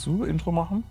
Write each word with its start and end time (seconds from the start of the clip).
willst 0.00 0.06
du 0.06 0.24
Intro 0.24 0.50
machen? 0.50 0.84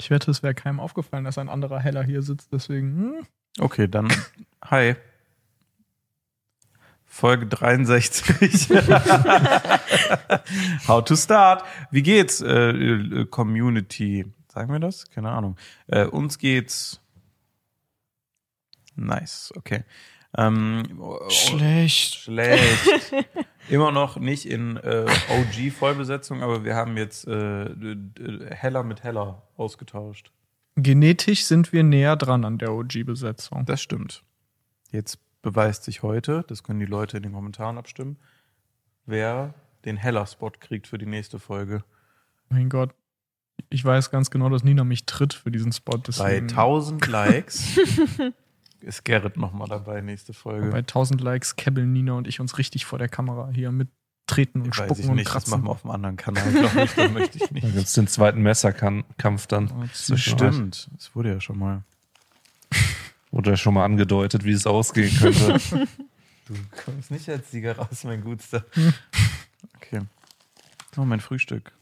Ich 0.00 0.10
wette, 0.10 0.28
es 0.30 0.42
wäre 0.42 0.54
keinem 0.54 0.80
aufgefallen, 0.80 1.24
dass 1.24 1.38
ein 1.38 1.48
anderer 1.48 1.78
Heller 1.78 2.02
hier 2.02 2.22
sitzt, 2.22 2.52
deswegen. 2.52 2.96
Hm. 2.96 3.26
Okay, 3.60 3.86
dann 3.86 4.12
hi. 4.64 4.96
Folge 7.04 7.46
63. 7.46 8.70
How 10.88 11.04
to 11.04 11.14
start. 11.14 11.64
Wie 11.92 12.02
geht's, 12.02 12.40
äh, 12.40 12.70
äh, 12.70 13.24
Community? 13.26 14.26
Sagen 14.52 14.72
wir 14.72 14.80
das? 14.80 15.08
Keine 15.10 15.30
Ahnung. 15.30 15.56
Äh, 15.86 16.06
uns 16.06 16.38
geht's 16.38 17.00
nice, 18.96 19.52
okay. 19.56 19.84
Ähm, 20.36 21.00
Schlecht. 21.28 22.16
Schlecht. 22.16 23.14
Immer 23.68 23.92
noch 23.92 24.18
nicht 24.18 24.46
in 24.46 24.76
äh, 24.76 25.06
OG-Vollbesetzung, 25.30 26.42
aber 26.42 26.64
wir 26.64 26.74
haben 26.74 26.96
jetzt 26.96 27.26
äh, 27.26 27.66
Heller 28.50 28.82
mit 28.82 29.02
Heller 29.02 29.42
ausgetauscht. 29.56 30.30
Genetisch 30.76 31.44
sind 31.44 31.72
wir 31.72 31.82
näher 31.82 32.16
dran 32.16 32.44
an 32.44 32.58
der 32.58 32.72
OG-Besetzung. 32.72 33.64
Das 33.64 33.80
stimmt. 33.80 34.22
Jetzt 34.90 35.18
beweist 35.42 35.84
sich 35.84 36.02
heute, 36.02 36.44
das 36.48 36.62
können 36.62 36.80
die 36.80 36.86
Leute 36.86 37.16
in 37.18 37.22
den 37.22 37.32
Kommentaren 37.32 37.78
abstimmen, 37.78 38.16
wer 39.06 39.54
den 39.84 39.96
Heller-Spot 39.96 40.50
kriegt 40.58 40.86
für 40.86 40.98
die 40.98 41.06
nächste 41.06 41.38
Folge. 41.38 41.84
Mein 42.48 42.68
Gott. 42.68 42.90
Ich 43.70 43.84
weiß 43.84 44.10
ganz 44.10 44.30
genau, 44.30 44.48
dass 44.48 44.64
Nina 44.64 44.84
mich 44.84 45.06
tritt 45.06 45.32
für 45.32 45.50
diesen 45.50 45.72
Spot. 45.72 45.98
Bei 45.98 46.02
Deswegen, 46.06 46.48
1000 46.48 47.06
Likes 47.06 47.78
ist 48.84 49.04
Gerrit 49.04 49.36
nochmal 49.36 49.68
dabei, 49.68 50.00
nächste 50.00 50.32
Folge. 50.32 50.68
bei 50.70 50.78
1000 50.78 51.20
Likes 51.20 51.56
kebbeln 51.56 51.92
Nina 51.92 52.12
und 52.12 52.28
ich 52.28 52.40
uns 52.40 52.58
richtig 52.58 52.84
vor 52.84 52.98
der 52.98 53.08
Kamera 53.08 53.50
hier 53.52 53.72
mit 53.72 53.88
treten 54.26 54.62
und 54.62 54.68
Weiß 54.78 54.84
spucken 54.86 55.02
ich 55.02 55.08
und 55.08 55.14
nicht, 55.16 55.26
das 55.26 55.32
kratzen. 55.32 55.50
machen 55.50 55.64
wir 55.64 55.70
auf 55.70 55.84
einem 55.84 55.90
anderen 55.94 56.16
Kanal, 56.16 56.50
glaube 56.50 56.82
ich, 56.84 56.92
da 56.94 57.08
möchte 57.08 57.38
ich 57.38 57.44
Da 57.48 57.54
nicht. 57.54 57.74
gibt's 57.74 57.92
den 57.92 58.06
zweiten 58.08 58.40
Messerkampf 58.42 59.46
dann. 59.48 59.68
Das 59.80 60.06
zwischen 60.06 60.34
euch. 60.34 60.38
stimmt, 60.54 60.88
das 60.96 61.14
wurde 61.14 61.30
ja 61.34 61.40
schon 61.40 61.58
mal. 61.58 61.82
Wurde 63.30 63.50
ja 63.50 63.56
schon 63.56 63.74
mal 63.74 63.84
angedeutet, 63.84 64.44
wie 64.44 64.52
es 64.52 64.66
ausgehen 64.66 65.14
könnte. 65.18 65.60
Du 66.46 66.54
kommst 66.84 67.10
nicht 67.10 67.26
als 67.30 67.50
Sieger 67.50 67.74
raus, 67.78 68.04
mein 68.04 68.20
Gutster. 68.22 68.66
Okay. 69.76 70.00
Oh, 70.98 71.04
mein 71.06 71.20
Frühstück. 71.20 71.72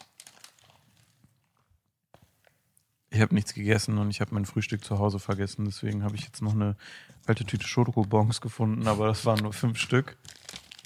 Ich 3.15 3.21
habe 3.21 3.35
nichts 3.35 3.53
gegessen 3.53 3.99
und 3.99 4.09
ich 4.11 4.23
habe 4.23 4.33
mein 4.35 4.47
Frühstück 4.47 4.83
zu 4.83 4.99
Hause 4.99 5.19
vergessen. 5.19 5.67
Deswegen 5.67 6.03
habe 6.03 6.17
ich 6.17 6.23
jetzt 6.25 6.41
noch 6.41 6.55
eine 6.55 6.77
alte 7.27 7.45
Tüte 7.45 7.67
Schokobons 7.67 8.41
gefunden, 8.41 8.89
aber 8.89 9.07
das 9.09 9.27
waren 9.27 9.41
nur 9.43 9.53
fünf 9.53 9.79
Stück. 9.79 10.17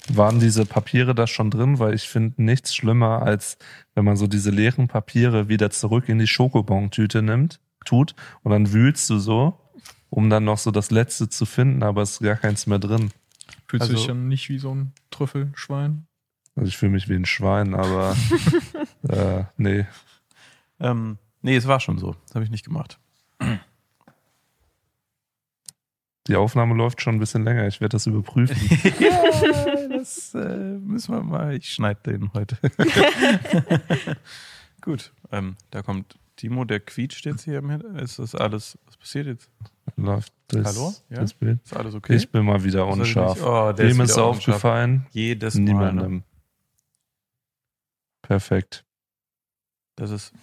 Waren 0.09 0.39
diese 0.41 0.65
Papiere 0.65 1.15
da 1.15 1.25
schon 1.25 1.49
drin? 1.51 1.79
Weil 1.79 1.93
ich 1.93 2.09
finde 2.09 2.41
nichts 2.43 2.75
schlimmer, 2.75 3.21
als 3.21 3.57
wenn 3.95 4.03
man 4.03 4.17
so 4.17 4.27
diese 4.27 4.51
leeren 4.51 4.89
Papiere 4.89 5.47
wieder 5.47 5.69
zurück 5.69 6.09
in 6.09 6.19
die 6.19 6.27
Schokobon-Tüte 6.27 7.21
nimmt, 7.21 7.61
tut 7.85 8.13
und 8.43 8.51
dann 8.51 8.73
wühlst 8.73 9.09
du 9.09 9.19
so, 9.19 9.57
um 10.09 10.29
dann 10.29 10.43
noch 10.43 10.57
so 10.57 10.71
das 10.71 10.91
letzte 10.91 11.29
zu 11.29 11.45
finden, 11.45 11.81
aber 11.81 12.01
es 12.01 12.11
ist 12.11 12.19
gar 12.19 12.35
keins 12.35 12.67
mehr 12.67 12.79
drin. 12.79 13.11
Fühlt 13.69 13.83
Also- 13.83 13.95
sich 13.95 14.05
dann 14.07 14.27
nicht 14.27 14.49
wie 14.49 14.59
so 14.59 14.75
ein 14.75 14.91
Trüffelschwein. 15.11 16.07
Also 16.57 16.67
ich 16.67 16.77
fühle 16.77 16.91
mich 16.91 17.07
wie 17.07 17.15
ein 17.15 17.25
Schwein, 17.25 17.73
aber 17.73 18.17
äh, 19.09 19.43
nee. 19.55 19.85
Ähm, 20.79 21.17
nee, 21.41 21.55
es 21.55 21.67
war 21.67 21.79
schon 21.79 21.97
so. 21.97 22.15
Das 22.25 22.35
habe 22.35 22.45
ich 22.45 22.51
nicht 22.51 22.65
gemacht. 22.65 22.99
Die 26.27 26.35
Aufnahme 26.35 26.75
läuft 26.75 27.01
schon 27.01 27.15
ein 27.15 27.19
bisschen 27.19 27.43
länger. 27.43 27.67
Ich 27.67 27.79
werde 27.79 27.93
das 27.93 28.05
überprüfen. 28.05 28.57
ja, 28.99 29.87
das 29.87 30.35
äh, 30.35 30.77
müssen 30.77 31.13
wir 31.13 31.23
mal. 31.23 31.55
Ich 31.55 31.71
schneide 31.71 32.01
den 32.05 32.33
heute. 32.33 32.57
Gut, 34.81 35.13
ähm, 35.31 35.55
da 35.71 35.81
kommt 35.81 36.19
Timo, 36.35 36.65
der 36.65 36.81
quietscht 36.81 37.25
jetzt 37.25 37.43
hier 37.43 37.59
im 37.59 37.69
Hintergrund. 37.69 38.01
Ist 38.01 38.19
das 38.19 38.35
alles, 38.35 38.77
was 38.85 38.97
passiert 38.97 39.27
jetzt? 39.27 39.49
läuft 39.95 40.33
das, 40.47 40.65
Hallo? 40.65 40.93
Ja? 41.09 41.21
das 41.21 41.33
Bild. 41.33 41.59
Ist 41.63 41.75
alles 41.75 41.95
okay? 41.95 42.15
Ich 42.15 42.29
bin 42.29 42.45
mal 42.45 42.63
wieder 42.63 42.85
unscharf. 42.87 43.41
Oh, 43.41 43.71
der 43.71 43.87
Wem 43.87 44.01
ist 44.01 44.11
ist 44.11 44.17
aufgefallen? 44.17 45.07
Jedes 45.11 45.55
Mal. 45.55 45.93
Ne? 45.93 46.23
Perfekt. 48.21 48.85
Das 49.95 50.11
ist 50.11 50.33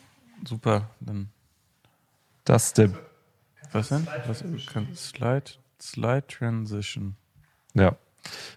super. 0.46 0.90
Dann, 1.00 1.28
Das 2.44 2.66
ist 2.66 2.78
der, 2.78 2.90
was 3.72 3.88
denn? 3.88 4.06
Was, 4.26 4.44
Slide, 4.94 5.44
Slide 5.80 6.26
Transition. 6.26 7.16
ja, 7.74 7.96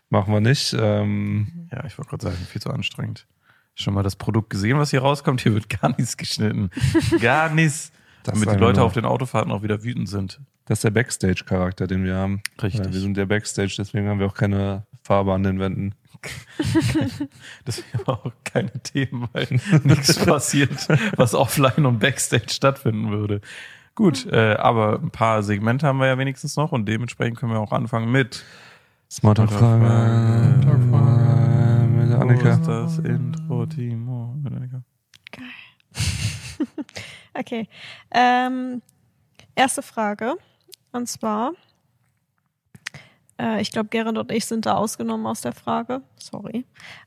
machen 0.09 0.34
wir 0.34 0.42
nicht. 0.42 0.75
Ähm, 0.78 1.68
Ja, 1.72 1.84
ich 1.86 1.98
wollte 1.98 2.09
gerade 2.09 2.25
sagen, 2.25 2.38
viel 2.38 2.62
zu 2.62 2.70
anstrengend. 2.70 3.28
Schon 3.75 3.94
mal 3.94 4.03
das 4.03 4.16
Produkt 4.16 4.50
gesehen, 4.50 4.78
was 4.80 4.90
hier 4.90 5.02
rauskommt? 5.02 5.42
Hier 5.42 5.53
wird 5.53 5.70
gar 5.70 5.90
nichts 5.98 6.18
geschnitten. 6.18 6.72
Gar 7.22 7.53
nichts. 7.53 7.92
Damit 8.24 8.50
die 8.50 8.56
Leute 8.56 8.81
auf 8.81 8.94
den 8.94 9.06
Autofahrten 9.06 9.52
auch 9.52 9.62
wieder 9.64 9.84
wütend 9.84 10.09
sind. 10.09 10.42
das 10.66 10.80
ist 10.80 10.84
der 10.84 10.92
Backstage-Charakter, 10.92 11.88
den 11.88 12.04
wir 12.04 12.16
haben. 12.16 12.42
Richtig. 12.62 12.84
Ja, 12.86 12.92
wir 12.92 13.00
sind 13.00 13.16
der 13.16 13.25
Backstage, 13.28 13.75
deswegen 13.78 14.09
haben 14.09 14.19
wir 14.19 14.25
auch 14.25 14.34
keine 14.34 14.86
Farbe 15.07 15.34
an 15.34 15.44
den 15.44 15.59
Wänden. 15.59 15.95
Deswegen 17.68 18.00
aber 18.00 18.25
auch 18.25 18.31
keine 18.44 18.72
Themen, 18.84 19.29
weil 19.31 19.47
nichts 19.84 20.18
passiert, 20.23 20.88
was 21.16 21.34
offline 21.34 21.85
und 21.85 22.00
Backstage 22.00 22.50
stattfinden 22.50 23.12
würde. 23.12 23.40
Gut, 23.95 24.25
äh, 24.28 24.56
aber 24.56 25.00
ein 25.00 25.12
paar 25.12 25.44
Segmente 25.44 25.88
haben 25.88 26.00
wir 26.00 26.07
ja 26.07 26.18
wenigstens 26.18 26.56
noch 26.57 26.72
und 26.72 26.85
dementsprechend 26.88 27.38
können 27.40 27.53
wir 27.53 27.59
auch 27.59 27.72
anfangen 27.72 28.12
mit 28.12 28.44
Smalltalk-Frage 29.09 29.85
Smalltalk-Frage. 30.62 31.88
mit 31.88 32.09
Wo 32.12 32.22
Annika. 32.22 32.50
ist 32.50 32.68
das 32.68 33.00
Intro, 33.00 33.66
Timo? 33.66 34.35
Mit 34.44 34.53
Annika. 34.53 34.81
Okay. 37.39 37.69
Ähm, 38.09 38.81
erste 39.56 39.84
Frage. 39.84 40.34
Und 40.91 41.07
zwar, 41.07 41.51
äh, 43.40 43.62
ich 43.62 43.72
glaube, 43.72 43.90
Gerrit 43.90 44.18
und 44.18 44.31
ich 44.31 44.46
sind 44.46 44.66
da 44.66 44.75
ausgenommen 44.75 45.25
aus 45.28 45.42
der 45.42 45.53
Frage. 45.53 46.02
Sorry. 46.18 46.66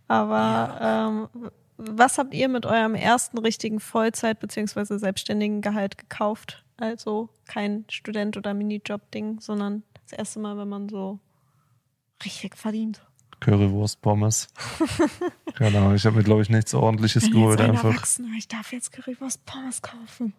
Aber 0.08 1.28
ähm, 1.38 1.50
was 1.76 2.18
habt 2.18 2.34
ihr 2.34 2.48
mit 2.48 2.66
eurem 2.66 2.94
ersten 2.94 3.38
richtigen 3.38 3.80
Vollzeit- 3.80 4.40
bzw. 4.40 4.98
selbstständigen 4.98 5.60
Gehalt 5.62 5.98
gekauft? 5.98 6.64
Also 6.76 7.28
kein 7.46 7.84
Student- 7.90 8.36
oder 8.36 8.54
Minijob-Ding, 8.54 9.40
sondern 9.40 9.82
das 10.08 10.18
erste 10.18 10.40
Mal, 10.40 10.56
wenn 10.58 10.68
man 10.68 10.88
so 10.88 11.18
richtig 12.24 12.56
verdient. 12.56 13.02
Currywurst, 13.40 14.02
Pommes. 14.02 14.48
Keine 15.54 15.78
Ahnung, 15.78 15.94
ich 15.94 16.04
habe 16.04 16.16
mir, 16.16 16.22
glaube 16.22 16.42
ich, 16.42 16.50
nichts 16.50 16.74
ordentliches 16.74 17.30
geholt. 17.30 17.58
jetzt 17.58 17.68
ein 17.68 17.76
Einfach. 17.76 18.06
Ich 18.36 18.48
darf 18.48 18.72
jetzt 18.72 18.92
Currywurst 18.92 19.46
Pommes 19.46 19.80
kaufen. 19.80 20.34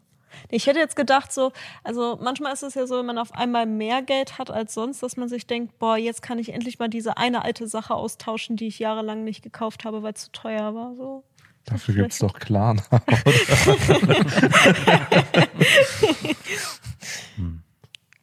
Ich 0.49 0.67
hätte 0.67 0.79
jetzt 0.79 0.95
gedacht, 0.95 1.31
so, 1.31 1.51
also 1.83 2.17
manchmal 2.21 2.53
ist 2.53 2.63
es 2.63 2.75
ja 2.75 2.87
so, 2.87 2.99
wenn 2.99 3.05
man 3.05 3.17
auf 3.17 3.33
einmal 3.33 3.65
mehr 3.65 4.01
Geld 4.01 4.37
hat 4.37 4.51
als 4.51 4.73
sonst, 4.73 5.03
dass 5.03 5.17
man 5.17 5.29
sich 5.29 5.47
denkt, 5.47 5.77
boah, 5.79 5.97
jetzt 5.97 6.21
kann 6.21 6.39
ich 6.39 6.53
endlich 6.53 6.79
mal 6.79 6.89
diese 6.89 7.17
eine 7.17 7.43
alte 7.43 7.67
Sache 7.67 7.93
austauschen, 7.95 8.55
die 8.55 8.67
ich 8.67 8.79
jahrelang 8.79 9.23
nicht 9.23 9.43
gekauft 9.43 9.85
habe, 9.85 10.03
weil 10.03 10.13
es 10.13 10.23
zu 10.25 10.31
teuer 10.31 10.73
war. 10.75 10.95
So. 10.95 11.23
Dafür 11.65 11.95
gibt's 11.95 12.19
doch 12.19 12.39
Klarna. 12.39 12.81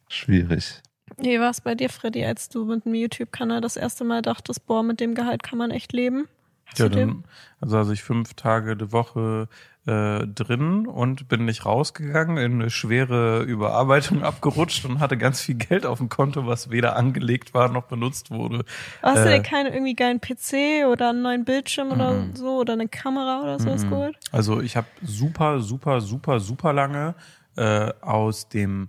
Schwierig. 0.08 0.82
Wie 1.18 1.40
war 1.40 1.50
es 1.50 1.60
bei 1.60 1.74
dir, 1.74 1.88
Freddy, 1.88 2.24
als 2.24 2.48
du 2.48 2.64
mit 2.64 2.84
dem 2.84 2.94
YouTube-Kanal 2.94 3.60
das 3.60 3.76
erste 3.76 4.04
Mal 4.04 4.22
dachtest, 4.22 4.66
boah, 4.66 4.82
mit 4.82 5.00
dem 5.00 5.14
Gehalt 5.14 5.42
kann 5.42 5.58
man 5.58 5.70
echt 5.70 5.92
leben? 5.92 6.28
Hast 6.66 6.78
Ja, 6.78 6.88
dann, 6.88 7.24
also 7.60 7.76
also 7.78 7.92
ich 7.92 8.02
fünf 8.02 8.34
Tage 8.34 8.76
die 8.76 8.92
Woche 8.92 9.48
äh, 9.88 10.26
drin 10.26 10.86
und 10.86 11.28
bin 11.28 11.46
nicht 11.46 11.64
rausgegangen, 11.64 12.36
in 12.36 12.60
eine 12.60 12.70
schwere 12.70 13.42
Überarbeitung 13.42 14.22
abgerutscht 14.22 14.84
und 14.84 15.00
hatte 15.00 15.16
ganz 15.16 15.40
viel 15.40 15.54
Geld 15.54 15.86
auf 15.86 15.98
dem 15.98 16.10
Konto, 16.10 16.46
was 16.46 16.70
weder 16.70 16.94
angelegt 16.96 17.54
war 17.54 17.68
noch 17.70 17.84
benutzt 17.84 18.30
wurde. 18.30 18.64
Hast 19.02 19.24
du 19.24 19.30
äh, 19.30 19.36
dir 19.36 19.42
keinen 19.42 19.72
irgendwie 19.72 19.94
geilen 19.94 20.20
PC 20.20 20.86
oder 20.86 21.10
einen 21.10 21.22
neuen 21.22 21.44
Bildschirm 21.44 21.90
oder 21.92 22.12
Mhm. 22.12 22.36
so 22.36 22.58
oder 22.60 22.74
eine 22.74 22.88
Kamera 22.88 23.40
oder 23.42 23.58
sowas 23.58 23.84
Mhm. 23.84 23.90
geholt? 23.90 24.16
Also 24.30 24.60
ich 24.60 24.76
habe 24.76 24.86
super, 25.02 25.60
super, 25.60 26.00
super, 26.02 26.38
super 26.40 26.72
lange 26.72 27.14
äh, 27.56 27.92
aus 28.02 28.48
dem 28.48 28.88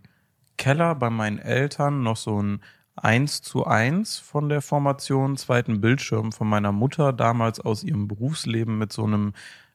Keller 0.58 0.96
bei 0.96 1.10
meinen 1.10 1.40
Eltern 1.40 2.04
noch 2.04 2.18
so 2.18 2.42
ein 2.42 2.62
1 3.02 3.42
zu 3.42 3.66
1 3.66 4.20
von 4.20 4.50
der 4.50 4.62
Formation, 4.62 5.38
zweiten 5.38 5.80
Bildschirm 5.80 6.34
von 6.34 6.50
meiner 6.50 6.74
Mutter, 6.74 7.14
damals 7.14 7.62
aus 7.62 7.84
ihrem 7.86 8.10
Berufsleben 8.10 8.78
mit 8.78 8.92
so 8.92 9.06
einem 9.06 9.32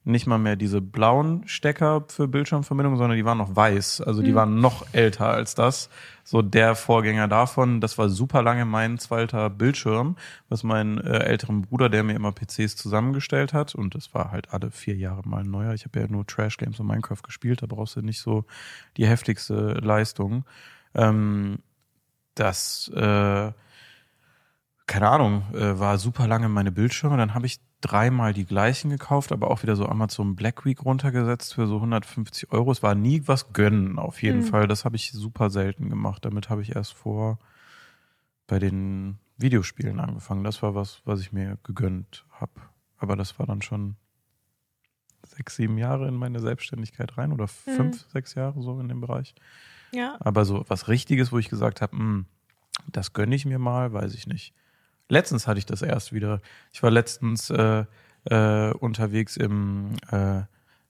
nicht 0.07 0.27
mal 0.27 0.39
mehr 0.39 0.57
diese 0.57 0.83
blauen 0.83 1.49
Stecker 1.49 2.05
für 2.09 2.29
Bildschirmverbindung, 2.29 2.97
sondern 2.97 3.17
die 3.17 3.25
waren 3.25 3.39
noch 3.39 3.57
weiß. 3.57 4.03
Also 4.03 4.23
die 4.23 4.33
Mhm. 4.33 4.35
waren 4.37 4.61
noch 4.61 4.85
älter 4.93 5.29
als 5.29 5.55
das. 5.55 5.89
So 6.25 6.43
der 6.43 6.75
Vorgänger 6.75 7.27
davon, 7.27 7.81
das 7.81 7.97
war 7.97 8.09
super 8.11 8.43
lange 8.43 8.65
mein 8.67 8.99
zweiter 8.99 9.49
Bildschirm, 9.49 10.17
was 10.49 10.63
mein 10.63 10.99
äh, 10.99 11.21
älteren 11.21 11.63
Bruder, 11.63 11.89
der 11.89 12.03
mir 12.03 12.15
immer 12.15 12.33
PCs 12.33 12.77
zusammengestellt 12.77 13.55
hat. 13.55 13.75
Und 13.75 13.95
das 13.95 14.13
war 14.15 14.31
halt 14.31 14.53
alle 14.53 14.71
vier 14.71 14.95
Jahre 14.97 15.23
mal 15.27 15.41
ein 15.43 15.51
neuer. 15.51 15.73
Ich 15.73 15.85
habe 15.87 16.01
ja 16.01 16.07
nur 16.07 16.27
Trash 16.27 16.59
Games 16.59 16.79
und 16.81 16.87
Minecraft 16.87 17.23
gespielt, 17.23 17.63
da 17.63 17.67
brauchst 17.67 17.97
du 17.97 18.03
nicht 18.03 18.21
so 18.21 18.45
die 18.99 19.07
heftigste 19.07 19.73
Leistung. 19.83 20.45
Ähm, 20.95 21.59
das 22.35 22.89
äh, 22.95 23.53
keine 24.87 25.09
Ahnung, 25.09 25.43
äh, 25.55 25.79
war 25.79 25.99
super 25.99 26.27
lange 26.29 26.49
meine 26.49 26.71
Bildschirme. 26.73 27.17
Dann 27.17 27.35
habe 27.35 27.47
ich 27.47 27.59
dreimal 27.81 28.33
die 28.33 28.45
gleichen 28.45 28.91
gekauft, 28.91 29.33
aber 29.33 29.51
auch 29.51 29.63
wieder 29.63 29.77
so 29.77 29.87
Amazon 29.87 30.37
Black 30.37 30.65
Week 30.65 30.83
runtergesetzt 30.85 31.55
für 31.55 31.67
so 31.67 31.81
150 31.81 32.53
Euro. 32.53 32.71
Es 32.73 32.83
war 32.83 32.95
nie 32.95 33.23
was 33.27 33.53
gönnen, 33.53 33.99
auf 33.99 34.23
jeden 34.23 34.41
Mhm. 34.41 34.45
Fall. 34.47 34.67
Das 34.69 34.85
habe 34.85 34.97
ich 34.97 35.13
super 35.13 35.51
selten 35.51 35.91
gemacht. 35.91 36.25
Damit 36.25 36.49
habe 36.51 36.63
ich 36.63 36.75
erst 36.77 36.93
vor 36.95 37.39
bei 38.47 38.59
den 38.59 39.19
Videospielen 39.39 40.01
angefangen. 40.01 40.45
Das 40.45 40.63
war 40.63 40.75
was, 40.75 41.01
was 41.05 41.21
ich 41.21 41.33
mir 41.33 41.59
gegönnt 41.65 42.25
habe. 42.31 42.53
Aber 42.99 43.17
das 43.17 43.39
war 43.39 43.47
dann 43.47 43.63
schon 43.63 43.97
sechs, 45.27 45.57
sieben 45.57 45.79
Jahre 45.79 46.07
in 46.09 46.15
meine 46.15 46.41
Selbstständigkeit 46.41 47.17
rein 47.19 47.33
oder 47.33 47.45
Mhm. 47.45 47.73
fünf, 47.77 48.07
sechs 48.11 48.35
Jahre 48.35 48.63
so 48.63 48.79
in 48.81 48.89
dem 48.89 49.01
Bereich. 49.01 49.35
Ja. 49.93 50.17
Aber 50.21 50.45
so 50.45 50.65
was 50.69 50.89
Richtiges, 50.89 51.33
wo 51.33 51.39
ich 51.39 51.49
gesagt 51.49 51.81
habe, 51.81 51.97
"Hm, 51.97 52.27
das 52.93 53.13
gönne 53.15 53.35
ich 53.35 53.47
mir 53.47 53.59
mal, 53.59 53.93
weiß 53.93 54.15
ich 54.15 54.27
nicht. 54.27 54.55
Letztens 55.09 55.47
hatte 55.47 55.59
ich 55.59 55.67
das 55.67 55.83
erst 55.83 56.13
wieder. 56.13 56.41
Ich 56.73 56.83
war 56.83 56.91
letztens 56.91 57.51
äh, 57.51 57.85
äh, 58.25 58.73
unterwegs 58.73 59.37
im, 59.37 59.97
äh, 60.11 60.43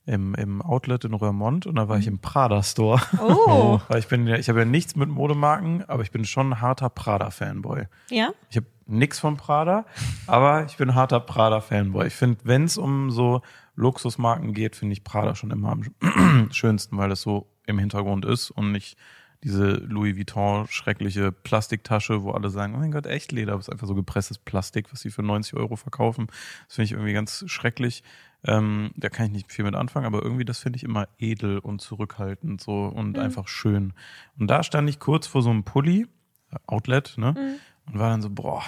im, 0.07 0.35
im 0.35 0.63
Outlet 0.63 1.05
in 1.05 1.15
Roermond 1.15 1.67
und 1.67 1.77
da 1.77 1.89
war 1.89 1.99
ich 1.99 2.07
im 2.07 2.19
Prada 2.21 2.63
Store. 2.63 3.01
Oh, 3.21 3.81
Weil 3.89 3.99
ich 3.99 4.09
bin 4.09 4.27
ja, 4.27 4.37
ich 4.37 4.49
habe 4.49 4.61
ja 4.61 4.65
nichts 4.65 4.97
mit 4.97 5.09
Modemarken, 5.09 5.85
aber 5.89 6.03
ich 6.03 6.11
bin 6.11 6.25
schon 6.25 6.53
ein 6.53 6.61
harter 6.61 6.91
Prada-Fanboy. 6.91 7.87
ja. 8.11 8.33
Ich 8.51 8.57
habe 8.57 8.67
nichts 8.87 9.19
von 9.19 9.37
Prada, 9.37 9.87
aber 10.27 10.67
ich 10.67 10.77
bin 10.77 10.91
ein 10.91 10.95
harter 10.95 11.21
Prada-Fanboy. 11.21 12.07
Ich 12.07 12.15
finde, 12.15 12.39
wenn 12.45 12.65
es 12.65 12.77
um 12.77 13.11
so 13.11 13.41
Luxusmarken 13.77 14.53
geht, 14.53 14.77
finde 14.77 14.93
ich 14.93 15.05
Prada 15.05 15.35
schon 15.35 15.51
immer 15.51 15.71
am 15.73 16.51
schönsten, 16.53 16.99
weil 16.99 17.09
das 17.09 17.23
so 17.23 17.49
im 17.67 17.79
Hintergrund 17.79 18.25
ist 18.25 18.51
und 18.51 18.73
nicht 18.73 18.97
diese 19.45 19.75
Louis 19.75 20.17
Vuitton 20.17 20.67
schreckliche 20.69 21.31
Plastiktasche, 21.31 22.23
wo 22.23 22.33
alle 22.33 22.51
sagen, 22.51 22.75
oh 22.75 22.79
mein 22.79 22.91
Gott, 22.91 23.07
echt 23.07 23.31
Leder, 23.31 23.53
aber 23.53 23.61
es 23.61 23.69
ist 23.69 23.73
einfach 23.73 23.87
so 23.87 23.95
gepresstes 23.95 24.39
Plastik, 24.39 24.91
was 24.93 25.01
sie 25.01 25.11
für 25.11 25.23
90 25.23 25.55
Euro 25.55 25.77
verkaufen. 25.77 26.27
Das 26.67 26.77
finde 26.77 26.87
ich 26.87 26.93
irgendwie 26.93 27.13
ganz 27.13 27.45
schrecklich. 27.47 28.03
Ähm, 28.47 28.91
da 28.97 29.09
kann 29.09 29.27
ich 29.27 29.33
nicht 29.33 29.53
viel 29.53 29.65
mit 29.65 29.75
anfangen, 29.75 30.07
aber 30.07 30.23
irgendwie 30.23 30.45
das 30.45 30.59
finde 30.59 30.77
ich 30.79 30.83
immer 30.83 31.09
edel 31.19 31.59
und 31.59 31.81
zurückhaltend 31.81 32.61
so 32.61 32.87
und 32.87 33.13
Mhm. 33.17 33.23
einfach 33.23 33.49
schön. 33.49 33.93
Und 34.39 34.49
da 34.49 34.63
stand 34.63 34.89
ich 34.89 34.99
kurz 34.99 35.27
vor 35.27 35.43
so 35.43 35.51
einem 35.51 35.65
Pulli, 35.65 36.07
Outlet, 36.67 37.15
ne? 37.17 37.33
Mhm. 37.33 37.93
Und 37.93 37.99
war 37.99 38.11
dann 38.11 38.23
so, 38.23 38.31
boah, 38.31 38.63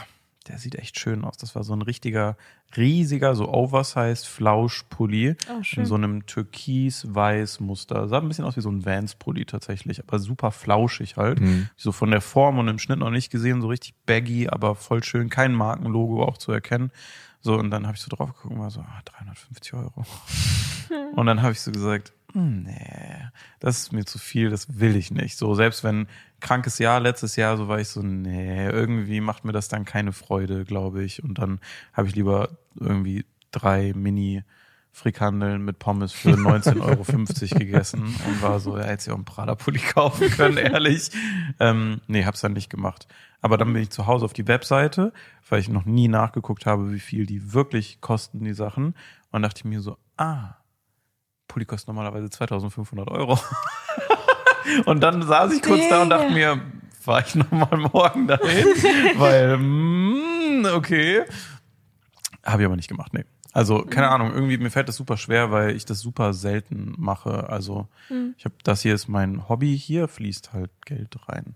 der 0.49 0.59
sieht 0.59 0.75
echt 0.77 0.99
schön 0.99 1.25
aus. 1.25 1.37
Das 1.37 1.55
war 1.55 1.65
so 1.65 1.73
ein 1.75 1.83
richtiger, 1.83 2.37
riesiger, 2.77 3.35
so 3.35 3.49
oversized 3.53 4.27
Flauschpulli 4.27 5.37
Oh, 5.51 5.57
in 5.59 5.65
schön. 5.65 5.87
so 5.87 5.95
einem 5.95 6.27
türkis-weiß 6.27 7.61
Muster. 7.61 8.09
Sah 8.09 8.19
ein 8.19 8.29
bisschen 8.29 8.45
aus 8.45 8.57
wie 8.57 8.61
so 8.61 8.71
ein 8.71 8.85
Vans-Pulli 8.85 9.45
tatsächlich, 9.45 10.01
aber 10.07 10.19
super 10.19 10.51
flauschig 10.53 11.17
halt. 11.17 11.41
Mhm. 11.41 11.69
So 11.77 11.93
von 11.93 12.11
der 12.11 12.21
Form 12.21 12.59
und 12.59 12.69
im 12.69 12.79
Schnitt 12.79 12.99
noch 12.99 13.11
nicht 13.11 13.31
gesehen, 13.31 13.61
so 13.61 13.69
richtig 13.69 13.95
baggy, 14.07 14.49
aber 14.49 14.75
voll 14.75 15.03
schön. 15.03 15.29
Kein 15.29 15.55
Markenlogo 15.55 16.23
auch 16.25 16.39
zu 16.39 16.53
erkennen. 16.53 16.91
So, 17.41 17.55
und 17.57 17.71
dann 17.71 17.87
habe 17.87 17.97
ich 17.97 18.03
so 18.03 18.09
drauf 18.15 18.35
geguckt 18.35 18.55
und 18.55 18.61
war 18.61 18.71
so, 18.71 18.81
ah, 18.81 19.01
350 19.05 19.75
Euro. 19.75 20.05
Und 21.17 21.27
dann 21.27 21.43
habe 21.43 21.51
ich 21.53 21.61
so 21.61 21.73
gesagt, 21.73 22.13
nee, 22.41 23.29
das 23.61 23.79
ist 23.79 23.93
mir 23.93 24.05
zu 24.05 24.19
viel, 24.19 24.51
das 24.51 24.79
will 24.79 24.97
ich 24.97 25.11
nicht. 25.11 25.39
So, 25.39 25.55
selbst 25.55 25.85
wenn 25.85 26.07
krankes 26.41 26.79
Jahr, 26.79 27.01
letztes 27.01 27.37
Jahr, 27.37 27.57
so 27.57 27.69
war 27.69 27.81
ich 27.81 27.89
so, 27.89 28.03
nee, 28.03 28.69
irgendwie 28.69 29.21
macht 29.21 29.45
mir 29.45 29.53
das 29.53 29.69
dann 29.69 29.85
keine 29.85 30.13
Freude, 30.13 30.65
glaube 30.65 31.03
ich. 31.03 31.23
Und 31.23 31.39
dann 31.39 31.61
habe 31.93 32.09
ich 32.09 32.15
lieber 32.15 32.51
irgendwie 32.79 33.25
drei 33.53 33.93
Mini 33.95 34.45
Frikandeln 34.93 35.63
mit 35.63 35.79
Pommes 35.79 36.13
für 36.13 36.31
19,50 36.37 36.81
Euro 36.81 37.59
gegessen 37.59 38.03
und 38.03 38.43
war 38.43 38.61
so, 38.61 38.77
ja, 38.77 38.85
hätte 38.85 39.05
ich 39.07 39.11
auch 39.11 39.17
einen 39.17 39.25
Prada-Pulli 39.25 39.79
kaufen 39.79 40.31
können, 40.31 40.57
ehrlich. 40.57 41.11
Ähm, 41.61 42.01
nee, 42.07 42.25
hab's 42.25 42.41
dann 42.41 42.55
nicht 42.55 42.71
gemacht. 42.71 43.07
Aber 43.41 43.59
dann 43.59 43.73
bin 43.73 43.83
ich 43.83 43.91
zu 43.91 44.07
Hause 44.07 44.25
auf 44.25 44.33
die 44.33 44.49
Webseite, 44.49 45.13
weil 45.49 45.61
ich 45.61 45.69
noch 45.69 45.85
nie 45.85 46.09
nachgeguckt 46.09 46.67
habe, 46.67 46.93
wie 46.93 47.01
viel 47.01 47.27
die 47.27 47.53
wirklich 47.53 48.01
kosten, 48.01 48.45
die 48.45 48.55
Sachen. 48.55 48.95
Und 49.31 49.43
dachte 49.43 49.61
ich 49.61 49.65
mir 49.65 49.81
so, 49.81 49.99
ah, 50.17 50.57
Pulli 51.49 51.65
kostet 51.65 51.89
normalerweise 51.89 52.29
2500 52.31 53.09
Euro. 53.11 53.39
und 54.87 55.01
dann 55.01 55.23
saß 55.23 55.53
ich 55.55 55.63
kurz 55.63 55.89
da 55.89 56.03
und 56.03 56.11
dachte 56.11 56.31
mir, 56.33 56.61
fahr 57.01 57.21
ich 57.27 57.35
nochmal 57.35 57.77
morgen 57.93 58.27
dahin? 58.27 58.67
weil, 59.17 59.57
mm, 59.59 60.67
okay. 60.75 61.23
Habe 62.45 62.63
ich 62.63 62.67
aber 62.67 62.77
nicht 62.77 62.89
gemacht, 62.89 63.13
nee. 63.15 63.25
Also, 63.53 63.85
keine 63.85 64.11
Ahnung, 64.11 64.33
irgendwie 64.35 64.59
mir 64.59 64.71
fällt 64.71 64.89
das 64.89 64.97
super 64.97 65.17
schwer, 65.17 65.51
weil 65.51 65.75
ich 65.75 65.87
das 65.87 66.01
super 66.01 66.35
selten 66.35 66.95
mache. 66.99 67.49
Also, 67.49 67.89
Mhm. 68.11 68.35
ich 68.37 68.45
habe 68.45 68.55
das 68.65 68.83
hier 68.83 68.95
ist 68.95 69.09
mein 69.09 69.49
Hobby, 69.49 69.79
hier 69.79 70.09
fließt 70.09 70.53
halt 70.53 70.71
Geld 70.85 71.17
rein. 71.29 71.55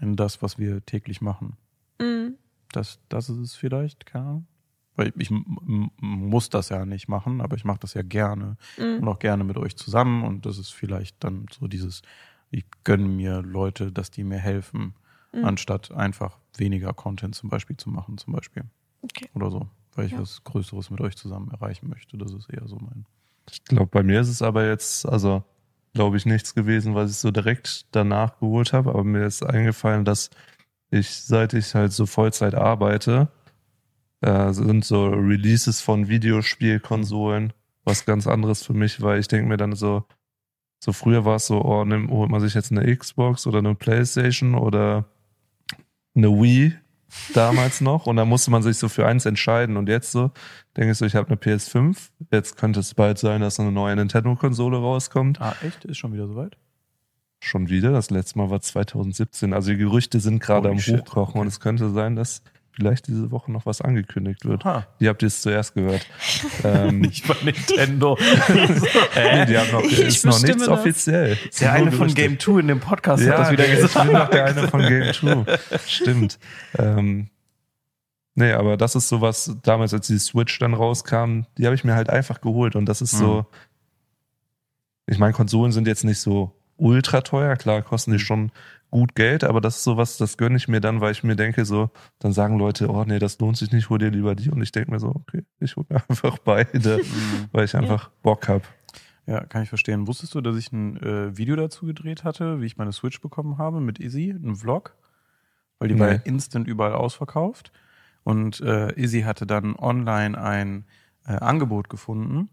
In 0.00 0.16
das, 0.16 0.40
was 0.42 0.58
wir 0.58 0.84
täglich 0.86 1.20
machen. 1.20 1.56
Mhm. 2.00 2.36
Das, 2.72 2.98
das 3.10 3.28
ist 3.28 3.38
es 3.38 3.54
vielleicht, 3.56 4.06
keine 4.06 4.24
Ahnung. 4.24 4.46
Weil 4.98 5.12
ich 5.16 5.30
muss 6.00 6.50
das 6.50 6.70
ja 6.70 6.84
nicht 6.84 7.08
machen, 7.08 7.40
aber 7.40 7.54
ich 7.56 7.64
mache 7.64 7.78
das 7.78 7.94
ja 7.94 8.02
gerne 8.02 8.56
Mhm. 8.76 8.98
und 9.02 9.08
auch 9.08 9.20
gerne 9.20 9.44
mit 9.44 9.56
euch 9.56 9.76
zusammen. 9.76 10.24
Und 10.24 10.44
das 10.44 10.58
ist 10.58 10.70
vielleicht 10.74 11.22
dann 11.22 11.46
so 11.56 11.68
dieses, 11.68 12.02
ich 12.50 12.64
gönne 12.82 13.06
mir 13.06 13.40
Leute, 13.40 13.92
dass 13.92 14.10
die 14.10 14.24
mir 14.24 14.38
helfen, 14.38 14.94
Mhm. 15.32 15.44
anstatt 15.44 15.92
einfach 15.92 16.38
weniger 16.56 16.92
Content 16.94 17.36
zum 17.36 17.48
Beispiel 17.48 17.76
zu 17.76 17.90
machen, 17.90 18.18
zum 18.18 18.32
Beispiel. 18.32 18.64
Okay. 19.02 19.28
Oder 19.34 19.52
so. 19.52 19.68
Weil 19.94 20.06
ich 20.06 20.12
Ja. 20.12 20.18
was 20.20 20.42
Größeres 20.42 20.90
mit 20.90 21.00
euch 21.00 21.16
zusammen 21.16 21.50
erreichen 21.52 21.88
möchte. 21.88 22.18
Das 22.18 22.32
ist 22.32 22.50
eher 22.50 22.66
so 22.66 22.76
mein. 22.76 23.06
Ich 23.50 23.62
glaube, 23.64 23.86
bei 23.86 24.02
mir 24.02 24.20
ist 24.20 24.28
es 24.28 24.42
aber 24.42 24.66
jetzt, 24.66 25.06
also 25.06 25.44
glaube 25.94 26.16
ich, 26.16 26.26
nichts 26.26 26.56
gewesen, 26.56 26.96
was 26.96 27.12
ich 27.12 27.18
so 27.18 27.30
direkt 27.30 27.86
danach 27.92 28.40
geholt 28.40 28.72
habe. 28.72 28.90
Aber 28.90 29.04
mir 29.04 29.24
ist 29.26 29.44
eingefallen, 29.44 30.04
dass 30.04 30.28
ich, 30.90 31.08
seit 31.10 31.52
ich 31.54 31.74
halt 31.74 31.92
so 31.92 32.06
Vollzeit 32.06 32.54
arbeite, 32.54 33.28
äh, 34.20 34.52
sind 34.52 34.84
so 34.84 35.08
Releases 35.08 35.80
von 35.80 36.08
Videospielkonsolen 36.08 37.52
was 37.88 38.04
ganz 38.04 38.26
anderes 38.26 38.64
für 38.64 38.74
mich, 38.74 39.00
weil 39.00 39.18
ich 39.18 39.28
denke 39.28 39.48
mir 39.48 39.56
dann 39.56 39.74
so, 39.74 40.04
so 40.78 40.92
früher 40.92 41.24
war 41.24 41.36
es 41.36 41.46
so, 41.46 41.60
oh, 41.64 41.84
nimm, 41.84 42.10
holt 42.10 42.30
man 42.30 42.40
sich 42.40 42.54
jetzt 42.54 42.70
eine 42.70 42.94
Xbox 42.94 43.46
oder 43.46 43.58
eine 43.58 43.74
Playstation 43.74 44.54
oder 44.54 45.06
eine 46.14 46.28
Wii 46.28 46.74
damals 47.34 47.80
noch 47.80 48.06
und 48.06 48.16
da 48.16 48.24
musste 48.24 48.50
man 48.50 48.62
sich 48.62 48.76
so 48.76 48.88
für 48.88 49.06
eins 49.06 49.24
entscheiden 49.24 49.76
und 49.76 49.88
jetzt 49.88 50.12
so 50.12 50.30
denke 50.76 50.92
ich 50.92 50.98
so, 50.98 51.06
ich 51.06 51.16
habe 51.16 51.28
eine 51.28 51.36
PS5, 51.36 51.96
jetzt 52.30 52.56
könnte 52.56 52.80
es 52.80 52.94
bald 52.94 53.18
sein, 53.18 53.40
dass 53.40 53.58
eine 53.58 53.72
neue 53.72 53.96
Nintendo-Konsole 53.96 54.76
rauskommt. 54.76 55.40
Ah, 55.40 55.56
echt? 55.62 55.84
Ist 55.86 55.96
schon 55.96 56.12
wieder 56.12 56.28
soweit? 56.28 56.56
Schon 57.40 57.68
wieder, 57.68 57.92
das 57.92 58.10
letzte 58.10 58.38
Mal 58.38 58.50
war 58.50 58.60
2017, 58.60 59.54
also 59.54 59.70
die 59.70 59.78
Gerüchte 59.78 60.20
sind 60.20 60.40
gerade 60.40 60.68
am 60.68 60.78
shit, 60.78 61.00
Hochkochen 61.00 61.30
okay. 61.30 61.40
und 61.40 61.46
es 61.46 61.60
könnte 61.60 61.90
sein, 61.90 62.14
dass 62.14 62.42
vielleicht 62.78 63.08
diese 63.08 63.32
Woche 63.32 63.50
noch 63.50 63.66
was 63.66 63.80
angekündigt 63.80 64.44
wird. 64.44 64.64
Aha. 64.64 64.86
Die 65.00 65.08
habt 65.08 65.20
ihr 65.22 65.26
es 65.26 65.42
zuerst 65.42 65.74
gehört. 65.74 66.06
ähm, 66.64 67.00
Nicht 67.00 67.26
bei 67.26 67.34
Nintendo. 67.44 68.16
nee, 68.48 69.46
die 69.46 69.58
haben 69.58 69.72
noch, 69.72 69.82
Ich 69.82 69.98
ist 69.98 70.24
noch 70.24 70.40
nichts 70.40 70.58
das. 70.58 70.68
offiziell. 70.68 71.36
Der 71.60 71.72
eine 71.72 71.90
von 71.90 72.14
Game 72.14 72.38
2 72.38 72.60
in 72.60 72.68
dem 72.68 72.78
Podcast 72.80 73.26
hat 73.28 73.38
das 73.38 73.50
wieder 73.50 73.64
der- 73.64 73.76
gesagt. 73.76 73.96
Ich 73.96 74.02
bin 74.04 74.12
noch 74.12 74.30
der 74.30 74.44
eine 74.46 74.68
von 74.68 74.80
Game 74.80 75.12
2. 75.12 75.58
Stimmt. 75.86 76.38
Ähm, 76.78 77.28
nee, 78.36 78.52
aber 78.52 78.76
das 78.76 78.94
ist 78.94 79.08
sowas, 79.08 79.56
damals, 79.64 79.92
als 79.92 80.06
die 80.06 80.18
Switch 80.18 80.58
dann 80.60 80.72
rauskam, 80.74 81.42
die 81.58 81.66
habe 81.66 81.74
ich 81.74 81.82
mir 81.82 81.94
halt 81.96 82.08
einfach 82.10 82.40
geholt. 82.40 82.76
Und 82.76 82.86
das 82.86 83.02
ist 83.02 83.14
Mhm. 83.14 83.18
so. 83.18 83.46
Ich 85.06 85.18
meine, 85.18 85.32
Konsolen 85.32 85.72
sind 85.72 85.88
jetzt 85.88 86.04
nicht 86.04 86.20
so 86.20 86.54
ultra 86.76 87.22
teuer, 87.22 87.56
klar, 87.56 87.82
kosten 87.82 88.12
die 88.12 88.18
schon 88.20 88.52
gut 88.90 89.14
Geld, 89.14 89.44
aber 89.44 89.60
das 89.60 89.76
ist 89.78 89.84
sowas, 89.84 90.16
das 90.16 90.36
gönne 90.38 90.56
ich 90.56 90.68
mir 90.68 90.80
dann, 90.80 91.00
weil 91.00 91.12
ich 91.12 91.22
mir 91.24 91.36
denke, 91.36 91.64
so, 91.64 91.90
dann 92.18 92.32
sagen 92.32 92.58
Leute, 92.58 92.88
oh 92.90 93.04
nee, 93.04 93.18
das 93.18 93.38
lohnt 93.38 93.56
sich 93.56 93.70
nicht, 93.72 93.90
hol 93.90 93.98
dir 93.98 94.10
lieber 94.10 94.34
die. 94.34 94.50
Und 94.50 94.62
ich 94.62 94.72
denke 94.72 94.90
mir 94.90 94.98
so, 95.00 95.08
okay, 95.08 95.44
ich 95.60 95.76
hole 95.76 95.86
mir 95.90 96.02
einfach 96.08 96.38
beide, 96.38 96.96
Mhm. 97.02 97.48
weil 97.52 97.64
ich 97.64 97.74
einfach 97.76 98.10
Bock 98.22 98.48
hab. 98.48 98.62
Ja, 99.26 99.44
kann 99.44 99.62
ich 99.62 99.68
verstehen. 99.68 100.06
Wusstest 100.06 100.34
du, 100.34 100.40
dass 100.40 100.56
ich 100.56 100.72
ein 100.72 100.96
äh, 101.02 101.36
Video 101.36 101.54
dazu 101.54 101.84
gedreht 101.84 102.24
hatte, 102.24 102.62
wie 102.62 102.66
ich 102.66 102.78
meine 102.78 102.92
Switch 102.92 103.20
bekommen 103.20 103.58
habe 103.58 103.80
mit 103.80 103.98
Izzy, 103.98 104.30
ein 104.30 104.56
Vlog? 104.56 104.94
Weil 105.78 105.88
die 105.88 105.94
Nee. 105.94 106.00
war 106.00 106.08
ja 106.12 106.20
instant 106.24 106.66
überall 106.66 106.94
ausverkauft. 106.94 107.70
Und 108.24 108.60
äh, 108.62 108.92
Izzy 108.98 109.22
hatte 109.22 109.46
dann 109.46 109.76
online 109.76 110.40
ein 110.40 110.86
äh, 111.26 111.32
Angebot 111.32 111.90
gefunden. 111.90 112.48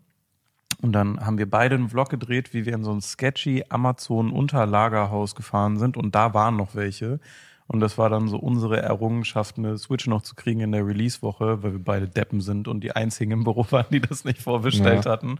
Und 0.81 0.91
dann 0.93 1.19
haben 1.25 1.37
wir 1.37 1.49
beide 1.49 1.75
einen 1.75 1.89
Vlog 1.89 2.09
gedreht, 2.09 2.53
wie 2.53 2.65
wir 2.65 2.73
in 2.73 2.83
so 2.83 2.91
ein 2.91 3.01
sketchy 3.01 3.63
Amazon-Unterlagerhaus 3.69 5.35
gefahren 5.35 5.77
sind. 5.77 5.97
Und 5.97 6.15
da 6.15 6.33
waren 6.33 6.55
noch 6.57 6.75
welche. 6.75 7.19
Und 7.67 7.79
das 7.79 7.97
war 7.97 8.09
dann 8.09 8.27
so 8.27 8.37
unsere 8.37 8.81
Errungenschaft, 8.81 9.57
eine 9.57 9.77
Switch 9.77 10.05
noch 10.07 10.21
zu 10.21 10.35
kriegen 10.35 10.59
in 10.59 10.71
der 10.71 10.85
Release-Woche, 10.85 11.63
weil 11.63 11.71
wir 11.73 11.83
beide 11.83 12.07
Deppen 12.07 12.41
sind 12.41 12.67
und 12.67 12.81
die 12.83 12.95
einzigen 12.95 13.31
im 13.31 13.43
Büro 13.43 13.65
waren, 13.71 13.87
die 13.91 14.01
das 14.01 14.23
nicht 14.23 14.41
vorbestellt 14.41 15.05
Ja. 15.05 15.11
hatten. 15.11 15.39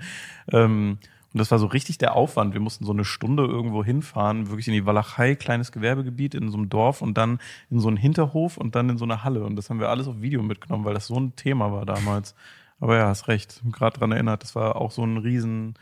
Ähm, 0.51 0.97
und 1.33 1.39
das 1.39 1.51
war 1.51 1.59
so 1.59 1.65
richtig 1.67 1.97
der 1.97 2.15
Aufwand. 2.15 2.53
Wir 2.53 2.61
mussten 2.61 2.85
so 2.85 2.93
eine 2.93 3.03
Stunde 3.03 3.43
irgendwo 3.43 3.83
hinfahren, 3.83 4.47
wirklich 4.49 4.69
in 4.69 4.73
die 4.73 4.85
Walachei, 4.85 5.35
kleines 5.35 5.73
Gewerbegebiet 5.73 6.33
in 6.33 6.49
so 6.49 6.57
einem 6.57 6.69
Dorf 6.69 7.01
und 7.01 7.17
dann 7.17 7.39
in 7.69 7.81
so 7.81 7.89
einen 7.89 7.97
Hinterhof 7.97 8.55
und 8.57 8.73
dann 8.73 8.89
in 8.89 8.97
so 8.97 9.03
eine 9.03 9.23
Halle. 9.25 9.43
Und 9.43 9.57
das 9.57 9.69
haben 9.69 9.81
wir 9.81 9.89
alles 9.89 10.07
auf 10.07 10.21
Video 10.21 10.41
mitgenommen, 10.41 10.85
weil 10.85 10.93
das 10.93 11.07
so 11.07 11.19
ein 11.19 11.35
Thema 11.35 11.73
war 11.73 11.85
damals. 11.85 12.35
Aber 12.79 12.97
ja, 12.97 13.07
hast 13.07 13.27
recht. 13.27 13.61
Gerade 13.71 13.99
dran 13.99 14.11
erinnert, 14.11 14.43
das 14.43 14.55
war 14.55 14.75
auch 14.75 14.91
so 14.91 15.03
ein 15.03 15.17
riesen, 15.17 15.75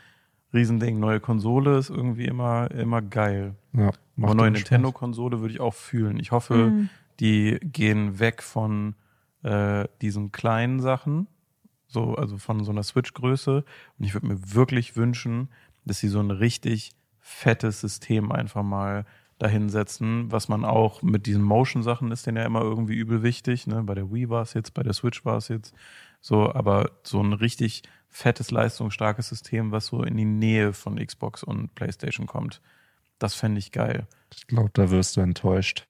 riesen 0.52 0.78
Ding. 0.80 1.00
Neue 1.00 1.20
Konsole 1.20 1.76
ist 1.78 1.90
irgendwie 1.90 2.26
immer, 2.26 2.70
immer 2.70 3.02
geil. 3.02 3.54
Ja, 3.72 3.90
Aber 4.22 4.34
neue. 4.34 4.50
Nintendo-Konsole 4.52 5.40
würde 5.40 5.52
ich 5.54 5.60
auch 5.60 5.74
fühlen. 5.74 6.18
Ich 6.18 6.30
hoffe, 6.32 6.54
Mhm. 6.70 6.88
die 7.20 7.58
gehen 7.62 8.18
weg 8.18 8.42
von 8.42 8.94
äh, 9.42 9.86
diesen 10.00 10.32
kleinen 10.32 10.80
Sachen, 10.80 11.26
so, 11.86 12.14
also 12.14 12.38
von 12.38 12.64
so 12.64 12.70
einer 12.72 12.82
Switch-Größe. 12.82 13.64
Und 13.98 14.04
ich 14.04 14.14
würde 14.14 14.26
mir 14.28 14.54
wirklich 14.54 14.96
wünschen, 14.96 15.48
dass 15.84 15.98
sie 15.98 16.08
so 16.08 16.20
ein 16.20 16.30
richtig 16.30 16.92
fettes 17.20 17.80
System 17.80 18.32
einfach 18.32 18.62
mal 18.62 19.04
dahinsetzen, 19.38 20.30
was 20.30 20.48
man 20.48 20.64
auch 20.64 21.02
mit 21.02 21.26
diesen 21.26 21.42
Motion-Sachen 21.42 22.12
ist 22.12 22.26
denn 22.26 22.36
ja 22.36 22.44
immer 22.44 22.62
irgendwie 22.62 22.94
übel 22.94 23.22
wichtig. 23.22 23.66
Ne? 23.66 23.82
Bei 23.82 23.94
der 23.94 24.12
Wii 24.12 24.28
war 24.28 24.42
es 24.42 24.54
jetzt, 24.54 24.74
bei 24.74 24.82
der 24.82 24.92
Switch 24.92 25.24
war 25.24 25.36
es 25.36 25.48
jetzt 25.48 25.74
so, 26.20 26.52
aber 26.52 26.90
so 27.02 27.20
ein 27.20 27.32
richtig 27.32 27.82
fettes, 28.08 28.50
leistungsstarkes 28.50 29.28
System, 29.28 29.72
was 29.72 29.86
so 29.86 30.02
in 30.02 30.16
die 30.16 30.24
Nähe 30.24 30.72
von 30.72 31.04
Xbox 31.04 31.42
und 31.42 31.74
PlayStation 31.74 32.26
kommt. 32.26 32.60
Das 33.18 33.34
fände 33.34 33.58
ich 33.58 33.72
geil. 33.72 34.06
Ich 34.34 34.46
glaube, 34.46 34.70
da 34.72 34.90
wirst 34.90 35.16
du 35.16 35.20
enttäuscht. 35.20 35.86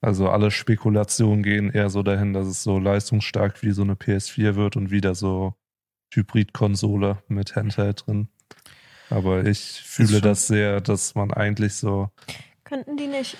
Also 0.00 0.28
alle 0.28 0.50
Spekulationen 0.50 1.42
gehen 1.42 1.70
eher 1.70 1.88
so 1.88 2.02
dahin, 2.02 2.32
dass 2.32 2.46
es 2.46 2.62
so 2.62 2.78
leistungsstark 2.78 3.62
wie 3.62 3.72
so 3.72 3.82
eine 3.82 3.94
PS4 3.94 4.54
wird 4.54 4.76
und 4.76 4.90
wieder 4.90 5.14
so 5.14 5.54
Hybrid-Konsole 6.12 7.22
mit 7.28 7.56
Handheld 7.56 8.06
drin. 8.06 8.28
Aber 9.10 9.44
ich 9.44 9.82
fühle 9.84 10.20
das 10.20 10.46
sehr, 10.46 10.80
dass 10.80 11.14
man 11.14 11.32
eigentlich 11.32 11.74
so. 11.74 12.10
Könnten 12.64 12.96
die 12.96 13.06
nicht 13.06 13.36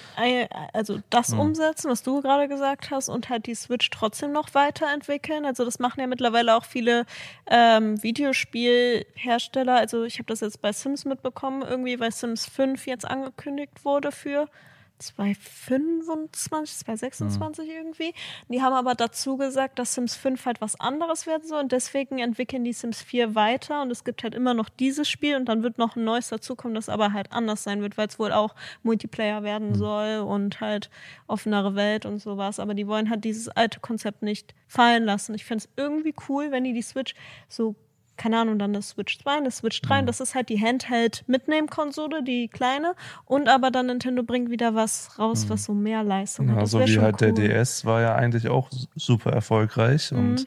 also 0.72 1.00
das 1.10 1.32
Hm. 1.32 1.40
umsetzen, 1.40 1.90
was 1.90 2.04
du 2.04 2.22
gerade 2.22 2.46
gesagt 2.46 2.92
hast, 2.92 3.08
und 3.08 3.28
halt 3.28 3.46
die 3.46 3.56
Switch 3.56 3.90
trotzdem 3.90 4.30
noch 4.30 4.54
weiterentwickeln? 4.54 5.44
Also 5.44 5.64
das 5.64 5.80
machen 5.80 5.98
ja 6.00 6.06
mittlerweile 6.06 6.54
auch 6.54 6.64
viele 6.64 7.06
ähm, 7.50 8.00
Videospielhersteller. 8.02 9.74
Also 9.74 10.04
ich 10.04 10.18
habe 10.18 10.26
das 10.26 10.40
jetzt 10.40 10.62
bei 10.62 10.70
Sims 10.70 11.04
mitbekommen, 11.04 11.62
irgendwie, 11.62 11.98
weil 11.98 12.12
Sims 12.12 12.46
5 12.46 12.86
jetzt 12.86 13.04
angekündigt 13.04 13.84
wurde 13.84 14.12
für 14.12 14.48
2025, 14.98 16.78
2026 16.78 17.68
irgendwie. 17.68 18.14
Die 18.48 18.62
haben 18.62 18.72
aber 18.72 18.94
dazu 18.94 19.36
gesagt, 19.36 19.78
dass 19.78 19.94
Sims 19.94 20.16
5 20.16 20.44
halt 20.46 20.60
was 20.60 20.78
anderes 20.80 21.26
werden 21.26 21.46
soll 21.46 21.60
und 21.60 21.72
deswegen 21.72 22.18
entwickeln 22.18 22.64
die 22.64 22.72
Sims 22.72 23.02
4 23.02 23.34
weiter 23.34 23.82
und 23.82 23.90
es 23.90 24.04
gibt 24.04 24.22
halt 24.22 24.34
immer 24.34 24.54
noch 24.54 24.68
dieses 24.68 25.08
Spiel 25.08 25.36
und 25.36 25.46
dann 25.46 25.62
wird 25.62 25.78
noch 25.78 25.96
ein 25.96 26.04
neues 26.04 26.28
dazukommen, 26.28 26.74
das 26.74 26.88
aber 26.88 27.12
halt 27.12 27.32
anders 27.32 27.62
sein 27.62 27.82
wird, 27.82 27.98
weil 27.98 28.08
es 28.08 28.18
wohl 28.18 28.32
auch 28.32 28.54
Multiplayer 28.82 29.42
werden 29.42 29.74
soll 29.74 30.20
und 30.20 30.60
halt 30.60 30.90
offenere 31.26 31.74
Welt 31.74 32.06
und 32.06 32.18
sowas. 32.18 32.60
Aber 32.60 32.74
die 32.74 32.86
wollen 32.86 33.10
halt 33.10 33.24
dieses 33.24 33.48
alte 33.48 33.80
Konzept 33.80 34.22
nicht 34.22 34.54
fallen 34.66 35.04
lassen. 35.04 35.34
Ich 35.34 35.44
fände 35.44 35.64
es 35.64 35.70
irgendwie 35.76 36.14
cool, 36.28 36.50
wenn 36.50 36.64
die 36.64 36.72
die 36.72 36.82
Switch 36.82 37.14
so 37.48 37.74
keine 38.16 38.38
Ahnung, 38.38 38.58
dann 38.58 38.70
eine 38.70 38.82
Switch 38.82 39.18
2, 39.18 39.30
eine 39.32 39.50
Switch 39.50 39.80
3. 39.82 40.00
Und 40.00 40.06
das 40.06 40.20
ist 40.20 40.34
halt 40.34 40.48
die 40.48 40.60
Handheld-Mitnehmen-Konsole, 40.60 42.22
die 42.22 42.48
kleine. 42.48 42.94
Und 43.24 43.48
aber 43.48 43.70
dann 43.70 43.86
Nintendo 43.86 44.22
bringt 44.22 44.50
wieder 44.50 44.74
was 44.74 45.18
raus, 45.18 45.46
was 45.48 45.64
so 45.64 45.74
mehr 45.74 46.02
Leistung 46.02 46.48
hat. 46.50 46.54
Ja, 46.56 46.60
Das 46.62 46.70
so 46.70 46.80
wie 46.80 46.98
halt 46.98 47.20
der 47.20 47.28
cool. 47.30 47.34
DS 47.48 47.84
war 47.84 48.00
ja 48.00 48.14
eigentlich 48.14 48.48
auch 48.48 48.70
super 48.94 49.30
erfolgreich 49.32 50.12
Mhm. 50.12 50.18
und 50.18 50.46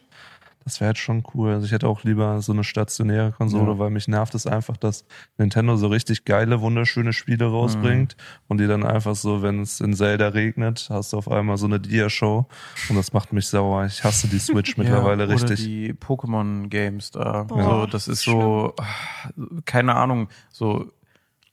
das 0.70 0.80
wäre 0.80 0.90
halt 0.90 0.98
schon 1.00 1.24
cool. 1.34 1.52
Also 1.54 1.66
ich 1.66 1.72
hätte 1.72 1.88
auch 1.88 2.04
lieber 2.04 2.42
so 2.42 2.52
eine 2.52 2.64
stationäre 2.64 3.32
Konsole, 3.32 3.72
Ja. 3.72 3.80
weil 3.80 3.90
mich 3.90 4.08
nervt 4.08 4.36
es 4.36 4.46
einfach, 4.46 4.78
dass 4.78 5.04
Nintendo 5.38 5.76
so 5.78 5.88
richtig 5.88 6.26
geile, 6.26 6.62
wunderschöne 6.62 7.12
Spiele 7.12 7.46
rausbringt 7.48 8.16
Mhm. 8.18 8.24
und 8.48 8.58
die 8.60 8.68
dann 8.68 8.86
einfach 8.86 9.16
so, 9.16 9.42
wenn 9.42 9.62
es 9.62 9.82
in 9.82 9.94
Zelda 9.96 10.28
regnet, 10.30 10.88
hast 10.92 11.14
du 11.14 11.18
auf 11.18 11.30
einmal 11.30 11.58
so 11.58 11.66
eine 11.66 11.80
Dia-Show 11.80 12.46
und 12.90 12.96
das 12.96 13.14
macht 13.14 13.34
mich 13.34 13.48
sauer. 13.48 13.86
Ich 13.86 14.04
hasse 14.04 14.28
die 14.28 14.38
Switch 14.40 14.78
mittlerweile 14.78 15.24
ja, 15.24 15.30
richtig. 15.30 15.60
Oder 15.60 15.68
die 15.68 15.94
Pokémon-Games 15.94 17.12
da. 17.12 17.44
Boah, 17.44 17.64
so, 17.82 17.86
das 17.88 18.08
ist 18.08 18.22
so, 18.22 18.74
ah, 18.78 19.30
keine 19.66 19.96
Ahnung, 19.96 20.30
so, 20.52 20.92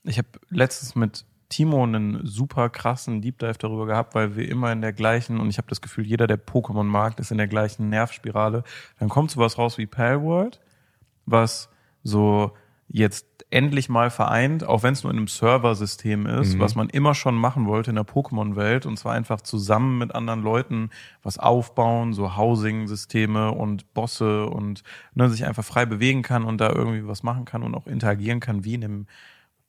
ich 0.03 0.17
habe 0.19 0.27
letztens 0.49 0.95
mit 0.95 1.25
Timo 1.49 1.83
einen 1.83 2.25
super 2.25 2.69
krassen 2.69 3.21
Deep 3.21 3.39
Dive 3.39 3.57
darüber 3.57 3.85
gehabt, 3.85 4.15
weil 4.15 4.35
wir 4.35 4.49
immer 4.49 4.71
in 4.71 4.81
der 4.81 4.93
gleichen, 4.93 5.39
und 5.39 5.49
ich 5.49 5.57
habe 5.57 5.69
das 5.69 5.81
Gefühl, 5.81 6.05
jeder, 6.05 6.27
der 6.27 6.39
Pokémon 6.43 6.83
mag, 6.83 7.17
ist 7.19 7.31
in 7.31 7.37
der 7.37 7.47
gleichen 7.47 7.89
Nervspirale. 7.89 8.63
Dann 8.99 9.09
kommt 9.09 9.31
sowas 9.31 9.57
raus 9.57 9.77
wie 9.77 9.85
Palworld, 9.85 10.59
was 11.25 11.69
so 12.03 12.51
jetzt 12.89 13.25
endlich 13.49 13.87
mal 13.87 14.09
vereint, 14.09 14.65
auch 14.65 14.83
wenn 14.83 14.93
es 14.93 15.03
nur 15.03 15.11
in 15.11 15.17
einem 15.17 15.27
Serversystem 15.27 16.25
ist, 16.25 16.55
Mhm. 16.55 16.59
was 16.59 16.75
man 16.75 16.89
immer 16.89 17.13
schon 17.15 17.35
machen 17.35 17.65
wollte 17.65 17.91
in 17.91 17.95
der 17.95 18.05
Pokémon-Welt, 18.05 18.85
und 18.85 18.97
zwar 18.97 19.13
einfach 19.13 19.41
zusammen 19.41 19.97
mit 19.97 20.13
anderen 20.13 20.41
Leuten 20.41 20.89
was 21.23 21.37
aufbauen, 21.37 22.13
so 22.13 22.35
Housing-Systeme 22.35 23.51
und 23.51 23.93
Bosse 23.93 24.47
und 24.47 24.83
ne, 25.15 25.29
sich 25.29 25.45
einfach 25.45 25.63
frei 25.63 25.85
bewegen 25.85 26.23
kann 26.23 26.43
und 26.43 26.59
da 26.59 26.69
irgendwie 26.69 27.07
was 27.07 27.23
machen 27.23 27.45
kann 27.45 27.63
und 27.63 27.73
auch 27.75 27.87
interagieren 27.87 28.39
kann, 28.41 28.65
wie 28.65 28.73
in 28.73 28.83
einem 28.83 29.07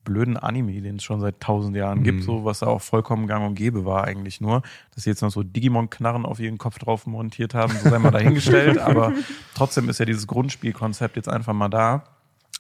blöden 0.05 0.37
Anime, 0.37 0.81
den 0.81 0.97
es 0.97 1.03
schon 1.03 1.21
seit 1.21 1.41
tausend 1.41 1.77
Jahren 1.77 2.03
gibt, 2.03 2.23
so 2.23 2.45
was 2.45 2.61
da 2.61 2.67
auch 2.67 2.81
vollkommen 2.81 3.27
gang 3.27 3.47
und 3.47 3.55
gäbe 3.55 3.85
war 3.85 4.05
eigentlich 4.05 4.41
nur, 4.41 4.63
dass 4.95 5.05
sie 5.05 5.11
jetzt 5.11 5.21
noch 5.21 5.31
so 5.31 5.43
Digimon-Knarren 5.43 6.25
auf 6.25 6.41
ihren 6.41 6.59
Kopf 6.59 6.79
drauf 6.79 7.07
montiert 7.07 7.55
haben, 7.55 7.75
so 7.77 7.91
sei 7.91 7.99
mal 7.99 8.11
dahingestellt, 8.11 8.79
aber 8.79 9.13
trotzdem 9.55 9.89
ist 9.89 9.99
ja 9.99 10.07
dieses 10.07 10.27
Grundspielkonzept 10.27 11.17
jetzt 11.17 11.29
einfach 11.29 11.53
mal 11.53 11.69
da. 11.69 12.05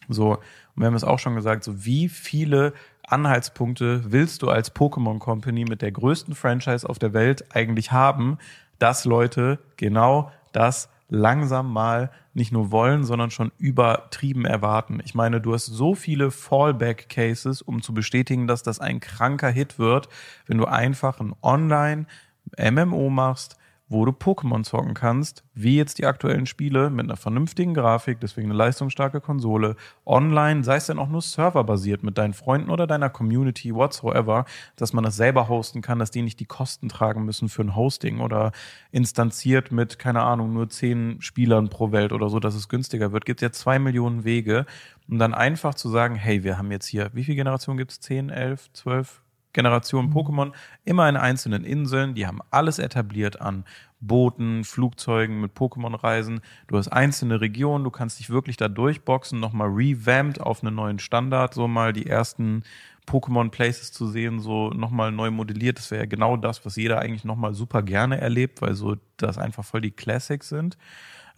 So, 0.09 0.33
und 0.33 0.41
wir 0.77 0.87
haben 0.87 0.95
es 0.95 1.05
auch 1.05 1.19
schon 1.19 1.35
gesagt, 1.35 1.65
so 1.65 1.85
wie 1.85 2.09
viele 2.09 2.73
Anhaltspunkte 3.07 4.13
willst 4.13 4.43
du 4.43 4.51
als 4.51 4.75
Pokémon 4.75 5.19
Company 5.19 5.65
mit 5.65 5.83
der 5.83 5.93
größten 5.93 6.35
Franchise 6.35 6.89
auf 6.89 6.99
der 6.99 7.13
Welt 7.15 7.55
eigentlich 7.55 7.93
haben, 7.93 8.39
dass 8.79 9.05
Leute 9.05 9.59
genau 9.77 10.31
das 10.53 10.89
langsam 11.09 11.73
mal 11.73 12.11
nicht 12.35 12.53
nur 12.53 12.71
wollen, 12.71 13.05
sondern 13.05 13.31
schon 13.31 13.51
übertrieben 13.59 14.45
erwarten. 14.45 15.01
Ich 15.05 15.15
meine, 15.15 15.41
du 15.41 15.55
hast 15.55 15.67
so 15.67 15.95
viele 15.95 16.31
Fallback-Cases, 16.31 17.63
um 17.63 17.83
zu 17.83 17.95
bestätigen, 17.95 18.47
dass 18.47 18.63
das 18.63 18.81
ein 18.81 19.01
kranker 19.01 19.51
Hit 19.51 19.79
wird, 19.79 20.09
wenn 20.47 20.59
du 20.59 20.67
einfach 20.67 21.21
ein 21.21 21.35
Online-MMO 21.43 23.11
machst, 23.11 23.57
wo 23.89 24.05
du 24.05 24.13
Pokémon 24.13 24.65
zocken 24.65 24.95
kannst, 24.95 25.45
wie 25.55 25.77
jetzt 25.77 25.99
die 25.99 26.07
aktuellen 26.07 26.47
Spiele 26.47 26.91
mit 26.91 27.07
einer 27.07 27.17
vernünftigen 27.17 27.75
Grafik, 27.75 28.21
deswegen 28.21 28.49
eine 28.49 28.59
leistungsstarke 28.59 29.21
Konsole, 29.21 29.77
online, 30.05 30.63
sei 30.63 30.77
es 30.77 30.87
denn 30.87 30.99
auch 30.99 31.09
nur 31.09 31.23
serverbasiert 31.23 32.03
mit 32.03 32.19
deinen 32.19 32.35
Freunden 32.35 32.71
oder 32.71 32.87
deiner 32.87 33.09
Community, 33.09 33.75
whatsoever, 33.75 34.45
dass 34.77 34.93
man 34.93 35.05
das 35.05 35.17
selber 35.17 35.49
hosten 35.49 35.81
kann, 35.81 35.99
dass 35.99 36.11
die 36.11 36.23
nicht 36.23 36.41
die 36.41 36.45
Kosten 36.45 36.89
tragen 36.89 37.25
müssen 37.25 37.49
für 37.49 37.63
ein 37.63 37.77
Hosting 37.77 38.21
oder 38.21 38.53
instanziert 38.91 39.73
mit, 39.73 39.99
keine 39.99 40.23
Ahnung, 40.23 40.53
nur 40.53 40.69
zehn 40.69 41.21
Spielern 41.21 41.71
pro 41.71 41.91
Welt 41.93 42.13
oder 42.13 42.29
so, 42.29 42.41
dass 42.41 42.55
es 42.55 42.69
günstiger 42.69 43.13
wird. 43.13 43.25
Gibt 43.25 43.41
ja 43.41 43.51
zwei 43.51 43.79
Millionen 43.79 44.25
Wege, 44.25 44.67
um 45.09 45.19
dann 45.19 45.33
einfach 45.33 45.75
zu 45.75 45.89
sagen, 45.89 46.15
hey, 46.15 46.45
wir 46.45 46.59
haben 46.59 46.71
jetzt 46.71 46.87
hier, 46.87 47.11
wie 47.15 47.25
viele 47.25 47.37
Generationen 47.37 47.79
gibt 47.79 47.93
es? 47.93 48.01
Zehn, 48.01 48.29
elf, 48.29 48.71
zwölf? 48.73 49.23
Generationen 49.59 50.13
Pokémon, 50.13 50.53
immer 50.85 51.09
in 51.09 51.17
einzelnen 51.17 51.65
Inseln, 51.65 52.15
die 52.15 52.29
haben 52.29 52.39
alles 52.53 52.79
etabliert 52.79 53.41
an 53.41 53.65
Booten, 53.99 54.63
Flugzeugen 54.63 55.41
mit 55.41 55.57
Pokémon-Reisen. 55.57 56.43
Du 56.69 56.79
hast 56.79 56.87
einzelne 56.87 57.41
Regionen, 57.41 57.83
du 57.83 57.91
kannst 57.91 58.21
dich 58.21 58.31
wirklich 58.31 58.57
da 58.57 58.69
durchboxen, 58.69 59.41
nochmal 59.41 59.69
revamped 59.71 60.41
auf 60.41 60.63
einen 60.63 60.77
neuen 60.77 61.01
Standard, 61.01 61.55
so 61.55 61.67
mal 61.67 61.93
die 61.93 62.07
ersten 62.07 62.63
Pokémon-Places 63.09 63.91
zu 63.91 64.07
sehen, 64.07 64.39
so 64.39 64.71
nochmal 64.71 65.11
neu 65.11 65.33
modelliert. 65.33 65.79
Das 65.79 65.91
wäre 65.91 66.03
ja 66.03 66.09
genau 66.09 66.37
das, 66.37 66.65
was 66.65 66.77
jeder 66.77 67.01
eigentlich 67.01 67.25
nochmal 67.25 67.53
super 67.53 67.83
gerne 67.83 68.21
erlebt, 68.21 68.63
weil 68.63 68.75
so 68.75 68.95
das 69.17 69.39
einfach 69.39 69.65
voll 69.65 69.81
die 69.81 69.91
Classics 69.91 70.49
sind. 70.49 70.79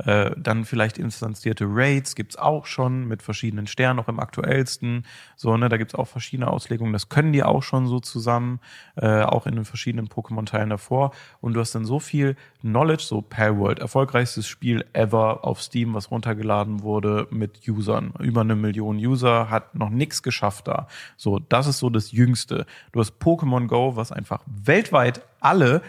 Äh, 0.04 0.32
dann 0.36 0.64
vielleicht 0.64 0.98
instanzierte 0.98 1.66
Raids 1.68 2.14
gibt's 2.14 2.36
auch 2.36 2.66
schon 2.66 3.06
mit 3.06 3.22
verschiedenen 3.22 3.66
Sternen, 3.66 3.96
noch 3.96 4.08
im 4.08 4.20
aktuellsten. 4.20 5.04
So, 5.36 5.56
ne, 5.56 5.68
da 5.68 5.76
gibt's 5.76 5.94
auch 5.94 6.08
verschiedene 6.08 6.48
Auslegungen. 6.48 6.92
Das 6.92 7.08
können 7.08 7.32
die 7.32 7.42
auch 7.42 7.62
schon 7.62 7.86
so 7.86 8.00
zusammen, 8.00 8.60
äh, 8.96 9.22
auch 9.22 9.46
in 9.46 9.54
den 9.54 9.64
verschiedenen 9.64 10.08
Pokémon-Teilen 10.08 10.70
davor. 10.70 11.12
Und 11.40 11.54
du 11.54 11.60
hast 11.60 11.74
dann 11.74 11.84
so 11.84 11.98
viel 11.98 12.36
Knowledge, 12.60 13.04
so 13.04 13.22
Palworld, 13.22 13.78
erfolgreichstes 13.78 14.46
Spiel 14.46 14.84
ever 14.92 15.44
auf 15.44 15.62
Steam, 15.62 15.94
was 15.94 16.10
runtergeladen 16.10 16.82
wurde 16.82 17.26
mit 17.30 17.68
Usern. 17.68 18.12
Über 18.18 18.42
eine 18.42 18.56
Million 18.56 18.96
User, 18.96 19.50
hat 19.50 19.74
noch 19.74 19.90
nichts 19.90 20.22
geschafft 20.22 20.68
da. 20.68 20.86
So, 21.16 21.38
das 21.38 21.66
ist 21.66 21.78
so 21.78 21.90
das 21.90 22.12
Jüngste. 22.12 22.66
Du 22.92 23.00
hast 23.00 23.20
Pokémon 23.20 23.66
Go, 23.66 23.96
was 23.96 24.12
einfach 24.12 24.42
weltweit 24.46 25.22
alle 25.40 25.82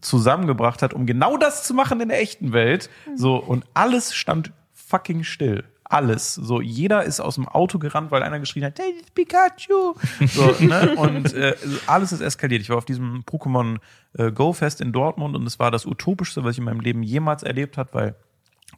zusammengebracht 0.00 0.82
hat, 0.82 0.94
um 0.94 1.06
genau 1.06 1.36
das 1.36 1.64
zu 1.64 1.74
machen 1.74 2.00
in 2.00 2.08
der 2.08 2.20
echten 2.20 2.52
Welt. 2.52 2.90
So, 3.16 3.36
und 3.36 3.64
alles 3.74 4.14
stand 4.14 4.52
fucking 4.72 5.24
still. 5.24 5.64
Alles. 5.84 6.34
So, 6.34 6.60
jeder 6.60 7.04
ist 7.04 7.18
aus 7.18 7.36
dem 7.36 7.48
Auto 7.48 7.78
gerannt, 7.78 8.10
weil 8.10 8.22
einer 8.22 8.38
geschrien 8.38 8.64
hat, 8.66 8.78
hey, 8.78 8.94
das 9.00 9.10
Pikachu. 9.10 9.94
So, 10.26 10.54
ne? 10.60 10.94
Und 10.96 11.32
äh, 11.32 11.54
alles 11.86 12.12
ist 12.12 12.20
eskaliert. 12.20 12.60
Ich 12.60 12.68
war 12.68 12.76
auf 12.76 12.84
diesem 12.84 13.22
Pokémon 13.22 13.78
äh, 14.12 14.30
Go 14.30 14.52
Fest 14.52 14.82
in 14.82 14.92
Dortmund 14.92 15.34
und 15.34 15.46
es 15.46 15.58
war 15.58 15.70
das 15.70 15.86
utopischste, 15.86 16.44
was 16.44 16.52
ich 16.52 16.58
in 16.58 16.64
meinem 16.64 16.80
Leben 16.80 17.02
jemals 17.02 17.42
erlebt 17.42 17.78
habe, 17.78 17.94
weil 17.94 18.14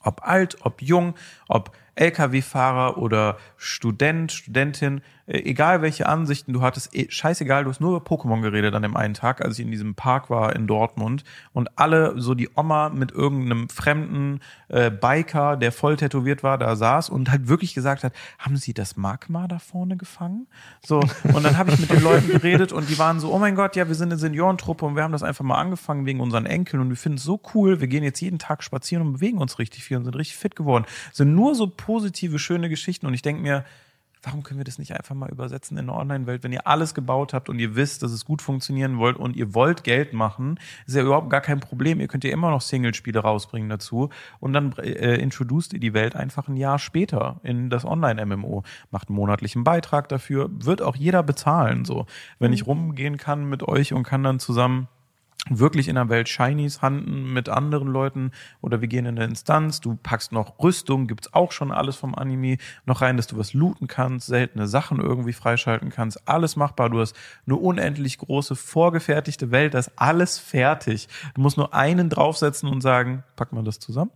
ob 0.02 0.26
alt, 0.26 0.58
ob 0.62 0.82
jung, 0.82 1.14
ob 1.48 1.76
LKW-Fahrer 1.96 2.98
oder 2.98 3.36
Student, 3.56 4.32
Studentin, 4.32 5.02
egal 5.30 5.80
welche 5.80 6.06
Ansichten 6.06 6.52
du 6.52 6.60
hattest, 6.60 6.94
eh, 6.94 7.06
scheißegal, 7.08 7.64
du 7.64 7.70
hast 7.70 7.80
nur 7.80 7.96
über 7.96 8.04
Pokémon 8.04 8.40
geredet 8.40 8.74
an 8.74 8.82
dem 8.82 8.96
einen 8.96 9.14
Tag, 9.14 9.44
als 9.44 9.58
ich 9.58 9.64
in 9.64 9.70
diesem 9.70 9.94
Park 9.94 10.28
war 10.28 10.54
in 10.56 10.66
Dortmund 10.66 11.24
und 11.52 11.78
alle, 11.78 12.20
so 12.20 12.34
die 12.34 12.50
Oma 12.56 12.88
mit 12.88 13.12
irgendeinem 13.12 13.68
fremden 13.68 14.40
äh, 14.68 14.90
Biker, 14.90 15.56
der 15.56 15.72
voll 15.72 15.96
tätowiert 15.96 16.42
war, 16.42 16.58
da 16.58 16.74
saß 16.74 17.10
und 17.10 17.30
halt 17.30 17.48
wirklich 17.48 17.74
gesagt 17.74 18.02
hat, 18.02 18.12
haben 18.38 18.56
Sie 18.56 18.74
das 18.74 18.96
Magma 18.96 19.46
da 19.46 19.58
vorne 19.58 19.96
gefangen? 19.96 20.48
So, 20.84 21.00
und 21.32 21.44
dann 21.44 21.56
habe 21.56 21.70
ich 21.70 21.78
mit 21.78 21.90
den 21.90 22.02
Leuten 22.02 22.28
geredet 22.28 22.72
und 22.72 22.88
die 22.88 22.98
waren 22.98 23.20
so, 23.20 23.32
oh 23.32 23.38
mein 23.38 23.54
Gott, 23.54 23.76
ja, 23.76 23.86
wir 23.86 23.94
sind 23.94 24.10
eine 24.10 24.18
Seniorentruppe 24.18 24.84
und 24.84 24.96
wir 24.96 25.02
haben 25.02 25.12
das 25.12 25.22
einfach 25.22 25.44
mal 25.44 25.58
angefangen 25.58 26.06
wegen 26.06 26.20
unseren 26.20 26.46
Enkeln 26.46 26.82
und 26.82 26.90
wir 26.90 26.96
finden 26.96 27.18
es 27.18 27.24
so 27.24 27.40
cool, 27.54 27.80
wir 27.80 27.88
gehen 27.88 28.02
jetzt 28.02 28.20
jeden 28.20 28.38
Tag 28.38 28.64
spazieren 28.64 29.06
und 29.06 29.12
bewegen 29.14 29.38
uns 29.38 29.58
richtig 29.58 29.84
viel 29.84 29.96
und 29.96 30.04
sind 30.04 30.16
richtig 30.16 30.36
fit 30.36 30.56
geworden. 30.56 30.84
Sind 31.12 31.34
nur 31.34 31.54
so 31.54 31.68
positive, 31.68 32.38
schöne 32.38 32.68
Geschichten 32.68 33.06
und 33.06 33.14
ich 33.14 33.22
denke 33.22 33.42
mir, 33.42 33.64
warum 34.22 34.42
können 34.42 34.60
wir 34.60 34.64
das 34.64 34.78
nicht 34.78 34.92
einfach 34.92 35.14
mal 35.14 35.30
übersetzen 35.30 35.78
in 35.78 35.88
eine 35.88 35.98
Online-Welt? 35.98 36.42
Wenn 36.42 36.52
ihr 36.52 36.66
alles 36.66 36.94
gebaut 36.94 37.32
habt 37.32 37.48
und 37.48 37.58
ihr 37.58 37.76
wisst, 37.76 38.02
dass 38.02 38.12
es 38.12 38.24
gut 38.24 38.42
funktionieren 38.42 38.98
wollt 38.98 39.16
und 39.16 39.36
ihr 39.36 39.54
wollt 39.54 39.84
Geld 39.84 40.12
machen, 40.12 40.58
ist 40.86 40.96
ja 40.96 41.02
überhaupt 41.02 41.30
gar 41.30 41.40
kein 41.40 41.60
Problem. 41.60 42.00
Ihr 42.00 42.08
könnt 42.08 42.24
ja 42.24 42.30
immer 42.30 42.50
noch 42.50 42.60
Single-Spiele 42.60 43.20
rausbringen 43.20 43.68
dazu 43.68 44.10
und 44.38 44.52
dann 44.52 44.72
äh, 44.78 45.16
introduced 45.16 45.72
ihr 45.72 45.80
die 45.80 45.94
Welt 45.94 46.16
einfach 46.16 46.48
ein 46.48 46.56
Jahr 46.56 46.78
später 46.78 47.40
in 47.42 47.70
das 47.70 47.84
Online-MMO. 47.84 48.62
Macht 48.90 49.08
einen 49.08 49.16
monatlichen 49.16 49.64
Beitrag 49.64 50.08
dafür, 50.08 50.50
wird 50.52 50.82
auch 50.82 50.96
jeder 50.96 51.22
bezahlen. 51.22 51.84
So, 51.84 52.06
wenn 52.38 52.52
ich 52.52 52.66
rumgehen 52.66 53.16
kann 53.16 53.48
mit 53.48 53.62
euch 53.62 53.92
und 53.92 54.02
kann 54.02 54.22
dann 54.22 54.38
zusammen 54.38 54.88
wirklich 55.58 55.88
in 55.88 55.96
der 55.96 56.08
Welt 56.08 56.28
Shinies 56.28 56.80
handen 56.80 57.32
mit 57.32 57.48
anderen 57.48 57.88
Leuten 57.88 58.30
oder 58.60 58.80
wir 58.80 58.88
gehen 58.88 59.06
in 59.06 59.16
eine 59.18 59.26
Instanz, 59.26 59.80
du 59.80 59.96
packst 59.96 60.32
noch 60.32 60.58
Rüstung, 60.60 61.06
gibt's 61.06 61.34
auch 61.34 61.52
schon 61.52 61.72
alles 61.72 61.96
vom 61.96 62.14
Anime 62.14 62.56
noch 62.86 63.00
rein, 63.00 63.16
dass 63.16 63.26
du 63.26 63.36
was 63.36 63.52
looten 63.52 63.86
kannst, 63.86 64.26
seltene 64.26 64.66
Sachen 64.66 65.00
irgendwie 65.00 65.32
freischalten 65.32 65.90
kannst, 65.90 66.28
alles 66.28 66.56
machbar, 66.56 66.88
du 66.88 67.00
hast 67.00 67.16
eine 67.46 67.56
unendlich 67.56 68.18
große 68.18 68.56
vorgefertigte 68.56 69.50
Welt, 69.50 69.74
das 69.74 69.88
ist 69.88 69.92
alles 69.96 70.38
fertig. 70.38 71.08
Du 71.34 71.40
musst 71.40 71.56
nur 71.56 71.74
einen 71.74 72.08
draufsetzen 72.08 72.68
und 72.68 72.80
sagen, 72.80 73.24
pack 73.36 73.52
mal 73.52 73.64
das 73.64 73.78
zusammen, 73.78 74.10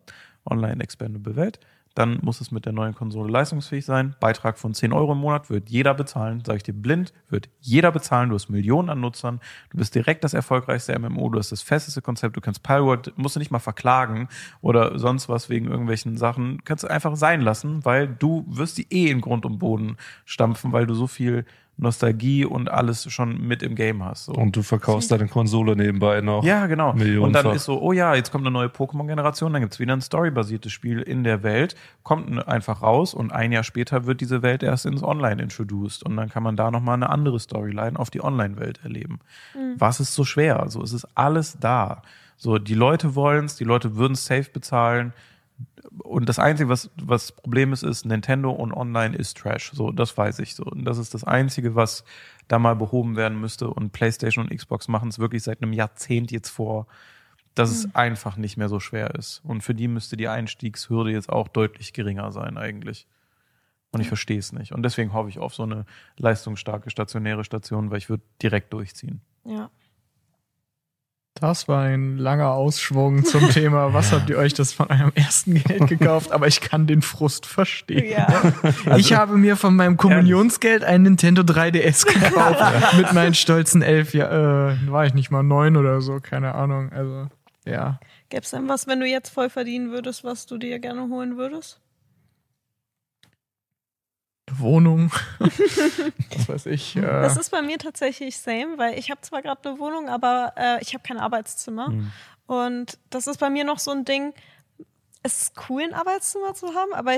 online 0.44 0.82
expandable 0.82 1.36
Welt 1.36 1.58
dann 1.94 2.18
muss 2.22 2.40
es 2.40 2.50
mit 2.50 2.66
der 2.66 2.72
neuen 2.72 2.94
Konsole 2.94 3.30
leistungsfähig 3.30 3.84
sein. 3.84 4.16
Beitrag 4.18 4.58
von 4.58 4.74
10 4.74 4.92
Euro 4.92 5.12
im 5.12 5.18
Monat 5.18 5.48
wird 5.48 5.70
jeder 5.70 5.94
bezahlen, 5.94 6.42
sage 6.44 6.56
ich 6.56 6.62
dir 6.64 6.74
blind, 6.74 7.12
wird 7.28 7.48
jeder 7.60 7.92
bezahlen. 7.92 8.30
Du 8.30 8.34
hast 8.34 8.48
Millionen 8.48 8.90
an 8.90 9.00
Nutzern, 9.00 9.40
du 9.70 9.78
bist 9.78 9.94
direkt 9.94 10.24
das 10.24 10.34
erfolgreichste 10.34 10.98
MMO, 10.98 11.28
du 11.28 11.38
hast 11.38 11.52
das 11.52 11.62
festeste 11.62 12.02
Konzept, 12.02 12.36
du 12.36 12.40
kannst 12.40 12.62
Palworld, 12.62 13.16
musst 13.16 13.36
du 13.36 13.38
nicht 13.38 13.52
mal 13.52 13.60
verklagen 13.60 14.28
oder 14.60 14.98
sonst 14.98 15.28
was 15.28 15.48
wegen 15.48 15.66
irgendwelchen 15.66 16.16
Sachen, 16.16 16.62
kannst 16.64 16.84
du 16.84 16.88
einfach 16.88 17.16
sein 17.16 17.40
lassen, 17.40 17.84
weil 17.84 18.08
du 18.08 18.44
wirst 18.48 18.78
die 18.78 18.92
eh 18.92 19.10
in 19.10 19.20
Grund 19.20 19.46
und 19.46 19.58
Boden 19.58 19.96
stampfen, 20.24 20.72
weil 20.72 20.86
du 20.86 20.94
so 20.94 21.06
viel 21.06 21.44
Nostalgie 21.76 22.44
und 22.44 22.70
alles 22.70 23.10
schon 23.12 23.40
mit 23.46 23.62
im 23.62 23.74
Game 23.74 24.04
hast. 24.04 24.26
So. 24.26 24.32
Und 24.32 24.54
du 24.54 24.62
verkaufst 24.62 25.10
deine 25.10 25.26
Konsole 25.26 25.74
nebenbei 25.74 26.20
noch. 26.20 26.44
Ja, 26.44 26.66
genau. 26.66 26.92
Und 26.92 27.32
dann 27.32 27.50
ist 27.50 27.64
so, 27.64 27.80
oh 27.82 27.92
ja, 27.92 28.14
jetzt 28.14 28.30
kommt 28.30 28.46
eine 28.46 28.52
neue 28.52 28.68
Pokémon-Generation, 28.68 29.52
dann 29.52 29.62
gibt's 29.62 29.80
wieder 29.80 29.92
ein 29.92 30.00
storybasiertes 30.00 30.70
Spiel 30.70 31.00
in 31.00 31.24
der 31.24 31.42
Welt, 31.42 31.74
kommt 32.02 32.46
einfach 32.46 32.82
raus 32.82 33.12
und 33.12 33.32
ein 33.32 33.50
Jahr 33.50 33.64
später 33.64 34.06
wird 34.06 34.20
diese 34.20 34.42
Welt 34.42 34.62
erst 34.62 34.86
ins 34.86 35.02
Online 35.02 35.42
introduced 35.42 36.04
und 36.04 36.16
dann 36.16 36.28
kann 36.28 36.42
man 36.44 36.56
da 36.56 36.70
nochmal 36.70 36.94
eine 36.94 37.10
andere 37.10 37.40
Storyline 37.40 37.98
auf 37.98 38.10
die 38.10 38.22
Online-Welt 38.22 38.80
erleben. 38.84 39.18
Was 39.76 39.98
ist 39.98 40.14
so 40.14 40.24
schwer? 40.24 40.60
Also 40.60 40.80
es 40.82 40.92
ist 40.92 41.08
alles 41.16 41.58
da. 41.58 42.02
So, 42.36 42.58
die 42.58 42.74
Leute 42.74 43.14
wollen's, 43.14 43.56
die 43.56 43.64
Leute 43.64 43.96
würden's 43.96 44.24
safe 44.24 44.50
bezahlen. 44.52 45.12
Und 45.98 46.28
das 46.28 46.38
Einzige, 46.38 46.68
was, 46.68 46.90
was 46.96 47.32
Problem 47.32 47.72
ist, 47.72 47.82
ist, 47.82 48.04
Nintendo 48.04 48.50
und 48.50 48.72
Online 48.72 49.16
ist 49.16 49.36
Trash. 49.36 49.70
So, 49.74 49.92
das 49.92 50.16
weiß 50.16 50.40
ich 50.40 50.54
so. 50.54 50.64
Und 50.64 50.84
das 50.84 50.98
ist 50.98 51.14
das 51.14 51.24
Einzige, 51.24 51.74
was 51.74 52.04
da 52.48 52.58
mal 52.58 52.74
behoben 52.74 53.16
werden 53.16 53.40
müsste. 53.40 53.68
Und 53.70 53.92
PlayStation 53.92 54.44
und 54.44 54.56
Xbox 54.56 54.88
machen 54.88 55.08
es 55.08 55.18
wirklich 55.18 55.42
seit 55.42 55.62
einem 55.62 55.72
Jahrzehnt 55.72 56.30
jetzt 56.30 56.48
vor, 56.48 56.86
dass 57.54 57.70
es 57.70 57.94
einfach 57.94 58.36
nicht 58.36 58.56
mehr 58.56 58.68
so 58.68 58.80
schwer 58.80 59.14
ist. 59.14 59.40
Und 59.44 59.62
für 59.62 59.74
die 59.74 59.86
müsste 59.86 60.16
die 60.16 60.28
Einstiegshürde 60.28 61.12
jetzt 61.12 61.28
auch 61.28 61.46
deutlich 61.46 61.92
geringer 61.92 62.32
sein, 62.32 62.58
eigentlich. 62.58 63.06
Und 63.92 64.00
ich 64.00 64.08
verstehe 64.08 64.40
es 64.40 64.52
nicht. 64.52 64.72
Und 64.72 64.82
deswegen 64.82 65.12
hoffe 65.12 65.28
ich 65.28 65.38
auf 65.38 65.54
so 65.54 65.62
eine 65.62 65.86
leistungsstarke 66.16 66.90
stationäre 66.90 67.44
Station, 67.44 67.92
weil 67.92 67.98
ich 67.98 68.08
würde 68.08 68.24
direkt 68.42 68.72
durchziehen. 68.72 69.20
Ja. 69.44 69.70
Das 71.40 71.66
war 71.66 71.82
ein 71.82 72.16
langer 72.16 72.52
Ausschwung 72.52 73.24
zum 73.24 73.50
Thema, 73.50 73.92
was 73.92 74.12
habt 74.12 74.30
ihr 74.30 74.38
euch 74.38 74.54
das 74.54 74.72
von 74.72 74.88
eurem 74.88 75.10
ersten 75.16 75.54
Geld 75.54 75.88
gekauft? 75.88 76.30
Aber 76.30 76.46
ich 76.46 76.60
kann 76.60 76.86
den 76.86 77.02
Frust 77.02 77.46
verstehen. 77.46 78.08
Ja. 78.08 78.52
ich 78.96 79.14
habe 79.14 79.36
mir 79.36 79.56
von 79.56 79.74
meinem 79.74 79.96
Kommunionsgeld 79.96 80.84
ein 80.84 81.02
Nintendo 81.02 81.42
3DS 81.42 82.06
gekauft. 82.06 82.96
mit 82.96 83.12
meinen 83.12 83.34
stolzen 83.34 83.82
elf 83.82 84.14
Jahren. 84.14 84.86
Äh, 84.86 84.92
war 84.92 85.06
ich 85.06 85.14
nicht 85.14 85.32
mal 85.32 85.42
neun 85.42 85.76
oder 85.76 86.00
so, 86.00 86.20
keine 86.20 86.54
Ahnung. 86.54 86.92
Also, 86.92 87.26
ja. 87.66 87.98
Gäbe 88.28 88.42
es 88.44 88.50
denn 88.50 88.68
was, 88.68 88.86
wenn 88.86 89.00
du 89.00 89.06
jetzt 89.06 89.30
voll 89.30 89.50
verdienen 89.50 89.90
würdest, 89.90 90.22
was 90.22 90.46
du 90.46 90.56
dir 90.56 90.78
gerne 90.78 91.08
holen 91.08 91.36
würdest? 91.36 91.80
Eine 94.46 94.58
Wohnung. 94.58 95.10
was 95.38 96.48
weiß 96.48 96.66
ich. 96.66 96.96
Äh, 96.96 97.00
Das 97.02 97.36
ist 97.36 97.50
bei 97.50 97.62
mir 97.62 97.78
tatsächlich 97.78 98.38
same, 98.38 98.76
weil 98.76 98.98
ich 98.98 99.10
habe 99.10 99.20
zwar 99.22 99.42
gerade 99.42 99.68
eine 99.68 99.78
Wohnung, 99.78 100.08
aber 100.08 100.52
äh, 100.56 100.82
ich 100.82 100.94
habe 100.94 101.02
kein 101.06 101.18
Arbeitszimmer. 101.18 101.92
Und 102.46 102.98
das 103.10 103.26
ist 103.26 103.38
bei 103.38 103.48
mir 103.48 103.64
noch 103.64 103.78
so 103.78 103.90
ein 103.90 104.04
Ding. 104.04 104.34
Es 105.22 105.40
ist 105.40 105.54
cool, 105.70 105.82
ein 105.82 105.94
Arbeitszimmer 105.94 106.52
zu 106.52 106.74
haben, 106.74 106.92
aber 106.92 107.12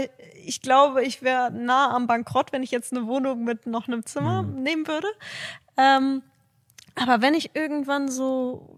ich 0.44 0.62
glaube, 0.62 1.02
ich 1.02 1.22
wäre 1.22 1.50
nah 1.50 1.92
am 1.92 2.06
Bankrott, 2.06 2.52
wenn 2.52 2.62
ich 2.62 2.70
jetzt 2.70 2.92
eine 2.92 3.08
Wohnung 3.08 3.42
mit 3.42 3.66
noch 3.66 3.88
einem 3.88 4.06
Zimmer 4.06 4.44
nehmen 4.44 4.86
würde. 4.86 5.08
Ähm, 5.76 6.22
aber 6.94 7.20
wenn 7.20 7.34
ich 7.34 7.56
irgendwann 7.56 8.08
so 8.08 8.75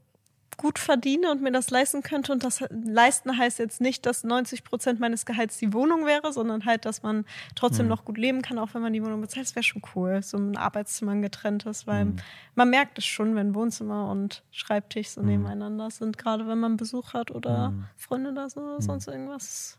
gut 0.58 0.78
verdiene 0.78 1.30
und 1.30 1.40
mir 1.40 1.52
das 1.52 1.70
leisten 1.70 2.02
könnte, 2.02 2.32
und 2.32 2.44
das 2.44 2.62
leisten 2.70 3.38
heißt 3.38 3.58
jetzt 3.58 3.80
nicht, 3.80 4.04
dass 4.04 4.24
90 4.24 4.64
Prozent 4.64 5.00
meines 5.00 5.24
Gehalts 5.24 5.56
die 5.56 5.72
Wohnung 5.72 6.04
wäre, 6.04 6.32
sondern 6.32 6.66
halt, 6.66 6.84
dass 6.84 7.02
man 7.02 7.24
trotzdem 7.54 7.88
noch 7.88 8.04
gut 8.04 8.18
leben 8.18 8.42
kann, 8.42 8.58
auch 8.58 8.74
wenn 8.74 8.82
man 8.82 8.92
die 8.92 9.02
Wohnung 9.02 9.20
bezahlt, 9.20 9.46
das 9.46 9.54
wäre 9.54 9.62
schon 9.62 9.82
cool, 9.94 10.22
so 10.22 10.36
ein 10.36 10.56
Arbeitszimmer 10.56 11.12
ein 11.12 11.22
getrenntes, 11.22 11.86
weil 11.86 12.12
man 12.54 12.68
merkt 12.68 12.98
es 12.98 13.06
schon, 13.06 13.34
wenn 13.36 13.54
Wohnzimmer 13.54 14.10
und 14.10 14.42
Schreibtisch 14.50 15.10
so 15.10 15.22
nebeneinander 15.22 15.90
sind, 15.90 16.18
gerade 16.18 16.46
wenn 16.46 16.58
man 16.58 16.76
Besuch 16.76 17.14
hat 17.14 17.30
oder 17.30 17.72
Freunde 17.96 18.34
da 18.34 18.50
so 18.50 18.60
oder 18.60 18.82
sonst 18.82 19.06
irgendwas. 19.06 19.77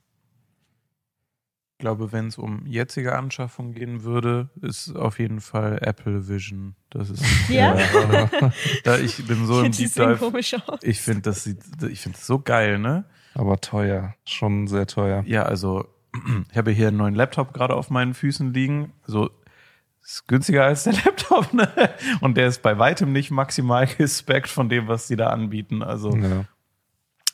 Ich 1.79 1.81
glaube, 1.81 2.11
wenn 2.11 2.27
es 2.27 2.37
um 2.37 2.65
jetzige 2.65 3.15
Anschaffung 3.17 3.71
gehen 3.71 4.03
würde, 4.03 4.49
ist 4.61 4.93
auf 4.97 5.17
jeden 5.17 5.39
Fall 5.39 5.79
Apple 5.81 6.27
Vision. 6.27 6.75
Das 6.89 7.09
ist 7.09 7.23
Ja? 7.47 7.73
da 8.83 8.97
ich 8.97 9.25
bin 9.25 9.45
so 9.45 9.61
im 9.63 9.71
Deep 9.71 9.93
Dive. 9.93 10.17
komisch 10.17 10.55
aus. 10.67 10.79
Ich 10.83 10.99
finde 10.99 11.21
das 11.21 11.45
sieht, 11.45 11.59
ich 11.89 12.01
finde 12.01 12.17
das 12.17 12.27
so 12.27 12.37
geil, 12.39 12.79
ne? 12.79 13.05
Aber 13.33 13.61
teuer. 13.61 14.13
Schon 14.25 14.67
sehr 14.67 14.87
teuer. 14.87 15.23
Ja, 15.25 15.43
also 15.43 15.87
ich 16.51 16.57
habe 16.57 16.71
hier 16.71 16.89
einen 16.89 16.97
neuen 16.97 17.15
Laptop 17.15 17.53
gerade 17.53 17.75
auf 17.75 17.89
meinen 17.89 18.13
Füßen 18.13 18.53
liegen. 18.53 18.91
Also 19.07 19.29
ist 20.03 20.27
günstiger 20.27 20.65
als 20.65 20.83
der 20.83 20.93
Laptop, 21.05 21.53
ne? 21.53 21.69
Und 22.19 22.35
der 22.35 22.47
ist 22.47 22.61
bei 22.61 22.77
weitem 22.77 23.13
nicht 23.13 23.31
maximal 23.31 23.87
gespeckt 23.87 24.49
von 24.49 24.67
dem, 24.67 24.89
was 24.89 25.07
sie 25.07 25.15
da 25.15 25.27
anbieten. 25.27 25.81
Also 25.81 26.13
Ja. 26.13 26.43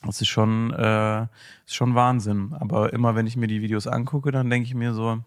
Das 0.05 0.21
ist 0.21 0.27
schon, 0.27 0.71
äh, 0.73 1.23
ist 1.65 1.75
schon 1.75 1.95
Wahnsinn. 1.95 2.53
Aber 2.59 2.93
immer 2.93 3.15
wenn 3.15 3.27
ich 3.27 3.37
mir 3.37 3.47
die 3.47 3.61
Videos 3.61 3.87
angucke, 3.87 4.31
dann 4.31 4.49
denke 4.49 4.67
ich 4.67 4.75
mir 4.75 4.93
so, 4.93 5.19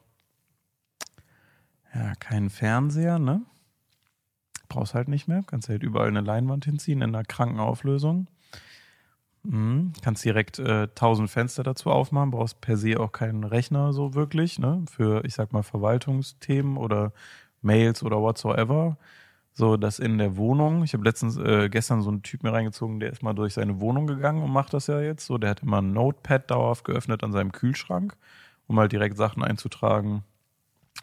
ja, 1.94 2.14
kein 2.16 2.50
Fernseher, 2.50 3.18
ne? 3.18 3.42
Brauchst 4.68 4.94
halt 4.94 5.08
nicht 5.08 5.28
mehr. 5.28 5.42
Kannst 5.46 5.68
halt 5.68 5.82
überall 5.82 6.08
eine 6.08 6.20
Leinwand 6.20 6.64
hinziehen 6.64 7.02
in 7.02 7.14
einer 7.14 7.24
kranken 7.24 7.60
Auflösung. 7.60 8.28
Mhm. 9.42 9.92
Kannst 10.02 10.24
direkt 10.24 10.58
äh, 10.58 10.88
1000 10.88 11.30
Fenster 11.30 11.62
dazu 11.62 11.90
aufmachen, 11.90 12.30
brauchst 12.30 12.60
per 12.60 12.76
se 12.76 13.00
auch 13.00 13.12
keinen 13.12 13.44
Rechner 13.44 13.92
so 13.92 14.14
wirklich, 14.14 14.58
ne? 14.58 14.84
Für, 14.90 15.24
ich 15.24 15.34
sag 15.34 15.52
mal, 15.52 15.62
Verwaltungsthemen 15.62 16.76
oder 16.76 17.12
Mails 17.62 18.02
oder 18.02 18.20
whatsoever. 18.20 18.98
So, 19.58 19.76
das 19.76 19.98
in 19.98 20.18
der 20.18 20.36
Wohnung. 20.36 20.84
Ich 20.84 20.92
habe 20.94 21.02
letztens, 21.02 21.36
äh, 21.36 21.68
gestern 21.68 22.00
so 22.00 22.10
einen 22.10 22.22
Typ 22.22 22.44
mir 22.44 22.52
reingezogen, 22.52 23.00
der 23.00 23.10
ist 23.10 23.24
mal 23.24 23.34
durch 23.34 23.54
seine 23.54 23.80
Wohnung 23.80 24.06
gegangen 24.06 24.40
und 24.40 24.52
macht 24.52 24.72
das 24.72 24.86
ja 24.86 25.00
jetzt 25.00 25.26
so. 25.26 25.36
Der 25.36 25.50
hat 25.50 25.64
immer 25.64 25.82
ein 25.82 25.92
Notepad 25.92 26.48
dauerhaft 26.48 26.84
geöffnet 26.84 27.24
an 27.24 27.32
seinem 27.32 27.50
Kühlschrank, 27.50 28.16
um 28.68 28.78
halt 28.78 28.92
direkt 28.92 29.16
Sachen 29.16 29.42
einzutragen, 29.42 30.22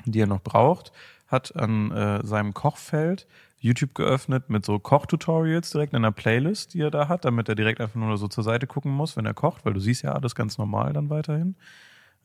die 0.05 0.21
er 0.21 0.27
noch 0.27 0.39
braucht. 0.41 0.93
Hat 1.27 1.53
an 1.57 1.91
äh, 1.91 2.25
seinem 2.25 2.53
Kochfeld 2.53 3.27
YouTube 3.57 3.93
geöffnet 3.93 4.49
mit 4.49 4.63
so 4.63 4.79
Kochtutorials 4.79 5.71
direkt 5.71 5.91
in 5.91 5.97
einer 5.97 6.13
Playlist, 6.13 6.75
die 6.75 6.79
er 6.79 6.91
da 6.91 7.09
hat, 7.09 7.25
damit 7.25 7.49
er 7.49 7.55
direkt 7.55 7.81
einfach 7.81 7.99
nur 7.99 8.17
so 8.17 8.29
zur 8.29 8.45
Seite 8.45 8.67
gucken 8.67 8.91
muss, 8.93 9.17
wenn 9.17 9.25
er 9.25 9.33
kocht, 9.33 9.65
weil 9.65 9.73
du 9.73 9.81
siehst 9.81 10.03
ja 10.03 10.13
alles 10.13 10.33
ganz 10.33 10.57
normal 10.57 10.93
dann 10.93 11.09
weiterhin. 11.09 11.57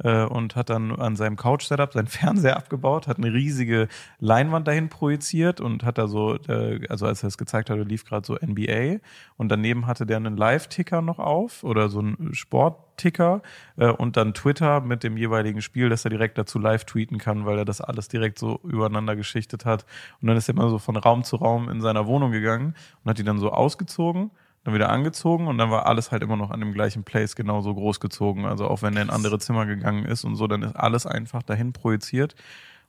Äh, 0.02 0.24
und 0.24 0.56
hat 0.56 0.70
dann 0.70 0.94
an 0.94 1.16
seinem 1.16 1.36
Couch-Setup 1.36 1.92
seinen 1.92 2.06
Fernseher 2.08 2.56
abgebaut, 2.56 3.06
hat 3.06 3.18
eine 3.18 3.32
riesige 3.32 3.88
Leinwand 4.18 4.66
dahin 4.68 4.88
projiziert 4.88 5.60
und 5.60 5.84
hat 5.84 5.98
da 5.98 6.08
so, 6.08 6.36
äh, 6.48 6.86
also 6.88 7.06
als 7.06 7.22
er 7.22 7.28
es 7.28 7.38
gezeigt 7.38 7.70
hatte, 7.70 7.82
lief 7.82 8.04
gerade 8.04 8.26
so 8.26 8.34
NBA 8.34 8.98
und 9.36 9.48
daneben 9.48 9.86
hatte 9.86 10.06
der 10.06 10.16
einen 10.16 10.36
Live-Ticker 10.36 11.02
noch 11.02 11.18
auf 11.18 11.64
oder 11.64 11.88
so 11.88 12.00
einen 12.00 12.34
Sport-Ticker 12.34 13.42
äh, 13.76 13.88
und 13.88 14.16
dann 14.16 14.34
Twitter 14.34 14.80
mit 14.80 15.02
dem 15.02 15.16
jeweiligen 15.16 15.62
Spiel, 15.62 15.88
dass 15.88 16.04
er 16.04 16.10
direkt 16.10 16.38
dazu 16.38 16.58
live 16.58 16.84
tweeten 16.84 17.18
kann, 17.18 17.46
weil 17.46 17.58
er 17.58 17.64
das 17.64 17.80
alles 17.80 18.08
direkt 18.08 18.38
so 18.38 18.60
übereinander 18.64 19.16
geschichtet 19.16 19.64
hat. 19.64 19.84
Und 20.20 20.28
dann 20.28 20.36
ist 20.36 20.48
er 20.48 20.54
immer 20.54 20.68
so 20.70 20.78
von 20.78 20.96
Raum 20.96 21.24
zu 21.24 21.36
Raum 21.36 21.68
in 21.68 21.80
seiner 21.80 22.06
Wohnung 22.06 22.32
gegangen 22.32 22.74
und 23.04 23.10
hat 23.10 23.18
die 23.18 23.24
dann 23.24 23.38
so 23.38 23.50
ausgezogen 23.50 24.30
dann 24.64 24.74
wieder 24.74 24.90
angezogen 24.90 25.46
und 25.46 25.58
dann 25.58 25.70
war 25.70 25.86
alles 25.86 26.12
halt 26.12 26.22
immer 26.22 26.36
noch 26.36 26.50
an 26.50 26.60
dem 26.60 26.72
gleichen 26.72 27.04
Place 27.04 27.34
genauso 27.34 27.74
groß 27.74 27.98
gezogen. 28.00 28.44
Also 28.44 28.66
auch 28.68 28.82
wenn 28.82 28.94
er 28.96 29.02
in 29.02 29.10
andere 29.10 29.38
Zimmer 29.38 29.66
gegangen 29.66 30.04
ist 30.04 30.24
und 30.24 30.36
so, 30.36 30.46
dann 30.46 30.62
ist 30.62 30.76
alles 30.76 31.06
einfach 31.06 31.42
dahin 31.42 31.72
projiziert. 31.72 32.34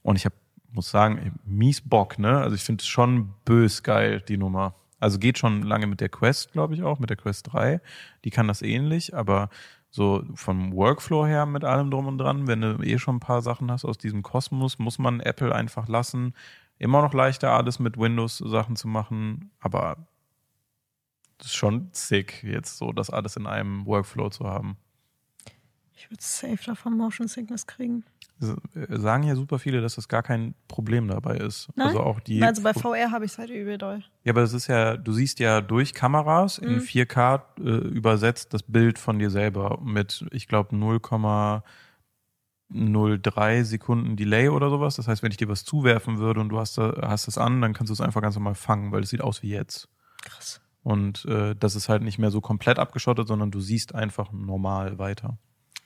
Und 0.03 0.17
ich 0.17 0.25
hab, 0.25 0.33
muss 0.71 0.91
sagen, 0.91 1.39
mies 1.45 1.81
Bock, 1.81 2.19
ne? 2.19 2.39
Also 2.39 2.55
ich 2.55 2.63
finde 2.63 2.81
es 2.81 2.87
schon 2.87 3.33
bös 3.45 3.83
geil, 3.83 4.21
die 4.27 4.37
Nummer. 4.37 4.75
Also 4.99 5.17
geht 5.17 5.37
schon 5.37 5.63
lange 5.63 5.87
mit 5.87 6.01
der 6.01 6.09
Quest, 6.09 6.51
glaube 6.51 6.75
ich 6.75 6.83
auch, 6.83 6.99
mit 6.99 7.09
der 7.09 7.17
Quest 7.17 7.53
3. 7.53 7.81
Die 8.23 8.29
kann 8.29 8.47
das 8.47 8.61
ähnlich, 8.61 9.15
aber 9.15 9.49
so 9.89 10.23
vom 10.35 10.73
Workflow 10.73 11.25
her 11.25 11.45
mit 11.45 11.63
allem 11.65 11.89
drum 11.89 12.07
und 12.07 12.17
dran, 12.17 12.47
wenn 12.47 12.61
du 12.61 12.77
eh 12.83 12.97
schon 12.97 13.17
ein 13.17 13.19
paar 13.19 13.41
Sachen 13.41 13.71
hast 13.71 13.83
aus 13.83 13.97
diesem 13.97 14.23
Kosmos, 14.23 14.79
muss 14.79 14.99
man 14.99 15.19
Apple 15.19 15.53
einfach 15.53 15.87
lassen. 15.87 16.33
Immer 16.77 17.01
noch 17.01 17.13
leichter, 17.13 17.51
alles 17.51 17.79
mit 17.79 17.97
Windows-Sachen 17.97 18.75
zu 18.75 18.87
machen, 18.87 19.51
aber 19.59 19.97
das 21.41 21.49
ist 21.49 21.55
schon 21.55 21.89
sick, 21.91 22.43
jetzt 22.43 22.77
so 22.77 22.91
das 22.91 23.09
alles 23.09 23.35
in 23.35 23.47
einem 23.47 23.85
Workflow 23.85 24.29
zu 24.29 24.45
haben. 24.45 24.77
Ich 25.95 26.09
würde 26.09 26.23
safe 26.23 26.59
davon 26.65 26.97
Motion 26.97 27.27
Sickness 27.27 27.67
kriegen. 27.67 28.03
Äh, 28.41 28.97
sagen 28.97 29.23
ja 29.23 29.35
super 29.35 29.59
viele, 29.59 29.81
dass 29.81 29.95
das 29.95 30.07
gar 30.07 30.23
kein 30.23 30.55
Problem 30.67 31.07
dabei 31.07 31.37
ist. 31.37 31.69
Nein? 31.75 31.87
Also 31.89 31.99
auch 31.99 32.19
die. 32.19 32.41
Also 32.41 32.63
bei 32.63 32.73
VR 32.73 33.11
habe 33.11 33.25
ich 33.25 33.33
es 33.33 33.37
halt 33.37 33.51
übel 33.51 33.77
doll. 33.77 34.03
Ja, 34.23 34.31
aber 34.33 34.41
es 34.41 34.53
ist 34.53 34.65
ja, 34.67 34.97
du 34.97 35.11
siehst 35.13 35.39
ja 35.39 35.61
durch 35.61 35.93
Kameras 35.93 36.57
in 36.57 36.75
Mhm. 36.75 36.79
4K 36.81 37.43
äh, 37.59 37.61
übersetzt 37.89 38.53
das 38.53 38.63
Bild 38.63 38.97
von 38.97 39.19
dir 39.19 39.29
selber 39.29 39.79
mit, 39.83 40.25
ich 40.31 40.47
glaube, 40.47 40.75
0,03 40.75 43.63
Sekunden 43.63 44.15
Delay 44.15 44.49
oder 44.49 44.69
sowas. 44.71 44.95
Das 44.95 45.07
heißt, 45.07 45.21
wenn 45.23 45.31
ich 45.31 45.37
dir 45.37 45.49
was 45.49 45.63
zuwerfen 45.63 46.17
würde 46.17 46.39
und 46.39 46.49
du 46.49 46.59
hast, 46.59 46.77
da- 46.79 47.07
hast 47.09 47.27
es 47.27 47.37
an, 47.37 47.61
dann 47.61 47.73
kannst 47.73 47.89
du 47.89 47.93
es 47.93 48.01
einfach 48.01 48.21
ganz 48.21 48.35
normal 48.35 48.55
fangen, 48.55 48.91
weil 48.91 49.03
es 49.03 49.09
sieht 49.09 49.21
aus 49.21 49.43
wie 49.43 49.49
jetzt. 49.49 49.87
Krass. 50.23 50.61
Und 50.83 51.25
äh, 51.25 51.55
das 51.55 51.75
ist 51.75 51.89
halt 51.89 52.01
nicht 52.01 52.17
mehr 52.17 52.31
so 52.31 52.41
komplett 52.41 52.79
abgeschottet, 52.79 53.27
sondern 53.27 53.51
du 53.51 53.59
siehst 53.59 53.93
einfach 53.93 54.31
normal 54.31 54.97
weiter. 54.97 55.37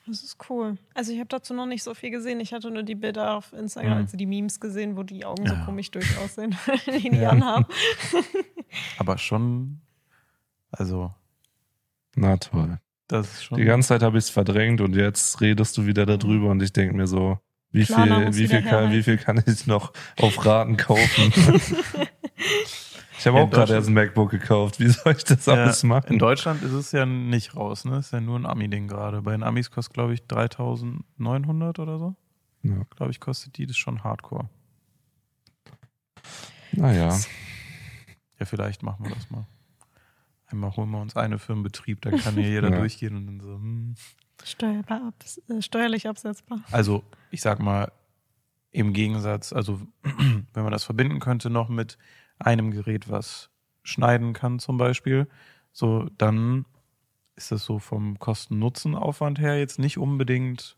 Das 0.06 0.22
ist 0.22 0.38
cool. 0.48 0.78
Also 0.94 1.10
ich 1.12 1.18
habe 1.18 1.28
dazu 1.28 1.52
noch 1.52 1.66
nicht 1.66 1.82
so 1.82 1.92
viel 1.92 2.10
gesehen. 2.10 2.38
Ich 2.40 2.52
hatte 2.54 2.70
nur 2.70 2.84
die 2.84 2.94
Bilder 2.94 3.34
auf 3.36 3.52
Instagram, 3.52 3.90
Mhm. 3.92 3.96
also 4.04 4.16
die 4.16 4.26
Memes 4.26 4.60
gesehen, 4.60 4.96
wo 4.96 5.02
die 5.02 5.24
Augen 5.24 5.46
so 5.46 5.52
Ja. 5.54 5.64
komisch 5.64 5.90
durchaussehen, 5.90 6.56
die 6.86 7.10
die 7.10 7.16
Ja. 7.16 7.30
anhaben. 7.30 7.66
Aber 8.98 9.18
schon, 9.18 9.80
also, 10.70 11.12
Na 12.14 12.36
toll. 12.36 12.78
das 13.08 13.32
ist 13.32 13.44
schon. 13.44 13.58
Die 13.58 13.64
ganze 13.64 13.88
Zeit 13.88 14.02
habe 14.02 14.16
ich 14.16 14.24
es 14.24 14.30
verdrängt 14.30 14.80
und 14.80 14.94
jetzt 14.94 15.40
redest 15.40 15.76
du 15.76 15.86
wieder 15.86 16.06
darüber 16.06 16.50
und 16.50 16.62
ich 16.62 16.72
denke 16.72 16.94
mir 16.96 17.06
so, 17.08 17.38
wie 17.72 17.84
viel, 17.84 17.96
wie 18.32 18.46
viel, 18.48 18.62
kann, 18.62 18.92
wie 18.92 19.02
viel 19.02 19.18
kann 19.18 19.42
ich 19.44 19.66
noch 19.66 19.92
auf 20.20 20.46
Raten 20.46 20.76
kaufen? 20.76 21.32
ich 23.18 23.26
habe 23.26 23.38
In 23.38 23.44
auch 23.44 23.50
gerade 23.50 23.60
Deutschland- 23.62 23.70
erst 23.70 23.88
ein 23.88 23.94
MacBook 23.94 24.30
gekauft. 24.30 24.80
Wie 24.80 24.88
soll 24.88 25.12
ich 25.16 25.24
das 25.24 25.46
Ja, 25.46 25.54
alles 25.54 25.82
In 25.82 25.88
machen? 25.88 26.18
Deutschland 26.18 26.62
ist 26.62 26.72
es 26.72 26.92
ja 26.92 27.06
nicht 27.06 27.56
raus, 27.56 27.84
ne? 27.84 27.98
Ist 27.98 28.12
ja 28.12 28.20
nur 28.20 28.38
ein 28.38 28.46
Ami-Ding 28.46 28.88
gerade. 28.88 29.22
Bei 29.22 29.32
den 29.32 29.42
Amis 29.42 29.70
kostet, 29.70 29.94
glaube 29.94 30.14
ich, 30.14 30.26
3900 30.26 31.78
oder 31.78 31.98
so. 31.98 32.14
Ja. 32.62 32.82
Glaube 32.96 33.10
ich, 33.12 33.20
kostet 33.20 33.56
die. 33.58 33.66
Das 33.66 33.76
schon 33.76 34.02
hardcore. 34.04 34.48
Naja, 36.72 37.16
Ja, 38.38 38.44
vielleicht 38.44 38.82
machen 38.82 39.06
wir 39.06 39.14
das 39.14 39.30
mal. 39.30 39.46
Einmal 40.48 40.76
holen 40.76 40.90
wir 40.90 41.00
uns 41.00 41.16
eine 41.16 41.38
für 41.38 41.54
einen 41.54 41.62
Betrieb, 41.62 42.02
dann 42.02 42.18
kann 42.18 42.34
hier 42.34 42.48
jeder 42.48 42.70
Ja. 42.72 42.78
durchgehen 42.78 43.16
und 43.16 43.26
dann 43.26 43.40
so, 43.40 43.54
hm. 43.54 43.94
Steuerbar 44.44 45.08
abs 45.08 45.38
äh, 45.48 45.62
steuerlich 45.62 46.06
absetzbar. 46.06 46.60
Also, 46.70 47.02
ich 47.30 47.40
sag 47.40 47.58
mal, 47.58 47.90
im 48.70 48.92
Gegensatz, 48.92 49.52
also 49.54 49.80
wenn 50.02 50.62
man 50.62 50.70
das 50.72 50.84
verbinden 50.84 51.18
könnte 51.18 51.48
noch 51.48 51.68
mit 51.70 51.96
einem 52.38 52.70
Gerät, 52.70 53.08
was 53.10 53.50
schneiden 53.82 54.32
kann 54.32 54.58
zum 54.58 54.76
Beispiel, 54.78 55.28
so 55.72 56.08
dann 56.18 56.64
ist 57.36 57.52
das 57.52 57.64
so 57.64 57.78
vom 57.78 58.18
Kosten-Nutzen-Aufwand 58.18 59.38
her 59.38 59.58
jetzt 59.58 59.78
nicht 59.78 59.98
unbedingt 59.98 60.76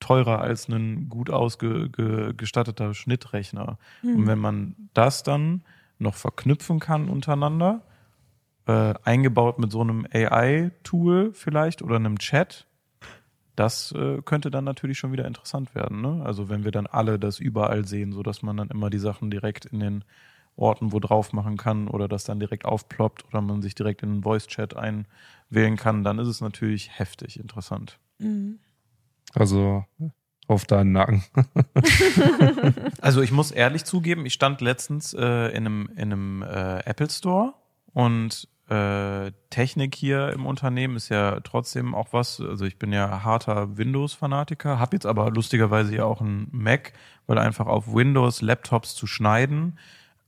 teurer 0.00 0.40
als 0.40 0.68
ein 0.68 1.08
gut 1.08 1.30
ausgestatteter 1.30 2.94
Schnittrechner. 2.94 3.78
Und 4.02 4.16
Hm. 4.16 4.26
wenn 4.26 4.38
man 4.38 4.76
das 4.94 5.22
dann 5.22 5.64
noch 5.98 6.14
verknüpfen 6.14 6.80
kann 6.80 7.08
untereinander, 7.08 7.82
äh, 8.66 8.94
eingebaut 9.04 9.58
mit 9.58 9.70
so 9.70 9.80
einem 9.80 10.06
AI-Tool 10.12 11.32
vielleicht 11.34 11.82
oder 11.82 11.96
einem 11.96 12.18
Chat, 12.18 12.66
das 13.56 13.92
äh, 13.92 14.22
könnte 14.22 14.50
dann 14.50 14.64
natürlich 14.64 14.98
schon 14.98 15.12
wieder 15.12 15.26
interessant 15.26 15.74
werden. 15.74 16.00
Ne? 16.00 16.22
Also 16.24 16.48
wenn 16.48 16.64
wir 16.64 16.70
dann 16.70 16.86
alle 16.86 17.18
das 17.18 17.38
überall 17.38 17.86
sehen, 17.86 18.12
so 18.12 18.22
dass 18.22 18.42
man 18.42 18.56
dann 18.56 18.68
immer 18.68 18.90
die 18.90 18.98
Sachen 18.98 19.30
direkt 19.30 19.66
in 19.66 19.80
den 19.80 20.04
Orten 20.56 20.92
wo 20.92 21.00
drauf 21.00 21.32
machen 21.32 21.56
kann 21.56 21.88
oder 21.88 22.08
das 22.08 22.24
dann 22.24 22.40
direkt 22.40 22.64
aufploppt 22.64 23.24
oder 23.28 23.40
man 23.40 23.62
sich 23.62 23.74
direkt 23.74 24.02
in 24.02 24.10
den 24.10 24.22
Voice-Chat 24.22 24.76
einwählen 24.76 25.76
kann, 25.76 26.04
dann 26.04 26.18
ist 26.18 26.28
es 26.28 26.40
natürlich 26.40 26.98
heftig 26.98 27.38
interessant. 27.40 27.98
Mhm. 28.18 28.58
also 29.34 29.84
auf 30.48 30.64
deinen 30.64 30.92
Nacken. 30.92 31.24
Also 33.00 33.20
ich 33.20 33.32
muss 33.32 33.50
ehrlich 33.50 33.84
zugeben, 33.84 34.26
ich 34.26 34.34
stand 34.34 34.60
letztens 34.60 35.12
äh, 35.12 35.48
in 35.48 35.66
einem, 35.66 35.90
in 35.96 36.12
einem 36.12 36.42
äh, 36.42 36.78
Apple 36.84 37.10
Store 37.10 37.54
und 37.92 38.48
äh, 38.72 39.32
Technik 39.50 39.94
hier 39.94 40.32
im 40.32 40.46
Unternehmen 40.46 40.96
ist 40.96 41.10
ja 41.10 41.40
trotzdem 41.40 41.94
auch 41.94 42.08
was. 42.12 42.40
Also 42.40 42.64
ich 42.64 42.78
bin 42.78 42.90
ja 42.90 43.22
harter 43.22 43.76
Windows-Fanatiker, 43.76 44.78
habe 44.78 44.96
jetzt 44.96 45.04
aber 45.04 45.30
lustigerweise 45.30 45.94
ja 45.94 46.04
auch 46.04 46.22
einen 46.22 46.48
Mac, 46.52 46.94
weil 47.26 47.38
einfach 47.38 47.66
auf 47.66 47.92
Windows 47.92 48.40
Laptops 48.40 48.94
zu 48.94 49.06
schneiden 49.06 49.78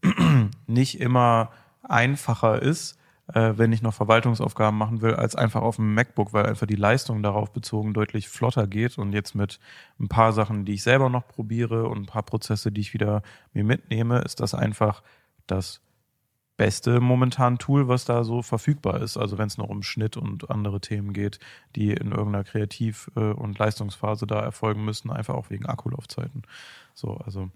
nicht 0.67 1.01
immer 1.01 1.53
einfacher 1.83 2.61
ist, 2.61 2.99
äh, 3.33 3.55
wenn 3.57 3.73
ich 3.73 3.81
noch 3.81 3.95
Verwaltungsaufgaben 3.95 4.79
machen 4.79 5.01
will, 5.01 5.15
als 5.15 5.37
einfach 5.37 5.63
auf 5.63 5.77
dem 5.77 5.95
MacBook, 5.95 6.35
weil 6.35 6.45
einfach 6.45 6.67
die 6.67 6.77
Leistung 6.77 7.23
darauf 7.23 7.51
bezogen 7.51 7.95
deutlich 7.95 8.29
flotter 8.29 8.67
geht. 8.67 8.99
Und 8.99 9.15
jetzt 9.15 9.35
mit 9.35 9.59
ein 9.99 10.09
paar 10.09 10.35
Sachen, 10.35 10.67
die 10.67 10.75
ich 10.75 10.83
selber 10.83 11.09
noch 11.09 11.27
probiere 11.27 11.89
und 11.89 12.03
ein 12.03 12.07
paar 12.07 12.25
Prozesse, 12.25 12.71
die 12.71 12.83
ich 12.83 12.93
wieder 12.93 13.23
mir 13.55 13.65
mitnehme, 13.65 14.19
ist 14.19 14.41
das 14.41 14.53
einfach 14.55 15.03
das 15.47 15.84
beste 16.57 17.01
momentan 17.01 17.59
Tool, 17.59 17.89
was 17.89 18.05
da 18.05 18.23
so 18.25 18.43
verfügbar 18.43 19.01
ist. 19.01 19.17
Also 19.17 19.39
wenn 19.39 19.49
es 19.49 19.59
noch 19.59 19.69
um 19.69 19.83
Schnitt 19.83 20.17
und 20.17 20.51
andere 20.51 20.81
Themen 20.81 21.13
geht, 21.13 21.39
die 21.75 21.93
in 21.93 22.13
irgendeiner 22.13 22.45
Kreativ- 22.45 23.11
äh, 23.17 23.33
und 23.33 23.59
Leistungsphase 23.59 24.27
da 24.27 24.41
erfolgen 24.41 24.85
müssen, 24.85 25.11
einfach 25.11 25.35
auch 25.35 25.51
wegen 25.51 25.67
Akkulaufzeiten. 25.67 26.43
So, 26.95 27.17
also 27.17 27.51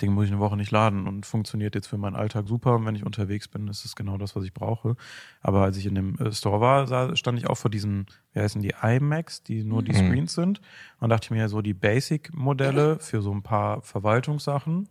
Ding 0.00 0.12
muss 0.12 0.26
ich 0.26 0.32
eine 0.32 0.40
Woche 0.40 0.56
nicht 0.56 0.72
laden 0.72 1.06
und 1.06 1.24
funktioniert 1.24 1.74
jetzt 1.74 1.86
für 1.86 1.98
meinen 1.98 2.16
Alltag 2.16 2.48
super. 2.48 2.74
Und 2.74 2.86
wenn 2.86 2.96
ich 2.96 3.06
unterwegs 3.06 3.46
bin, 3.48 3.68
ist 3.68 3.84
es 3.84 3.94
genau 3.94 4.18
das, 4.18 4.34
was 4.34 4.44
ich 4.44 4.52
brauche. 4.52 4.96
Aber 5.40 5.62
als 5.62 5.76
ich 5.76 5.86
in 5.86 5.94
dem 5.94 6.16
äh, 6.18 6.32
Store 6.32 6.60
war, 6.60 6.86
sah, 6.86 7.14
stand 7.14 7.38
ich 7.38 7.46
auch 7.48 7.56
vor 7.56 7.70
diesen, 7.70 8.06
wie 8.32 8.40
heißen 8.40 8.60
die, 8.60 8.74
iMacs, 8.82 9.44
die 9.44 9.62
nur 9.62 9.82
die 9.82 9.92
Mhm. 9.92 9.96
Screens 9.96 10.34
sind. 10.34 10.60
Und 10.98 11.10
dachte 11.10 11.26
ich 11.26 11.30
mir, 11.30 11.48
so 11.48 11.62
die 11.62 11.74
Basic-Modelle 11.74 12.98
für 12.98 13.22
so 13.22 13.32
ein 13.32 13.42
paar 13.42 13.82
Verwaltungssachen, 13.82 14.88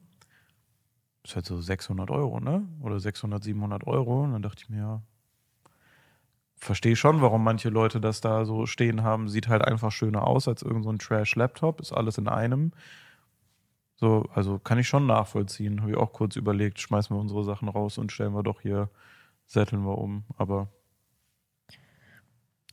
ist 1.23 1.36
halt 1.36 1.45
so 1.45 1.59
600 1.59 2.12
Euro, 2.12 2.39
ne? 2.39 2.67
Oder 2.81 2.99
600, 2.99 3.43
700 3.43 3.88
Euro. 3.88 4.23
Und 4.23 4.33
dann 4.33 4.41
dachte 4.41 4.63
ich 4.63 4.69
mir, 4.69 4.77
ja, 4.77 5.01
verstehe 6.55 6.95
schon, 6.95 7.21
warum 7.21 7.43
manche 7.43 7.69
Leute 7.69 8.01
das 8.01 8.21
da 8.21 8.45
so 8.45 8.65
stehen 8.65 9.03
haben. 9.03 9.29
Sieht 9.29 9.47
halt 9.47 9.63
einfach 9.63 9.91
schöner 9.91 10.27
aus 10.27 10.47
als 10.47 10.62
irgendein 10.62 10.99
so 10.99 11.07
Trash-Laptop. 11.07 11.79
Ist 11.79 11.93
alles 11.93 12.17
in 12.17 12.27
einem. 12.27 12.71
So, 13.95 14.25
also 14.33 14.59
kann 14.59 14.79
ich 14.79 14.88
schon 14.88 15.05
nachvollziehen. 15.05 15.81
Habe 15.81 15.91
ich 15.91 15.97
auch 15.97 16.13
kurz 16.13 16.36
überlegt, 16.36 16.79
schmeißen 16.79 17.15
wir 17.15 17.19
unsere 17.21 17.43
Sachen 17.43 17.69
raus 17.69 17.97
und 17.97 18.12
stellen 18.12 18.33
wir 18.33 18.43
doch 18.43 18.62
hier, 18.62 18.89
sätteln 19.45 19.83
wir 19.86 19.97
um. 19.97 20.25
Aber 20.38 20.67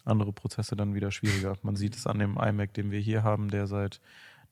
andere 0.04 0.32
Prozesse 0.32 0.76
dann 0.76 0.94
wieder 0.94 1.10
schwieriger. 1.10 1.56
Man 1.62 1.76
sieht 1.76 1.94
es 1.94 2.06
an 2.06 2.18
dem 2.18 2.36
iMac, 2.36 2.74
den 2.74 2.90
wir 2.90 3.00
hier 3.00 3.22
haben, 3.22 3.48
der 3.48 3.66
seit 3.66 4.00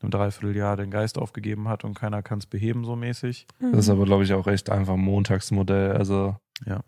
einem 0.01 0.11
Dreivierteljahr 0.11 0.77
den 0.77 0.91
Geist 0.91 1.19
aufgegeben 1.19 1.69
hat 1.69 1.85
und 1.85 1.95
keiner 1.99 2.23
kann 2.23 2.39
es 2.39 2.47
beheben 2.47 2.85
so 2.85 2.97
mäßig. 2.97 3.47
Das 3.61 3.81
ist 3.81 3.91
aber, 3.91 4.05
glaube 4.05 4.25
ich, 4.25 4.33
auch 4.33 4.47
echt 4.47 4.71
einfach 4.71 4.95
ein 4.95 5.01
Montagsmodell. 5.01 5.93
Also 5.93 6.37
Ja. 6.67 6.81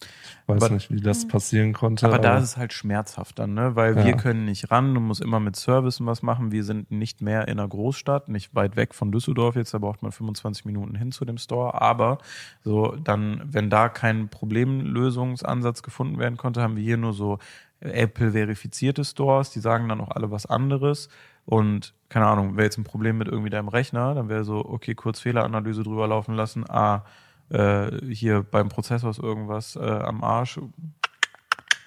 ich 0.00 0.08
weiß 0.46 0.62
Aber- 0.62 0.74
nicht, 0.74 0.90
wie 0.90 1.00
das 1.02 1.28
passieren 1.28 1.74
konnte. 1.74 2.06
Aber 2.06 2.18
da 2.18 2.38
ist 2.38 2.44
es 2.44 2.56
halt 2.56 2.72
schmerzhaft 2.72 3.38
dann, 3.38 3.52
ne? 3.52 3.76
Weil 3.76 3.94
Ja. 3.98 4.04
wir 4.06 4.16
können 4.16 4.46
nicht 4.46 4.70
ran, 4.70 4.94
du 4.94 5.00
musst 5.00 5.20
immer 5.20 5.40
mit 5.40 5.56
Service 5.56 5.98
was 6.04 6.22
machen. 6.22 6.50
Wir 6.52 6.64
sind 6.64 6.90
nicht 6.90 7.20
mehr 7.20 7.48
in 7.48 7.58
einer 7.58 7.68
Großstadt, 7.68 8.30
nicht 8.30 8.54
weit 8.54 8.76
weg 8.76 8.94
von 8.94 9.12
Düsseldorf 9.12 9.56
jetzt, 9.56 9.74
da 9.74 9.78
braucht 9.78 10.02
man 10.02 10.10
25 10.12 10.64
Minuten 10.64 10.94
hin 10.94 11.12
zu 11.12 11.26
dem 11.26 11.36
Store. 11.36 11.78
Aber 11.80 12.16
so 12.64 12.96
dann, 12.96 13.42
wenn 13.44 13.68
da 13.68 13.90
kein 13.90 14.30
Problemlösungsansatz 14.30 15.82
gefunden 15.82 16.18
werden 16.18 16.38
konnte, 16.38 16.62
haben 16.62 16.76
wir 16.76 16.82
hier 16.82 16.96
nur 16.96 17.12
so 17.12 17.38
Apple-verifizierte 17.80 19.04
Stores, 19.04 19.50
die 19.50 19.60
sagen 19.60 19.88
dann 19.88 20.00
auch 20.00 20.10
alle 20.10 20.30
was 20.30 20.46
anderes. 20.46 21.08
Und 21.48 21.94
keine 22.10 22.26
Ahnung, 22.26 22.56
wäre 22.56 22.64
jetzt 22.66 22.76
ein 22.76 22.84
Problem 22.84 23.16
mit 23.16 23.26
irgendwie 23.26 23.48
deinem 23.48 23.68
Rechner, 23.68 24.14
dann 24.14 24.28
wäre 24.28 24.44
so, 24.44 24.62
okay, 24.66 24.94
kurz 24.94 25.18
Fehleranalyse 25.20 25.82
drüber 25.82 26.06
laufen 26.06 26.34
lassen. 26.34 26.68
Ah, 26.68 27.06
äh, 27.48 27.90
hier 28.12 28.42
beim 28.42 28.68
Prozessor 28.68 29.08
ist 29.08 29.18
irgendwas 29.18 29.74
äh, 29.74 29.80
am 29.80 30.22
Arsch. 30.22 30.60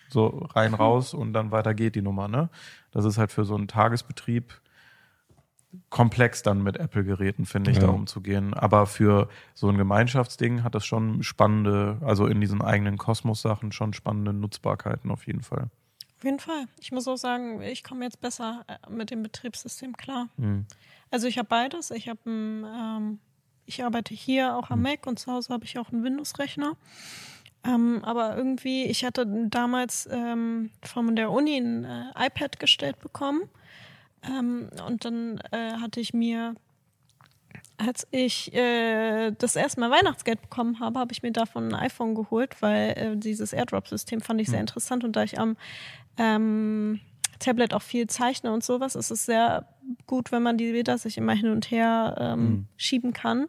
So 0.10 0.48
rein, 0.56 0.74
raus 0.74 1.14
und 1.14 1.34
dann 1.34 1.52
weiter 1.52 1.76
geht 1.76 1.94
die 1.94 2.02
Nummer. 2.02 2.28
Ne? 2.28 2.50
Das 2.92 3.06
ist 3.06 3.20
halt 3.20 3.32
für 3.32 3.46
so 3.46 3.54
einen 3.54 3.68
Tagesbetrieb 3.68 4.60
komplex 5.92 6.42
dann 6.42 6.64
mit 6.64 6.78
Apple-Geräten, 6.78 7.46
finde 7.46 7.70
ich, 7.70 7.78
Ja. 7.78 7.84
da 7.84 7.90
umzugehen. 7.90 8.56
Aber 8.56 8.88
für 8.88 9.30
so 9.54 9.70
ein 9.70 9.78
Gemeinschaftsding 9.78 10.64
hat 10.64 10.74
das 10.74 10.88
schon 10.88 11.22
spannende, 11.22 11.98
also 12.02 12.26
in 12.26 12.42
diesen 12.42 12.64
eigenen 12.64 12.98
Kosmos-Sachen 12.98 13.72
schon 13.72 13.94
spannende 13.94 14.34
Nutzbarkeiten 14.34 15.12
auf 15.12 15.28
jeden 15.28 15.44
Fall. 15.44 15.70
Auf 16.22 16.26
jeden 16.26 16.40
Fall. 16.40 16.68
Ich 16.80 16.92
muss 16.92 17.08
auch 17.08 17.18
sagen, 17.18 17.64
ich 17.64 17.84
komme 17.84 18.06
jetzt 18.06 18.22
besser 18.22 18.64
äh, 18.68 18.92
mit 18.92 19.10
dem 19.10 19.24
Betriebssystem 19.24 19.98
klar. 19.98 20.30
Mhm. 20.38 20.68
Also 21.10 21.26
ich 21.26 21.40
habe 21.40 21.48
beides. 21.50 21.90
Ich 21.90 22.08
habe 22.10 22.20
ähm, 22.28 23.18
ich 23.66 23.84
arbeite 23.84 24.14
hier 24.14 24.56
auch 24.56 24.70
am 24.70 24.84
Mac 24.84 25.08
und 25.08 25.18
zu 25.18 25.32
Hause 25.32 25.52
habe 25.52 25.66
ich 25.66 25.80
auch 25.80 25.92
einen 25.92 26.04
Windows-Rechner. 26.04 26.78
Ähm, 27.64 28.04
aber 28.04 28.38
irgendwie, 28.38 28.84
ich 28.86 29.04
hatte 29.04 29.26
damals 29.26 30.08
ähm, 30.12 30.70
von 30.84 31.16
der 31.16 31.32
Uni 31.32 31.58
ein 31.58 31.86
äh, 31.86 32.28
iPad 32.28 32.60
gestellt 32.60 33.00
bekommen. 33.00 33.42
Ähm, 34.22 34.70
und 34.88 35.04
dann 35.06 35.42
äh, 35.52 35.72
hatte 35.74 36.00
ich 36.00 36.14
mir, 36.14 36.54
als 37.86 38.08
ich 38.12 38.54
äh, 38.54 39.32
das 39.32 39.56
erste 39.56 39.80
Mal 39.80 39.92
Weihnachtsgeld 39.92 40.42
bekommen 40.42 40.80
habe, 40.80 41.00
habe 41.00 41.12
ich 41.12 41.24
mir 41.24 41.32
davon 41.32 41.74
ein 41.74 41.76
iPhone 41.76 42.16
geholt, 42.16 42.62
weil 42.62 42.90
äh, 42.92 43.18
dieses 43.18 43.54
AirDrop-System 43.54 44.22
fand 44.22 44.42
ich 44.42 44.50
sehr 44.50 44.60
interessant 44.60 45.04
und 45.04 45.16
da 45.16 45.24
ich 45.24 45.40
am 45.40 45.58
ähm, 46.18 47.00
Tablet 47.42 47.74
auch 47.74 47.82
viel 47.82 48.08
zeichne 48.08 48.54
und 48.54 48.64
sowas, 48.64 48.96
ist 48.96 49.12
es 49.12 49.26
sehr 49.26 49.68
gut, 50.08 50.32
wenn 50.32 50.44
man 50.44 50.58
die 50.58 50.72
Bilder 50.72 50.98
sich 50.98 51.18
immer 51.18 51.34
hin 51.34 51.52
und 51.52 51.72
her 51.72 52.16
ähm, 52.20 52.68
schieben 52.78 53.14
kann. 53.14 53.48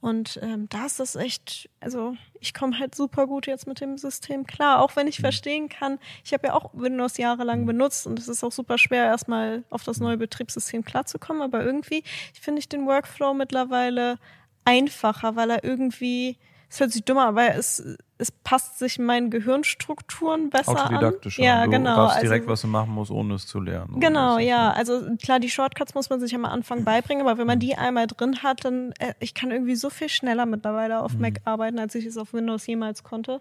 Und 0.00 0.38
ähm, 0.42 0.68
da 0.68 0.86
ist 0.86 1.00
das 1.00 1.16
echt, 1.16 1.68
also 1.80 2.14
ich 2.38 2.54
komme 2.54 2.78
halt 2.78 2.94
super 2.94 3.26
gut 3.26 3.46
jetzt 3.46 3.66
mit 3.66 3.80
dem 3.80 3.98
System 3.98 4.46
klar, 4.46 4.80
auch 4.80 4.96
wenn 4.96 5.06
ich 5.06 5.20
verstehen 5.20 5.68
kann, 5.68 5.98
ich 6.24 6.32
habe 6.32 6.48
ja 6.48 6.54
auch 6.54 6.70
Windows 6.72 7.16
jahrelang 7.16 7.66
benutzt 7.66 8.06
und 8.06 8.18
es 8.18 8.28
ist 8.28 8.44
auch 8.44 8.52
super 8.52 8.78
schwer, 8.78 9.04
erstmal 9.04 9.64
auf 9.68 9.82
das 9.84 10.00
neue 10.00 10.16
Betriebssystem 10.16 10.84
klarzukommen, 10.84 11.42
aber 11.42 11.62
irgendwie 11.64 12.02
finde 12.40 12.60
ich 12.60 12.68
den 12.68 12.86
Workflow 12.86 13.34
mittlerweile 13.34 14.18
einfacher, 14.64 15.36
weil 15.36 15.50
er 15.50 15.64
irgendwie, 15.64 16.38
es 16.70 16.80
hört 16.80 16.92
sich 16.92 17.04
dummer, 17.04 17.26
aber 17.26 17.54
es, 17.54 17.96
es 18.20 18.30
passt 18.30 18.78
sich 18.78 18.98
meinen 18.98 19.30
Gehirnstrukturen 19.30 20.50
besser 20.50 20.72
an. 20.72 20.94
Autodidaktischer. 20.94 21.42
Ja, 21.42 21.64
du 21.64 21.70
genau. 21.70 21.96
weißt 21.96 22.16
also- 22.16 22.26
direkt, 22.26 22.46
was 22.46 22.60
du 22.62 22.68
machen 22.68 22.90
musst, 22.90 23.10
ohne 23.10 23.34
es 23.34 23.46
zu 23.46 23.60
lernen. 23.60 24.00
Genau, 24.00 24.38
ja. 24.38 24.72
Also 24.72 25.00
klar, 25.22 25.40
die 25.40 25.50
Shortcuts 25.50 25.94
muss 25.94 26.10
man 26.10 26.20
sich 26.20 26.34
am 26.34 26.44
Anfang 26.44 26.84
beibringen, 26.84 27.26
aber 27.26 27.38
wenn 27.38 27.46
man 27.46 27.58
die 27.58 27.76
einmal 27.76 28.06
drin 28.06 28.42
hat, 28.42 28.64
dann 28.64 28.92
äh, 28.98 29.14
ich 29.20 29.34
kann 29.34 29.50
irgendwie 29.50 29.74
so 29.74 29.90
viel 29.90 30.08
schneller 30.08 30.46
mittlerweile 30.46 31.00
auf 31.02 31.14
Mac 31.18 31.40
arbeiten, 31.44 31.78
als 31.78 31.94
ich 31.94 32.06
es 32.06 32.16
auf 32.16 32.32
Windows 32.32 32.66
jemals 32.66 33.02
konnte. 33.02 33.40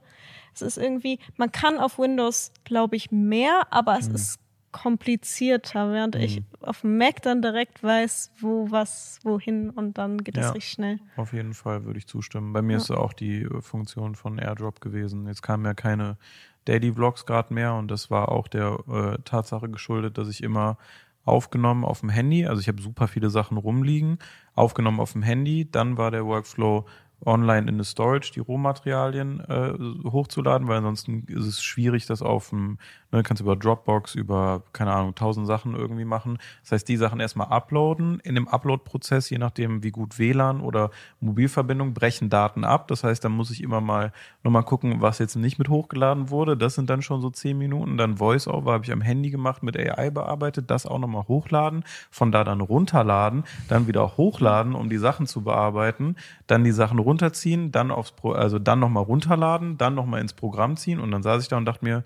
Es 0.54 0.62
ist 0.62 0.78
irgendwie, 0.78 1.20
man 1.38 1.52
kann 1.52 1.78
auf 1.78 2.00
Windows, 2.00 2.52
glaube 2.64 2.96
ich, 2.96 3.12
mehr, 3.12 3.68
aber 3.70 3.98
es 3.98 4.08
ist 4.08 4.40
komplizierter, 4.72 5.92
während 5.92 6.16
ich 6.16 6.42
auf 6.62 6.82
dem 6.82 6.98
Mac 6.98 7.22
dann 7.22 7.42
direkt 7.42 7.84
weiß, 7.84 8.32
wo 8.40 8.70
was, 8.70 9.20
wohin 9.24 9.70
und 9.70 9.98
dann 9.98 10.24
geht 10.24 10.38
es 10.38 10.46
Ja. 10.46 10.52
richtig 10.52 10.74
schnell. 10.74 11.00
Auf 11.16 11.34
jeden 11.34 11.54
Fall 11.54 11.86
würde 11.86 12.00
ich 12.00 12.08
zustimmen. 12.08 12.54
Bei 12.54 12.62
mir 12.62 12.78
ist 12.78 12.92
auch 12.92 13.14
die 13.14 13.42
äh, 13.44 13.62
Funktion 13.62 14.16
von 14.16 14.38
AirDrop 14.38 14.82
gewesen. 14.82 15.28
Jetzt 15.28 15.42
kamen 15.42 15.66
ja 15.66 15.74
keine 15.74 16.18
Daily 16.66 16.94
Vlogs 16.94 17.26
gerade 17.26 17.54
mehr 17.54 17.74
und 17.74 17.90
das 17.90 18.12
war 18.12 18.30
auch 18.30 18.48
der 18.48 18.78
äh, 18.88 19.18
Tatsache 19.24 19.70
geschuldet, 19.70 20.18
dass 20.18 20.28
ich 20.30 20.44
immer 20.44 20.78
aufgenommen 21.26 21.84
auf 21.84 22.00
dem 22.00 22.10
Handy, 22.10 22.46
also 22.46 22.60
ich 22.62 22.68
habe 22.68 22.82
super 22.82 23.08
viele 23.08 23.30
Sachen 23.30 23.58
rumliegen, 23.58 24.18
aufgenommen 24.56 25.00
auf 25.00 25.14
dem 25.14 25.22
Handy, 25.22 25.70
dann 25.70 25.98
war 25.98 26.12
der 26.12 26.26
Workflow 26.26 26.86
online 27.26 27.70
in 27.70 27.78
the 27.78 27.84
Storage, 27.84 28.32
die 28.34 28.40
Rohmaterialien 28.40 29.40
äh, 29.42 30.10
hochzuladen, 30.10 30.68
weil 30.68 30.78
ansonsten 30.78 31.26
ist 31.28 31.46
es 31.46 31.62
schwierig, 31.62 32.06
das 32.06 32.22
auf 32.22 32.50
dem, 32.50 32.78
ne, 33.12 33.24
kannst 33.24 33.42
über 33.42 33.56
Dropbox, 33.56 34.16
über, 34.16 34.64
keine 34.74 34.94
Ahnung, 34.94 35.16
tausend 35.16 35.46
Sachen 35.48 35.76
irgendwie 35.76 36.06
machen. 36.06 36.38
Das 36.64 36.72
heißt, 36.72 36.88
die 36.88 36.98
Sachen 36.98 37.20
erstmal 37.20 37.48
uploaden. 37.48 38.20
In 38.22 38.36
dem 38.36 38.48
Upload-Prozess, 38.48 39.30
je 39.30 39.38
nachdem, 39.38 39.84
wie 39.84 39.92
gut 39.92 40.18
WLAN 40.18 40.62
oder 40.62 40.92
Mobilverbindung, 41.20 41.94
brechen 41.94 42.30
Daten 42.30 42.64
ab. 42.64 42.88
Das 42.88 43.04
heißt, 43.04 43.24
dann 43.24 43.34
muss 43.34 43.52
ich 43.52 43.62
immer 43.62 43.82
mal 43.82 44.14
nochmal 44.44 44.64
gucken, 44.64 45.02
was 45.02 45.20
jetzt 45.20 45.36
nicht 45.36 45.60
mit 45.60 45.70
hochgeladen 45.70 46.30
wurde. 46.30 46.56
Das 46.56 46.76
sind 46.76 46.90
dann 46.90 47.02
schon 47.02 47.22
so 47.22 47.30
zehn 47.30 47.58
Minuten. 47.58 47.98
Dann 47.98 48.18
Voice-Over 48.18 48.72
habe 48.72 48.86
ich 48.86 48.92
am 48.92 49.02
Handy 49.02 49.30
gemacht, 49.30 49.64
mit 49.64 49.78
AI 49.78 50.10
bearbeitet, 50.10 50.72
das 50.72 50.86
auch 50.86 51.00
nochmal 51.00 51.28
hochladen, 51.28 51.84
von 52.10 52.32
da 52.32 52.44
dann 52.44 52.62
runterladen, 52.62 53.44
dann 53.68 53.88
wieder 53.88 54.18
hochladen, 54.18 54.76
um 54.76 54.90
die 54.90 54.98
Sachen 54.98 55.28
zu 55.28 55.42
bearbeiten, 55.42 56.16
dann 56.48 56.64
die 56.64 56.72
Sachen 56.72 57.00
runterziehen, 57.10 57.72
dann 57.72 57.92
aufs 57.92 58.12
Pro, 58.12 58.32
also 58.32 58.60
dann 58.60 58.80
nochmal 58.80 59.04
runterladen, 59.04 59.78
dann 59.78 59.96
nochmal 59.96 60.22
ins 60.22 60.34
Programm 60.34 60.78
ziehen. 60.78 61.00
Und 61.00 61.12
dann 61.12 61.24
saß 61.24 61.42
ich 61.42 61.50
da 61.50 61.58
und 61.58 61.66
dachte 61.66 61.84
mir, 61.84 62.04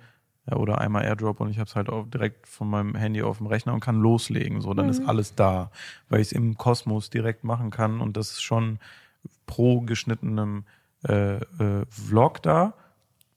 ja, 0.49 0.57
oder 0.57 0.79
einmal 0.79 1.03
AirDrop 1.03 1.39
und 1.39 1.49
ich 1.49 1.59
habe 1.59 1.69
es 1.69 1.75
halt 1.75 1.89
auch 1.89 2.05
direkt 2.07 2.47
von 2.47 2.69
meinem 2.69 2.95
Handy 2.95 3.21
auf 3.21 3.37
dem 3.37 3.47
Rechner 3.47 3.73
und 3.73 3.79
kann 3.79 3.99
loslegen. 3.99 4.61
So, 4.61 4.73
dann 4.73 4.89
ist 4.89 5.05
alles 5.07 5.35
da, 5.35 5.71
weil 6.09 6.21
ich 6.21 6.27
es 6.27 6.31
im 6.33 6.57
Kosmos 6.57 7.09
direkt 7.09 7.43
machen 7.43 7.69
kann. 7.69 8.01
Und 8.01 8.17
das 8.17 8.31
ist 8.31 8.41
schon 8.41 8.79
pro 9.45 9.81
geschnittenem 9.81 10.65
äh, 11.07 11.35
äh, 11.35 11.85
Vlog 11.89 12.41
da 12.41 12.73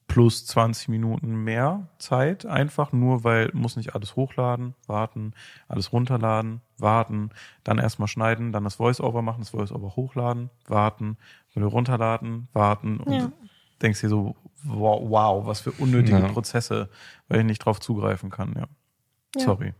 plus 0.08 0.46
20 0.46 0.88
Minuten 0.88 1.44
mehr 1.44 1.88
Zeit, 1.98 2.46
einfach. 2.46 2.92
Nur, 2.92 3.24
weil 3.24 3.50
muss 3.52 3.76
nicht 3.76 3.94
alles 3.94 4.16
hochladen, 4.16 4.74
warten, 4.86 5.32
alles 5.68 5.92
runterladen, 5.92 6.60
warten, 6.78 7.30
dann 7.64 7.78
erstmal 7.78 8.08
schneiden, 8.08 8.52
dann 8.52 8.64
das 8.64 8.76
Voice-Over 8.76 9.22
machen, 9.22 9.40
das 9.40 9.50
Voice-Over 9.50 9.96
hochladen, 9.96 10.50
warten, 10.66 11.16
wieder 11.56 11.66
runterladen, 11.66 12.48
warten 12.52 12.98
und 13.00 13.12
Ja. 13.12 13.32
denkst 13.82 14.00
dir 14.00 14.08
so, 14.08 14.36
wow, 14.64 15.00
wow, 15.08 15.46
was 15.46 15.60
für 15.60 15.72
unnötige 15.72 16.18
Ja. 16.18 16.28
Prozesse, 16.28 16.88
weil 17.28 17.40
ich 17.40 17.46
nicht 17.46 17.58
drauf 17.64 17.80
zugreifen 17.80 18.30
kann, 18.30 18.54
ja. 18.56 18.66
Ja. 19.36 19.44
Sorry. 19.44 19.74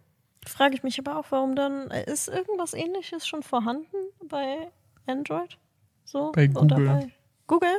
Frage 0.47 0.75
ich 0.75 0.83
mich 0.83 0.99
aber 0.99 1.19
auch, 1.19 1.27
warum 1.31 1.57
dann, 1.57 1.91
äh, 1.91 2.11
ist 2.11 2.29
irgendwas 2.29 2.73
ähnliches 2.75 3.27
schon 3.27 3.43
vorhanden 3.43 3.97
bei 4.29 4.69
Android? 5.07 5.59
So? 6.05 6.31
Bei 6.33 6.49
Oder 6.51 6.77
Google. 6.77 6.87
bei 6.87 7.09
Google? 7.47 7.77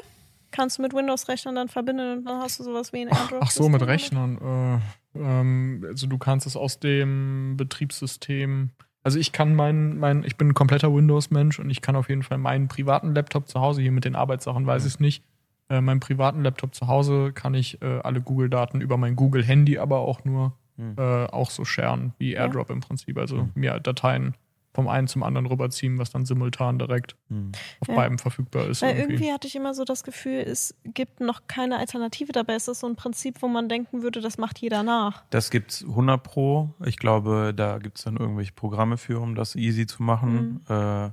Kannst 0.51 0.77
du 0.77 0.81
mit 0.81 0.93
Windows-Rechnern 0.93 1.55
dann 1.55 1.67
verbinden 1.69 2.19
und 2.19 2.25
dann 2.25 2.41
hast 2.41 2.59
du 2.59 2.63
sowas 2.63 2.93
wie 2.93 3.01
ein 3.01 3.09
Android? 3.09 3.41
Ach 3.43 3.51
so, 3.51 3.67
mit 3.69 3.81
Rechnern. 3.85 4.81
Äh, 5.15 5.19
ähm, 5.19 5.85
also 5.87 6.07
du 6.07 6.17
kannst 6.17 6.47
es 6.47 6.55
aus 6.55 6.79
dem 6.79 7.55
Betriebssystem. 7.57 8.71
Also 9.07 9.19
ich 9.19 9.31
kann 9.31 9.55
meinen, 9.55 9.99
mein, 9.99 10.25
ich 10.25 10.35
bin 10.35 10.49
ein 10.49 10.53
kompletter 10.53 10.93
Windows-Mensch 10.93 11.59
und 11.61 11.69
ich 11.69 11.79
kann 11.79 11.95
auf 11.95 12.09
jeden 12.09 12.23
Fall 12.23 12.37
meinen 12.37 12.67
privaten 12.67 13.15
Laptop 13.15 13.47
zu 13.47 13.61
Hause, 13.61 13.81
hier 13.81 13.93
mit 13.93 14.03
den 14.03 14.17
Arbeitssachen 14.17 14.67
weiß 14.67 14.83
ich 14.85 14.95
es 14.95 14.99
nicht, 14.99 15.23
äh, 15.69 15.79
meinen 15.79 16.01
privaten 16.01 16.43
Laptop 16.43 16.75
zu 16.75 16.87
Hause 16.87 17.31
kann 17.31 17.53
ich 17.53 17.81
äh, 17.81 17.99
alle 18.03 18.19
Google-Daten 18.19 18.81
über 18.81 18.97
mein 18.97 19.15
Google-Handy 19.15 19.77
aber 19.77 19.99
auch 19.99 20.25
nur 20.25 20.51
Hm. 20.75 20.95
äh, 20.97 21.25
auch 21.27 21.51
so 21.51 21.63
sharen, 21.63 22.15
wie 22.17 22.33
Ja. 22.33 22.41
AirDrop 22.41 22.69
im 22.69 22.81
Prinzip. 22.81 23.17
Also 23.17 23.47
mir 23.55 23.79
Dateien 23.79 24.35
vom 24.77 24.87
einen 24.87 25.07
zum 25.07 25.23
anderen 25.23 25.47
rüberziehen, 25.47 25.97
was 25.97 26.11
dann 26.11 26.23
simultan 26.23 26.77
direkt 26.77 27.15
Hm. 27.29 27.51
auf 27.79 27.87
Ja. 27.87 27.95
beiden 27.95 28.19
verfügbar 28.19 28.67
ist. 28.67 28.83
Weil 28.83 28.95
irgendwie. 28.95 29.13
irgendwie 29.15 29.33
hatte 29.33 29.47
ich 29.47 29.55
immer 29.55 29.73
so 29.73 29.85
das 29.85 30.03
Gefühl, 30.03 30.35
es 30.45 30.75
gibt 30.83 31.19
noch 31.19 31.47
keine 31.47 31.79
Alternative 31.79 32.31
dabei. 32.31 32.53
Es 32.53 32.67
ist 32.67 32.81
so 32.81 32.87
ein 32.87 32.95
Prinzip, 32.95 33.41
wo 33.41 33.47
man 33.47 33.69
denken 33.69 34.03
würde, 34.03 34.21
das 34.21 34.37
macht 34.37 34.59
jeder 34.59 34.83
nach. 34.83 35.23
Das 35.31 35.49
gibt's 35.49 35.83
100 35.83 36.21
pro. 36.21 36.69
Ich 36.85 36.97
glaube, 36.97 37.53
da 37.55 37.79
gibt's 37.79 38.03
dann 38.03 38.17
irgendwelche 38.17 38.53
Programme 38.53 38.97
für, 38.97 39.19
um 39.19 39.33
das 39.33 39.55
easy 39.55 39.87
zu 39.87 40.03
machen. 40.03 40.63
Äh, 40.69 41.09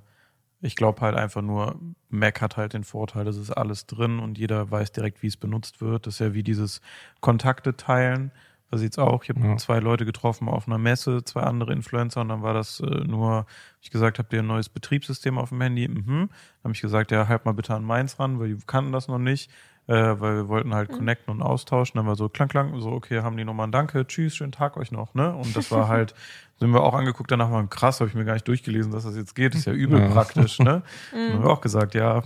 ich 0.60 0.76
glaube 0.76 1.00
halt 1.00 1.16
einfach 1.16 1.40
nur, 1.40 1.80
Mac 2.10 2.42
hat 2.42 2.58
halt 2.58 2.74
den 2.74 2.84
Vorteil, 2.84 3.26
es 3.28 3.38
ist 3.38 3.50
alles 3.50 3.86
drin 3.86 4.18
und 4.18 4.36
jeder 4.36 4.70
weiß 4.70 4.92
direkt, 4.92 5.22
wie 5.22 5.28
es 5.28 5.38
benutzt 5.38 5.80
wird. 5.80 6.06
Das 6.06 6.16
ist 6.16 6.18
ja 6.20 6.34
wie 6.34 6.42
dieses 6.42 6.82
Kontakte 7.20 7.76
teilen. 7.78 8.30
Was 8.74 8.82
jetzt 8.82 8.98
auch, 8.98 9.22
ich 9.22 9.28
habe 9.28 9.40
Ja. 9.40 9.56
zwei 9.56 9.78
Leute 9.78 10.04
getroffen 10.04 10.48
auf 10.48 10.66
einer 10.66 10.78
Messe, 10.78 11.22
zwei 11.24 11.42
andere 11.42 11.72
Influencer 11.72 12.20
und 12.22 12.28
dann 12.28 12.42
war 12.42 12.54
das 12.54 12.80
äh, 12.80 12.84
nur, 12.86 13.46
ich 13.80 13.90
gesagt, 13.92 14.18
habt 14.18 14.32
ihr 14.32 14.40
ein 14.40 14.46
neues 14.48 14.68
Betriebssystem 14.68 15.38
auf 15.38 15.50
dem 15.50 15.60
Handy? 15.60 15.86
Mhm. 15.86 16.04
Dann 16.28 16.28
habe 16.64 16.72
ich 16.74 16.80
gesagt, 16.80 17.12
ja, 17.12 17.28
halt 17.28 17.44
mal 17.44 17.52
bitte 17.52 17.72
an 17.74 17.84
meins 17.84 18.18
ran, 18.18 18.40
weil 18.40 18.48
die 18.48 18.58
kannten 18.66 18.90
das 18.90 19.06
noch 19.06 19.18
nicht, 19.20 19.48
äh, 19.86 19.92
weil 19.94 20.34
wir 20.36 20.48
wollten 20.48 20.74
halt 20.74 20.90
connecten 20.90 21.30
und 21.32 21.40
austauschen. 21.40 21.98
Dann 21.98 22.06
war 22.06 22.16
so 22.16 22.28
klang, 22.28 22.48
klang, 22.48 22.80
so, 22.80 22.90
okay, 22.90 23.20
haben 23.22 23.36
die 23.36 23.44
nochmal 23.44 23.68
ein 23.68 23.72
Danke, 23.72 24.06
tschüss, 24.08 24.34
schönen 24.34 24.50
Tag 24.52 24.76
euch 24.76 24.90
noch, 24.90 25.14
ne? 25.14 25.34
Und 25.36 25.56
das 25.56 25.70
war 25.70 25.86
halt, 25.86 26.14
sind 26.58 26.72
wir 26.72 26.82
auch 26.82 26.94
angeguckt, 26.94 27.30
danach 27.30 27.52
war 27.52 27.64
krass, 27.68 28.00
habe 28.00 28.08
ich 28.08 28.16
mir 28.16 28.24
gar 28.24 28.32
nicht 28.34 28.48
durchgelesen, 28.48 28.90
dass 28.90 29.04
das 29.04 29.14
jetzt 29.16 29.34
geht, 29.36 29.54
ist 29.54 29.66
ja 29.66 29.72
übel 29.72 30.00
Ja. 30.00 30.08
praktisch, 30.08 30.58
ne? 30.58 30.82
Dann 31.12 31.32
haben 31.34 31.42
wir 31.44 31.50
auch 31.50 31.60
gesagt, 31.60 31.94
ja, 31.94 32.22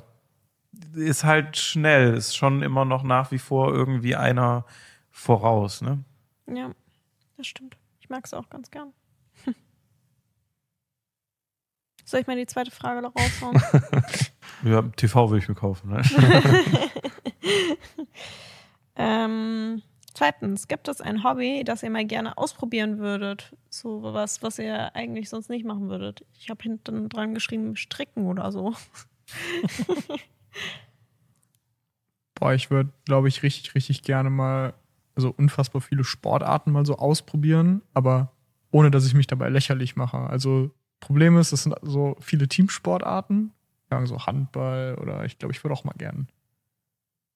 ist 0.95 1.25
halt 1.25 1.59
schnell, 1.59 2.15
ist 2.15 2.37
schon 2.37 2.63
immer 2.63 2.87
noch 2.87 3.03
nach 3.03 3.33
wie 3.33 3.39
vor 3.39 3.75
irgendwie 3.75 4.17
einer 4.17 4.65
voraus, 5.11 5.83
ne? 5.83 6.05
Ja, 6.49 6.73
das 7.37 7.47
stimmt. 7.47 7.77
Ich 8.01 8.09
mag 8.09 8.25
es 8.25 8.35
auch 8.35 8.49
ganz 8.49 8.71
gern. 8.71 8.93
Soll 12.05 12.21
ich 12.21 12.27
mal 12.27 12.37
die 12.37 12.47
zweite 12.47 12.71
Frage 12.71 13.03
noch 13.03 13.15
raushauen? 13.15 13.61
Ja, 14.65 14.83
TV 14.83 15.31
will 15.31 15.39
ich 15.39 15.49
mir 15.49 15.55
kaufen, 15.55 15.91
ne? 15.91 16.03
ähm, 18.97 19.83
Zweitens, 20.19 20.67
gibt 20.67 20.89
es 20.89 21.01
ein 21.01 21.23
Hobby, 21.23 21.63
das 21.63 21.85
ihr 21.85 21.91
mal 21.91 22.05
gerne 22.05 22.37
ausprobieren 22.37 22.99
würdet? 22.99 23.55
So 23.71 24.03
was, 24.03 24.43
was 24.43 24.59
ihr 24.59 24.97
eigentlich 24.97 25.29
sonst 25.29 25.49
nicht 25.49 25.65
machen 25.65 25.89
würdet. 25.89 26.27
Ich 26.33 26.51
habe 26.51 26.61
hinten 26.61 27.09
dran 27.09 27.35
geschrieben, 27.35 27.77
stricken 27.77 28.27
oder 28.27 28.51
so. 28.51 28.75
Boah, 32.35 32.53
ich 32.53 32.69
würde, 32.69 32.91
glaube 33.05 33.29
ich, 33.29 33.45
richtig, 33.45 33.77
richtig 33.77 34.03
gerne 34.03 34.29
mal, 34.29 34.75
also 35.19 35.35
unfassbar 35.37 35.83
viele 35.83 36.05
Sportarten 36.05 36.71
mal 36.71 36.87
so 36.87 36.97
ausprobieren, 36.97 37.83
aber 37.93 38.31
ohne, 38.71 38.91
dass 38.93 39.05
ich 39.05 39.15
mich 39.15 39.27
dabei 39.27 39.49
lächerlich 39.49 39.97
mache. 39.97 40.19
Also 40.19 40.71
Problem 41.01 41.37
ist, 41.37 41.53
es 41.53 41.65
sind 41.65 41.75
so 41.83 42.17
viele 42.21 42.47
Teamsportarten, 42.47 43.53
sagen 43.91 44.07
so 44.07 44.27
Handball 44.27 44.97
oder 45.01 45.25
ich 45.25 45.39
glaube, 45.39 45.53
ich 45.53 45.65
würde 45.65 45.75
auch 45.75 45.83
mal 45.83 45.95
gern, 45.99 46.29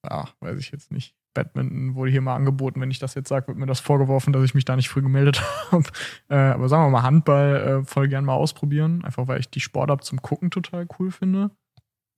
ja, 0.09 0.29
weiß 0.39 0.57
ich 0.59 0.71
jetzt 0.71 0.91
nicht. 0.93 1.13
Badminton 1.33 1.95
wurde 1.95 2.11
hier 2.11 2.21
mal 2.21 2.35
angeboten. 2.35 2.79
Wenn 2.79 2.91
ich 2.91 2.99
das 2.99 3.15
jetzt 3.15 3.27
sage, 3.27 3.47
wird 3.47 3.57
mir 3.57 3.65
das 3.65 3.79
vorgeworfen, 3.81 4.31
dass 4.31 4.43
ich 4.43 4.53
mich 4.53 4.65
da 4.65 4.75
nicht 4.77 4.87
früh 4.89 5.01
gemeldet 5.01 5.41
habe. 5.71 5.83
Äh, 6.29 6.35
aber 6.35 6.69
sagen 6.69 6.85
wir 6.85 6.89
mal, 6.91 7.03
Handball 7.03 7.55
äh, 7.81 7.83
voll 7.85 8.07
gern 8.07 8.23
mal 8.23 8.35
ausprobieren. 8.35 9.03
Einfach 9.03 9.27
weil 9.27 9.39
ich 9.41 9.49
die 9.49 9.59
Sportart 9.59 10.03
zum 10.05 10.21
Gucken 10.21 10.51
total 10.51 10.87
cool 10.99 11.11
finde. 11.11 11.49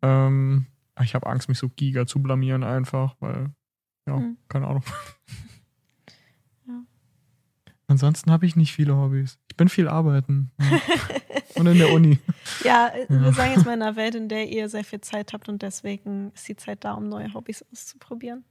Ähm, 0.03 0.67
ich 1.01 1.15
habe 1.15 1.27
Angst, 1.27 1.47
mich 1.49 1.57
so 1.57 1.69
giga 1.69 2.05
zu 2.05 2.21
blamieren 2.21 2.63
einfach, 2.63 3.15
weil, 3.21 3.51
ja, 4.07 4.17
Hm. 4.17 4.37
keine 4.49 4.67
Ahnung. 4.67 4.83
Ja. 7.87 7.91
Ansonsten 7.93 8.31
habe 8.31 8.45
ich 8.45 8.55
nicht 8.55 8.73
viele 8.73 8.95
Hobbys. 8.95 9.37
Ich 9.49 9.55
bin 9.57 9.69
viel 9.69 9.87
arbeiten. 9.87 10.51
Ja. 10.59 10.79
Und 11.55 11.67
in 11.67 11.77
der 11.77 11.93
Uni. 11.93 12.19
Ja, 12.65 12.87
äh, 12.87 13.05
Ja. 13.13 13.21
wir 13.21 13.31
sagen 13.33 13.51
jetzt 13.55 13.65
mal 13.65 13.73
in 13.75 13.81
einer 13.81 13.95
Welt, 13.95 14.15
in 14.15 14.27
der 14.27 14.49
ihr 14.49 14.67
sehr 14.69 14.83
viel 14.83 14.99
Zeit 14.99 15.31
habt 15.31 15.47
und 15.47 15.61
deswegen 15.61 16.31
ist 16.35 16.45
die 16.49 16.57
Zeit 16.57 16.83
da, 16.83 16.93
um 16.93 17.07
neue 17.07 17.33
Hobbys 17.33 17.63
auszuprobieren. 17.71 18.43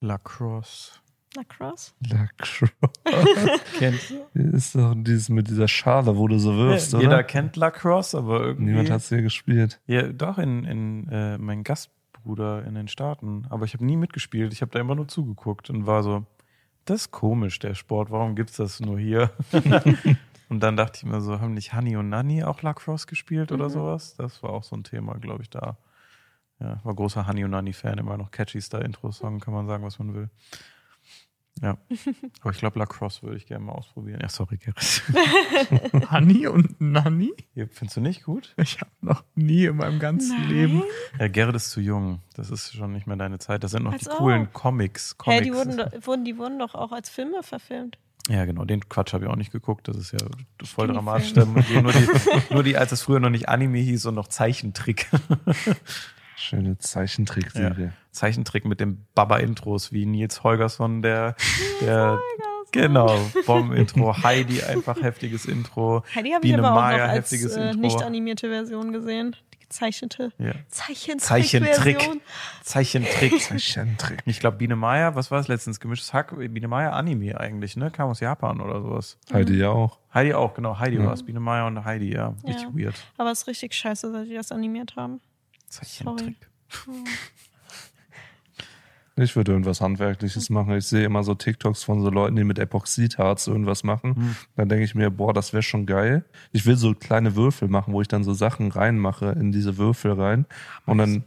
Lacrosse. 0.00 0.92
Lacrosse? 1.36 1.92
Lacrosse. 2.08 2.72
Kennt, 3.78 4.14
Ist 4.34 4.74
doch 4.74 4.94
dieses 4.96 5.28
mit 5.28 5.48
dieser 5.48 5.68
Schale, 5.68 6.16
wo 6.16 6.26
du 6.28 6.38
so 6.38 6.56
wirfst, 6.56 6.92
jeder 6.92 7.06
oder? 7.06 7.22
kennt 7.22 7.56
Lacrosse, 7.56 8.16
aber 8.18 8.40
irgendwie. 8.42 8.70
Niemand 8.72 8.90
hat 8.90 9.00
es 9.00 9.08
hier 9.08 9.22
gespielt. 9.22 9.80
Ja, 9.86 10.02
doch, 10.12 10.38
in, 10.38 10.64
in 10.64 11.08
äh, 11.10 11.36
mein 11.38 11.64
Gastbruder 11.64 12.64
in 12.64 12.74
den 12.74 12.88
Staaten. 12.88 13.46
Aber 13.50 13.64
ich 13.64 13.74
habe 13.74 13.84
nie 13.84 13.96
mitgespielt. 13.96 14.52
Ich 14.52 14.62
habe 14.62 14.72
da 14.72 14.78
immer 14.80 14.94
nur 14.94 15.08
zugeguckt 15.08 15.68
und 15.70 15.86
war 15.86 16.02
so, 16.02 16.24
das 16.90 17.02
ist 17.02 17.10
komisch, 17.10 17.58
der 17.58 17.74
Sport. 17.74 18.10
Warum 18.10 18.34
gibt's 18.34 18.56
das 18.56 18.80
nur 18.80 18.98
hier? 18.98 19.30
und 20.48 20.60
dann 20.60 20.76
dachte 20.76 20.98
ich 20.98 21.04
mir 21.04 21.20
so, 21.20 21.40
haben 21.40 21.54
nicht 21.54 21.74
Honey 21.74 21.96
und 21.96 22.08
Nanny 22.08 22.44
auch 22.44 22.62
Lacrosse 22.62 23.06
gespielt 23.06 23.52
oder 23.52 23.66
Mhm. 23.66 23.72
sowas? 23.72 24.14
Das 24.16 24.42
war 24.42 24.50
auch 24.50 24.64
so 24.64 24.76
ein 24.76 24.84
Thema, 24.84 25.14
glaube 25.18 25.42
ich, 25.42 25.50
da. 25.50 25.76
Ja, 26.60 26.80
war 26.82 26.94
großer 26.94 27.26
Honey 27.26 27.44
und 27.44 27.52
Nanny-Fan, 27.52 27.98
immer 27.98 28.16
noch 28.16 28.30
catchy 28.32 28.60
Star-Intro-Song, 28.60 29.38
kann 29.38 29.54
man 29.54 29.66
sagen, 29.68 29.84
was 29.84 29.98
man 30.00 30.12
will. 30.14 30.28
Ja. 31.62 31.76
Aber 32.40 32.50
ich 32.52 32.58
glaube, 32.58 32.78
Lacrosse 32.78 33.22
würde 33.22 33.36
ich 33.36 33.46
gerne 33.46 33.64
mal 33.64 33.72
ausprobieren. 33.72 34.20
Ja, 34.20 34.28
sorry, 34.28 34.58
Gerrit. 34.58 35.02
Hanni 36.10 36.46
und 36.46 36.80
Nanni? 36.80 37.32
Ja, 37.54 37.66
Findest 37.70 37.96
du 37.96 38.00
nicht 38.00 38.22
gut? 38.24 38.54
Ich 38.56 38.80
habe 38.80 38.90
noch 39.00 39.24
nie 39.34 39.64
in 39.64 39.76
meinem 39.76 39.98
ganzen 39.98 40.36
Nein. 40.38 40.48
Leben. 40.48 40.82
Ja, 41.18 41.28
Gerrit 41.28 41.56
ist 41.56 41.70
zu 41.70 41.80
jung. 41.80 42.20
Das 42.34 42.50
ist 42.50 42.74
schon 42.74 42.92
nicht 42.92 43.06
mehr 43.06 43.16
deine 43.16 43.38
Zeit. 43.38 43.64
Das 43.64 43.72
sind 43.72 43.82
noch 43.84 43.92
Als 43.92 44.02
die 44.04 44.10
ob. 44.10 44.16
coolen 44.18 44.52
Comics. 44.52 45.12
Hä, 45.12 45.14
Comics. 45.18 45.42
die 45.44 45.52
wurden, 45.54 45.76
doch- 45.76 46.06
wurden, 46.06 46.24
die 46.24 46.38
wurden 46.38 46.58
doch 46.58 46.74
auch 46.74 46.92
als 46.92 47.08
Filme 47.08 47.42
verfilmt. 47.42 47.98
ja, 48.28 48.44
genau. 48.44 48.64
Den 48.64 48.88
Quatsch 48.88 49.12
habe 49.12 49.24
ich 49.24 49.30
auch 49.30 49.36
nicht 49.36 49.52
geguckt. 49.52 49.88
Das 49.88 49.96
ist 49.96 50.12
ja 50.12 50.18
voll 50.64 50.86
Teenie-Film. 50.88 50.94
dramatisch. 50.94 51.34
Nur 51.34 51.92
die, 51.92 52.54
nur 52.54 52.62
die, 52.62 52.76
als 52.76 52.92
es 52.92 53.02
früher 53.02 53.20
noch 53.20 53.30
nicht 53.30 53.48
Anime 53.48 53.78
hieß 53.78 54.06
und 54.06 54.14
noch 54.14 54.28
Zeichentrick. 54.28 55.08
Schöne 56.38 56.78
Zeichentrickserie. 56.78 57.92
Zeichentrick 58.12 58.64
mit 58.64 58.80
den 58.80 59.04
Baba-Intros 59.14 59.92
wie 59.92 60.06
Nils 60.06 60.42
Holgersson, 60.44 61.02
der, 61.02 61.34
der 61.80 62.18
genau, 62.72 63.18
Bomben-Intro. 63.46 64.16
Heidi, 64.22 64.62
einfach 64.62 65.00
heftiges 65.02 65.44
Intro. 65.46 66.04
Heidi 66.14 66.30
habe 66.30 66.46
ich 66.46 66.54
aber 66.56 66.70
auch 66.70 66.74
Maya, 66.76 66.98
noch 67.06 67.12
als 67.12 67.30
heftiges 67.32 67.56
äh, 67.56 67.70
Intro. 67.70 67.80
nicht 67.80 68.02
animierte 68.02 68.48
Version 68.48 68.92
gesehen. 68.92 69.36
Die 69.54 69.58
gezeichnete 69.60 70.32
Ja. 70.38 70.52
Zeichentrick-Version. 70.68 72.20
Zeichentrick. 72.62 73.40
Zeichentrick. 73.40 73.40
Zeichentrick. 73.40 74.22
Ich 74.26 74.40
glaube, 74.40 74.56
Biene 74.58 74.76
Maya, 74.76 75.14
was 75.14 75.30
war 75.30 75.40
es 75.40 75.48
letztens? 75.48 75.80
Gemischtes 75.80 76.12
Hack? 76.12 76.34
Biene 76.36 76.68
Maya 76.68 76.90
Anime 76.92 77.38
eigentlich, 77.38 77.76
ne? 77.76 77.90
Kam 77.90 78.08
aus 78.10 78.20
Japan 78.20 78.60
oder 78.60 78.80
sowas. 78.80 79.18
Heidi 79.32 79.58
ja 79.58 79.70
auch. 79.70 79.98
Heidi 80.14 80.34
auch, 80.34 80.54
genau. 80.54 80.78
Heidi 80.78 80.96
Ja. 80.96 81.04
war 81.06 81.12
es. 81.12 81.22
Biene 81.22 81.40
Maya 81.40 81.66
und 81.66 81.84
Heidi, 81.84 82.12
ja. 82.14 82.34
Richtig 82.46 82.62
Ja. 82.62 82.74
weird. 82.74 82.94
Aber 83.18 83.30
es 83.30 83.42
ist 83.42 83.46
richtig 83.48 83.74
scheiße, 83.74 84.10
dass 84.12 84.26
die 84.26 84.34
das 84.34 84.52
animiert 84.52 84.96
haben. 84.96 85.20
Zeichentrick. 85.68 86.36
Ich 89.20 89.34
würde 89.34 89.52
irgendwas 89.52 89.80
Handwerkliches 89.80 90.48
machen. 90.48 90.76
Ich 90.76 90.86
sehe 90.86 91.04
immer 91.04 91.24
so 91.24 91.34
TikToks 91.34 91.82
von 91.82 92.02
so 92.02 92.10
Leuten, 92.10 92.36
die 92.36 92.44
mit 92.44 92.58
Epoxidharz 92.58 93.48
irgendwas 93.48 93.82
machen. 93.82 94.14
Hm. 94.14 94.36
Dann 94.56 94.68
denke 94.68 94.84
ich 94.84 94.94
mir, 94.94 95.10
boah, 95.10 95.32
das 95.32 95.52
wäre 95.52 95.62
schon 95.62 95.86
geil. 95.86 96.24
Ich 96.52 96.66
will 96.66 96.76
so 96.76 96.94
kleine 96.94 97.34
Würfel 97.34 97.68
machen, 97.68 97.92
wo 97.94 98.00
ich 98.00 98.08
dann 98.08 98.22
so 98.22 98.32
Sachen 98.32 98.70
reinmache 98.70 99.30
in 99.30 99.50
diese 99.50 99.76
Würfel 99.76 100.12
rein. 100.12 100.46
Und 100.86 100.98
dann, 100.98 101.24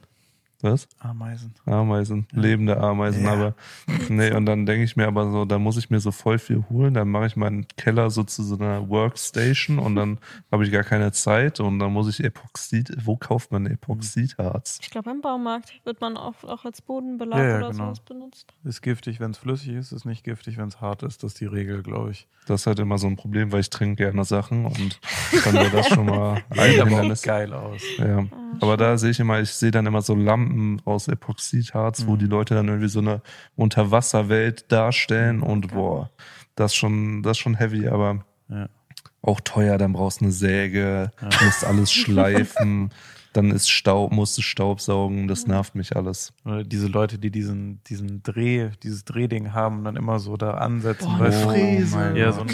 was? 0.64 0.88
Ameisen. 1.00 1.54
Ameisen, 1.66 2.28
lebende 2.32 2.78
Ameisen, 2.78 3.24
Ja. 3.26 3.34
aber 3.34 3.56
nee, 4.10 4.32
und 4.34 4.46
dann 4.46 4.66
denke 4.66 4.84
ich 4.84 4.96
mir 4.96 5.08
aber 5.08 5.32
so, 5.32 5.46
dann 5.46 5.62
muss 5.62 5.78
ich 5.78 5.90
mir 5.90 6.00
so 6.00 6.12
voll 6.12 6.40
viel 6.40 6.64
holen, 6.70 6.94
dann 6.94 7.10
mache 7.10 7.28
ich 7.28 7.36
meinen 7.36 7.68
Keller 7.78 8.10
so 8.10 8.24
zu 8.24 8.44
so 8.44 8.56
einer 8.56 8.90
Workstation 8.90 9.80
und 9.80 9.96
dann 9.96 10.20
habe 10.52 10.66
ich 10.66 10.72
gar 10.72 10.84
keine 10.84 11.12
Zeit 11.12 11.60
und 11.60 11.80
dann 11.80 11.92
muss 11.94 12.08
ich 12.10 12.24
Epoxid, 12.24 12.92
wo 13.06 13.16
kauft 13.18 13.52
man 13.52 13.66
Epoxidharz? 13.66 14.80
Ich 14.82 14.90
glaube, 14.90 15.10
im 15.12 15.22
Baumarkt 15.22 15.74
wird 15.86 16.02
man 16.02 16.18
oft 16.18 16.46
auch 16.46 16.66
als 16.66 16.82
Bodenbelag 16.82 17.40
Ja, 17.40 17.48
ja, 17.48 17.58
oder 17.58 17.72
genau. 17.72 17.86
sowas 17.86 18.00
benutzt. 18.02 18.54
Ist 18.64 18.82
giftig, 18.82 19.20
wenn 19.20 19.32
es 19.32 19.38
flüssig 19.38 19.70
ist, 19.74 19.92
ist 19.92 20.06
nicht 20.06 20.24
giftig, 20.24 20.58
wenn 20.58 20.68
es 20.68 20.82
hart 20.82 21.04
ist. 21.04 21.24
Das 21.24 21.34
ist 21.34 21.42
die 21.42 21.46
Regel, 21.46 21.84
glaube 21.84 22.12
ich. 22.12 22.28
Das 22.48 22.62
ist 22.62 22.68
halt 22.68 22.80
immer 22.80 22.98
so 22.98 23.08
ein 23.08 23.16
Problem, 23.18 23.52
weil 23.52 23.60
ich 23.62 23.70
trinke 23.70 24.04
gerne 24.04 24.24
Sachen 24.26 24.66
und 24.66 25.00
dann 25.46 25.54
wäre 25.54 25.70
das 25.70 25.88
schon 25.90 26.06
mal 26.08 26.42
ein 26.50 26.72
Sieht 26.72 26.80
aber 26.82 27.16
geil 27.22 27.54
aus. 27.54 27.82
Ja. 27.98 28.26
Aber 28.60 28.78
da 28.78 28.98
sehe 28.98 29.12
ich 29.12 29.20
immer, 29.20 29.40
ich 29.40 29.52
sehe 29.52 29.72
dann 29.72 29.86
immer 29.86 30.02
so 30.02 30.16
Lampen 30.16 30.51
aus 30.86 31.08
Epoxidharz, 31.08 32.06
wo 32.08 32.14
Mhm. 32.14 32.20
die 32.20 32.26
Leute 32.26 32.54
dann 32.56 32.68
irgendwie 32.68 32.88
so 32.90 33.00
eine 33.00 33.22
Unterwasserwelt 33.56 34.72
darstellen 34.72 35.42
und 35.42 35.68
boah, 35.74 36.10
das 36.56 36.72
ist 36.72 36.76
schon, 36.78 37.24
das 37.24 37.32
ist 37.38 37.42
schon 37.42 37.56
heavy, 37.56 37.88
aber 37.88 38.24
Ja. 38.50 38.68
auch 39.22 39.40
teuer, 39.42 39.78
dann 39.78 39.94
brauchst 39.94 40.22
du 40.22 40.26
eine 40.26 40.32
Säge, 40.32 41.12
musst 41.44 41.64
alles 41.66 41.92
schleifen, 41.94 42.92
dann 43.34 43.50
ist 43.52 43.70
Staub, 43.70 44.12
musst 44.12 44.38
du 44.38 44.42
Staub 44.42 44.82
saugen, 44.82 45.30
das 45.30 45.48
nervt 45.48 45.74
mich 45.74 45.96
alles. 45.96 46.34
Oder 46.44 46.66
diese 46.66 46.88
Leute, 46.88 47.18
die 47.18 47.32
diesen, 47.32 47.82
diesen 47.86 48.22
Dreh, 48.24 48.72
dieses 48.84 49.06
Drehding 49.06 49.54
haben 49.54 49.86
dann 49.86 49.96
immer 49.96 50.20
so 50.20 50.36
da 50.36 50.56
ansetzen. 50.56 51.14
Boah, 51.14 51.20
weißt 51.28 51.44
du? 51.46 51.48
Fräse. 51.50 52.12
Oh 52.14 52.18
Ja, 52.18 52.32
so 52.34 52.42
ein 52.42 52.50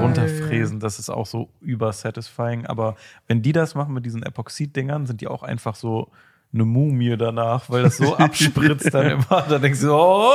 runterfräsen, 0.00 0.80
das 0.80 0.98
ist 0.98 1.10
auch 1.10 1.26
so 1.26 1.50
übersatisfying. 1.60 2.64
Aber 2.66 2.96
wenn 3.26 3.42
die 3.42 3.52
das 3.52 3.74
machen 3.74 3.92
mit 3.92 4.06
diesen 4.06 4.22
Epoxid-Dingern, 4.22 5.04
sind 5.06 5.20
die 5.20 5.28
auch 5.28 5.42
einfach 5.42 5.74
so 5.74 6.10
eine 6.54 6.64
Mumie 6.64 7.16
danach, 7.16 7.70
weil 7.70 7.82
das 7.84 7.96
so 7.96 8.14
abspritzt 8.18 8.92
dann 8.92 9.10
immer. 9.12 9.44
Da 9.48 9.58
denkst 9.58 9.80
du, 9.80 9.92
oh, 9.94 10.30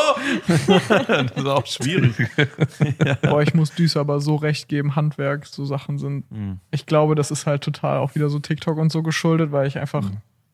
das 0.67 1.32
ist 1.36 1.45
auch 1.45 1.65
schwierig. 1.65 2.15
Boah, 3.21 3.41
ich 3.43 3.53
muss 3.53 3.71
Düse 3.75 3.99
aber 3.99 4.19
so 4.19 4.36
recht 4.36 4.67
geben, 4.67 4.95
Handwerk, 4.95 5.45
so 5.45 5.63
Sachen 5.65 5.97
sind. 5.99 6.30
Mhm. 6.32 6.60
Ich 6.71 6.86
glaube, 6.88 7.13
das 7.15 7.30
ist 7.32 7.45
halt 7.45 7.63
total 7.63 7.97
auch 7.99 8.15
wieder 8.15 8.30
so 8.30 8.39
TikTok 8.39 8.77
und 8.77 8.91
so 8.91 9.03
geschuldet, 9.03 9.51
weil 9.51 9.67
ich 9.67 9.77
einfach 9.77 10.10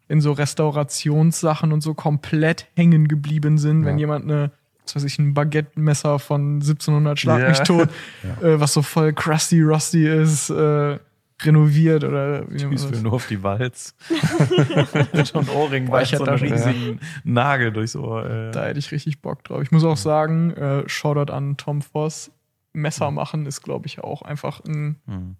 in 0.09 0.19
so 0.19 0.33
Restaurationssachen 0.33 1.71
und 1.71 1.81
so 1.81 1.93
komplett 1.93 2.67
hängen 2.75 3.07
geblieben 3.07 3.57
sind, 3.57 3.85
wenn 3.85 3.97
Ja. 3.97 4.01
jemand 4.01 4.25
eine, 4.25 4.51
was 4.85 4.97
weiß 4.97 5.03
ich, 5.05 5.17
ein 5.17 5.33
Baguette-Messer 5.33 6.19
von 6.19 6.55
1700 6.61 7.17
Schlag 7.19 7.39
Ja. 7.41 7.49
mich 7.49 7.59
tot, 7.61 7.87
äh, 8.41 8.59
was 8.59 8.73
so 8.73 8.81
voll 8.81 9.13
crusty, 9.13 9.61
rusty 9.61 10.05
ist, 10.07 10.49
äh, 10.49 10.97
renoviert 11.45 12.03
oder 12.03 12.49
wie 12.51 12.57
Tschüss, 12.57 12.91
will 12.91 13.01
nur 13.01 13.13
auf 13.13 13.27
die 13.27 13.41
Walz. 13.43 13.95
John 15.33 15.47
Ohrring 15.49 15.89
ich 16.01 16.09
so 16.09 16.23
einen 16.25 16.39
riesigen 16.39 16.99
Nagel 17.23 17.71
durchs 17.71 17.95
Ohr. 17.95 18.25
Äh. 18.29 18.51
Da 18.51 18.65
hätte 18.65 18.79
ich 18.79 18.91
richtig 18.91 19.21
Bock 19.21 19.43
drauf. 19.43 19.61
Ich 19.61 19.71
muss 19.71 19.83
auch 19.83 19.97
sagen, 19.97 20.51
äh, 20.51 20.87
Shoutout 20.87 21.31
an 21.31 21.57
Tom 21.57 21.81
Voss. 21.81 22.31
Messer 22.75 23.11
machen 23.11 23.45
ist, 23.45 23.61
glaube 23.61 23.85
ich, 23.85 23.99
auch 23.99 24.23
einfach 24.23 24.59
ein 24.65 24.99
Mhm. 25.05 25.35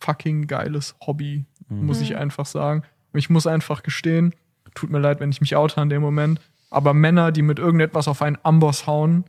fucking 0.00 0.46
geiles 0.46 0.94
Hobby, 1.06 1.46
muss 1.70 2.02
ich 2.02 2.10
Mhm. 2.10 2.16
einfach 2.16 2.44
sagen. 2.44 2.82
Und 3.12 3.18
ich 3.18 3.30
muss 3.30 3.46
einfach 3.46 3.82
gestehen, 3.82 4.34
tut 4.74 4.90
mir 4.90 4.98
leid, 4.98 5.18
wenn 5.20 5.30
ich 5.30 5.40
mich 5.40 5.56
oute 5.56 5.80
an 5.80 5.88
dem 5.88 6.02
Moment, 6.02 6.40
aber 6.68 6.92
Männer, 6.92 7.32
die 7.32 7.40
mit 7.40 7.58
irgendetwas 7.58 8.06
auf 8.06 8.20
einen 8.20 8.36
Amboss 8.42 8.86
hauen, 8.86 9.24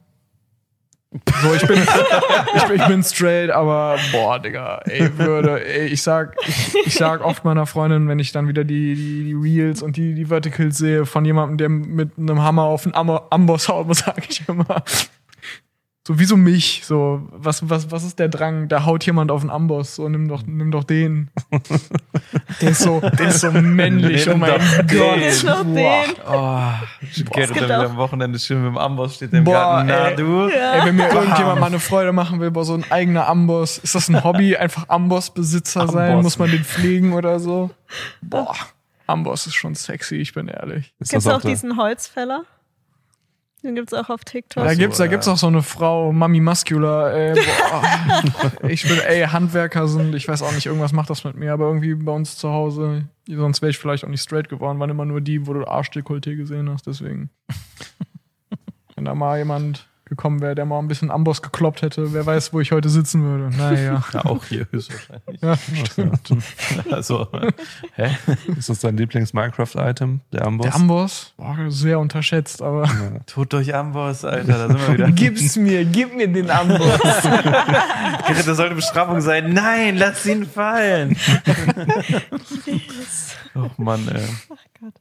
so, 1.41 1.53
ich 1.53 1.65
bin, 1.67 1.77
ich 2.55 2.63
bin, 2.63 2.75
ich 2.81 2.87
bin 2.87 3.03
straight, 3.03 3.49
aber 3.51 3.97
boah, 4.11 4.39
Digga, 4.39 4.81
ey, 4.85 5.17
würde, 5.17 5.65
ey, 5.65 5.87
ich 5.87 6.01
sag, 6.01 6.35
ich, 6.47 6.75
ich 6.85 6.93
sag 6.95 7.23
oft 7.23 7.43
meiner 7.45 7.65
Freundin, 7.65 8.07
wenn 8.07 8.19
ich 8.19 8.31
dann 8.31 8.47
wieder 8.47 8.63
die, 8.63 8.95
die, 8.95 9.23
die 9.25 9.33
Reels 9.33 9.81
und 9.81 9.97
die, 9.97 10.13
die 10.13 10.25
Verticals 10.25 10.77
sehe 10.77 11.05
von 11.05 11.25
jemandem, 11.25 11.57
der 11.57 11.69
mit 11.69 12.11
einem 12.17 12.41
Hammer 12.41 12.63
auf 12.63 12.85
einen 12.85 12.95
Ambo- 12.95 13.23
Amboss 13.29 13.69
haut, 13.69 13.93
sage 13.95 14.23
ich 14.29 14.47
immer, 14.47 14.83
So 16.07 16.19
wie 16.19 16.25
so 16.25 16.37
mich. 16.37 16.83
So, 16.85 17.27
was, 17.31 17.67
was, 17.67 17.89
was 17.89 18.03
ist 18.03 18.19
der 18.19 18.27
Drang? 18.29 18.67
Da 18.67 18.85
haut 18.85 19.03
jemand 19.07 19.31
auf 19.31 19.41
den 19.41 19.49
Amboss. 19.49 19.95
So, 19.95 20.07
nimm 20.07 20.27
doch, 20.27 20.43
nimm 20.45 20.69
doch 20.69 20.83
den. 20.83 21.31
Der 22.61 22.69
ist 22.69 22.81
so, 22.81 23.01
der 23.01 23.27
ist 23.27 23.41
so 23.41 23.51
männlich. 23.51 24.25
Nimm 24.27 24.35
oh 24.35 24.37
mein 24.37 24.51
doch 24.51 24.77
Gott. 24.87 25.19
den. 25.19 25.45
Noch 25.45 25.63
den. 25.63 26.13
Oh, 26.29 27.31
Gerrit, 27.33 27.55
der 27.55 27.63
wieder 27.63 27.89
am 27.89 27.97
Wochenende 27.97 28.37
schön 28.39 28.59
mit 28.63 28.67
dem 28.73 28.77
Amboss 28.77 29.15
steht 29.15 29.33
im 29.33 29.43
Boah, 29.43 29.53
Garten. 29.53 29.87
Na 29.87 30.07
ey. 30.09 30.15
du? 30.15 30.47
Ey, 30.47 30.85
wenn 30.85 30.95
mir 30.95 31.09
irgendjemand 31.09 31.59
mal 31.59 31.65
eine 31.67 31.79
Freude 31.79 32.13
machen 32.13 32.39
will, 32.39 32.51
boah, 32.51 32.63
so 32.63 32.75
ein 32.75 32.85
eigener 32.91 33.27
Amboss. 33.27 33.77
Ist 33.79 33.95
das 33.95 34.07
ein 34.07 34.23
Hobby? 34.23 34.55
Einfach 34.55 34.87
Amboss-Besitzer 34.89 35.87
sein? 35.87 36.11
Amboss. 36.11 36.23
Muss 36.23 36.39
man 36.39 36.51
den 36.51 36.63
pflegen 36.63 37.13
oder 37.13 37.39
so? 37.39 37.71
Boah, 38.21 38.55
Amboss 39.07 39.47
ist 39.47 39.55
schon 39.55 39.75
sexy, 39.75 40.15
ich 40.17 40.33
bin 40.33 40.47
ehrlich. 40.47 40.93
Gibt's 40.99 41.11
das 41.11 41.27
auch 41.27 41.41
der- 41.41 41.49
diesen 41.51 41.77
Holzfäller? 41.77 42.43
Den 43.65 43.73
gibt's 43.73 43.93
auch 43.93 44.09
auf 44.09 44.23
TikTok. 44.23 44.63
Da 44.63 44.75
gibt's, 44.75 44.99
da 44.99 45.05
ja. 45.05 45.09
gibt's 45.09 45.27
auch 45.27 45.37
so 45.37 45.47
eine 45.47 45.63
Frau, 45.63 46.11
Mami 46.11 46.39
Muscular, 46.39 47.11
ey, 47.11 47.33
boah. 47.33 48.51
ich 48.69 48.87
bin, 48.87 48.99
ey, 48.99 49.23
Handwerker 49.23 49.87
sind, 49.87 50.13
ich 50.13 50.27
weiß 50.27 50.43
auch 50.43 50.51
nicht, 50.51 50.67
irgendwas 50.67 50.93
macht 50.93 51.09
das 51.09 51.23
mit 51.23 51.35
mir, 51.35 51.51
aber 51.51 51.65
irgendwie 51.65 51.95
bei 51.95 52.11
uns 52.11 52.37
zu 52.37 52.49
Hause, 52.49 53.05
sonst 53.27 53.63
wäre 53.63 53.71
ich 53.71 53.79
vielleicht 53.79 54.05
auch 54.05 54.09
nicht 54.09 54.21
straight 54.21 54.49
geworden, 54.49 54.79
waren 54.79 54.91
immer 54.91 55.05
nur 55.05 55.19
die, 55.19 55.47
wo 55.47 55.53
du 55.53 55.63
Arschdekolleté 55.63 56.35
gesehen 56.35 56.69
hast, 56.69 56.85
deswegen. 56.85 57.31
Wenn 58.95 59.05
da 59.05 59.15
mal 59.15 59.39
jemand 59.39 59.87
gekommen 60.05 60.41
wäre, 60.41 60.55
der 60.55 60.65
mal 60.65 60.79
ein 60.79 60.87
bisschen 60.87 61.11
Amboss 61.11 61.41
gekloppt 61.41 61.81
hätte, 61.81 62.13
wer 62.13 62.25
weiß, 62.25 62.53
wo 62.53 62.59
ich 62.61 62.71
heute 62.71 62.89
sitzen 62.89 63.23
würde. 63.23 63.55
Naja. 63.55 64.03
Ja, 64.13 64.25
auch 64.25 64.45
hier 64.45 64.67
höchstwahrscheinlich. 64.71 65.41
Ja, 65.41 65.57
stimmt. 65.85 66.29
Also, 66.91 67.27
hä? 67.95 68.15
Ist 68.57 68.69
das 68.69 68.79
dein 68.79 68.97
Lieblings-Minecraft-Item, 68.97 70.21
der 70.31 70.45
Amboss? 70.45 70.65
Der 70.65 70.75
Amboss, 70.75 71.33
boah, 71.37 71.57
sehr 71.69 71.99
unterschätzt, 71.99 72.61
aber. 72.61 72.87
Tut 73.25 73.51
durch 73.53 73.73
Amboss, 73.73 74.23
Alter, 74.23 74.67
da 74.67 74.67
sind 74.67 74.87
wir 74.87 74.93
wieder. 74.93 75.11
Gib's 75.11 75.55
mir, 75.55 75.83
gib 75.85 76.15
mir 76.15 76.27
den 76.27 76.49
Amboss. 76.49 76.99
Das 78.45 78.57
sollte 78.57 78.75
Bestrafung 78.75 79.21
sein. 79.21 79.53
Nein, 79.53 79.97
lass 79.97 80.25
ihn 80.25 80.45
fallen. 80.45 81.15
Och 83.55 83.77
Mann, 83.77 84.07
ey. 84.07 84.21
Gott. 84.79 84.93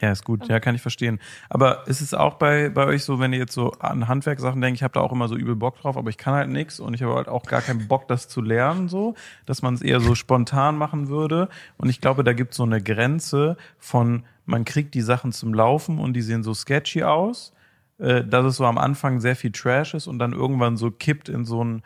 Ja, 0.00 0.12
ist 0.12 0.24
gut. 0.24 0.48
Ja, 0.48 0.60
kann 0.60 0.74
ich 0.74 0.82
verstehen. 0.82 1.18
Aber 1.48 1.86
ist 1.88 2.00
es 2.00 2.14
auch 2.14 2.34
bei, 2.34 2.68
bei 2.68 2.86
euch 2.86 3.02
so, 3.02 3.18
wenn 3.18 3.32
ihr 3.32 3.40
jetzt 3.40 3.52
so 3.52 3.72
an 3.80 4.06
Handwerkssachen 4.06 4.60
denkt, 4.60 4.78
ich 4.78 4.82
habe 4.84 4.94
da 4.94 5.00
auch 5.00 5.12
immer 5.12 5.26
so 5.26 5.36
übel 5.36 5.56
Bock 5.56 5.80
drauf, 5.80 5.96
aber 5.96 6.08
ich 6.10 6.18
kann 6.18 6.34
halt 6.34 6.48
nix 6.50 6.78
und 6.78 6.94
ich 6.94 7.02
habe 7.02 7.14
halt 7.14 7.28
auch 7.28 7.44
gar 7.44 7.62
keinen 7.62 7.88
Bock, 7.88 8.06
das 8.06 8.28
zu 8.28 8.40
lernen, 8.40 8.88
so, 8.88 9.14
dass 9.44 9.62
man 9.62 9.74
es 9.74 9.82
eher 9.82 10.00
so 10.00 10.14
spontan 10.14 10.76
machen 10.76 11.08
würde. 11.08 11.48
Und 11.78 11.88
ich 11.88 12.00
glaube, 12.00 12.22
da 12.22 12.32
gibt 12.32 12.52
es 12.52 12.58
so 12.58 12.62
eine 12.62 12.80
Grenze 12.80 13.56
von, 13.78 14.22
man 14.46 14.64
kriegt 14.64 14.94
die 14.94 15.02
Sachen 15.02 15.32
zum 15.32 15.52
Laufen 15.52 15.98
und 15.98 16.14
die 16.14 16.22
sehen 16.22 16.44
so 16.44 16.54
sketchy 16.54 17.02
aus, 17.02 17.52
äh, 17.98 18.24
dass 18.24 18.44
es 18.46 18.56
so 18.56 18.66
am 18.66 18.78
Anfang 18.78 19.20
sehr 19.20 19.34
viel 19.34 19.50
Trash 19.50 19.94
ist 19.94 20.06
und 20.06 20.20
dann 20.20 20.32
irgendwann 20.32 20.76
so 20.76 20.92
kippt 20.92 21.28
in 21.28 21.44
so 21.44 21.60
einen 21.60 21.82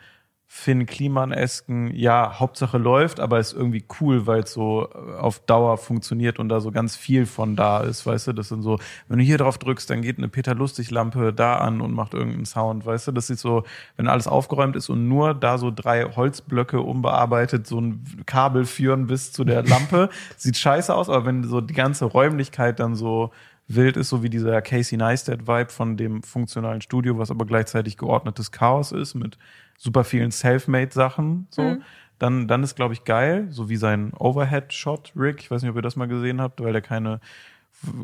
Finn 0.55 0.85
Kliman-esken, 0.85 1.95
ja, 1.95 2.39
Hauptsache 2.39 2.77
läuft, 2.77 3.19
aber 3.19 3.39
ist 3.39 3.53
irgendwie 3.53 3.83
cool, 3.99 4.27
weil 4.27 4.43
es 4.43 4.53
so 4.53 4.87
äh, 4.93 5.17
auf 5.17 5.39
Dauer 5.39 5.79
funktioniert 5.79 6.37
und 6.37 6.47
da 6.47 6.61
so 6.61 6.71
ganz 6.71 6.95
viel 6.95 7.25
von 7.25 7.55
da 7.55 7.79
ist, 7.79 8.05
weißt 8.05 8.27
du, 8.27 8.33
das 8.33 8.49
sind 8.49 8.61
so, 8.61 8.77
wenn 9.07 9.17
du 9.17 9.25
hier 9.25 9.39
drauf 9.39 9.57
drückst, 9.57 9.89
dann 9.89 10.03
geht 10.03 10.19
eine 10.19 10.29
Peter 10.29 10.53
Lustig-Lampe 10.53 11.33
da 11.33 11.57
an 11.57 11.81
und 11.81 11.91
macht 11.91 12.13
irgendeinen 12.13 12.45
Sound, 12.45 12.85
weißt 12.85 13.07
du, 13.07 13.11
das 13.11 13.31
ist 13.31 13.41
so, 13.41 13.63
wenn 13.97 14.07
alles 14.07 14.27
aufgeräumt 14.27 14.75
ist 14.75 14.89
und 14.89 15.07
nur 15.07 15.33
da 15.33 15.57
so 15.57 15.71
drei 15.71 16.03
Holzblöcke 16.03 16.81
unbearbeitet 16.81 17.65
so 17.65 17.81
ein 17.81 18.05
Kabel 18.27 18.65
führen 18.65 19.07
bis 19.07 19.31
zu 19.31 19.43
der 19.45 19.63
Lampe, 19.63 20.09
sieht 20.37 20.55
scheiße 20.55 20.93
aus, 20.93 21.09
aber 21.09 21.25
wenn 21.25 21.43
so 21.43 21.61
die 21.61 21.73
ganze 21.73 22.05
Räumlichkeit 22.05 22.79
dann 22.79 22.95
so 22.95 23.31
wild 23.67 23.97
ist, 23.97 24.09
so 24.09 24.21
wie 24.21 24.29
dieser 24.29 24.61
Casey 24.61 24.97
Neistat-Vibe 24.97 25.71
von 25.71 25.97
dem 25.97 26.21
funktionalen 26.21 26.81
Studio, 26.81 27.17
was 27.17 27.31
aber 27.31 27.45
gleichzeitig 27.45 27.97
geordnetes 27.97 28.51
Chaos 28.51 28.91
ist 28.91 29.15
mit 29.15 29.39
super 29.77 30.03
vielen 30.03 30.31
Selfmade-Sachen, 30.31 31.47
so. 31.49 31.77
Dann, 32.19 32.47
dann 32.47 32.63
ist, 32.63 32.75
glaube 32.75 32.93
ich, 32.93 33.03
geil, 33.03 33.47
so 33.49 33.67
wie 33.69 33.75
sein 33.75 34.13
Overhead-Shot-Rig. 34.17 35.37
Ich 35.39 35.51
weiß 35.51 35.61
nicht, 35.61 35.71
ob 35.71 35.75
ihr 35.75 35.81
das 35.81 35.95
mal 35.97 36.07
gesehen 36.07 36.39
habt, 36.39 36.61
weil 36.61 36.71
der 36.71 36.81
keine, 36.81 37.19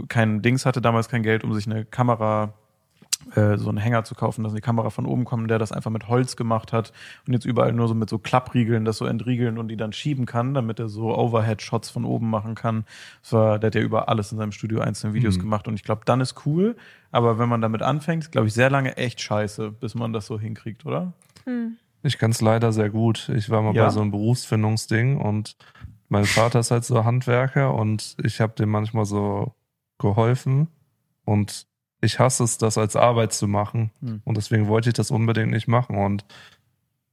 kein 0.09 0.41
Dings 0.41 0.65
hatte, 0.65 0.82
damals 0.82 1.07
kein 1.07 1.24
Geld, 1.24 1.43
um 1.45 1.53
sich 1.53 1.67
eine 1.67 1.86
Kamera, 1.86 2.53
äh, 3.36 3.55
so 3.57 3.70
einen 3.70 3.78
Hänger 3.78 4.03
zu 4.03 4.15
kaufen, 4.15 4.43
dass 4.43 4.53
die 4.53 4.61
Kamera 4.61 4.89
von 4.89 5.05
oben 5.05 5.24
kommt, 5.24 5.49
der 5.49 5.59
das 5.59 5.72
einfach 5.72 5.91
mit 5.91 6.07
Holz 6.09 6.36
gemacht 6.36 6.74
hat 6.74 6.91
und 7.28 7.34
jetzt 7.34 7.45
überall 7.45 7.72
nur 7.72 7.88
so 7.88 7.93
mit 7.93 8.09
so 8.09 8.17
Klappriegeln 8.17 8.84
das 8.84 8.97
so 8.97 9.05
entriegeln 9.05 9.57
und 9.57 9.67
die 9.70 9.78
dann 9.78 9.93
schieben 9.93 10.26
kann, 10.26 10.53
damit 10.53 10.80
er 10.80 10.89
so 10.89 11.15
Overhead-Shots 11.17 11.89
von 11.89 12.03
oben 12.03 12.30
machen 12.30 12.55
kann. 12.55 12.86
Das 13.22 13.32
war, 13.34 13.59
der 13.59 13.67
hat 13.67 13.76
ja 13.76 13.82
über 13.82 14.09
alles 14.09 14.32
in 14.32 14.38
seinem 14.38 14.51
Studio 14.51 14.82
einzelne 14.82 15.13
Videos 15.13 15.38
Mhm. 15.38 15.41
gemacht 15.41 15.67
und 15.67 15.76
ich 15.76 15.84
glaube, 15.84 16.01
dann 16.05 16.20
ist 16.20 16.45
cool, 16.45 16.76
aber 17.11 17.39
wenn 17.39 17.47
man 17.47 17.61
damit 17.61 17.84
anfängt, 17.84 18.32
glaube 18.32 18.47
ich, 18.47 18.53
sehr 18.53 18.70
lange 18.70 18.97
echt 18.97 19.22
scheiße, 19.22 19.72
bis 19.72 19.95
man 19.95 20.11
das 20.11 20.26
so 20.26 20.39
hinkriegt, 20.39 20.86
oder? 20.86 21.13
Ich 22.04 22.18
kann 22.18 22.32
es 22.32 22.41
leider 22.41 22.72
sehr 22.72 22.89
gut. 22.89 23.30
Ich 23.36 23.50
war 23.50 23.62
mal 23.62 23.76
Ja? 23.76 23.86
bei 23.86 23.89
so 23.91 24.02
einem 24.02 24.12
Berufsfindungsding 24.12 25.18
und 25.18 25.56
mein 26.08 26.26
Vater 26.26 26.60
ist 26.60 26.72
halt 26.72 26.86
so 26.86 27.04
Handwerker 27.06 27.74
und 27.76 28.16
ich 28.24 28.39
habe 28.41 28.54
dem 28.54 28.70
manchmal 28.70 29.06
so 29.06 29.54
geholfen 30.00 30.68
und 31.26 31.68
ich 32.02 32.20
hasse 32.20 32.43
es, 32.45 32.58
das 32.58 32.78
als 32.78 32.95
Arbeit 32.95 33.34
zu 33.34 33.47
machen 33.47 33.91
Hm. 34.00 34.22
und 34.24 34.38
deswegen 34.38 34.68
wollte 34.68 34.89
ich 34.89 34.93
das 34.95 35.12
unbedingt 35.12 35.52
nicht 35.52 35.68
machen 35.68 35.97
und 35.97 36.26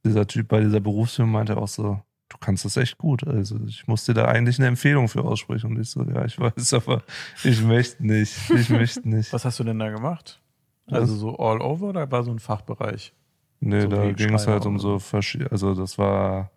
dieser 0.05 0.25
Typ 0.25 0.47
bei 0.47 0.61
dieser 0.61 0.79
Berufsfirma 0.79 1.31
meinte 1.39 1.57
auch 1.57 1.67
so, 1.67 1.99
du 2.29 2.37
kannst 2.39 2.63
das 2.65 2.77
echt 2.77 2.97
gut. 2.97 3.27
Also 3.27 3.59
ich 3.67 3.87
muss 3.87 4.05
dir 4.05 4.13
da 4.13 4.25
eigentlich 4.25 4.57
eine 4.57 4.67
Empfehlung 4.67 5.09
für 5.09 5.23
aussprechen 5.25 5.71
und 5.75 5.81
ich 5.81 5.89
so, 5.89 6.03
ja, 6.03 6.23
ich 6.25 6.39
weiß, 6.39 6.73
aber 6.73 7.03
ich 7.43 7.61
möchte 7.61 8.05
nicht, 8.05 8.49
ich 8.49 8.69
möchte 8.69 9.07
nicht. 9.07 9.33
Was 9.33 9.43
hast 9.43 9.59
du 9.59 9.63
denn 9.65 9.79
da 9.79 9.89
gemacht? 9.89 10.41
Also 10.89 11.13
so 11.15 11.37
all 11.37 11.61
over 11.61 11.87
oder 11.87 12.09
war 12.09 12.23
so 12.23 12.31
ein 12.31 12.39
Fachbereich? 12.39 13.13
Nee, 13.59 13.81
So 13.81 13.87
da 13.87 14.11
ging 14.11 14.33
es 14.33 14.47
halt 14.47 14.65
um 14.65 14.77
so 14.79 14.99
verschiedene, 14.99 15.51
also 15.51 15.73
das 15.73 15.97
war, 15.97 16.51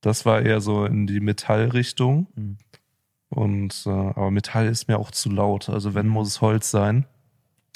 das 0.00 0.24
war 0.24 0.40
eher 0.42 0.60
so 0.60 0.84
in 0.86 1.06
die 1.06 1.20
Metallrichtung. 1.20 2.26
Mhm. 2.34 2.56
Und, 3.28 3.84
äh, 3.86 3.90
aber 3.90 4.30
Metall 4.30 4.66
ist 4.66 4.88
mir 4.88 4.98
auch 4.98 5.10
zu 5.10 5.30
laut. 5.30 5.68
Also 5.68 5.94
wenn 5.94 6.06
Mhm. 6.06 6.12
muss 6.12 6.28
es 6.28 6.40
Holz 6.40 6.70
sein. 6.70 7.06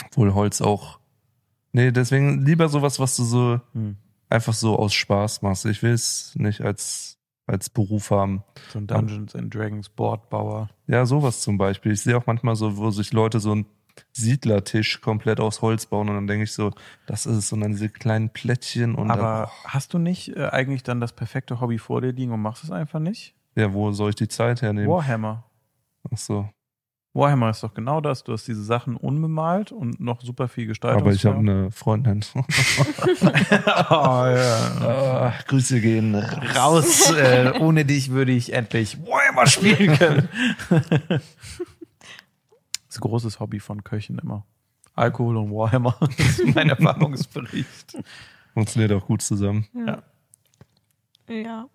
Obwohl 0.06 0.34
Holz 0.34 0.60
auch, 0.60 0.98
nee, 1.72 1.92
deswegen 1.92 2.44
lieber 2.44 2.68
sowas, 2.68 2.98
was 2.98 3.16
du 3.16 3.22
so 3.24 3.60
Hm. 3.72 3.96
einfach 4.28 4.54
so 4.54 4.76
aus 4.76 4.92
Spaß 4.94 5.42
machst. 5.42 5.64
Ich 5.66 5.82
will 5.82 5.92
es 5.92 6.34
nicht 6.36 6.62
als, 6.62 7.18
als 7.46 7.70
Beruf 7.70 8.10
haben. 8.10 8.42
So 8.72 8.78
ein 8.80 8.86
Dungeons 8.88 9.34
and 9.36 9.54
Dragons 9.54 9.88
Boardbauer. 9.90 10.70
Ja, 10.88 11.06
sowas 11.06 11.42
zum 11.42 11.56
Beispiel. 11.58 11.92
Ich 11.92 12.00
sehe 12.00 12.16
auch 12.16 12.26
manchmal 12.26 12.56
so, 12.56 12.76
wo 12.76 12.90
sich 12.90 13.12
Leute 13.12 13.38
so 13.38 13.52
einen 13.52 13.66
Siedlertisch 14.12 15.00
komplett 15.00 15.40
aus 15.40 15.62
Holz 15.62 15.86
bauen 15.86 16.08
und 16.08 16.14
dann 16.14 16.26
denke 16.26 16.44
ich 16.44 16.52
so, 16.52 16.72
das 17.06 17.26
ist 17.26 17.36
es 17.36 17.52
und 17.52 17.60
dann 17.60 17.72
diese 17.72 17.88
kleinen 17.88 18.30
Plättchen 18.30 18.94
und 18.94 19.10
Aber 19.10 19.50
hast 19.64 19.94
du 19.94 19.98
nicht 19.98 20.36
äh, 20.36 20.46
eigentlich 20.46 20.82
dann 20.82 21.00
das 21.00 21.12
perfekte 21.12 21.60
Hobby 21.60 21.78
vor 21.78 22.00
dir 22.00 22.12
liegen 22.12 22.32
und 22.32 22.40
machst 22.40 22.64
es 22.64 22.70
einfach 22.70 23.00
nicht? 23.00 23.34
dann, 23.54 23.64
ja, 23.64 23.72
wo 23.72 23.92
soll 23.92 24.10
ich 24.10 24.16
die 24.16 24.28
Zeit 24.28 24.62
hernehmen? 24.62 24.90
Warhammer. 24.90 25.44
Ach 26.12 26.18
so. 26.18 26.48
Warhammer 27.16 27.50
ist 27.50 27.62
doch 27.62 27.72
genau 27.72 28.00
das. 28.00 28.24
Du 28.24 28.32
hast 28.32 28.48
diese 28.48 28.64
Sachen 28.64 28.96
unbemalt 28.96 29.70
und 29.70 30.00
noch 30.00 30.20
super 30.20 30.48
viel 30.48 30.66
Gestaltung. 30.66 31.02
Aber 31.02 31.12
ich 31.12 31.24
habe 31.24 31.38
eine 31.38 31.70
Freundin. 31.70 32.24
oh, 32.34 32.44
ja. 33.90 34.72
ah, 34.80 35.32
Grüße 35.46 35.80
gehen. 35.80 36.16
Raus, 36.16 37.12
äh, 37.12 37.52
ohne 37.60 37.84
dich 37.84 38.10
würde 38.10 38.32
ich 38.32 38.52
endlich 38.52 38.98
Warhammer 39.06 39.46
spielen 39.46 39.96
können. 39.96 40.28
das 42.94 42.98
ist 42.98 43.04
ein 43.04 43.10
großes 43.10 43.40
Hobby 43.40 43.58
von 43.58 43.82
Köchen 43.82 44.18
immer. 44.18 44.46
Alkohol 44.94 45.36
und 45.36 45.50
Warhammer. 45.50 45.96
Das 46.16 46.38
ist 46.38 46.54
mein 46.54 46.70
Erfahrungsbericht. 46.70 47.98
Funktioniert 48.52 48.92
auch 48.92 49.04
gut 49.04 49.20
zusammen. 49.20 49.66
Ja. 49.74 50.02
Ja. 51.28 51.68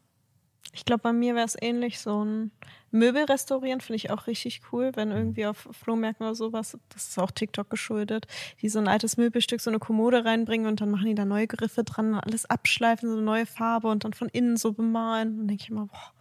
Ich 0.71 0.85
glaube, 0.85 1.01
bei 1.01 1.11
mir 1.11 1.35
wäre 1.35 1.45
es 1.45 1.57
ähnlich. 1.59 1.99
So 1.99 2.23
ein 2.23 2.51
Möbel 2.91 3.25
restaurieren 3.25 3.81
finde 3.81 3.97
ich 3.97 4.11
auch 4.11 4.27
richtig 4.27 4.61
cool, 4.71 4.91
wenn 4.95 5.11
irgendwie 5.11 5.45
auf 5.45 5.67
Flohmärkten 5.71 6.25
oder 6.25 6.35
sowas, 6.35 6.77
das 6.89 7.09
ist 7.09 7.19
auch 7.19 7.31
TikTok 7.31 7.69
geschuldet, 7.69 8.27
die 8.61 8.69
so 8.69 8.79
ein 8.79 8.87
altes 8.87 9.17
Möbelstück, 9.17 9.59
so 9.59 9.69
eine 9.69 9.79
Kommode 9.79 10.23
reinbringen 10.23 10.67
und 10.67 10.79
dann 10.79 10.91
machen 10.91 11.07
die 11.07 11.15
da 11.15 11.25
neue 11.25 11.47
Griffe 11.47 11.83
dran, 11.83 12.13
alles 12.13 12.45
abschleifen, 12.45 13.09
so 13.09 13.15
eine 13.15 13.25
neue 13.25 13.45
Farbe 13.45 13.89
und 13.89 14.05
dann 14.05 14.13
von 14.13 14.29
innen 14.29 14.55
so 14.55 14.71
bemalen. 14.71 15.31
Und 15.31 15.37
dann 15.39 15.47
denke 15.49 15.63
ich 15.63 15.69
immer, 15.69 15.87
boah, 15.87 16.13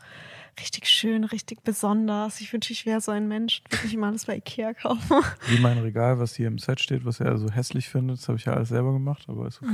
richtig 0.60 0.88
schön, 0.88 1.24
richtig 1.24 1.62
besonders. 1.62 2.40
Ich 2.40 2.52
wünsche, 2.52 2.72
ich 2.72 2.86
wäre 2.86 3.00
so 3.00 3.10
ein 3.12 3.28
Mensch, 3.28 3.62
würde 3.70 3.84
nicht 3.84 3.94
immer 3.94 4.08
alles 4.08 4.26
bei 4.26 4.36
Ikea 4.36 4.74
kaufen. 4.74 5.20
Wie 5.48 5.58
mein 5.60 5.78
Regal, 5.78 6.18
was 6.18 6.34
hier 6.34 6.48
im 6.48 6.58
Set 6.58 6.80
steht, 6.80 7.04
was 7.04 7.20
er 7.20 7.38
so 7.38 7.50
hässlich 7.50 7.88
findet, 7.88 8.18
das 8.18 8.28
habe 8.28 8.38
ich 8.38 8.44
ja 8.44 8.52
alles 8.54 8.68
selber 8.70 8.92
gemacht, 8.92 9.24
aber 9.28 9.46
ist 9.46 9.62
okay. 9.62 9.72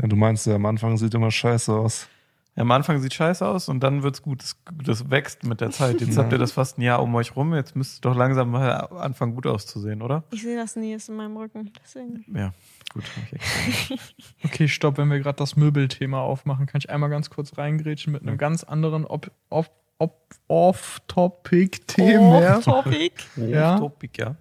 Ja, 0.00 0.08
du 0.08 0.16
meinst 0.16 0.46
ja, 0.46 0.54
am 0.54 0.66
Anfang 0.66 0.96
sieht 0.96 1.14
immer 1.14 1.30
scheiße 1.30 1.72
aus. 1.72 2.08
Ja, 2.54 2.62
am 2.62 2.70
Anfang 2.72 3.00
sieht 3.00 3.14
scheiße 3.14 3.46
aus 3.46 3.68
und 3.68 3.80
dann 3.84 4.02
wird's 4.02 4.20
gut. 4.22 4.42
Das, 4.42 4.56
das 4.84 5.10
wächst 5.10 5.44
mit 5.44 5.60
der 5.60 5.70
Zeit. 5.70 6.00
Jetzt 6.00 6.16
Ja. 6.16 6.22
habt 6.22 6.32
ihr 6.32 6.38
das 6.38 6.52
fast 6.52 6.78
ein 6.78 6.82
Jahr 6.82 7.02
um 7.02 7.14
euch 7.14 7.36
rum. 7.36 7.54
Jetzt 7.54 7.76
müsst 7.76 7.98
ihr 7.98 8.00
doch 8.10 8.16
langsam 8.16 8.50
mal 8.50 8.70
anfangen, 8.72 9.34
gut 9.34 9.46
auszusehen, 9.46 10.02
oder? 10.02 10.24
Ich 10.32 10.42
sehe 10.42 10.56
das 10.56 10.74
nie, 10.74 10.92
ist 10.92 11.08
in 11.08 11.16
meinem 11.16 11.36
Rücken. 11.36 11.72
Deswegen. 11.84 12.24
Ja, 12.36 12.52
gut. 12.92 13.04
ich 13.26 13.32
extra. 13.32 13.94
Okay, 14.44 14.66
stopp, 14.68 14.98
wenn 14.98 15.08
wir 15.10 15.18
gerade 15.20 15.36
das 15.36 15.54
Möbelthema 15.56 16.20
aufmachen, 16.20 16.66
kann 16.66 16.80
ich 16.80 16.90
einmal 16.90 17.10
ganz 17.10 17.30
kurz 17.30 17.56
reingrätschen 17.58 18.12
mit 18.12 18.22
einem 18.22 18.38
ganz 18.38 18.64
anderen 18.64 19.04
Op- 19.04 19.30
Op- 19.50 19.70
Op- 19.98 20.34
Off-Topic-Thema. 20.48 22.60
Topic. 22.60 23.12
Ja. 23.36 23.78
Topic, 23.78 24.18
ja. 24.20 24.36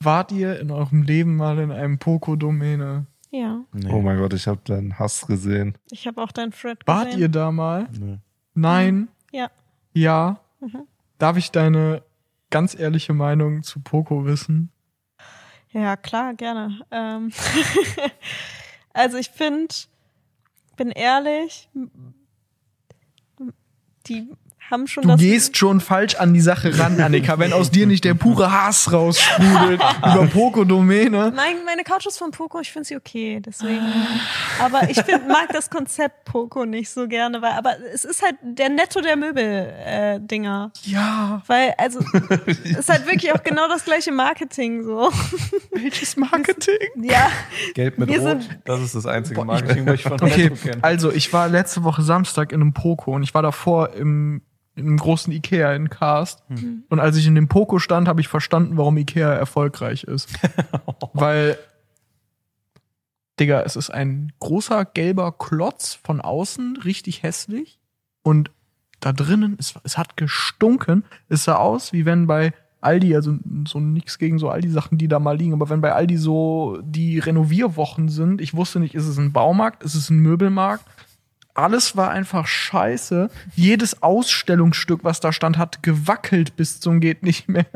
Wart 0.00 0.32
ihr 0.32 0.60
in 0.60 0.70
eurem 0.70 1.02
Leben 1.02 1.36
mal 1.36 1.58
in 1.58 1.70
einem 1.72 1.98
Poco-Domäne? 1.98 3.06
Ja, 3.30 3.60
Nee. 3.72 3.90
Oh 3.92 4.00
mein 4.00 4.18
Gott, 4.18 4.32
ich 4.34 4.46
habe 4.46 4.60
deinen 4.64 4.98
Hass 4.98 5.26
gesehen. 5.26 5.76
ich 5.90 6.06
habe 6.06 6.22
auch 6.22 6.32
deinen 6.32 6.52
Fred 6.52 6.84
gesehen. 6.86 6.98
Wart 7.00 7.14
ihr 7.16 7.28
da 7.28 7.50
mal? 7.50 7.88
Nee. 7.98 8.18
Nein. 8.54 9.08
Ja. 9.32 9.50
Ja. 9.92 10.40
Mhm. 10.60 10.86
Darf 11.18 11.36
ich 11.36 11.50
deine 11.50 12.02
ganz 12.50 12.78
ehrliche 12.78 13.12
Meinung 13.14 13.62
zu 13.62 13.80
Poco 13.80 14.24
wissen? 14.26 14.70
Ja, 15.72 15.96
klar, 15.96 16.34
gerne. 16.34 16.80
Ähm 16.90 17.32
also 18.92 19.16
ich 19.18 19.30
finde, 19.30 19.74
bin 20.76 20.90
ehrlich, 20.90 21.68
die 24.06 24.28
haben 24.70 24.86
schon 24.86 25.02
Du 25.02 25.08
das. 25.10 25.20
gehst 25.20 25.56
schon 25.56 25.80
falsch 25.80 26.14
an 26.16 26.34
die 26.34 26.40
Sache 26.40 26.78
ran, 26.78 27.00
Annika, 27.00 27.38
wenn 27.38 27.52
aus 27.52 27.70
dir 27.70 27.86
nicht 27.86 28.04
der 28.04 28.14
pure 28.14 28.50
Hass 28.52 28.92
raussprudelt 28.92 29.80
über 29.98 30.26
Poco-Domäne. 30.32 31.32
Nein, 31.34 31.56
meine 31.64 31.82
Couch 31.84 32.06
ist 32.06 32.18
von 32.18 32.30
Poco, 32.30 32.60
ich 32.60 32.70
finde 32.72 32.86
sie 32.88 32.96
okay, 32.96 33.40
deswegen. 33.44 33.80
Aber 34.60 34.88
ich 34.90 35.00
find, 35.02 35.28
mag 35.28 35.48
das 35.52 35.70
Konzept 35.70 36.24
Poco 36.24 36.64
nicht 36.64 36.90
so 36.90 37.06
gerne, 37.08 37.40
weil, 37.42 37.52
aber 37.52 37.74
es 37.92 38.04
ist 38.04 38.22
halt 38.22 38.36
der 38.42 38.68
Netto 38.68 39.00
der 39.00 39.16
Möbel-Dinger. 39.16 40.16
Äh, 40.16 40.20
Dinger. 40.20 40.72
Ja, 40.84 41.42
weil, 41.46 41.74
also, 41.78 42.00
es 42.46 42.78
ist 42.78 42.88
halt 42.88 43.06
wirklich 43.06 43.32
auch 43.32 43.42
genau 43.42 43.68
das 43.68 43.84
gleiche 43.84 44.12
Marketing 44.12 44.82
so. 44.84 45.10
welches 45.72 46.16
Marketing? 46.16 46.74
Ja, 47.02 47.30
Gelb 47.74 47.98
mit 47.98 48.08
Wir 48.08 48.18
Rot, 48.20 48.42
sind- 48.42 48.58
das 48.64 48.80
ist 48.80 48.94
das 48.94 49.06
einzige 49.06 49.44
Marketing, 49.44 49.86
was 49.86 49.94
ich 49.94 50.02
von 50.02 50.14
Okay, 50.14 50.50
Metro 50.50 50.56
kenne. 50.56 50.78
also 50.82 51.12
ich 51.12 51.32
war 51.32 51.48
letzte 51.48 51.84
Woche 51.84 52.02
Samstag 52.02 52.52
in 52.52 52.60
einem 52.60 52.72
Poco 52.72 53.12
und 53.14 53.22
ich 53.22 53.32
war 53.34 53.42
davor 53.42 53.92
im, 53.94 54.42
in 54.76 54.86
einem 54.86 54.98
großen 54.98 55.32
Ikea 55.32 55.72
in 55.74 55.90
Karst. 55.90 56.42
Und 56.90 57.00
als 57.00 57.16
ich 57.16 57.26
in 57.26 57.34
dem 57.34 57.48
Poco 57.48 57.78
stand, 57.78 58.08
habe 58.08 58.20
ich 58.20 58.28
verstanden, 58.28 58.76
warum 58.76 58.96
Ikea 58.98 59.32
erfolgreich 59.32 60.04
ist. 60.04 60.28
Weil, 61.12 61.58
Digga, 63.40 63.62
es 63.62 63.74
ist 63.74 63.90
ein 63.90 64.32
großer 64.38 64.84
gelber 64.84 65.32
Klotz 65.32 65.94
von 65.94 66.20
außen, 66.20 66.78
richtig 66.84 67.22
hässlich. 67.22 67.80
Und 68.22 68.50
da 69.00 69.12
drinnen, 69.12 69.56
es, 69.58 69.74
es 69.82 69.96
hat 69.96 70.16
gestunken. 70.16 71.04
Es 71.28 71.44
sah 71.44 71.56
aus, 71.56 71.92
wie 71.92 72.04
wenn 72.04 72.26
bei 72.26 72.52
Aldi, 72.80 73.16
also 73.16 73.36
so 73.66 73.80
nix 73.80 74.18
gegen 74.18 74.38
so 74.38 74.48
Aldi-Sachen, 74.50 74.98
die 74.98 75.08
da 75.08 75.18
mal 75.18 75.36
liegen, 75.36 75.54
aber 75.54 75.68
wenn 75.70 75.80
bei 75.80 75.92
Aldi 75.92 76.18
so 76.18 76.78
die 76.82 77.18
Renovierwochen 77.18 78.08
sind, 78.08 78.40
ich 78.40 78.54
wusste 78.54 78.78
nicht, 78.78 78.94
ist 78.94 79.06
es 79.06 79.18
ein 79.18 79.32
Baumarkt, 79.32 79.82
ist 79.82 79.94
es 79.94 80.10
ein 80.10 80.18
Möbelmarkt, 80.18 80.84
alles 81.56 81.96
war 81.96 82.10
einfach 82.10 82.46
scheiße. 82.46 83.30
Jedes 83.54 84.02
Ausstellungsstück, 84.02 85.04
was 85.04 85.20
da 85.20 85.32
stand, 85.32 85.58
hat 85.58 85.82
gewackelt 85.82 86.56
bis 86.56 86.80
zum 86.80 87.00
geht 87.00 87.22
nicht 87.22 87.48
mehr. 87.48 87.66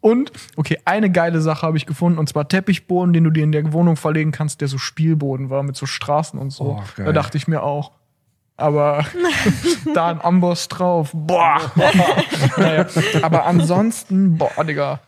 Und, 0.00 0.32
okay, 0.56 0.78
eine 0.84 1.10
geile 1.10 1.40
Sache 1.40 1.66
habe 1.66 1.76
ich 1.76 1.86
gefunden, 1.86 2.18
und 2.18 2.28
zwar 2.28 2.48
Teppichboden, 2.48 3.12
den 3.12 3.24
du 3.24 3.30
dir 3.30 3.44
in 3.44 3.52
der 3.52 3.72
Wohnung 3.72 3.96
verlegen 3.96 4.32
kannst, 4.32 4.60
der 4.60 4.68
so 4.68 4.78
Spielboden 4.78 5.50
war 5.50 5.62
mit 5.62 5.76
so 5.76 5.86
Straßen 5.86 6.38
und 6.38 6.50
so. 6.50 6.80
Oh, 6.80 7.02
da 7.02 7.12
dachte 7.12 7.36
ich 7.36 7.48
mir 7.48 7.62
auch. 7.62 7.92
Aber 8.56 9.06
da 9.94 10.08
ein 10.08 10.20
Amboss 10.20 10.68
drauf. 10.68 11.10
Boah. 11.14 11.72
naja, 12.56 12.86
aber 13.22 13.46
ansonsten, 13.46 14.36
boah, 14.36 14.64
Digga. 14.64 15.00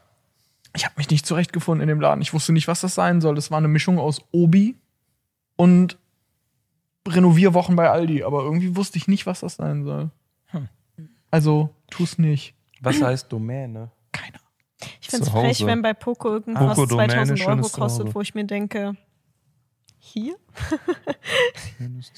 Ich 0.74 0.86
habe 0.86 0.94
mich 0.96 1.10
nicht 1.10 1.26
zurechtgefunden 1.26 1.82
in 1.82 1.88
dem 1.88 2.00
Laden. 2.00 2.22
Ich 2.22 2.32
wusste 2.32 2.52
nicht, 2.52 2.66
was 2.66 2.80
das 2.80 2.94
sein 2.94 3.20
soll. 3.20 3.34
Das 3.34 3.50
war 3.50 3.58
eine 3.58 3.68
Mischung 3.68 3.98
aus 3.98 4.22
Obi 4.32 4.76
und 5.56 5.98
Renovierwochen 7.08 7.76
bei 7.76 7.90
Aldi. 7.90 8.22
Aber 8.24 8.42
irgendwie 8.42 8.76
wusste 8.76 8.98
ich 8.98 9.08
nicht, 9.08 9.26
was 9.26 9.40
das 9.40 9.56
sein 9.56 9.84
soll. 9.84 10.10
Also, 11.30 11.70
tu's 11.90 12.18
nicht. 12.18 12.54
Was 12.82 13.00
heißt 13.00 13.32
Domäne? 13.32 13.90
Keiner. 14.12 14.38
ich 15.00 15.08
finde 15.08 15.24
es 15.24 15.30
Zu 15.30 15.32
Hause. 15.32 15.46
frech, 15.46 15.66
wenn 15.66 15.80
bei 15.80 15.94
Poco 15.94 16.28
irgendwas 16.28 16.76
Poco 16.76 16.86
Domäne, 16.86 17.12
2000 17.12 17.46
Euro 17.46 17.56
kostet, 17.62 17.72
Zuhause. 17.72 18.14
wo 18.14 18.20
ich 18.20 18.34
mir 18.34 18.44
denke, 18.44 18.96
hier? 19.98 20.36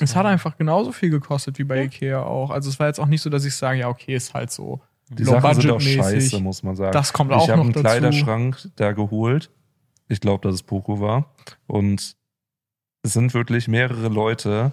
Es 0.01 0.16
hat 0.16 0.26
einfach 0.26 0.57
genauso 0.57 0.91
viel 0.91 1.11
gekostet 1.11 1.59
wie 1.59 1.64
bei 1.64 1.85
Ikea 1.85 2.22
auch. 2.24 2.51
Also 2.51 2.70
es 2.70 2.80
war 2.80 2.87
jetzt 2.89 2.99
auch 2.99 3.07
nicht 3.07 3.22
so, 3.22 3.30
dass 3.30 3.45
ich 3.45 3.55
sage, 3.55 3.80
ja, 3.80 3.89
okay, 3.89 4.16
ist 4.16 4.35
halt 4.35 4.51
so. 4.51 4.80
Die 5.11 5.22
Sachen 5.24 5.61
sind 5.61 5.70
auch 5.70 5.80
scheiße, 5.80 6.41
muss 6.41 6.62
man 6.62 6.74
sagen. 6.74 6.93
Das 6.93 7.12
kommt 7.12 7.30
ich 7.30 7.37
auch 7.37 7.49
habe 7.49 7.59
noch 7.59 7.64
einen 7.64 7.72
dazu. 7.74 7.85
Kleiderschrank 7.85 8.68
da 8.76 8.93
geholt. 8.93 9.51
Ich 10.09 10.20
glaube, 10.20 10.43
dass 10.43 10.55
es 10.55 10.62
Poco 10.62 10.99
war. 10.99 11.35
Und 11.66 12.16
sind 13.05 13.34
wirklich 13.34 13.68
mehrere 13.68 14.09
Leute 14.09 14.72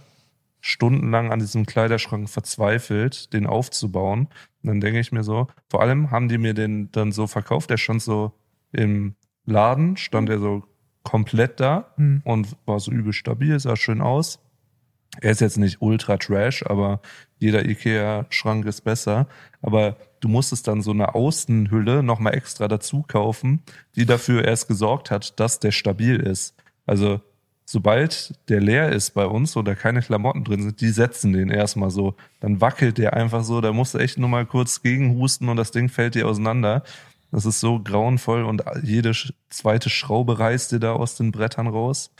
stundenlang 0.62 1.32
an 1.32 1.40
diesem 1.40 1.66
Kleiderschrank 1.66 2.30
verzweifelt, 2.30 3.34
den 3.34 3.46
aufzubauen. 3.46 4.28
Und 4.64 4.68
dann 4.68 4.82
denke 4.82 5.00
ich 5.00 5.12
mir 5.12 5.24
so, 5.24 5.48
vor 5.70 5.82
allem 5.82 6.12
haben 6.12 6.30
die 6.30 6.38
mir 6.38 6.54
den 6.54 6.92
dann 6.92 7.12
so 7.12 7.28
verkauft, 7.28 7.70
der 7.70 7.78
stand 7.78 8.02
so 8.02 8.32
im 8.72 9.16
Laden, 9.46 9.98
stand 9.98 10.30
er 10.30 10.40
so 10.40 10.64
komplett 11.04 11.60
da 11.60 11.94
Hm. 11.98 12.22
und 12.24 12.56
war 12.66 12.80
so 12.80 12.92
übel 12.92 13.12
stabil, 13.12 13.60
sah 13.60 13.76
schön 13.76 14.02
aus. 14.02 14.40
Er 15.20 15.32
ist 15.32 15.42
jetzt 15.42 15.58
nicht 15.58 15.82
ultra 15.82 16.16
trash, 16.18 16.64
aber 16.66 17.02
jeder 17.38 17.66
Ikea-Schrank 17.66 18.66
ist 18.66 18.82
besser. 18.82 19.28
Aber 19.62 19.98
du 20.22 20.30
musstest 20.30 20.68
dann 20.68 20.82
so 20.82 20.92
eine 20.92 21.16
Außenhülle 21.16 22.02
nochmal 22.02 22.36
extra 22.36 22.70
dazu 22.70 23.04
kaufen, 23.06 23.62
die 23.96 24.06
dafür 24.06 24.46
erst 24.46 24.70
gesorgt 24.70 25.12
hat, 25.12 25.38
dass 25.40 25.60
der 25.60 25.72
stabil 25.72 26.16
ist. 26.18 26.56
Also 26.86 27.20
sobald 27.72 28.34
der 28.50 28.60
leer 28.60 28.92
ist 28.92 29.12
bei 29.12 29.26
uns 29.26 29.56
oder 29.56 29.76
keine 29.76 30.02
Klamotten 30.02 30.44
drin 30.44 30.62
sind, 30.62 30.82
die 30.82 30.90
setzen 30.90 31.32
den 31.32 31.50
erstmal 31.50 31.90
so. 31.90 32.16
Dann 32.42 32.60
wackelt 32.60 32.98
der 32.98 33.14
einfach 33.14 33.46
so, 33.46 33.62
da 33.62 33.72
musst 33.72 33.94
du 33.94 33.98
echt 33.98 34.18
nur 34.18 34.28
mal 34.28 34.46
kurz 34.46 34.82
gegenhusten 34.82 35.48
und 35.48 35.56
das 35.56 35.72
Ding 35.72 35.88
fällt 35.88 36.16
dir 36.16 36.28
auseinander. 36.28 36.84
Das 37.32 37.46
ist 37.46 37.62
so 37.62 37.80
grauenvoll 37.80 38.44
und 38.44 38.64
jede 38.84 39.14
zweite 39.50 39.90
Schraube 39.90 40.38
reißt 40.38 40.74
dir 40.74 40.80
da 40.80 40.92
aus 40.92 41.16
den 41.16 41.32
Brettern 41.32 41.68
raus. 41.68 42.12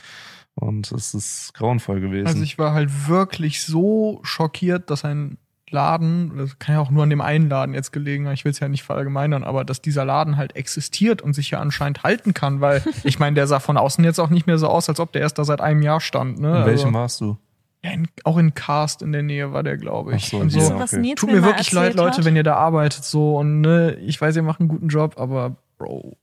Und 0.54 0.90
es 0.90 1.12
ist 1.12 1.52
grauenvoll 1.52 2.00
gewesen. 2.00 2.26
Also 2.26 2.42
ich 2.42 2.58
war 2.58 2.72
halt 2.72 3.08
wirklich 3.08 3.62
so 3.62 4.20
schockiert, 4.22 4.88
dass 4.88 5.04
ein 5.04 5.36
Laden, 5.72 6.36
das 6.36 6.58
kann 6.58 6.74
ja 6.74 6.80
auch 6.80 6.90
nur 6.90 7.02
an 7.02 7.10
dem 7.10 7.20
einen 7.20 7.48
Laden 7.48 7.74
jetzt 7.74 7.92
gelegen, 7.92 8.26
haben, 8.26 8.34
ich 8.34 8.44
will 8.44 8.52
es 8.52 8.60
ja 8.60 8.68
nicht 8.68 8.82
verallgemeinern, 8.82 9.44
aber 9.44 9.64
dass 9.64 9.82
dieser 9.82 10.04
Laden 10.04 10.36
halt 10.36 10.54
existiert 10.56 11.22
und 11.22 11.32
sich 11.32 11.50
ja 11.50 11.60
anscheinend 11.60 12.02
halten 12.02 12.34
kann, 12.34 12.60
weil 12.60 12.82
ich 13.04 13.18
meine, 13.18 13.34
der 13.34 13.46
sah 13.46 13.60
von 13.60 13.76
außen 13.76 14.04
jetzt 14.04 14.18
auch 14.18 14.30
nicht 14.30 14.46
mehr 14.46 14.58
so 14.58 14.68
aus, 14.68 14.88
als 14.88 15.00
ob 15.00 15.12
der 15.12 15.22
erst 15.22 15.38
da 15.38 15.44
seit 15.44 15.60
einem 15.60 15.82
Jahr 15.82 16.00
stand. 16.00 16.38
Ne? 16.38 16.60
in 16.60 16.66
welchem 16.66 16.86
also, 16.88 16.98
warst 16.98 17.20
du? 17.20 17.38
ja, 17.84 17.90
in, 17.90 18.08
auch 18.24 18.38
in 18.38 18.54
Cast 18.54 19.02
in 19.02 19.12
der 19.12 19.22
Nähe 19.22 19.52
war 19.52 19.62
der, 19.62 19.76
glaube 19.76 20.14
ich. 20.14 20.26
Ach 20.26 20.30
so, 20.30 20.36
und 20.38 20.54
ja, 20.54 20.60
so. 20.60 20.78
was 20.78 20.94
okay. 20.94 21.14
Tut 21.16 21.32
mir 21.32 21.42
wirklich 21.42 21.72
leid, 21.72 21.94
Leute, 21.94 22.18
hat. 22.18 22.24
wenn 22.24 22.36
ihr 22.36 22.44
da 22.44 22.54
arbeitet 22.54 23.04
so 23.04 23.36
und 23.36 23.60
ne, 23.60 23.96
ich 23.96 24.20
weiß, 24.20 24.36
ihr 24.36 24.42
macht 24.42 24.60
einen 24.60 24.68
guten 24.68 24.88
Job, 24.88 25.14
aber 25.18 25.56
Bro. 25.78 26.16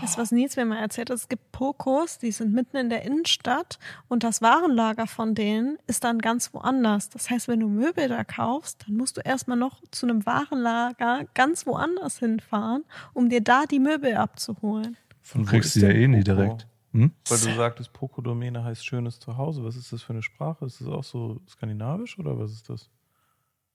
Das, 0.00 0.18
was 0.18 0.30
Nils 0.30 0.56
mir 0.56 0.64
mal 0.64 0.78
erzählt 0.78 1.10
hat, 1.10 1.16
es 1.16 1.28
gibt 1.28 1.52
Pokos, 1.52 2.18
die 2.18 2.30
sind 2.30 2.52
mitten 2.52 2.76
in 2.76 2.90
der 2.90 3.02
Innenstadt 3.02 3.78
und 4.08 4.24
das 4.24 4.42
Warenlager 4.42 5.06
von 5.06 5.34
denen 5.34 5.78
ist 5.86 6.04
dann 6.04 6.18
ganz 6.18 6.52
woanders. 6.52 7.08
Das 7.08 7.30
heißt, 7.30 7.48
wenn 7.48 7.60
du 7.60 7.68
Möbel 7.68 8.08
da 8.08 8.22
kaufst, 8.22 8.84
dann 8.86 8.96
musst 8.96 9.16
du 9.16 9.20
erstmal 9.22 9.56
noch 9.56 9.80
zu 9.90 10.06
einem 10.06 10.24
Warenlager 10.26 11.24
ganz 11.34 11.66
woanders 11.66 12.18
hinfahren, 12.18 12.84
um 13.14 13.28
dir 13.28 13.40
da 13.40 13.64
die 13.64 13.80
Möbel 13.80 14.16
abzuholen. 14.16 14.96
Von 15.22 15.42
Du 15.42 15.46
wo 15.46 15.50
kriegst 15.50 15.72
sie 15.72 15.80
ja 15.80 15.88
eh 15.88 16.06
nie 16.06 16.22
direkt. 16.22 16.68
Hm? 16.92 17.12
Weil 17.28 17.38
du 17.38 17.54
sagtest, 17.54 17.92
Poco-Domäne 17.92 18.64
heißt 18.64 18.84
schönes 18.86 19.18
Zuhause. 19.18 19.64
Was 19.64 19.76
ist 19.76 19.92
das 19.92 20.02
für 20.02 20.12
eine 20.12 20.22
Sprache? 20.22 20.64
Ist 20.64 20.80
das 20.80 20.88
auch 20.88 21.04
so 21.04 21.40
skandinavisch 21.48 22.18
oder 22.18 22.38
was 22.38 22.52
ist 22.52 22.70
das? 22.70 22.90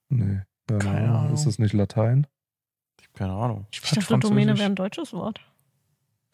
Nee. 0.08 0.40
Keine, 0.66 0.78
Keine 0.78 0.98
Ahnung. 0.98 1.16
Ahnung. 1.16 1.34
Ist 1.34 1.46
das 1.46 1.58
nicht 1.58 1.72
Latein? 1.72 2.26
Ich 3.00 3.06
habe 3.08 3.18
keine 3.18 3.32
Ahnung. 3.32 3.66
Ich 3.70 3.80
dachte, 3.80 4.18
Domäne 4.18 4.56
wäre 4.56 4.66
ein 4.66 4.74
deutsches 4.74 5.12
Wort. 5.12 5.40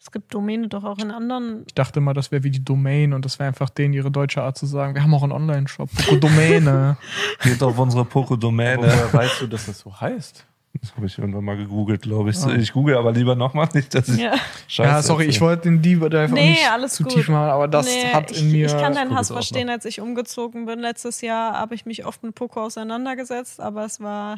Es 0.01 0.11
gibt 0.11 0.33
Domäne 0.33 0.69
doch 0.69 0.85
auch 0.85 0.97
in 0.99 1.11
anderen. 1.11 1.63
Ich 1.67 1.73
dachte 1.73 1.99
mal, 1.99 2.13
das 2.13 2.31
wäre 2.31 2.43
wie 2.43 2.51
die 2.51 2.63
Domain 2.63 3.11
und 3.13 3.25
das 3.25 3.37
wäre 3.37 3.47
einfach 3.49 3.69
denen 3.69 3.93
ihre 3.93 4.09
deutsche 4.09 4.41
Art 4.41 4.57
zu 4.57 4.65
sagen. 4.65 4.95
Wir 4.95 5.03
haben 5.03 5.13
auch 5.13 5.23
einen 5.23 5.33
Online-Shop. 5.33 5.89
Poco 5.93 6.15
Domäne. 6.15 6.97
Geht 7.43 7.61
auf 7.61 7.77
unsere 7.77 8.01
Aber 8.01 8.09
Poco-Domäne. 8.09 8.77
woher 8.83 9.13
weißt 9.13 9.41
du, 9.41 9.47
dass 9.47 9.65
das 9.65 9.79
so 9.79 9.99
heißt? 9.99 10.45
Das 10.81 10.95
habe 10.95 11.07
ich 11.07 11.17
irgendwann 11.17 11.43
mal 11.43 11.57
gegoogelt, 11.57 12.03
glaube 12.03 12.29
ich. 12.29 12.37
Ah. 12.43 12.53
Ich 12.53 12.71
google 12.71 12.95
aber 12.95 13.11
lieber 13.11 13.35
nochmal 13.35 13.67
nicht, 13.73 13.93
dass 13.93 14.07
ich 14.07 14.19
Ja. 14.21 14.35
Scheiße 14.67 14.89
ja, 14.89 15.01
sorry, 15.01 15.25
ich 15.25 15.41
wollte 15.41 15.63
den 15.63 15.81
Dieb 15.81 16.07
da 16.09 16.21
einfach 16.21 16.35
Nee, 16.35 16.51
nicht 16.51 16.71
alles 16.71 16.93
zu 16.93 17.03
gut. 17.03 17.13
tief 17.13 17.27
machen, 17.27 17.49
aber 17.49 17.67
das 17.67 17.85
Nee, 17.87 18.13
hat 18.13 18.31
ich, 18.31 18.41
in 18.41 18.51
mir. 18.51 18.67
Ich 18.67 18.71
kann 18.77 18.93
deinen 18.93 19.13
Hass 19.15 19.27
verstehen, 19.31 19.67
noch. 19.67 19.73
als 19.73 19.85
ich 19.85 19.99
umgezogen 19.99 20.65
bin. 20.67 20.79
Letztes 20.79 21.21
Jahr 21.21 21.53
habe 21.59 21.75
ich 21.75 21.85
mich 21.85 22.05
oft 22.05 22.23
mit 22.23 22.35
Poco 22.35 22.61
auseinandergesetzt, 22.63 23.59
aber 23.59 23.83
es 23.83 23.99
war 23.99 24.37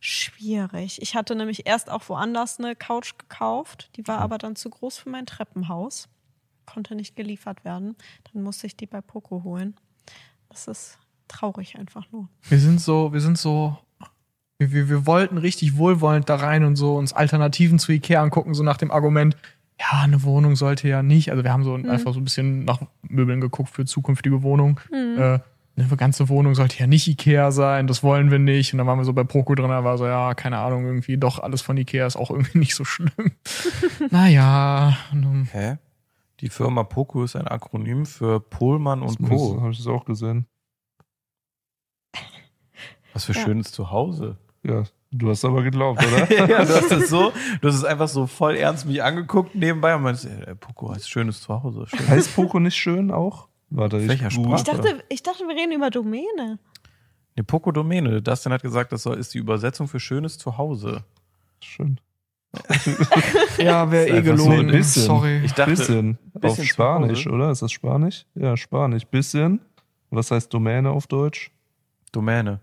schwierig. 0.00 1.00
Ich 1.02 1.14
hatte 1.14 1.34
nämlich 1.34 1.66
erst 1.66 1.90
auch 1.90 2.08
woanders 2.08 2.58
eine 2.58 2.76
Couch 2.76 3.18
gekauft, 3.18 3.90
die 3.96 4.06
war 4.06 4.18
aber 4.18 4.38
dann 4.38 4.56
zu 4.56 4.70
groß 4.70 4.98
für 4.98 5.10
mein 5.10 5.26
Treppenhaus. 5.26 6.08
Konnte 6.66 6.94
nicht 6.94 7.16
geliefert 7.16 7.64
werden. 7.64 7.96
Dann 8.32 8.42
musste 8.42 8.66
ich 8.66 8.76
die 8.76 8.86
bei 8.86 9.00
Poco 9.00 9.42
holen. 9.42 9.74
Das 10.50 10.68
ist 10.68 10.98
traurig 11.26 11.76
einfach 11.78 12.10
nur. 12.12 12.28
wir 12.48 12.58
sind 12.58 12.80
so, 12.80 13.12
wir 13.12 13.20
sind 13.20 13.38
so. 13.38 13.78
Wir, 14.60 14.88
wir, 14.88 15.06
wollten 15.06 15.38
richtig 15.38 15.76
wohlwollend 15.76 16.28
da 16.28 16.34
rein 16.34 16.64
und 16.64 16.74
so 16.74 16.96
uns 16.96 17.12
Alternativen 17.12 17.78
zu 17.78 17.92
Ikea 17.92 18.20
angucken, 18.20 18.54
so 18.54 18.64
nach 18.64 18.76
dem 18.76 18.90
Argument, 18.90 19.36
ja, 19.78 20.00
eine 20.02 20.24
Wohnung 20.24 20.56
sollte 20.56 20.88
ja 20.88 21.04
nicht. 21.04 21.30
Also 21.30 21.44
wir 21.44 21.52
haben 21.52 21.62
so 21.62 21.74
einfach 21.74 22.12
so 22.12 22.18
ein 22.18 22.24
bisschen 22.24 22.64
nach 22.64 22.82
Möbeln 23.02 23.40
geguckt 23.40 23.70
für 23.70 23.84
zukünftige 23.84 24.42
Wohnungen. 24.42 24.80
Äh, 24.92 25.38
eine 25.80 25.96
ganze 25.96 26.28
Wohnung 26.28 26.54
sollte 26.54 26.78
ja 26.78 26.86
nicht 26.86 27.06
Ikea 27.08 27.50
sein, 27.50 27.86
das 27.86 28.02
wollen 28.02 28.30
wir 28.30 28.38
nicht. 28.38 28.72
Und 28.72 28.78
dann 28.78 28.86
waren 28.86 28.98
wir 28.98 29.04
so 29.04 29.12
bei 29.12 29.24
Poco 29.24 29.54
drin, 29.54 29.68
da 29.68 29.84
war 29.84 29.98
so, 29.98 30.06
ja, 30.06 30.34
keine 30.34 30.58
Ahnung, 30.58 30.84
irgendwie 30.86 31.16
doch 31.18 31.38
alles 31.38 31.62
von 31.62 31.76
Ikea 31.76 32.06
ist 32.06 32.16
auch 32.16 32.30
irgendwie 32.30 32.58
nicht 32.58 32.74
so 32.74 32.84
schlimm. 32.84 33.10
naja, 34.10 34.96
nun, 35.12 35.48
Hä? 35.52 35.76
Die 36.40 36.50
Firma 36.50 36.84
Poco 36.84 37.24
ist 37.24 37.34
ein 37.34 37.48
Akronym 37.48 38.06
für 38.06 38.38
Pohlmann 38.40 39.02
und 39.02 39.20
Das 39.20 39.28
Co. 39.28 39.60
habe 39.60 39.72
ich 39.72 39.78
das 39.78 39.86
auch 39.88 40.04
gesehen. 40.04 40.46
Was 43.12 43.24
für 43.24 43.32
Ja. 43.32 43.40
schönes 43.40 43.72
Zuhause. 43.72 44.36
Ja, 44.62 44.84
du 45.10 45.30
hast 45.30 45.44
aber 45.44 45.62
geglaubt, 45.62 46.04
oder? 46.06 46.30
ja, 46.48 46.64
du 46.64 46.74
hast 46.76 46.92
es 46.92 47.08
so, 47.10 47.32
du 47.60 47.68
hast 47.68 47.74
es 47.76 47.84
einfach 47.84 48.08
so 48.08 48.26
voll 48.26 48.54
ernst 48.56 48.86
mich 48.86 49.02
angeguckt 49.02 49.54
nebenbei 49.54 49.94
und 49.96 50.02
meinst, 50.02 50.26
ey, 50.26 50.54
Poco 50.54 50.94
heißt 50.94 51.08
schönes 51.10 51.40
Zuhause. 51.40 51.86
Schön. 51.88 52.06
heißt 52.08 52.34
Poco 52.36 52.60
nicht 52.60 52.76
schön 52.76 53.10
auch? 53.10 53.47
Warte, 53.70 53.98
ich 53.98 54.08
Welcher 54.08 54.28
google. 54.30 54.56
Ich 54.56 54.62
dachte, 54.64 55.04
ich 55.08 55.22
dachte, 55.22 55.44
wir 55.46 55.54
reden 55.56 55.72
über 55.72 55.90
Domäne. 55.90 56.58
Ne, 57.36 57.44
Poco 57.44 57.70
Domäne. 57.70 58.22
Dustin 58.22 58.52
hat 58.52 58.62
gesagt, 58.62 58.92
das 58.92 59.06
ist 59.06 59.34
die 59.34 59.38
Übersetzung 59.38 59.88
für 59.88 60.00
schönes 60.00 60.38
Zuhause. 60.38 61.04
Schön. 61.62 62.00
Ja, 63.58 63.90
wäre 63.90 64.06
Ist 64.06 64.12
eh 64.12 64.16
so 64.16 64.22
gelogen. 64.22 64.58
ein 64.60 64.66
bisschen. 64.68 65.02
Sorry. 65.02 65.40
Ich 65.44 65.52
dachte, 65.52 65.70
bisschen. 65.72 66.18
bisschen 66.34 66.62
Auf 66.62 66.64
Spanisch, 66.64 67.26
Hause. 67.26 67.30
oder? 67.34 67.50
Ist 67.50 67.62
das 67.62 67.72
Spanisch? 67.72 68.24
Ja, 68.34 68.56
Spanisch. 68.56 69.04
Bisschen. 69.04 69.60
Was 70.10 70.30
heißt 70.30 70.52
Domäne 70.54 70.90
auf 70.90 71.06
Deutsch? 71.06 71.50
Domäne. 72.12 72.60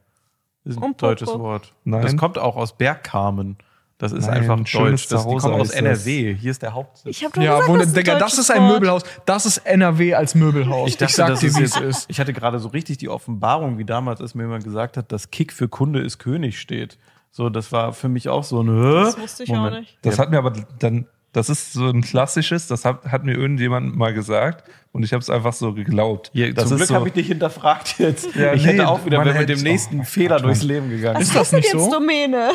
Ist 0.64 0.78
ein 0.78 0.84
Und 0.84 1.01
deutsches 1.01 1.30
Poco. 1.30 1.43
Wort. 1.43 1.74
Nein. 1.84 2.01
Das 2.01 2.18
kommt 2.18 2.39
auch 2.39 2.56
aus 2.56 2.76
Bergkamen. 2.78 3.58
Das 3.97 4.11
ist 4.11 4.27
Nein, 4.27 4.37
einfach 4.49 4.67
schönes 4.67 5.07
deutsch. 5.07 5.07
Das, 5.07 5.25
die 5.25 5.35
kommen 5.37 5.53
aus 5.53 5.59
heißt 5.69 5.69
das. 5.71 5.75
NRW. 6.05 6.35
Hier 6.35 6.51
ist 6.51 6.61
der 6.61 6.73
Hauptsitz. 6.73 7.05
Ich 7.15 7.23
habe 7.23 7.41
Ja, 7.41 7.53
gesagt, 7.53 7.69
wo, 7.69 7.77
das 7.77 7.87
ist 7.87 7.95
Digga, 7.97 8.19
das 8.19 8.37
ist 8.37 8.51
ein. 8.51 8.67
Möbelhaus. 8.67 9.03
Das 9.25 9.45
ist 9.45 9.59
NRW 9.59 10.15
als 10.15 10.35
Möbelhaus. 10.35 10.89
Ich 10.89 10.97
dachte, 10.97 11.13
sag 11.13 11.27
das 11.27 11.39
dir, 11.39 11.47
ist 11.47 11.59
wie 11.59 11.63
es 11.63 11.75
jetzt, 11.75 11.83
ist. 11.83 12.05
Ich 12.09 12.19
hatte 12.19 12.33
gerade 12.33 12.59
so 12.59 12.67
richtig 12.67 12.97
die 12.97 13.07
Offenbarung, 13.07 13.77
wie 13.77 13.85
damals, 13.85 14.19
als 14.19 14.35
mir 14.35 14.43
jemand 14.43 14.65
gesagt 14.65 14.97
hat, 14.97 15.13
dass 15.13 15.31
Kick 15.31 15.53
für 15.53 15.69
Kunde 15.69 16.01
ist 16.01 16.17
König 16.19 16.59
steht. 16.59 16.97
So, 17.31 17.49
das 17.49 17.71
war 17.71 17.93
für 17.93 18.09
mich 18.09 18.27
auch 18.27 18.43
so 18.43 18.61
ein? 18.61 18.67
Das 18.67 19.17
wusste 19.17 19.43
ich 19.43 19.51
auch 19.55 19.69
nicht. 19.69 19.97
Das 20.01 20.17
Ja. 20.17 20.23
hat 20.23 20.29
mir 20.29 20.39
aber 20.39 20.51
dann, 20.79 21.05
das 21.31 21.49
ist 21.49 21.71
so 21.73 21.87
ein 21.89 22.01
klassisches, 22.01 22.67
das 22.67 22.83
hat, 22.85 23.05
hat 23.05 23.23
mir 23.23 23.33
irgendjemand 23.33 23.95
mal 23.95 24.13
gesagt 24.13 24.69
und 24.91 25.03
ich 25.03 25.11
habe 25.13 25.21
es 25.21 25.29
einfach 25.29 25.51
so 25.53 25.73
geglaubt. 25.73 26.31
Hier, 26.33 26.53
das 26.53 26.65
zum 26.69 26.73
ist 26.73 26.79
Glück 26.79 26.87
so, 26.89 26.95
habe 26.95 27.07
ich 27.09 27.15
nicht 27.15 27.27
hinterfragt 27.27 27.97
jetzt. 27.99 28.27
Ja, 28.35 28.53
ich 28.53 28.63
nee, 28.65 28.73
hätte 28.73 28.87
auch 28.89 29.05
wieder 29.05 29.23
mit 29.23 29.47
dem 29.49 29.61
nächsten 29.61 30.01
oh, 30.01 30.03
Fehler 30.03 30.37
Gott, 30.37 30.45
durchs. 30.45 30.63
Leben 30.63 30.89
gegangen. 30.89 31.19
Ist 31.21 31.29
Was 31.33 31.33
das 31.33 31.41
heißt 31.41 31.51
denn 31.53 31.59
nicht 31.59 31.73
jetzt 31.73 31.83
so? 31.85 31.91
Domäne? 31.91 32.51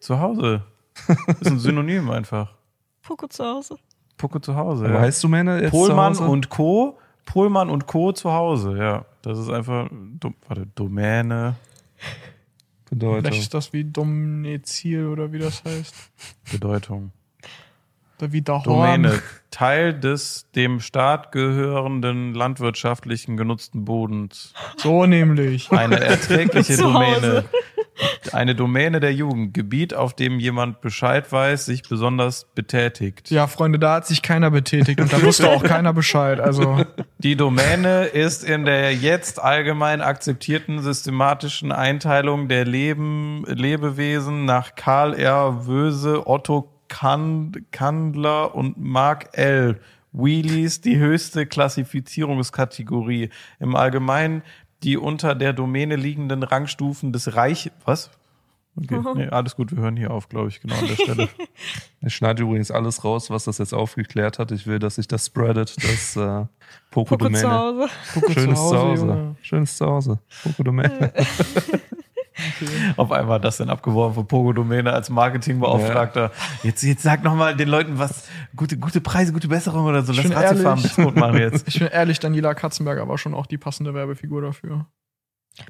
Zu 0.00 0.20
Hause. 0.20 0.62
Ist 1.40 1.46
ein 1.50 1.58
Synonym 1.58 2.10
einfach. 2.10 2.52
Poco 3.02 3.26
zu 3.26 3.44
Hause. 3.44 3.76
Poco 4.16 4.38
zu 4.38 4.54
Hause. 4.56 4.84
aber 4.86 4.94
Ja. 4.94 5.00
heißt 5.00 5.22
Domäne 5.24 5.60
jetzt 5.62 5.70
Pohlmann 5.72 6.14
zu 6.14 6.22
Hause? 6.22 6.30
und 6.32 6.48
Co. 6.48 6.98
Pohlmann 7.26 7.70
und 7.70 7.86
Co. 7.86 8.12
zu 8.12 8.32
Hause, 8.32 8.76
ja. 8.78 9.04
Das 9.22 9.38
ist 9.38 9.50
einfach, 9.50 9.88
warte, 10.48 10.66
Domäne, 10.74 11.56
Bedeutung. 12.88 13.22
Vielleicht 13.24 13.42
ist 13.42 13.54
das 13.54 13.72
wie 13.72 13.84
Domnezil 13.84 15.06
oder 15.06 15.32
wie 15.32 15.38
das 15.38 15.64
heißt. 15.64 15.94
Bedeutung. 16.52 17.10
Oder 18.20 18.32
wie 18.32 18.42
Dahorn. 18.42 19.02
Domäne, 19.02 19.22
Teil 19.50 19.98
des 19.98 20.46
dem 20.54 20.80
Staat 20.80 21.32
gehörenden 21.32 22.34
landwirtschaftlichen 22.34 23.36
genutzten 23.36 23.84
Bodens. 23.84 24.52
So 24.76 25.06
nämlich. 25.06 25.72
Eine 25.72 25.98
erträgliche. 26.00 26.76
Domäne. 26.76 27.44
Eine 28.32 28.54
Domäne 28.54 29.00
der 29.00 29.12
Jugend. 29.12 29.54
Gebiet, 29.54 29.94
auf 29.94 30.14
dem 30.14 30.38
jemand 30.40 30.80
Bescheid 30.80 31.30
weiß, 31.30 31.66
sich 31.66 31.82
besonders 31.82 32.46
betätigt. 32.54 33.30
Ja, 33.30 33.46
Freunde, 33.46 33.78
da 33.78 33.94
hat 33.94 34.06
sich 34.06 34.22
keiner 34.22 34.50
betätigt 34.50 35.00
und 35.00 35.12
da 35.12 35.22
wusste 35.22 35.50
auch 35.50 35.62
keiner 35.62 35.92
Bescheid. 35.92 36.40
Also, 36.40 36.84
Die 37.18 37.36
Domäne 37.36 38.04
ist 38.04 38.44
in 38.44 38.64
der 38.64 38.94
jetzt 38.94 39.40
allgemein 39.40 40.00
akzeptierten 40.00 40.82
systematischen 40.82 41.72
Einteilung 41.72 42.48
der 42.48 42.64
Leben, 42.64 43.44
Lebewesen 43.46 44.44
nach 44.44 44.74
Karl 44.74 45.14
R. 45.14 45.66
Wöse, 45.66 46.26
Otto 46.26 46.70
Kand, 46.88 47.72
Kandler 47.72 48.54
und 48.54 48.78
Mark 48.78 49.30
L. 49.32 49.80
Wheelies 50.12 50.80
die 50.80 50.96
höchste 50.96 51.44
Klassifizierungskategorie. 51.44 53.30
Im 53.58 53.74
Allgemeinen 53.74 54.42
die 54.84 54.96
unter 54.96 55.34
der 55.34 55.52
Domäne 55.52 55.96
liegenden 55.96 56.42
Rangstufen 56.42 57.12
des 57.12 57.34
Reich... 57.34 57.70
Was? 57.84 58.10
Okay, 58.76 59.00
nee, 59.14 59.28
alles 59.28 59.54
gut, 59.54 59.70
wir 59.70 59.80
hören 59.82 59.96
hier 59.96 60.10
auf, 60.10 60.28
glaube 60.28 60.48
ich, 60.48 60.60
genau 60.60 60.74
an 60.74 60.88
der 60.88 60.96
Stelle. 60.96 61.28
Ich 62.06 62.14
schneide 62.14 62.42
übrigens 62.42 62.70
alles 62.70 63.02
raus, 63.02 63.30
was 63.30 63.44
das 63.44 63.56
jetzt 63.56 63.72
aufgeklärt 63.72 64.38
hat. 64.38 64.50
Ich 64.52 64.66
will, 64.66 64.78
dass 64.78 64.96
sich 64.96 65.08
das 65.08 65.24
spreadet, 65.24 65.74
das 65.82 66.16
äh, 66.16 66.44
Poco 66.90 67.16
Poco 67.16 67.30
zu 67.30 67.42
Domäne. 67.42 67.50
Hause. 67.50 67.88
Schönes 68.30 68.58
zu 68.58 68.76
Hause, 68.76 69.06
Zuhause. 69.06 69.36
Schönes 69.40 69.76
Zuhause. 69.78 70.18
Poco 70.42 70.64
Domäne. 72.60 72.94
Auf 72.98 73.12
einmal 73.12 73.36
hat 73.36 73.44
das 73.44 73.56
dann 73.58 73.70
abgeworfen 73.70 74.14
von 74.14 74.26
Pogo 74.26 74.52
Domäne 74.52 74.92
als 74.92 75.10
Marketingbeauftragter. 75.10 76.32
Jetzt, 76.62 76.82
jetzt 76.82 77.02
sag 77.02 77.22
noch 77.24 77.34
mal 77.34 77.56
den 77.56 77.68
Leuten 77.68 77.98
was, 77.98 78.28
gute, 78.56 78.76
gute 78.78 79.00
Preise, 79.00 79.32
gute 79.32 79.48
Besserung 79.48 79.84
oder 79.86 80.02
so. 80.02 80.12
Lass 80.12 80.24
ehrlich. 80.30 80.82
Bitmut 80.82 81.16
machen 81.16 81.38
jetzt. 81.38 81.66
ich 81.68 81.78
bin 81.78 81.88
ehrlich, 81.88 82.18
Daniela 82.20 82.54
Katzenberger 82.54 83.08
war 83.08 83.18
schon 83.18 83.34
auch 83.34 83.46
die 83.46 83.58
passende 83.58 83.94
Werbefigur 83.94 84.42
dafür. 84.42 84.86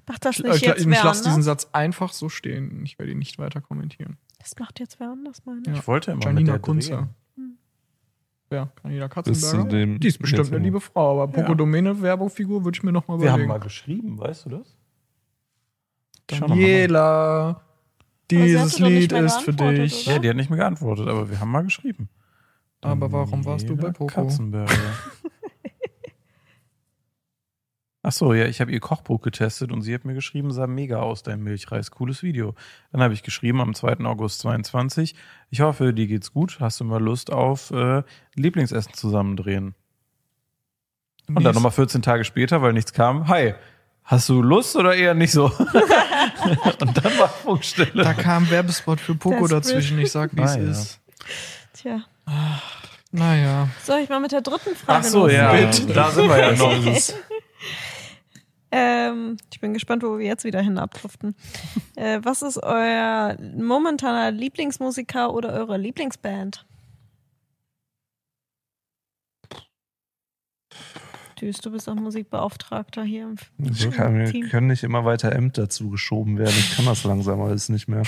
Macht 0.08 0.24
das 0.24 0.38
Ich, 0.38 0.44
nicht 0.44 0.56
ich, 0.56 0.62
jetzt 0.62 0.80
ich 0.80 0.86
wer 0.90 1.04
lasse 1.04 1.24
diesen? 1.24 1.42
Satz 1.42 1.68
einfach 1.72 2.12
so 2.12 2.28
stehen. 2.28 2.82
Ich 2.84 2.98
werde 2.98 3.12
ihn 3.12 3.18
nicht 3.18 3.38
weiter 3.38 3.60
kommentieren. 3.60 4.16
Das 4.38 4.58
macht 4.58 4.80
jetzt 4.80 4.98
wer 5.00 5.10
anders, 5.10 5.44
meine 5.44 5.60
ich. 5.60 5.66
Ja. 5.66 5.74
Ich 5.74 5.86
wollte 5.86 6.10
immer 6.12 6.18
mit 6.18 6.24
Janina 6.24 6.52
der 6.52 6.60
Kunze. 6.60 6.90
drehen. 6.90 7.08
Ja, 8.50 8.68
zu 8.76 9.08
Katzenberger. 9.08 9.64
dem. 9.68 10.00
Die 10.00 10.06
ist 10.06 10.18
bestimmt 10.18 10.46
eine 10.52 10.58
liebe 10.58 10.80
Frau, 10.80 11.20
aber 11.22 11.32
Poco 11.32 11.48
Ja. 11.50 11.54
Domäne 11.56 12.00
Werbefigur 12.02 12.64
würde 12.64 12.76
ich 12.76 12.82
mir 12.84 12.92
noch 12.92 13.08
mal 13.08 13.18
Wir 13.20 13.32
haben 13.32 13.40
überlegen. 13.40 13.48
mal 13.48 13.58
geschrieben, 13.58 14.18
weißt 14.18 14.46
du 14.46 14.50
das? 14.50 14.60
Ich 14.66 14.70
schau 14.70 14.72
noch 16.12 16.20
mal 16.20 16.24
Daniela, 16.41 17.62
dieses 18.30 18.78
Lied 18.78 19.12
ist 19.12 19.43
für 19.43 19.53
dich. 19.53 20.07
Ja, 20.07 20.18
die 20.18 20.28
hat 20.28 20.37
nicht 20.37 20.51
mehr 20.51 20.59
geantwortet, 20.59 21.09
aber 21.09 21.30
wir 21.30 21.41
haben 21.41 21.51
mal 21.51 21.64
geschrieben. 21.64 22.09
Aber 22.80 23.11
warum 23.12 23.45
warst 23.45 23.68
du 23.68 23.76
bei 23.76 23.91
Poco? 23.91 24.07
Katzenberger. 24.07 24.72
Ach 28.07 28.12
so, 28.12 28.35
ja, 28.35 28.45
ich 28.45 28.61
habe 28.61 28.70
ihr 28.70 28.80
Kochbuch 28.80 29.22
getestet 29.22 29.72
und 29.72 29.80
sie 29.80 29.95
hat 29.95 30.05
mir 30.05 30.12
geschrieben, 30.12 30.51
sah 30.51 30.66
mega 30.66 31.01
aus, 31.01 31.22
dein 31.22 31.43
Milchreis, 31.43 31.91
cooles 31.91 32.22
Video. 32.22 32.55
Dann 32.93 33.03
habe 33.03 33.14
ich 33.14 33.22
geschrieben 33.22 33.62
am 33.62 33.72
2. 33.72 34.01
August 34.05 34.41
22, 34.41 35.14
ich 35.49 35.62
hoffe, 35.62 35.95
dir 35.95 36.07
geht's 36.07 36.30
gut, 36.30 36.59
hast 36.61 36.80
du 36.80 36.85
mal 36.85 37.03
Lust 37.03 37.32
auf 37.32 37.70
äh, 37.70 38.03
Lieblingsessen 38.35 38.93
zusammendrehen? 38.93 39.74
Und 41.28 41.43
dann 41.45 41.55
nochmal 41.55 41.72
14 41.72 42.03
Tage 42.03 42.24
später, 42.24 42.61
weil 42.61 42.74
nichts 42.74 42.93
kam, 42.93 43.28
hi, 43.28 43.55
hast 44.03 44.28
du 44.28 44.43
Lust 44.43 44.76
oder 44.76 44.95
eher 44.95 45.14
nicht 45.14 45.32
so? 45.32 45.51
und 46.81 47.05
dann 47.05 47.18
war 47.18 47.29
Funkstille. 47.29 48.03
Da 48.03 48.14
kam 48.14 48.49
Werbespot 48.51 49.01
für 49.01 49.14
Poco 49.14 49.47
dazwischen. 49.47 49.99
Ich 49.99 50.12
sag, 50.12 50.35
wie 50.37 50.43
es 50.43 50.53
Ah, 50.53 50.59
ja. 50.59 50.70
ist. 50.70 51.01
Tja. 51.75 52.01
Naja. 53.11 53.68
Soll 53.85 54.01
ich 54.01 54.09
mal 54.09 54.20
mit 54.20 54.33
der 54.33 54.41
dritten 54.41 54.75
Frage 54.75 55.01
Ach 55.01 55.05
so, 55.05 55.29
ja, 55.29 55.53
loslegen? 55.53 55.95
da 55.95 56.11
sind 56.11 56.29
wir 56.29 56.39
ja 56.39 56.53
noch. 56.53 56.72
Ähm, 58.77 59.37
ich 59.53 59.61
bin 59.61 59.72
gespannt, 59.72 60.03
wo 60.03 60.18
wir 60.18 60.27
jetzt 60.27 60.43
wieder 60.43 60.61
hin 60.61 60.79
abdriften. 60.79 61.37
äh, 61.95 62.18
was 62.25 62.43
ist 62.43 62.61
euer 62.61 63.37
momentaner 63.57 64.33
Lieblingsmusiker 64.33 65.33
oder 65.33 65.53
eure 65.53 65.77
Lieblingsband? 65.77 66.66
Tschüss, 71.45 71.59
du 71.59 71.70
bist 71.70 71.90
auch 71.90 71.95
Musikbeauftragter 71.95 73.05
hier 73.05 73.24
im 73.24 73.36
Wir, 73.59 73.90
kann, 73.90 74.18
wir 74.18 74.30
Team. 74.30 74.49
können 74.49 74.68
nicht 74.68 74.82
immer 74.82 75.05
weiter 75.05 75.32
Ämter 75.32 75.68
zugeschoben 75.68 76.38
werden. 76.38 76.55
Ich 76.57 76.74
kann 76.76 76.86
das 76.86 77.05
langsam 77.05 77.42
alles 77.42 77.68
nicht 77.68 77.86
mehr. 77.86 78.03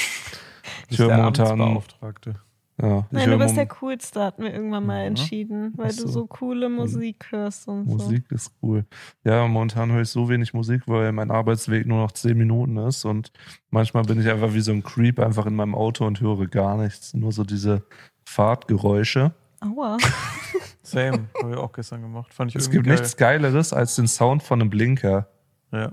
Ich 0.88 0.98
höre 0.98 1.14
momentan. 1.14 1.60
Amtsbeauftragte. 1.60 2.36
Ja, 2.80 3.00
ich 3.00 3.04
Nein, 3.10 3.30
du 3.30 3.38
bist 3.38 3.54
der 3.56 3.66
Coolste, 3.66 4.22
hatten 4.22 4.42
wir 4.42 4.54
irgendwann 4.54 4.86
mal 4.86 5.00
Ja. 5.00 5.04
entschieden, 5.06 5.74
weil 5.76 5.94
du 5.94 6.08
so. 6.08 6.26
coole 6.26 6.70
Musik 6.70 7.26
hörst 7.30 7.68
und 7.68 7.86
so. 7.90 7.92
Musik 7.96 8.24
ist 8.30 8.52
cool. 8.62 8.86
Ja, 9.22 9.46
momentan 9.46 9.92
höre 9.92 10.00
ich 10.02 10.08
so 10.08 10.30
wenig 10.30 10.54
Musik, 10.54 10.82
weil 10.86 11.12
mein 11.12 11.30
Arbeitsweg 11.30 11.86
nur 11.86 11.98
noch 11.98 12.12
zehn 12.12 12.38
Minuten 12.38 12.78
ist 12.78 13.04
und 13.04 13.32
manchmal 13.68 14.04
bin 14.04 14.18
ich 14.18 14.28
einfach 14.30 14.54
wie 14.54 14.60
so 14.60 14.72
ein 14.72 14.82
Creep 14.82 15.20
einfach 15.20 15.44
in 15.44 15.56
meinem 15.56 15.74
Auto 15.74 16.06
und 16.06 16.22
höre 16.22 16.46
gar 16.46 16.78
nichts. 16.78 17.12
Nur 17.12 17.32
so 17.32 17.44
diese 17.44 17.82
Fahrtgeräusche. 18.24 19.34
Aua. 19.60 19.98
Same, 20.86 21.28
habe 21.42 21.52
ich 21.52 21.56
auch 21.58 21.72
gestern 21.72 22.02
gemacht. 22.02 22.32
Fand 22.32 22.50
ich 22.50 22.56
Es 22.56 22.70
gibt 22.70 22.84
geil. 22.86 22.94
nichts 22.94 23.16
Geileres 23.16 23.72
als 23.72 23.96
den 23.96 24.06
Sound 24.08 24.42
von 24.42 24.60
einem 24.60 24.70
Blinker. 24.70 25.28
Ja. 25.72 25.92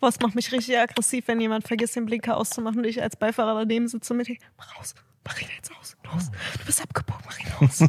Boah, 0.00 0.08
es 0.08 0.20
macht 0.20 0.34
mich 0.34 0.52
richtig 0.52 0.78
aggressiv, 0.78 1.28
wenn 1.28 1.40
jemand 1.40 1.66
vergisst, 1.66 1.96
den 1.96 2.06
Blinker 2.06 2.36
auszumachen 2.36 2.78
und 2.78 2.84
ich 2.86 3.02
als 3.02 3.16
Beifahrer 3.16 3.60
daneben 3.60 3.88
sitze 3.88 4.12
und 4.12 4.18
mit 4.18 4.28
denke, 4.28 4.42
mach 4.58 4.78
raus, 4.78 4.94
mach 5.24 5.40
ihn 5.40 5.48
jetzt 5.56 5.70
aus. 5.80 5.96
Los, 6.12 6.30
du 6.58 6.64
bist 6.66 6.82
abgebogen, 6.82 7.24
mach 7.26 7.38
ihn 7.38 7.52
aus. 7.68 7.84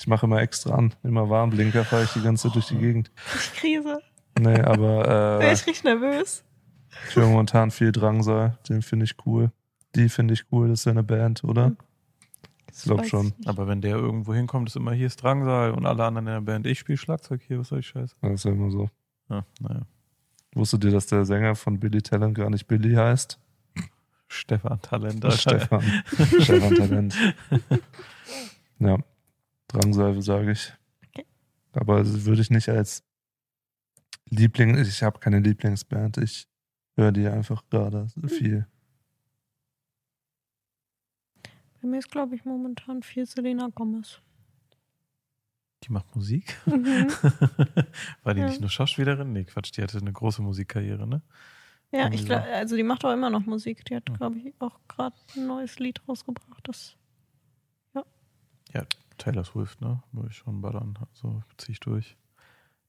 Ich 0.00 0.08
mache 0.08 0.26
immer 0.26 0.40
extra 0.40 0.74
an. 0.74 0.92
Immer 1.04 1.30
Warnblinker 1.30 1.84
fahre 1.84 2.02
ich 2.02 2.12
die 2.12 2.22
ganze 2.22 2.48
Zeit 2.48 2.56
durch 2.56 2.66
die 2.66 2.76
Gegend. 2.76 3.12
Ich 3.36 3.52
Krise. 3.54 4.00
Nee, 4.36 4.60
aber 4.60 5.04
Wäre 5.38 5.42
äh, 5.44 5.52
ich 5.52 5.64
richtig 5.64 5.84
nervös. 5.84 6.42
ich 7.08 7.14
höre 7.14 7.28
momentan 7.28 7.70
viel 7.70 7.92
Drangsal. 7.92 8.58
Den 8.68 8.82
finde 8.82 9.04
ich 9.04 9.14
cool. 9.26 9.52
Die 9.94 10.08
finde 10.08 10.34
ich 10.34 10.46
cool. 10.50 10.70
Das 10.70 10.80
ist 10.80 10.84
ja 10.86 10.90
eine 10.90 11.04
Band, 11.04 11.44
oder? 11.44 11.76
Ich 12.72 12.82
glaube 12.84 13.04
schon. 13.04 13.34
Aber 13.44 13.68
wenn 13.68 13.80
der 13.80 13.96
irgendwo 13.96 14.34
hinkommt, 14.34 14.68
ist 14.68 14.76
immer 14.76 14.92
hier 14.92 15.06
ist 15.06 15.22
Drangsal 15.22 15.72
und 15.72 15.86
alle 15.86 16.04
anderen 16.04 16.26
in 16.26 16.32
der 16.32 16.40
Band. 16.40 16.66
Ich 16.66 16.78
spiele 16.78 16.98
Schlagzeug 16.98 17.42
hier, 17.46 17.58
was 17.58 17.68
soll 17.68 17.80
ich 17.80 17.86
scheiße? 17.86 18.14
Das 18.20 18.32
ist 18.32 18.44
ja 18.44 18.52
immer 18.52 18.70
so. 18.70 18.88
Ja, 19.28 19.44
naja. 19.60 19.82
Wusstet 20.54 20.84
ihr, 20.84 20.90
dass 20.90 21.06
der 21.06 21.24
Sänger 21.24 21.54
von 21.54 21.78
Billy 21.78 22.02
Talent 22.02 22.34
gar 22.34 22.50
nicht 22.50 22.66
Billy 22.66 22.94
heißt? 22.94 23.38
Stefan 24.28 24.80
Talent. 24.80 25.24
Alter. 25.24 25.36
Stefan. 25.36 25.82
Stefan 26.40 26.74
Talent. 26.74 27.14
Ja. 28.78 28.98
Drangsal, 29.68 30.20
sage 30.22 30.52
ich. 30.52 30.72
Aber 31.72 32.04
würde 32.24 32.42
ich 32.42 32.50
nicht 32.50 32.68
als 32.68 33.04
Liebling, 34.28 34.78
ich 34.78 35.02
habe 35.02 35.18
keine 35.18 35.40
Lieblingsband, 35.40 36.18
ich 36.18 36.46
höre 36.96 37.12
die 37.12 37.26
einfach 37.26 37.62
gerade 37.70 38.08
viel. 38.26 38.66
Bei 41.82 41.88
mir 41.88 41.98
ist, 41.98 42.10
glaube 42.10 42.34
ich, 42.36 42.44
momentan 42.44 43.02
viel 43.02 43.26
Selena 43.26 43.68
Gomez. 43.74 44.20
Die 45.84 45.90
macht 45.92 46.14
Musik? 46.14 46.56
Mhm. 46.66 47.08
War 48.22 48.34
die 48.34 48.40
Ja. 48.40 48.46
nicht 48.46 48.60
nur 48.60 48.70
Schauspielerin? 48.70 49.32
Nee, 49.32 49.44
Quatsch, 49.44 49.72
die 49.76 49.82
hatte 49.82 49.98
eine 49.98 50.12
große 50.12 50.40
Musikkarriere, 50.42 51.06
ne? 51.08 51.22
Ja, 51.90 52.00
Irgendwie 52.00 52.14
ich 52.14 52.20
so. 52.22 52.26
glaube, 52.28 52.44
also 52.44 52.76
die 52.76 52.84
macht 52.84 53.04
auch 53.04 53.12
immer 53.12 53.30
noch 53.30 53.44
Musik. 53.44 53.84
Die 53.86 53.96
hat, 53.96 54.08
Ja. 54.08 54.14
glaube 54.16 54.38
ich, 54.38 54.54
auch 54.60 54.78
gerade 54.88 55.16
ein 55.36 55.46
neues 55.46 55.78
Lied 55.78 56.00
rausgebracht. 56.08 56.60
Das 56.68 56.96
Ja, 58.74 58.84
Taylor 59.18 59.44
Swift, 59.44 59.80
ne? 59.82 60.02
Würde 60.12 60.28
ich 60.30 60.36
schon 60.36 60.62
ballern. 60.62 60.98
So 61.12 61.42
ziehe 61.58 61.72
ich 61.74 61.80
durch. 61.80 62.16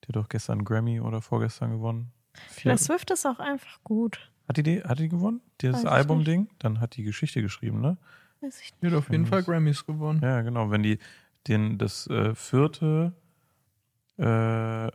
Die 0.04 0.08
hat 0.10 0.18
auch 0.18 0.30
gestern 0.30 0.60
einen 0.60 0.66
Grammy 0.66 1.02
oder 1.02 1.22
vorgestern 1.22 1.72
gewonnen. 1.72 2.14
Taylor 2.56 2.78
Swift 2.78 3.12
ist 3.12 3.26
auch 3.26 3.40
einfach 3.40 3.84
gut. 3.84 4.32
hat, 4.48 4.56
die, 4.58 4.64
die- 4.64 4.84
hat 4.84 5.00
die 5.00 5.10
gewonnen? 5.10 5.42
Dieses 5.62 5.86
Album-Ding? 5.86 6.48
Dann 6.60 6.80
hat 6.80 6.96
die 6.96 7.04
Geschichte 7.04 7.42
geschrieben, 7.42 7.82
ne? 7.82 7.98
Weiß 8.44 8.60
ich 8.60 8.74
Die 8.82 8.88
hat 8.88 8.94
auf 8.94 9.10
jeden 9.10 9.26
Fall. 9.26 9.42
Grammys 9.42 9.86
gewonnen. 9.86 10.20
Ja, 10.22 10.42
genau. 10.42 10.70
Wenn 10.70 10.84
die 10.84 11.00
den, 11.48 11.78
das 11.78 12.08
äh, 12.08 12.36
vierte, 12.36 13.14
äh, 14.18 14.92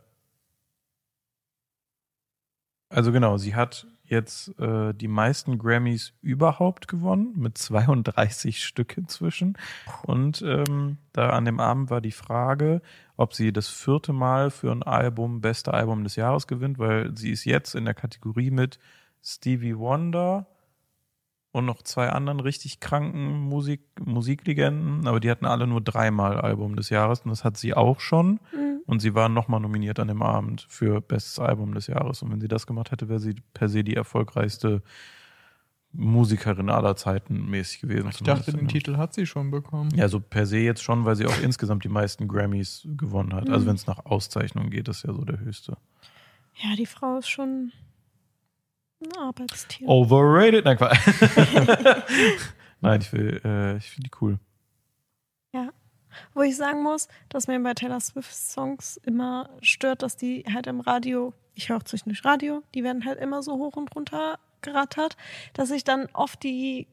also 2.89 3.11
genau, 3.11 3.37
sie 3.37 3.55
hat 3.55 3.87
jetzt 4.03 4.59
äh, 4.59 4.93
die 4.93 5.07
meisten 5.07 5.57
Grammys 5.57 6.13
überhaupt 6.21 6.87
gewonnen, 6.87 7.33
mit 7.37 7.57
32 7.57 8.63
Stück 8.63 8.97
inzwischen. 8.97 9.57
Und 10.03 10.43
ähm, 10.43 10.97
da 11.11 11.31
an 11.31 11.45
dem 11.45 11.59
Abend 11.59 11.89
war 11.89 12.01
die 12.01 12.11
Frage, 12.11 12.83
ob 13.17 13.33
sie 13.33 13.51
das 13.51 13.67
vierte 13.67 14.13
Mal 14.13 14.51
für 14.51 14.71
ein 14.71 14.83
Album 14.83 15.41
beste 15.41 15.73
Album 15.73 16.03
des 16.03 16.15
Jahres 16.15 16.45
gewinnt, 16.45 16.77
weil 16.77 17.17
sie 17.17 17.31
ist 17.31 17.45
jetzt 17.45 17.73
in 17.73 17.85
der 17.85 17.95
Kategorie 17.95 18.51
mit 18.51 18.77
Stevie 19.23 19.77
Wonder 19.77 20.45
und 21.51 21.65
noch 21.65 21.81
zwei 21.81 22.09
anderen 22.09 22.39
richtig 22.39 22.79
kranken 22.79 23.39
Musik, 23.39 23.81
Musiklegenden, 24.03 25.07
aber 25.07 25.19
die 25.19 25.31
hatten 25.31 25.45
alle 25.45 25.65
nur 25.67 25.81
dreimal 25.81 26.39
Album 26.39 26.75
des 26.75 26.89
Jahres 26.89 27.21
und 27.21 27.29
das 27.29 27.43
hat 27.43 27.57
sie 27.57 27.73
auch 27.73 27.99
schon. 27.99 28.39
Mhm. 28.53 28.81
Und 28.85 29.01
sie 29.01 29.13
war 29.13 29.29
nochmal 29.29 29.59
nominiert 29.59 29.99
an 29.99 30.07
dem 30.07 30.21
Abend 30.23 30.65
für 30.67 30.99
Bestes 31.01 31.37
Album 31.37 31.75
des 31.75 31.85
Jahres. 31.87 32.23
Und 32.23 32.31
wenn 32.31 32.41
sie 32.41 32.47
das 32.47 32.65
gemacht 32.65 32.91
hätte, 32.91 33.07
wäre 33.07 33.19
sie 33.19 33.35
per 33.53 33.69
se 33.69 33.83
die 33.83 33.95
erfolgreichste 33.95 34.81
Musikerin 35.91 36.69
aller 36.69 36.95
Zeiten 36.95 37.49
mäßig 37.49 37.81
gewesen. 37.81 38.09
Ich 38.09 38.17
dachte, 38.21 38.51
den 38.53 38.67
Titel 38.67 38.97
hat 38.97 39.13
sie 39.13 39.25
schon 39.25 39.49
bekommen. 39.49 39.89
Ja, 39.95 40.07
so 40.07 40.19
per 40.19 40.45
se 40.45 40.57
jetzt 40.59 40.83
schon, 40.83 41.03
weil 41.05 41.15
sie 41.15 41.25
auch 41.25 41.39
insgesamt 41.41 41.83
die 41.83 41.89
meisten 41.89 42.27
Grammys 42.27 42.87
gewonnen 42.97 43.33
hat. 43.33 43.49
Also 43.49 43.63
Mhm. 43.65 43.69
wenn 43.69 43.75
es 43.75 43.87
nach 43.87 44.05
Auszeichnung 44.05 44.69
geht, 44.69 44.87
ist 44.87 45.03
ja 45.03 45.13
so 45.13 45.23
der 45.25 45.39
höchste. 45.39 45.77
Ja, 46.55 46.75
die 46.75 46.85
Frau 46.85 47.17
ist 47.17 47.29
schon 47.29 47.71
ein 49.01 49.17
Arbeitstier. 49.17 49.87
Overrated? 49.87 50.65
Nein. 50.65 50.77
Nein, 52.81 53.01
ich 53.01 53.13
will, 53.13 53.41
äh, 53.43 53.77
ich 53.77 53.89
finde 53.89 54.09
die 54.09 54.17
cool. 54.21 54.39
Wo 56.33 56.41
ich 56.41 56.55
sagen 56.55 56.83
muss, 56.83 57.07
dass 57.29 57.47
mir 57.47 57.59
bei 57.59 57.73
Taylor 57.73 57.99
Swift 57.99 58.33
Songs 58.33 58.97
immer 58.97 59.49
stört, 59.61 60.01
dass 60.01 60.17
die 60.17 60.45
halt 60.51 60.67
im 60.67 60.79
Radio, 60.79 61.33
ich 61.55 61.69
höre 61.69 61.77
auch 61.77 61.83
zwischendurch 61.83 62.23
Radio, 62.25 62.63
die 62.73 62.83
werden 62.83 63.05
halt 63.05 63.19
immer 63.19 63.43
so 63.43 63.53
hoch 63.53 63.75
und 63.75 63.95
runter 63.95 64.39
gerattert, 64.61 65.17
dass 65.53 65.71
ich 65.71 65.83
dann 65.83 66.07
oft 66.13 66.43
die 66.43 66.87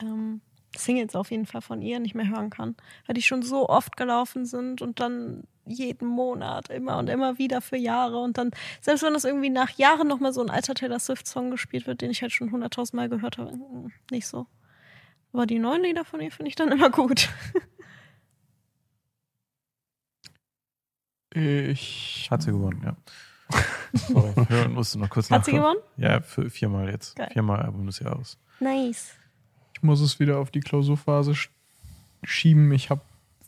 ähm, 0.00 0.40
Singles 0.76 1.14
auf 1.14 1.30
jeden 1.30 1.46
Fall 1.46 1.60
von 1.60 1.82
ihr 1.82 2.00
nicht 2.00 2.14
mehr 2.14 2.28
hören 2.28 2.50
kann, 2.50 2.76
weil 3.06 3.14
die 3.14 3.22
schon 3.22 3.42
so 3.42 3.68
oft 3.68 3.96
gelaufen 3.96 4.46
sind 4.46 4.80
und 4.80 5.00
dann 5.00 5.44
jeden 5.66 6.08
Monat 6.08 6.68
immer 6.70 6.98
und 6.98 7.08
immer 7.08 7.38
wieder 7.38 7.60
für 7.60 7.76
Jahre 7.76 8.18
und 8.18 8.36
dann, 8.38 8.50
selbst 8.80 9.02
wenn 9.02 9.12
das 9.14 9.24
irgendwie 9.24 9.50
nach 9.50 9.70
Jahren 9.70 10.08
nochmal 10.08 10.32
so 10.32 10.42
ein 10.42 10.50
alter 10.50 10.74
Taylor 10.74 10.98
Swift 10.98 11.26
Song 11.26 11.50
gespielt 11.50 11.86
wird, 11.86 12.00
den 12.00 12.10
ich 12.10 12.20
halt 12.22 12.32
schon 12.32 12.50
hunderttausend 12.50 12.94
Mal 12.94 13.08
gehört 13.08 13.38
habe, 13.38 13.52
mm, 13.52 13.92
nicht 14.10 14.26
so. 14.26 14.46
Aber 15.32 15.46
die 15.46 15.58
neuen 15.58 15.82
Lieder 15.82 16.04
von 16.04 16.20
ihr 16.20 16.30
finde 16.32 16.48
ich 16.50 16.56
dann 16.56 16.72
immer 16.72 16.90
gut. 16.90 17.28
Ich. 21.34 22.28
Hat 22.30 22.42
sie 22.42 22.50
gewonnen, 22.52 22.82
ja. 22.84 22.96
Sorry, 23.94 24.62
ich 24.62 24.68
musste 24.68 24.98
noch 24.98 25.10
kurz 25.10 25.30
Hat 25.30 25.44
sie 25.44 25.52
gewonnen? 25.52 25.78
Ja, 25.96 26.20
für 26.20 26.48
viermal 26.50 26.90
jetzt. 26.90 27.16
Geil. 27.16 27.28
Viermal 27.32 27.62
Album 27.62 27.86
des 27.86 27.98
Jahres. 28.00 28.38
Nice. 28.60 29.12
Ich 29.74 29.82
muss 29.82 30.00
es 30.00 30.18
wieder 30.20 30.38
auf 30.38 30.50
die 30.50 30.60
Klausurphase 30.60 31.32
sch- 31.32 31.48
schieben. 32.22 32.70
Ich 32.72 32.90
habe 32.90 33.02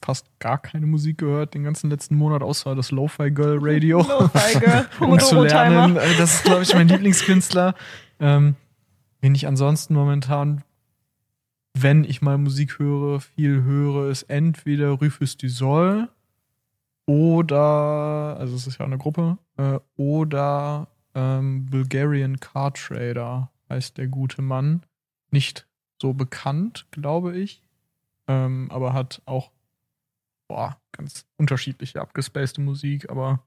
fast 0.05 0.27
gar 0.39 0.59
keine 0.59 0.87
Musik 0.87 1.19
gehört 1.19 1.55
den 1.55 1.65
ganzen 1.65 1.89
letzten 1.89 2.17
Monat, 2.17 2.43
außer 2.43 2.75
das 2.75 2.91
Lo-Fi 2.91 3.31
Girl 3.31 3.59
Radio. 3.61 3.99
Lo-Fi 4.21 4.59
Girl. 4.59 4.87
um 5.01 5.19
zu 5.19 5.43
lernen. 5.43 5.97
Äh, 5.97 6.17
Das 6.19 6.35
ist, 6.35 6.45
glaube 6.45 6.63
ich, 6.63 6.75
mein 6.75 6.89
Lieblingskünstler. 6.89 7.75
Ähm, 8.21 8.57
wen 9.21 9.35
ich 9.35 9.47
ansonsten 9.47 9.95
momentan, 9.95 10.63
wenn 11.73 12.05
ich 12.05 12.21
mal 12.21 12.37
Musik 12.37 12.79
höre, 12.79 13.21
viel 13.21 13.63
höre, 13.63 14.11
ist 14.11 14.25
entweder 14.25 14.91
Rufus 14.91 15.37
du 15.37 15.49
Sol 15.49 16.09
oder, 17.07 18.37
also 18.39 18.55
es 18.57 18.67
ist 18.67 18.79
ja 18.79 18.85
eine 18.85 18.99
Gruppe, 18.99 19.39
äh, 19.57 19.79
oder 19.97 20.89
ähm, 21.15 21.67
Bulgarian 21.67 22.41
Car 22.41 22.75
Trader 22.75 23.51
heißt 23.71 23.99
der 23.99 24.09
gute 24.09 24.43
Mann. 24.43 24.85
Nicht 25.31 25.67
so 26.01 26.13
bekannt, 26.13 26.87
glaube 26.91 27.37
ich, 27.37 27.63
ähm, 28.29 28.69
aber 28.71 28.93
hat 28.93 29.23
auch 29.27 29.51
boah, 30.49 30.81
ganz 30.93 31.27
unterschiedliche 31.37 32.01
abgespacede 32.01 32.61
Musik, 32.61 33.11
aber 33.11 33.47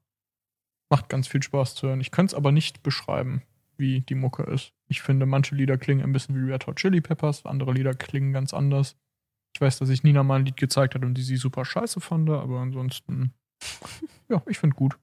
macht 0.89 1.09
ganz 1.09 1.27
viel 1.27 1.43
Spaß 1.43 1.75
zu 1.75 1.87
hören. 1.87 2.01
Ich 2.01 2.11
könnte 2.11 2.31
es 2.31 2.37
aber 2.37 2.51
nicht 2.51 2.81
beschreiben, 2.83 3.41
wie 3.77 4.01
die 4.01 4.15
Mucke 4.15 4.43
ist. 4.43 4.73
Ich 4.87 5.01
finde, 5.01 5.25
manche 5.25 5.55
Lieder 5.55 5.77
klingen 5.77 6.01
ein 6.03 6.13
bisschen 6.13 6.35
wie 6.35 6.51
Red 6.51 6.65
Hot 6.67 6.77
Chili 6.77 7.01
Peppers, 7.01 7.45
andere 7.45 7.73
Lieder 7.73 7.93
klingen 7.93 8.33
ganz 8.33 8.53
anders. 8.53 8.95
Ich 9.55 9.61
weiß, 9.61 9.79
dass 9.79 9.89
ich 9.89 10.03
Nina 10.03 10.23
mal 10.23 10.39
ein 10.39 10.45
Lied 10.45 10.57
gezeigt 10.57 10.95
hat 10.95 11.03
und 11.03 11.15
die 11.15 11.23
sie 11.23 11.37
super 11.37 11.65
scheiße 11.65 11.99
fand, 11.99 12.29
aber 12.29 12.59
ansonsten, 12.59 13.33
ja, 14.29 14.41
ich 14.47 14.57
finde 14.59 14.75
gut. 14.75 14.97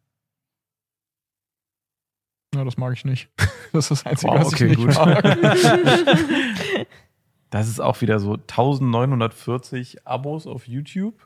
Ja, 2.54 2.64
das 2.64 2.76
mag 2.76 2.92
ich 2.94 3.04
nicht. 3.04 3.28
Das 3.72 3.90
ist 3.90 4.04
das 4.04 4.06
Einzige, 4.06 4.30
Wow, 4.30 4.38
was 4.38 4.52
okay, 4.52 4.66
ich 4.66 4.78
nicht 4.78 4.86
gut. 4.86 4.94
mag. 4.94 5.24
Das 7.50 7.68
ist 7.68 7.80
auch 7.80 8.00
wieder 8.00 8.20
so 8.20 8.34
1940 8.34 10.06
Abos 10.06 10.46
auf 10.46 10.66
YouTube. 10.68 11.23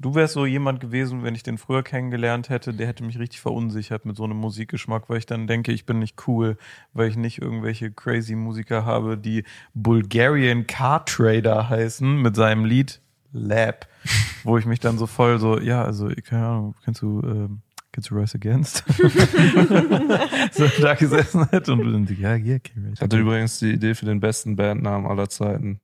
Du 0.00 0.14
wärst 0.14 0.32
so 0.32 0.46
jemand 0.46 0.80
gewesen, 0.80 1.22
wenn 1.24 1.34
ich 1.34 1.42
den 1.42 1.58
früher 1.58 1.82
kennengelernt 1.82 2.48
hätte, 2.48 2.72
der 2.72 2.86
hätte 2.86 3.04
mich 3.04 3.18
richtig 3.18 3.42
verunsichert 3.42 4.06
mit 4.06 4.16
so 4.16 4.24
einem 4.24 4.38
Musikgeschmack, 4.38 5.10
weil 5.10 5.18
ich 5.18 5.26
dann 5.26 5.46
denke, 5.46 5.72
ich 5.72 5.84
bin 5.84 5.98
nicht 5.98 6.26
cool, 6.26 6.56
weil 6.94 7.10
ich 7.10 7.16
nicht 7.16 7.42
irgendwelche 7.42 7.90
crazy 7.90 8.34
Musiker 8.34 8.86
habe, 8.86 9.18
die 9.18 9.44
Bulgarian 9.74 10.66
Car 10.66 11.04
Trader 11.04 11.68
heißen 11.68 12.16
mit 12.16 12.34
seinem 12.34 12.64
Lied 12.64 13.02
Lab, 13.32 13.88
wo 14.42 14.56
ich 14.56 14.64
mich 14.64 14.80
dann 14.80 14.96
so 14.96 15.06
voll 15.06 15.38
so, 15.38 15.60
ja, 15.60 15.84
also, 15.84 16.10
keine 16.24 16.46
Ahnung, 16.46 16.74
kennst 16.82 17.02
du, 17.02 17.20
ähm, 17.22 17.60
kennst 17.92 18.10
du 18.10 18.14
Rise 18.14 18.36
Against? 18.36 18.84
so 20.52 20.66
da 20.80 20.94
gesessen 20.94 21.46
hätte 21.50 21.74
und 21.74 21.80
du 21.80 21.92
dann 21.92 22.06
ja, 22.18 22.36
ja, 22.36 22.56
okay, 22.56 22.72
Rise 22.74 22.92
Ich 22.94 23.00
hatte 23.02 23.18
übrigens 23.18 23.58
die 23.58 23.72
Idee 23.72 23.94
für 23.94 24.06
den 24.06 24.20
besten 24.20 24.56
Bandnamen 24.56 25.06
aller 25.06 25.28
Zeiten. 25.28 25.78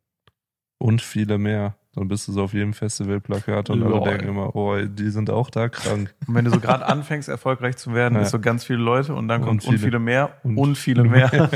Und 0.79 1.03
viele 1.03 1.37
mehr. 1.37 1.77
Dann 1.97 2.07
bist 2.09 2.29
du 2.29 2.33
so 2.33 2.43
auf 2.45 2.53
jedem 2.53 2.75
Festivalplakat 2.75 3.71
und 3.71 3.83
alle 3.83 3.91
Lol. 3.91 4.05
denken 4.05 4.29
immer, 4.29 4.55
oh, 4.55 4.77
die 4.81 5.09
sind 5.09 5.31
auch 5.31 5.49
da 5.51 5.69
krank. 5.71 6.15
Und 6.27 6.35
wenn 6.35 6.45
du 6.45 6.51
so 6.51 6.61
gerade 6.61 6.85
anfängst, 6.87 7.29
erfolgreich 7.31 7.77
zu 7.79 7.95
werden, 7.95 8.17
Ja. 8.17 8.21
ist 8.21 8.31
so 8.33 8.39
ganz 8.39 8.65
viele 8.65 8.81
Leute 8.81 9.15
und 9.15 9.29
dann 9.29 9.41
kommt 9.41 9.65
und 9.65 9.71
viele, 9.71 9.79
viele. 9.79 9.99
mehr 9.99 10.35
und, 10.45 10.59
Und 10.59 10.77
viele 10.77 11.05
mehr. 11.05 11.31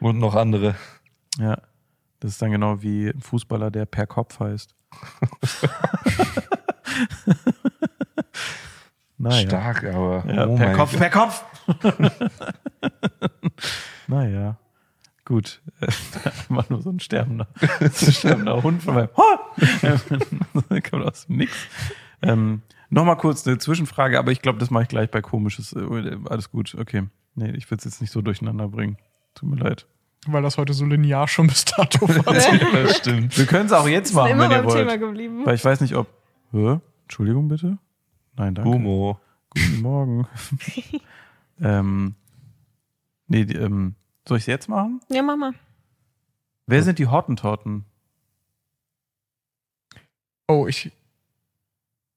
Und 0.00 0.18
noch 0.20 0.36
andere. 0.36 0.76
ja. 1.38 1.58
Das 2.20 2.30
ist 2.32 2.40
dann 2.40 2.52
genau 2.52 2.80
wie 2.80 3.08
ein 3.08 3.20
Fußballer, 3.20 3.70
der 3.70 3.84
per 3.84 4.06
Kopf 4.06 4.40
heißt. 4.40 4.74
naja. 9.18 9.46
Stark, 9.48 9.84
aber. 9.84 10.24
Ja, 10.32 10.46
oh 10.46 10.54
per 10.56 10.72
Kopf, 10.74 10.92
Gott. 10.92 11.00
per 11.00 11.10
Kopf. 11.10 11.44
naja. 14.06 14.56
Gut. 15.24 15.62
Immer 16.50 16.64
nur 16.68 16.82
so 16.82 16.90
ein 16.90 17.00
sterbender, 17.00 17.48
so 17.92 18.06
ein 18.06 18.12
sterbender 18.12 18.62
Hund 18.62 18.82
von 18.82 18.94
meinem. 18.94 19.08
Kommt 20.90 21.04
aus 21.04 21.26
dem 21.26 21.36
Nix. 21.36 21.52
Ähm, 22.22 22.62
Nochmal 22.90 23.16
kurz 23.16 23.46
eine 23.46 23.58
Zwischenfrage, 23.58 24.18
aber 24.18 24.30
ich 24.30 24.42
glaube, 24.42 24.58
das 24.58 24.70
mache 24.70 24.84
ich 24.84 24.88
gleich 24.88 25.10
bei 25.10 25.20
komisches. 25.22 25.72
Äh, 25.72 26.16
Alles 26.28 26.50
gut, 26.50 26.76
okay. 26.78 27.04
Nee, 27.34 27.50
ich 27.52 27.68
will 27.70 27.78
es 27.78 27.84
jetzt 27.84 28.00
nicht 28.00 28.12
so 28.12 28.20
durcheinander 28.22 28.68
bringen. 28.68 28.98
Tut 29.34 29.48
mir 29.48 29.56
leid. 29.56 29.86
Weil 30.26 30.42
das 30.42 30.58
heute 30.58 30.72
so 30.74 30.84
linear 30.84 31.26
schon 31.26 31.48
bis 31.48 31.64
dato 31.64 32.08
war. 32.08 32.32
Das 32.34 32.96
stimmt. 32.98 33.36
Wir 33.36 33.46
können 33.46 33.66
es 33.66 33.72
auch 33.72 33.88
jetzt 33.88 34.14
machen, 34.14 34.30
immer 34.30 34.44
wenn 34.44 34.58
ihr 34.58 34.62
beim 34.62 34.68
Thema 34.68 34.90
wollt. 34.90 35.00
geblieben. 35.00 35.44
Weil 35.44 35.54
ich 35.54 35.64
weiß 35.64 35.80
nicht, 35.80 35.96
ob. 35.96 36.06
Hä? 36.52 36.78
Entschuldigung 37.02 37.48
bitte? 37.48 37.78
Nein, 38.36 38.54
danke. 38.54 38.70
Humo. 38.70 39.18
Guten 39.50 39.82
Morgen. 39.82 40.26
ähm, 41.60 42.14
nee, 43.26 43.44
die, 43.44 43.56
ähm, 43.56 43.96
soll 44.28 44.38
ich 44.38 44.42
es 44.44 44.46
jetzt 44.46 44.68
machen? 44.68 45.00
Ja, 45.10 45.22
mach 45.22 45.36
mal. 45.36 45.52
Wer 46.66 46.82
sind 46.82 46.98
die 46.98 47.06
Hottentotten? 47.08 47.84
Oh, 50.48 50.66
ich. 50.66 50.90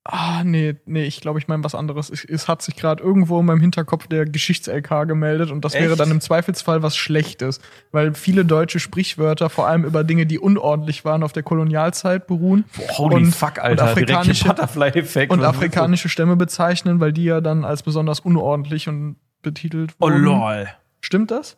Ah, 0.10 0.46
nee, 0.46 0.76
nee, 0.86 1.04
ich 1.04 1.20
glaube, 1.20 1.38
ich 1.38 1.50
meine 1.50 1.66
was 1.66 1.76
anderes. 1.76 2.10
Es, 2.10 2.24
es 2.24 2.48
hat 2.48 2.62
sich 2.62 2.78
gerade 2.78 3.04
irgendwo 3.04 3.42
in 3.42 3.46
meinem 3.46 3.60
Hinterkopf 3.60 4.08
der 4.08 4.26
Geschichts-LK 4.26 5.06
gemeldet 5.06 5.52
und 5.52 5.66
das 5.66 5.74
wäre 5.74 5.92
Echt? 5.92 6.00
dann 6.00 6.12
im 6.12 6.22
Zweifelsfall 6.22 6.82
was 6.82 6.96
Schlechtes, 6.96 7.60
weil 7.92 8.14
viele 8.14 8.46
deutsche 8.46 8.80
Sprichwörter 8.80 9.50
vor 9.50 9.68
allem 9.68 9.84
über 9.84 10.06
Dinge, 10.06 10.26
die 10.26 10.40
unordentlich 10.40 11.04
waren, 11.04 11.24
auf 11.24 11.34
der 11.34 11.44
Kolonialzeit 11.44 12.26
beruhen. 12.26 12.64
Holy 12.98 13.16
Und- 13.18 13.36
fuck, 13.36 13.56
und 13.58 13.60
Alter. 13.60 13.84
Hier 13.84 13.92
afrikanische- 14.04 14.48
Butterfly-Effekt. 14.48 15.34
Und 15.34 15.44
afrikanische 15.44 16.08
Stämme 16.08 16.38
bezeichnen, 16.38 17.02
weil 17.02 17.12
die 17.12 17.26
ja 17.26 17.42
dann 17.42 17.66
als 17.66 17.84
besonders 17.84 18.22
unordentlich 18.22 18.88
und 18.88 19.18
betitelt 19.42 19.94
Oh 20.00 20.06
wurden. 20.06 20.22
lol. 20.24 20.70
Stimmt 21.02 21.32
das? 21.32 21.58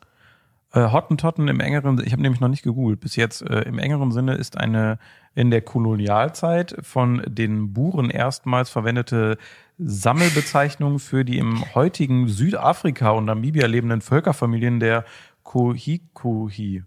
Äh, 0.71 0.91
Hottentotten 0.91 1.47
im 1.47 1.59
engeren, 1.59 1.99
ich 2.05 2.11
habe 2.11 2.21
nämlich 2.21 2.41
noch 2.41 2.47
nicht 2.47 2.61
gegoogelt 2.61 2.99
bis 2.99 3.15
jetzt, 3.15 3.41
äh, 3.41 3.61
im 3.61 3.79
engeren 3.79 4.11
Sinne 4.11 4.35
ist 4.35 4.57
eine 4.57 4.99
in 5.33 5.49
der 5.49 5.61
Kolonialzeit 5.61 6.75
von 6.81 7.23
den 7.27 7.73
Buren 7.73 8.09
erstmals 8.09 8.69
verwendete 8.69 9.37
Sammelbezeichnung 9.79 10.99
für 10.99 11.25
die 11.25 11.37
im 11.37 11.63
heutigen 11.73 12.27
Südafrika 12.27 13.11
und 13.11 13.25
Namibia 13.25 13.65
lebenden 13.65 14.01
Völkerfamilien 14.01 14.79
der 14.79 15.05
Kohikohi. 15.43 16.83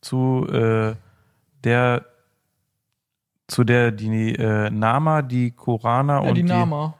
Zu 0.00 0.46
äh, 0.50 0.94
der 1.62 2.04
zu 3.46 3.64
der 3.64 3.92
die 3.92 4.34
äh, 4.34 4.70
Nama, 4.70 5.22
die 5.22 5.50
Korana 5.52 6.22
Ja, 6.22 6.28
und 6.28 6.34
die 6.34 6.42
Nama. 6.42 6.94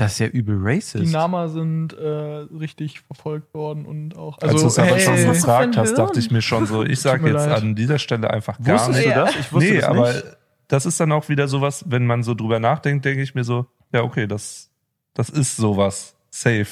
Das 0.00 0.12
ist 0.12 0.18
ja 0.20 0.26
übel 0.28 0.56
racist. 0.60 1.04
Die 1.04 1.10
Nama 1.10 1.48
sind 1.48 1.92
äh, 1.92 2.06
richtig 2.06 3.00
verfolgt 3.00 3.52
worden 3.54 3.84
und 3.84 4.16
auch. 4.16 4.38
Als 4.38 4.52
Also, 4.52 4.58
du 4.62 4.66
es 4.68 4.78
aber 4.78 4.88
hey, 4.96 5.00
schon 5.00 5.32
gefragt 5.32 5.76
hast, 5.76 5.94
dachte 5.94 6.18
ich 6.18 6.30
mir 6.30 6.42
schon 6.42 6.66
so, 6.66 6.82
ich 6.84 7.00
sage 7.00 7.26
jetzt 7.30 7.46
leid. 7.46 7.62
an 7.62 7.74
dieser 7.74 7.98
Stelle 7.98 8.30
einfach 8.30 8.58
gar 8.62 8.78
Wusstest 8.78 8.98
nicht. 9.06 9.16
du 9.16 9.20
das? 9.20 9.36
Ich 9.36 9.52
wusste 9.52 9.70
nee, 9.70 9.76
das 9.80 9.84
aber 9.84 10.12
nicht. 10.12 10.24
das 10.68 10.86
ist 10.86 11.00
dann 11.00 11.12
auch 11.12 11.28
wieder 11.28 11.48
sowas, 11.48 11.84
wenn 11.88 12.06
man 12.06 12.22
so 12.22 12.34
drüber 12.34 12.58
nachdenkt, 12.60 13.04
denke 13.04 13.22
ich 13.22 13.34
mir 13.34 13.44
so, 13.44 13.66
ja, 13.92 14.02
okay, 14.02 14.26
das, 14.26 14.70
das 15.14 15.28
ist 15.28 15.56
sowas. 15.56 16.14
Safe. 16.30 16.66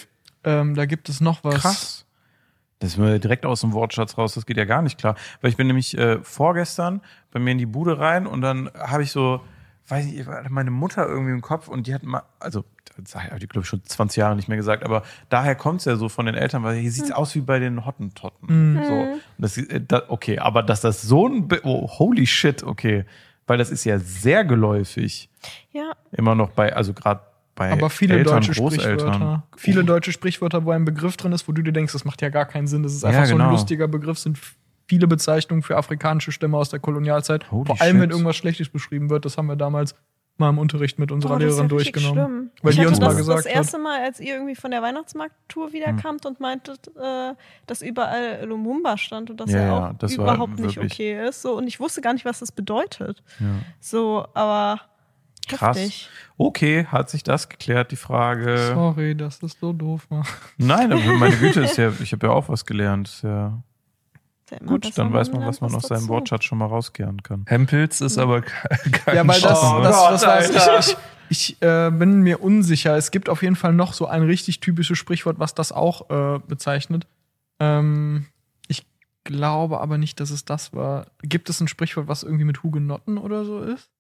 ähm, 0.45 0.75
da 0.75 0.87
gibt 0.87 1.09
es 1.09 1.21
noch 1.21 1.43
was. 1.45 1.55
Krass. 1.61 2.05
Das 2.79 2.91
ist 2.91 2.97
mir 2.97 3.19
direkt 3.19 3.45
aus 3.45 3.61
dem 3.63 3.73
Wortschatz 3.73 4.17
raus, 4.17 4.35
das 4.35 4.47
geht 4.47 4.57
ja 4.57 4.65
gar 4.65 4.83
nicht 4.83 4.99
klar. 4.99 5.17
Weil 5.41 5.51
ich 5.51 5.57
bin 5.57 5.67
nämlich 5.67 5.99
äh, 5.99 6.21
vorgestern 6.23 7.03
bei 7.33 7.41
mir 7.41 7.51
in 7.51 7.59
die 7.59 7.67
Bude 7.67 7.99
rein 7.99 8.27
und 8.27 8.41
dann 8.41 8.71
habe 8.79 9.03
ich 9.03 9.11
so, 9.11 9.41
weiß 9.89 10.07
ich, 10.07 10.25
meine 10.49 10.71
Mutter 10.71 11.07
irgendwie 11.09 11.33
im 11.33 11.41
Kopf 11.41 11.67
und 11.67 11.89
die 11.89 11.95
hat 11.95 12.05
mal, 12.05 12.23
also, 12.39 12.65
habe 13.15 13.39
ich 13.39 13.49
glaube 13.49 13.65
ich 13.65 13.69
schon 13.69 13.83
20 13.85 14.17
Jahre 14.17 14.37
nicht 14.37 14.49
mehr 14.49 14.57
gesagt, 14.57 14.85
aber 14.85 15.03
daher 15.29 15.55
kommt 15.55 15.81
es 15.81 15.85
ja 15.87 15.97
so 15.97 16.09
von 16.09 16.27
den 16.27 16.35
Eltern, 16.35 16.63
weil 16.63 16.77
hier 16.77 16.91
sieht 16.91 17.15
aus 17.15 17.35
wie 17.35 17.41
bei 17.41 17.59
den 17.59 17.85
Hottentotten. 17.87 18.75
Mhm. 18.75 18.85
So. 18.85 18.93
Und 18.95 19.21
das, 19.39 19.57
äh, 19.59 19.81
da, 19.87 20.03
okay, 20.09 20.39
aber 20.39 20.63
dass 20.63 20.81
das 20.81 21.03
so 21.03 21.29
ein, 21.29 21.49
Be 21.49 21.61
oh, 21.65 21.89
holy 21.99 22.27
shit, 22.27 22.63
okay. 22.63 23.05
Weil 23.47 23.57
das 23.57 23.71
ist 23.71 23.85
ja 23.85 23.99
sehr 23.99 24.45
geläufig. 24.45 25.31
Ja, 25.73 25.93
Immer 26.13 26.35
noch 26.35 26.51
bei, 26.51 26.75
also 26.77 26.93
gerade 26.93 27.23
bei 27.55 27.73
Aber 27.73 27.89
viele 27.91 28.17
Eltern, 28.19 28.37
deutsche 28.43 28.53
Großeltern. 28.53 28.99
Sprichwörter. 29.15 29.43
Viele 29.57 29.85
deutsche 29.85 30.13
Sprichwörter, 30.13 30.65
wo 30.65 30.71
ein 30.71 30.85
Begriff 30.85 31.17
drin 31.17 31.33
ist, 31.33 31.49
wo 31.49 31.53
du 31.53 31.63
dir 31.63 31.73
denkst, 31.73 31.93
das 31.93 32.05
macht 32.05 32.21
ja 32.23 32.29
gar 32.29 32.45
keinen 32.45 32.67
Sinn. 32.67 32.83
Das 32.83 32.93
ist 32.93 33.03
Ja, 33.03 33.09
einfach 33.09 33.25
so 33.27 33.33
genau. 33.33 33.47
ein 33.47 33.51
lustiger 33.53 33.89
Begriff, 33.89 34.19
sind 34.19 34.39
viele 34.87 35.07
Bezeichnungen 35.07 35.63
für 35.63 35.77
afrikanische 35.77 36.31
Stämme 36.31 36.57
aus 36.57 36.71
der 36.71 36.79
Kolonialzeit. 36.79 37.51
Holy 37.51 37.67
Vor 37.67 37.81
allem, 37.81 37.97
wenn 37.97 38.03
shit. 38.05 38.13
irgendwas 38.13 38.37
Schlechtes 38.37 38.69
beschrieben 38.69 39.11
wird. 39.11 39.25
Das 39.25 39.37
haben 39.37 39.47
wir 39.47 39.57
damals 39.57 39.95
mal 40.39 40.51
im 40.51 40.59
Unterricht 40.59 40.99
mit 40.99 41.11
unserer 41.13 41.39
das 41.39 41.43
ist 41.43 41.49
Lehrerin 41.51 41.65
ja 41.65 41.69
durchgenommen. 41.69 42.15
schlimm. 42.15 42.51
Weil 42.63 42.71
ich 42.71 42.77
die 42.77 42.81
hatte 42.83 42.89
uns 42.91 42.99
das 42.99 43.09
mal 43.15 43.19
gesagt 43.19 43.39
das 43.39 43.47
erste 43.47 43.79
Mal, 43.79 44.03
als 44.03 44.21
ihr 44.21 44.35
irgendwie 44.35 44.55
von 44.55 44.71
der 44.71 44.83
Weihnachtsmarkttour 44.83 45.73
wiederkamt 45.73 46.27
und 46.27 46.41
meintet, 46.41 46.89
äh, 46.97 47.35
dass 47.67 47.83
überall 47.83 48.45
Lumumba 48.45 48.97
stand 48.97 49.31
und 49.31 49.41
dass 49.41 49.51
Ja, 49.51 49.59
er 49.59 49.67
ja, 49.67 49.89
auch 49.91 49.93
das 49.99 50.15
überhaupt 50.15 50.59
nicht 50.59 50.79
okay 50.79 51.27
ist. 51.29 51.43
So, 51.43 51.57
und 51.57 51.67
ich 51.67 51.81
wusste 51.81 52.01
gar 52.01 52.13
nicht, 52.13 52.25
was 52.25 52.39
das 52.41 52.53
bedeutet. 52.53 53.23
Ja. 53.41 53.47
So, 53.81 54.27
aber 54.35 54.81
Krass. 55.49 55.77
heftig. 55.77 56.09
Okay, 56.37 56.85
hat 56.87 57.11
sich 57.11 57.23
das 57.23 57.49
geklärt, 57.49 57.91
die 57.91 57.97
Frage. 57.97 58.73
Sorry, 58.75 59.17
das 59.17 59.39
ist 59.39 59.59
so 59.61 59.73
doof. 59.73 60.07
Mann. 60.11 60.25
Nein, 60.57 60.93
aber 60.93 61.03
meine 61.19 61.37
Güte, 61.37 61.61
ist 61.63 61.77
ja, 61.79 61.93
ich 62.03 62.13
habe 62.13 62.27
ja 62.27 62.33
auch 62.33 62.49
was 62.49 62.65
gelernt. 62.67 63.09
Ist 63.09 63.23
ja 63.23 63.59
gut, 64.67 64.97
dann 64.99 65.13
weiß 65.13 65.33
man, 65.33 65.45
was 65.47 65.61
man 65.61 65.75
aus 65.75 65.85
seinem. 65.85 66.09
Wortschatz 66.09 66.45
schon 66.45 66.59
mal 66.59 66.67
rauskehren 66.67 67.23
kann. 67.23 67.45
Hempels 67.47 68.01
ist 68.01 68.19
aber 68.19 68.43
ke- 68.43 68.69
kein 68.91 69.17
Ja, 69.17 69.27
weil 69.27 69.41
das, 69.41 69.59
Stamm, 69.59 69.83
das, 69.83 70.23
das 70.23 70.27
weiß 70.27 70.51
ich. 70.91 70.97
Ich, 71.31 71.51
ich 71.59 71.63
äh, 71.63 71.91
bin 71.91 72.21
mir 72.23 72.43
unsicher. 72.43 72.97
Es 72.97 73.11
gibt 73.11 73.29
auf 73.29 73.43
jeden 73.43 73.57
Fall 73.57 73.73
noch 73.75 73.93
so 73.93 74.07
ein 74.07 74.23
richtig 74.23 74.61
typisches 74.61 74.97
Sprichwort, 74.99 75.39
was 75.39 75.55
das 75.55 75.73
auch 75.73 76.09
äh, 76.11 76.39
bezeichnet. 76.47 77.07
Ähm, 77.61 78.27
ich 78.67 78.87
glaube 79.25 79.81
aber 79.81 79.99
nicht, 79.99 80.21
dass 80.21 80.31
es 80.31 80.45
das 80.45 80.73
war. 80.73 81.07
Gibt 81.23 81.51
es 81.51 81.61
ein 81.61 81.69
Sprichwort, 81.69 82.09
was 82.09 82.23
irgendwie 82.23 82.45
mit 82.45 82.63
Hugenotten 82.63 83.19
oder 83.19 83.45
so 83.45 83.61
ist? 83.61 83.91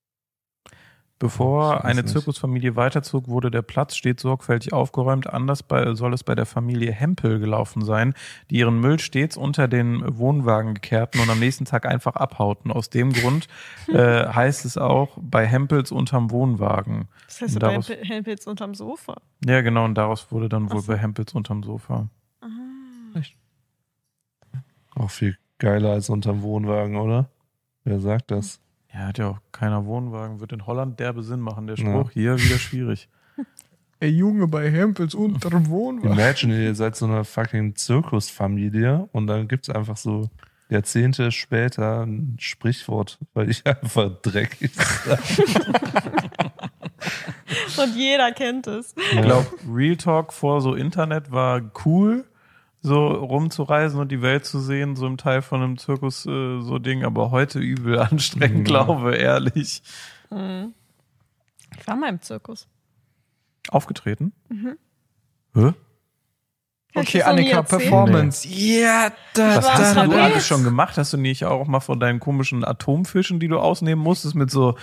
Bevor 1.20 1.84
eine 1.84 2.02
nicht. 2.02 2.12
Zirkusfamilie 2.12 2.76
weiterzog, 2.76 3.26
wurde 3.26 3.50
der 3.50 3.62
Platz 3.62 3.96
stets 3.96 4.22
sorgfältig 4.22 4.72
aufgeräumt. 4.72 5.28
Anders 5.28 5.64
bei, 5.64 5.94
soll 5.94 6.14
es 6.14 6.22
bei 6.22 6.36
der 6.36 6.46
Familie 6.46 6.92
Hempel 6.92 7.40
gelaufen 7.40 7.84
sein, 7.84 8.14
die 8.50 8.58
ihren 8.58 8.78
Müll 8.80 9.00
stets 9.00 9.36
unter 9.36 9.66
den 9.66 10.02
Wohnwagen 10.18 10.80
kehrten 10.80 11.18
und 11.18 11.28
am 11.28 11.40
nächsten 11.40 11.64
Tag 11.64 11.86
einfach 11.86 12.14
abhauten. 12.14 12.70
Aus 12.70 12.88
dem 12.88 13.12
Grund 13.12 13.48
äh, 13.88 14.28
heißt 14.28 14.64
es 14.64 14.78
auch 14.78 15.18
bei 15.20 15.44
Hempels 15.44 15.90
unterm 15.90 16.30
Wohnwagen. 16.30 17.08
Das 17.26 17.40
heißt 17.40 17.54
ja 17.54 17.60
bei 17.60 17.66
daraus- 17.68 17.88
Helmpilz 17.88 18.46
unterm 18.46 18.74
Sofa. 18.74 19.16
Ja, 19.44 19.60
genau, 19.60 19.84
und 19.84 19.96
daraus 19.96 20.30
wurde 20.30 20.48
dann 20.48 20.70
wohl 20.70 20.82
so. 20.82 20.92
bei 20.92 20.98
Hempels 20.98 21.34
unterm 21.34 21.62
Sofa. 21.64 22.08
Auch 24.94 25.10
viel 25.10 25.36
geiler 25.58 25.92
als 25.92 26.10
unterm 26.10 26.42
Wohnwagen, 26.42 26.96
oder? 26.96 27.28
Wer 27.84 28.00
sagt 28.00 28.30
das? 28.30 28.60
Ja, 28.92 29.00
hat 29.08 29.18
ja 29.18 29.28
auch 29.28 29.38
keiner 29.52 29.84
Wohnwagen. 29.84 30.40
Wird 30.40 30.52
in 30.52 30.66
Holland 30.66 30.98
derbe 30.98 31.22
Sinn 31.22 31.40
machen, 31.40 31.66
der 31.66 31.76
Ja. 31.76 31.84
Spruch. 31.86 32.10
Hier 32.12 32.38
wieder 32.38 32.58
schwierig. 32.58 33.08
Ey, 34.00 34.10
Junge, 34.10 34.46
bei 34.46 34.70
Hempels 34.70 35.14
unterm 35.14 35.68
Wohnwagen. 35.68 36.12
Imagine, 36.12 36.62
ihr 36.64 36.74
seid 36.74 36.94
so 36.96 37.06
eine 37.06 37.24
fucking 37.24 37.74
Zirkusfamilie 37.74 39.08
und 39.12 39.26
dann 39.26 39.48
gibt's 39.48 39.68
einfach 39.70 39.96
so 39.96 40.30
Jahrzehnte 40.68 41.32
später 41.32 42.04
ein 42.06 42.36
Sprichwort, 42.38 43.18
weil 43.34 43.50
ich 43.50 43.66
einfach 43.66 44.10
dreckig. 44.22 44.70
Und 47.78 47.96
jeder 47.96 48.32
kennt 48.32 48.66
es. 48.66 48.94
Ich 49.12 49.22
glaube, 49.22 49.46
Real 49.72 49.96
Talk 49.96 50.32
vor 50.32 50.60
so 50.60 50.74
Internet 50.74 51.30
war 51.30 51.60
cool, 51.84 52.24
so 52.80 53.06
rumzureisen 53.08 53.98
und 54.00 54.12
die 54.12 54.22
Welt 54.22 54.44
zu 54.44 54.60
sehen, 54.60 54.94
so 54.96 55.06
im 55.06 55.16
Teil 55.16 55.42
von 55.42 55.62
einem 55.62 55.78
Zirkus, 55.78 56.24
äh, 56.26 56.60
so 56.60 56.78
Ding, 56.78 57.04
aber 57.04 57.30
heute 57.30 57.58
übel 57.58 57.98
anstrengend, 58.00 58.68
Ja. 58.68 58.84
glaube, 58.84 59.16
ehrlich. 59.16 59.82
Mhm. 60.30 60.74
Ich 61.78 61.86
war 61.86 61.96
mal 61.96 62.08
im 62.08 62.20
Zirkus. 62.20 62.66
Aufgetreten? 63.70 64.32
Mhm. 64.48 64.76
Hä? 65.54 65.72
Okay, 66.94 67.18
das 67.18 67.26
Annika? 67.26 67.62
Performance. 67.62 68.48
Ja, 68.48 69.10
da, 69.34 69.56
Was 69.56 69.64
war 69.66 69.74
hast 69.74 69.90
du 69.96 70.00
Trapez. 70.00 70.14
alles 70.16 70.46
schon 70.46 70.64
gemacht? 70.64 70.96
Hast 70.96 71.12
du 71.12 71.16
nicht 71.18 71.44
auch 71.44 71.66
mal 71.66 71.80
von 71.80 72.00
deinen 72.00 72.18
komischen 72.18 72.64
Atomfischen, 72.64 73.38
die 73.40 73.48
du 73.48 73.58
ausnehmen 73.58 74.02
musstest, 74.02 74.34
mit 74.34 74.50
so 74.50 74.76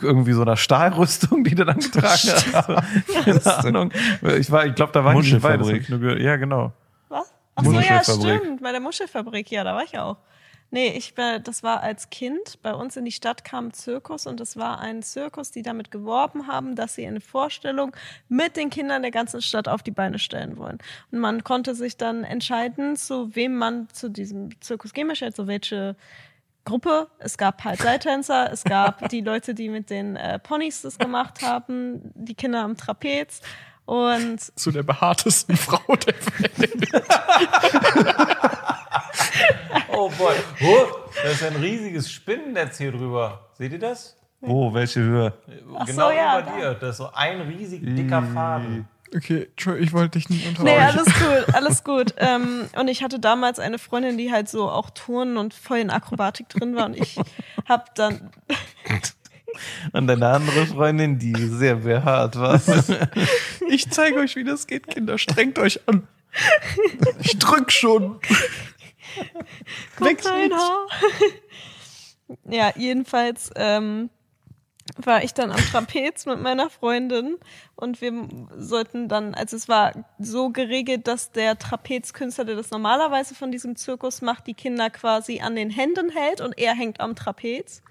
irgendwie 0.00 0.32
so 0.32 0.42
einer 0.42 0.56
Stahlrüstung, 0.56 1.42
die 1.44 1.54
du 1.54 1.64
dann 1.64 1.78
getragen 1.80 2.06
hast? 2.52 3.24
Keine 3.24 3.44
Ahnung. 3.56 3.92
Ich 4.38 4.50
war, 4.52 4.66
ich 4.66 4.74
glaube, 4.76 4.92
da 4.92 5.04
war 5.04 5.18
ich 5.18 5.30
das 5.32 5.88
nur 5.88 5.98
gehört. 5.98 6.20
Ja, 6.20 6.36
genau. 6.36 6.72
Ach 7.54 7.64
so, 7.64 7.72
ja, 7.72 8.02
stimmt. 8.02 8.62
Bei 8.62 8.72
der 8.72 8.80
Muschelfabrik, 8.80 9.50
ja, 9.50 9.64
da 9.64 9.74
war 9.74 9.84
ich 9.84 9.98
auch. 9.98 10.16
Nee, 10.74 10.88
ich 10.96 11.14
das 11.14 11.62
war 11.62 11.82
als 11.82 12.08
Kind. 12.08 12.62
Bei 12.62 12.72
uns 12.72 12.96
in 12.96 13.04
die 13.04 13.12
Stadt 13.12 13.44
kam 13.44 13.66
ein 13.66 13.72
Zirkus 13.74 14.26
und 14.26 14.40
das 14.40 14.56
war 14.56 14.80
ein 14.80 15.02
Zirkus, 15.02 15.50
die 15.50 15.60
damit 15.60 15.90
geworben 15.90 16.46
haben, 16.46 16.76
dass 16.76 16.94
sie 16.94 17.06
eine 17.06 17.20
Vorstellung 17.20 17.94
mit 18.30 18.56
den 18.56 18.70
Kindern 18.70 19.02
der 19.02 19.10
ganzen 19.10 19.42
Stadt 19.42 19.68
auf 19.68 19.82
die 19.82 19.90
Beine 19.90 20.18
stellen 20.18 20.56
wollen. 20.56 20.78
Und 21.10 21.18
man 21.18 21.44
konnte 21.44 21.74
sich 21.74 21.98
dann 21.98 22.24
entscheiden, 22.24 22.96
zu 22.96 23.36
wem 23.36 23.54
man 23.56 23.86
zu 23.90 24.08
diesem 24.08 24.58
Zirkus 24.62 24.94
gehen 24.94 25.08
möchte, 25.08 25.26
also 25.26 25.46
welche 25.46 25.94
Gruppe. 26.64 27.08
Es 27.18 27.36
gab 27.36 27.62
halt 27.64 27.80
Seiltänzer, 27.80 28.50
es 28.50 28.64
gab 28.64 29.08
die 29.10 29.20
Leute, 29.20 29.52
die 29.52 29.68
mit 29.68 29.90
den 29.90 30.16
äh, 30.16 30.38
Ponys 30.38 30.80
das 30.80 30.98
gemacht 30.98 31.42
haben, 31.42 32.12
die 32.14 32.34
Kinder 32.34 32.62
am 32.62 32.78
Trapez. 32.78 33.42
Und 33.84 34.38
Zu 34.58 34.70
der 34.70 34.82
behaartesten 34.84 35.56
Frau 35.58 35.96
der 35.96 36.14
Welt. 36.14 37.02
Oh 39.88 40.10
boy. 40.18 40.34
da 41.22 41.28
ist 41.30 41.42
ein 41.42 41.56
riesiges 41.56 42.10
Spinnennetz 42.10 42.78
hier 42.78 42.92
drüber. 42.92 43.50
Seht 43.58 43.72
ihr 43.72 43.78
das? 43.78 44.16
Wo, 44.40 44.72
welche 44.74 45.00
Höhe? 45.00 45.32
Ach 45.78 45.86
so, 45.86 46.10
ja, 46.10 46.42
da. 46.42 46.74
Da 46.74 46.88
ist 46.88 46.96
so 46.96 47.10
ein 47.12 47.40
riesig 47.42 47.82
dicker 47.84 48.22
Faden. 48.22 48.88
Okay, 49.14 49.48
Entschuldigung, 49.50 49.86
ich 49.86 49.92
wollte 49.92 50.18
dich 50.18 50.30
nicht 50.30 50.44
Nee, 50.44 50.48
unterbrechen. 50.48 50.80
alles 50.80 51.04
gut, 51.04 51.54
alles 51.54 51.84
gut. 51.84 52.14
ähm, 52.16 52.68
und 52.78 52.88
ich 52.88 53.02
hatte 53.04 53.20
damals 53.20 53.58
eine 53.58 53.78
Freundin, 53.78 54.16
die 54.16 54.32
halt 54.32 54.48
so 54.48 54.70
auch 54.70 54.88
Touren 54.90 55.36
und 55.36 55.52
voll 55.52 55.78
in 55.78 55.90
Akrobatik 55.90 56.48
drin 56.48 56.74
war. 56.74 56.86
Und 56.86 56.96
ich 56.96 57.18
hab 57.68 57.94
dann, 57.94 58.30
Und 59.92 60.06
deine 60.06 60.28
andere 60.28 60.66
Freundin, 60.66 61.18
die 61.18 61.34
sehr 61.34 61.76
behaart 61.76 62.38
war. 62.38 62.60
Ich 63.68 63.90
zeige 63.90 64.18
euch, 64.18 64.36
wie 64.36 64.44
das 64.44 64.66
geht, 64.66 64.86
Kinder. 64.86 65.16
Strengt 65.16 65.58
euch 65.58 65.80
an. 65.88 66.06
Ich 67.20 67.38
drück 67.38 67.72
schon. 67.72 68.20
guck 69.96 70.22
dein 70.22 70.52
Haar. 70.52 70.86
ja, 72.44 72.72
jedenfalls 72.76 73.50
ähm, 73.56 74.10
war 74.96 75.24
ich 75.24 75.34
dann 75.34 75.50
am 75.50 75.58
Trapez 75.58 76.26
mit 76.26 76.40
meiner 76.40 76.68
Freundin 76.70 77.38
und 77.76 78.00
wir 78.00 78.12
sollten 78.56 79.08
dann, 79.08 79.34
also 79.34 79.56
es 79.56 79.68
war 79.68 79.92
so 80.18 80.50
geregelt, 80.50 81.06
dass 81.06 81.32
der 81.32 81.58
Trapezkünstler, 81.58 82.44
der 82.44 82.56
das 82.56 82.70
normalerweise 82.70 83.34
von 83.34 83.50
diesem 83.52 83.76
Zirkus 83.76 84.22
macht, 84.22 84.46
die 84.46 84.54
Kinder 84.54 84.90
quasi 84.90 85.40
an 85.40 85.56
den 85.56 85.70
Händen 85.70 86.10
hält 86.10 86.40
und 86.40 86.58
er 86.58 86.74
hängt 86.74 87.00
am 87.00 87.14
Trapez. 87.14 87.82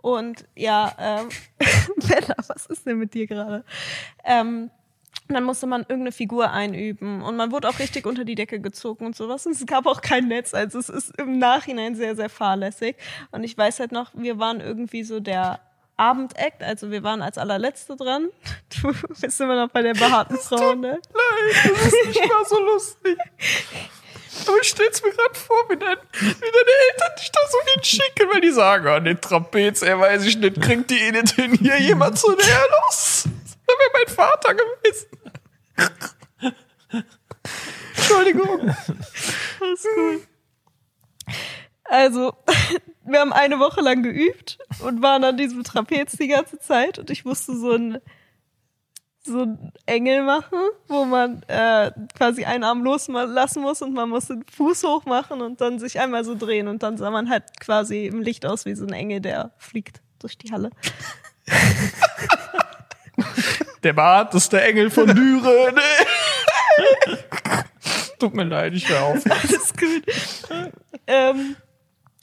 Und 0.00 0.46
ja, 0.54 0.94
ähm, 0.98 1.28
Bella, 2.08 2.36
was 2.46 2.66
ist 2.66 2.86
denn 2.86 2.98
mit 2.98 3.14
dir 3.14 3.26
gerade? 3.26 3.64
Ähm, 4.24 4.70
dann 5.28 5.44
musste 5.44 5.66
man 5.66 5.82
irgendeine 5.82 6.12
Figur 6.12 6.50
einüben 6.50 7.22
und 7.22 7.36
man 7.36 7.52
wurde 7.52 7.68
auch 7.68 7.78
richtig 7.78 8.06
unter 8.06 8.24
die 8.24 8.34
Decke 8.34 8.60
gezogen 8.60 9.04
und 9.04 9.16
sowas. 9.16 9.44
Und 9.46 9.52
es 9.52 9.66
gab 9.66 9.86
auch 9.86 10.00
kein 10.00 10.28
Netz, 10.28 10.54
also 10.54 10.78
es 10.78 10.88
ist 10.88 11.18
im 11.18 11.38
Nachhinein 11.38 11.94
sehr, 11.94 12.16
sehr 12.16 12.30
fahrlässig. 12.30 12.96
Und 13.30 13.44
ich 13.44 13.56
weiß 13.56 13.80
halt 13.80 13.92
noch, 13.92 14.10
wir 14.14 14.38
waren 14.38 14.60
irgendwie 14.60 15.04
so 15.04 15.20
der 15.20 15.60
Abendakt, 15.98 16.62
also 16.62 16.90
wir 16.90 17.02
waren 17.02 17.20
als 17.22 17.36
allerletzte 17.38 17.96
dran. 17.96 18.28
Du 18.82 18.92
bist 19.20 19.40
immer 19.40 19.56
noch 19.56 19.70
bei 19.70 19.82
der 19.82 19.94
behaarten 19.94 20.38
Frau, 20.38 20.74
ne? 20.74 21.00
Nein, 21.12 21.74
das 21.74 21.86
ist 21.86 22.06
nicht 22.06 22.28
mal 22.28 22.44
so 22.44 22.60
lustig. 22.60 23.18
Aber 24.48 24.58
ich 24.62 24.68
stell's 24.68 25.02
mir 25.02 25.10
gerade 25.10 25.34
vor, 25.34 25.56
wie, 25.68 25.76
dein, 25.76 25.98
wie 26.12 26.26
deine 26.30 26.72
Eltern 26.90 27.16
dich 27.18 27.30
da 27.30 27.40
so 27.50 27.58
hinschicken, 27.74 28.28
wenn 28.32 28.40
die 28.42 28.50
sagen, 28.50 28.88
an 28.88 29.04
den 29.04 29.20
Trapez, 29.20 29.82
ey, 29.82 29.98
weiß 29.98 30.24
ich 30.24 30.38
nicht, 30.38 30.60
kriegt 30.60 30.90
die 30.90 30.98
eh 30.98 31.12
nicht 31.12 31.34
hin, 31.34 31.52
hier 31.54 31.78
jemand 31.78 32.18
zu 32.18 32.30
näher 32.30 32.66
los. 32.80 33.24
Das 33.66 33.76
wäre 33.78 33.90
mein 33.92 34.14
Vater 34.14 34.54
gewesen. 34.54 35.08
Entschuldigung. 37.96 38.68
Ist 38.68 39.86
cool. 39.96 40.20
Also, 41.84 42.32
wir 43.04 43.20
haben 43.20 43.32
eine 43.32 43.58
Woche 43.58 43.80
lang 43.80 44.02
geübt 44.02 44.58
und 44.80 45.02
waren 45.02 45.24
an 45.24 45.36
diesem 45.36 45.64
Trapez 45.64 46.12
die 46.12 46.28
ganze 46.28 46.58
Zeit 46.58 46.98
und 46.98 47.10
ich 47.10 47.24
musste 47.24 47.56
so 47.56 47.72
ein 47.72 48.00
so 49.28 49.42
ein 49.42 49.72
Engel 49.86 50.22
machen, 50.22 50.58
wo 50.88 51.04
man 51.04 51.42
äh, 51.46 51.92
quasi 52.16 52.44
einen 52.44 52.64
Arm 52.64 52.82
loslassen 52.82 53.62
muss 53.62 53.82
und 53.82 53.94
man 53.94 54.08
muss 54.08 54.26
den 54.26 54.44
Fuß 54.56 54.82
hoch 54.84 55.04
machen 55.04 55.40
und 55.40 55.60
dann 55.60 55.78
sich 55.78 56.00
einmal 56.00 56.24
so 56.24 56.34
drehen 56.34 56.68
und 56.68 56.82
dann 56.82 56.96
sah 56.96 57.10
man 57.10 57.30
halt 57.30 57.44
quasi 57.60 58.06
im 58.06 58.20
Licht 58.20 58.44
aus 58.44 58.64
wie 58.64 58.74
so 58.74 58.86
ein 58.86 58.92
Engel, 58.92 59.20
der 59.20 59.52
fliegt 59.58 60.00
durch 60.18 60.36
die 60.36 60.52
Halle. 60.52 60.70
Der 63.82 63.92
behaarteste 63.92 64.60
Engel 64.60 64.90
von 64.90 65.06
Düren. 65.06 65.76
Tut 68.18 68.34
mir 68.34 68.44
leid, 68.44 68.74
ich 68.74 68.88
höre 68.88 69.02
auf. 69.02 69.22
Alles 69.30 69.72
gut. 69.72 70.04
ähm, 71.06 71.56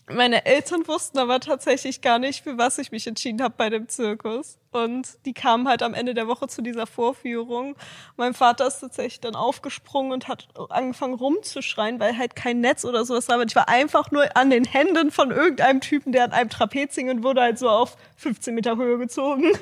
meine 0.08 0.46
Eltern 0.46 0.88
wussten 0.88 1.18
aber 1.18 1.40
tatsächlich 1.40 2.02
gar 2.02 2.20
nicht, 2.20 2.44
für 2.44 2.58
was 2.58 2.78
ich 2.78 2.92
mich 2.92 3.08
entschieden 3.08 3.42
habe 3.42 3.56
bei 3.58 3.70
dem 3.70 3.90
Zirkus. 3.90 4.60
Und 4.72 5.08
die 5.26 5.34
kamen 5.34 5.68
halt 5.68 5.82
am 5.82 5.94
Ende 5.94 6.14
der 6.14 6.28
Woche 6.28 6.48
zu 6.48 6.62
dieser 6.62 6.86
Vorführung. 6.86 7.76
Mein 8.16 8.34
Vater 8.34 8.68
ist 8.68 8.80
tatsächlich 8.82 9.20
dann 9.22 9.36
aufgesprungen 9.36 10.12
und 10.12 10.28
hat 10.28 10.48
angefangen 10.70 11.16
rumzuschreien, 11.16 12.00
weil 12.00 12.18
halt 12.18 12.36
kein 12.36 12.60
Netz 12.60 12.86
oder 12.86 13.04
sowas 13.04 13.28
war. 13.30 13.36
Aber 13.36 13.46
ich 13.46 13.56
war 13.56 13.68
einfach 13.68 14.12
nur 14.12 14.38
an 14.38 14.52
den 14.52 14.66
Händen 14.66 15.12
von 15.12 15.32
irgendeinem 15.32 15.82
Typen, 15.82 16.12
der 16.12 16.26
an 16.26 16.34
einem 16.34 16.50
Trapez 16.50 16.94
hing 16.94 17.10
und 17.10 17.24
wurde 17.24 17.42
halt 17.42 17.58
so 17.58 17.70
auf 17.70 17.98
15 18.18 18.54
Meter 18.54 18.76
Höhe 18.76 19.00
gezogen. 19.00 19.54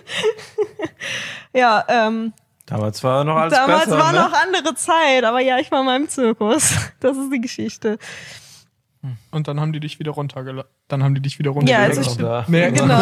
ja, 1.53 1.85
ähm, 1.87 2.33
Damals 2.65 3.03
war 3.03 3.23
noch 3.23 3.35
alles 3.35 3.53
damals 3.53 3.85
besser. 3.85 3.99
war 3.99 4.11
ne? 4.13 4.19
noch 4.19 4.33
andere 4.33 4.73
Zeit, 4.75 5.23
aber 5.25 5.41
ja, 5.41 5.59
ich 5.59 5.69
war 5.69 5.83
mal 5.83 5.97
im 5.97 6.09
Zirkus. 6.09 6.73
Das 7.01 7.17
ist 7.17 7.31
die 7.33 7.41
Geschichte. 7.41 7.99
Und 9.31 9.47
dann 9.49 9.59
haben 9.59 9.73
die 9.73 9.81
dich 9.81 9.99
wieder 9.99 10.11
runtergelassen. 10.11 10.69
Dann 10.87 11.03
haben 11.03 11.13
die 11.13 11.21
dich 11.21 11.37
wieder 11.37 11.51
Ja, 11.51 11.55
runtergelassen. 11.57 12.25
also 12.25 12.51
Nee, 12.51 12.71
Genau. 12.71 12.93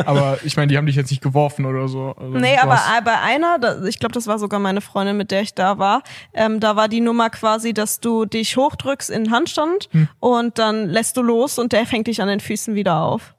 Aber 0.06 0.38
ich 0.44 0.56
meine, 0.56 0.66
die 0.68 0.76
haben 0.76 0.84
dich 0.86 0.96
jetzt 0.96 1.10
nicht 1.10 1.22
geworfen 1.22 1.64
oder 1.64 1.88
so. 1.88 2.14
Also 2.18 2.36
Nee, 2.38 2.58
aber 2.58 2.78
bei 3.04 3.18
einer, 3.18 3.84
ich 3.86 3.98
glaube, 3.98 4.12
das 4.12 4.26
war 4.26 4.38
sogar 4.38 4.60
meine 4.60 4.80
Freundin, 4.82 5.16
mit 5.16 5.30
der 5.30 5.40
ich 5.40 5.54
da 5.54 5.78
war, 5.78 6.02
ähm, 6.34 6.60
da 6.60 6.76
war 6.76 6.88
die 6.88 7.00
Nummer 7.00 7.30
quasi, 7.30 7.72
dass 7.72 8.00
du 8.00 8.26
dich 8.26 8.56
hochdrückst 8.58 9.08
in 9.10 9.24
den 9.24 9.32
Handstand 9.32 9.88
Hm. 9.92 10.08
und 10.20 10.58
dann 10.58 10.88
lässt 10.88 11.16
du 11.16 11.22
los 11.22 11.58
und 11.58 11.72
der 11.72 11.86
fängt 11.86 12.06
dich 12.06 12.20
an 12.20 12.28
den 12.28 12.40
Füßen 12.40 12.74
wieder 12.74 13.00
auf. 13.02 13.34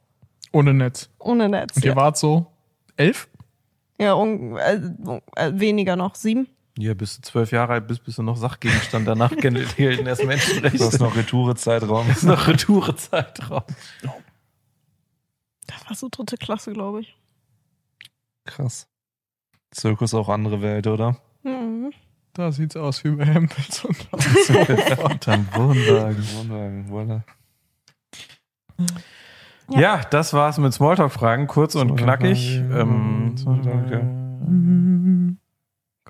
ohne 0.52 0.74
Netz. 0.74 1.10
Ohne 1.20 1.50
Netz. 1.50 1.76
Und 1.76 1.86
ihr 1.86 1.92
Ja, 1.92 1.96
wart 1.96 2.18
so 2.18 2.48
elf? 2.98 3.28
ja 4.00 4.14
un, 4.16 4.58
äh, 4.58 4.80
äh, 5.36 5.52
weniger 5.54 5.96
noch. 5.96 6.16
Sieben? 6.16 6.48
Ja, 6.78 6.94
bis 6.94 7.18
du 7.18 7.22
zwölf 7.22 7.52
Jahre 7.52 7.74
alt 7.74 7.88
bist, 7.88 8.04
bist 8.06 8.18
du 8.18 8.24
noch 8.24 8.38
Sachgegenstand. 8.38 9.08
Danach 9.08 9.36
gelten 9.36 10.06
erst 10.08 10.22
Du 10.22 10.28
Menschenrechte. 10.28 10.86
hast 10.86 11.00
noch 11.00 11.16
Retourezeitraum. 11.16 12.08
Das 12.08 12.18
ist 12.18 12.24
noch 12.24 12.48
Retourezeitraum. 12.48 13.64
Das 15.68 15.86
war 15.90 15.96
so 15.96 16.08
dritte 16.10 16.38
Klasse, 16.38 16.72
glaube 16.74 17.02
ich. 17.02 17.18
Krass. 18.46 18.88
Zirkus 19.72 20.14
auch 20.14 20.30
andere 20.30 20.62
Welt, 20.62 20.88
oder? 20.88 21.18
Mhm. 21.44 21.92
Da 22.34 22.52
sieht's 22.52 22.78
aus 22.78 23.04
wie 23.04 23.12
bei 23.12 23.26
Hempels 23.26 23.84
und 23.84 23.98
Unterm 25.04 25.48
Wohnwagen. 25.54 26.24
Wohnwagen, 26.36 26.90
voilà. 26.90 27.22
Ja. 29.70 30.02
das 30.10 30.34
war's 30.34 30.58
mit 30.58 30.74
Smalltalk-Fragen. 30.74 31.48
Kurz 31.48 31.76
und 31.76 31.96
knackig. 31.98 32.56
Ähm, 32.58 33.36
Danke. 33.46 35.38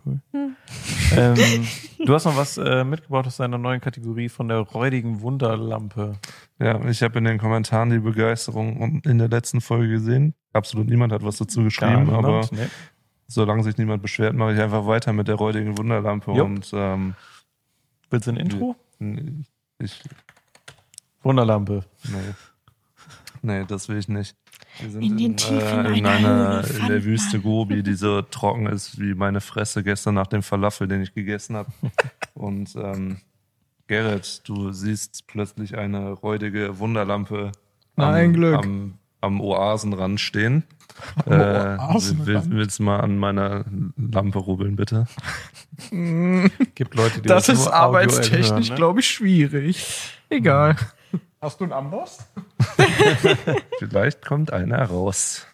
Cool. 0.06 0.20
Hm. 0.32 0.56
ähm, 1.16 1.68
du 2.06 2.14
hast 2.14 2.26
noch 2.26 2.36
was 2.38 2.58
äh, 2.58 2.84
mitgebracht 2.84 3.28
aus 3.28 3.38
deiner 3.38 3.58
neuen 3.58 3.82
Kategorie 3.82 4.30
von 4.30 4.48
der 4.48 4.60
räudigen 4.60 5.22
Wunderlampe. 5.22 6.18
Ja, 6.60 6.84
ich 6.86 7.04
habe 7.04 7.20
in 7.20 7.26
den 7.26 7.38
Kommentaren 7.38 7.90
die 7.90 8.00
Begeisterung 8.00 9.02
in 9.04 9.18
der 9.18 9.28
letzten 9.30 9.62
Folge 9.62 9.90
gesehen. 9.90 10.34
Absolut 10.54 10.88
niemand 10.88 11.14
hat 11.14 11.24
was 11.24 11.38
dazu 11.38 11.64
geschrieben, 11.64 12.08
Gar 12.08 12.18
aber 12.18 12.28
niemand? 12.28 12.52
Nee. 12.54 12.68
solange 13.28 13.64
sich 13.64 13.78
niemand 13.78 14.02
beschwert, 14.02 14.36
mache 14.36 14.54
ich 14.54 14.60
einfach 14.60 14.86
weiter 14.88 15.14
mit 15.14 15.28
der 15.28 15.36
räudigen 15.36 15.78
Wunderlampe. 15.78 16.32
Jupp. 16.32 16.48
Und 16.48 16.72
ähm, 16.74 17.16
Willst 18.10 18.28
du 18.28 18.32
ein 18.32 18.38
Intro? 18.38 18.76
ich, 19.80 20.04
Wunderlampe. 21.24 21.86
nee. 22.04 22.34
nee, 23.42 23.66
das 23.66 23.88
will 23.90 23.98
ich 23.98 24.08
nicht. 24.10 24.36
Wir 24.82 24.90
sind 24.90 25.02
In 25.04 25.18
den 25.18 25.38
Tiefen 25.38 25.86
in 25.94 26.06
einer 26.06 26.64
in 26.82 26.88
der 26.88 27.04
Wüste 27.04 27.40
Gobi, 27.40 27.84
die 27.84 27.94
so 27.94 28.22
trocken 28.22 28.66
ist 28.68 29.00
wie 29.00 29.14
meine 29.14 29.42
Fresse 29.42 29.84
gestern 29.84 30.16
nach 30.16 30.28
dem 30.28 30.44
Falafel, 30.44 30.88
den 30.88 31.02
ich 31.02 31.14
gegessen 31.14 31.56
habe. 31.56 31.72
Und 32.34 32.76
ähm, 32.76 33.18
Gerrit, 33.88 34.42
du 34.46 34.72
siehst 34.72 35.28
plötzlich 35.28 35.78
eine 35.78 36.12
räudige 36.12 36.80
Wunderlampe 36.80 37.52
am, 37.96 38.44
am, 38.56 38.94
am 39.22 39.42
Oasenrand 39.42 40.20
stehen. 40.20 40.64
Am 41.26 41.32
Äh, 41.32 41.78
Oasenrand. 41.96 42.28
will, 42.28 42.42
willst 42.48 42.80
du 42.80 42.84
mal 42.84 43.00
an 43.00 43.18
meiner 43.18 43.66
Lampe 43.98 44.40
rubbeln, 44.40 44.76
bitte? 44.76 45.08
Gibt 46.76 46.96
Leute, 46.96 47.22
die 47.22 47.28
Das 47.28 47.48
ist 47.50 47.66
nur 47.66 47.74
arbeitstechnisch, 47.74 48.70
ne? 48.70 48.76
glaube 48.76 49.00
ich, 49.00 49.08
schwierig. 49.08 49.86
Egal. 50.30 50.76
Hast 51.42 51.60
du 51.60 51.64
einen 51.64 51.74
Amboss? 51.74 52.20
Vielleicht 53.80 54.24
kommt 54.24 54.54
einer 54.54 54.84
raus. 54.84 55.48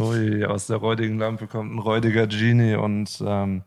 Ui, 0.00 0.46
aus 0.46 0.68
der 0.68 0.78
räudigen 0.78 1.18
Lampe 1.18 1.46
kommt 1.46 1.74
ein 1.74 1.78
räudiger 1.78 2.26
Genie 2.26 2.76
und 2.76 3.22
ähm, 3.24 3.64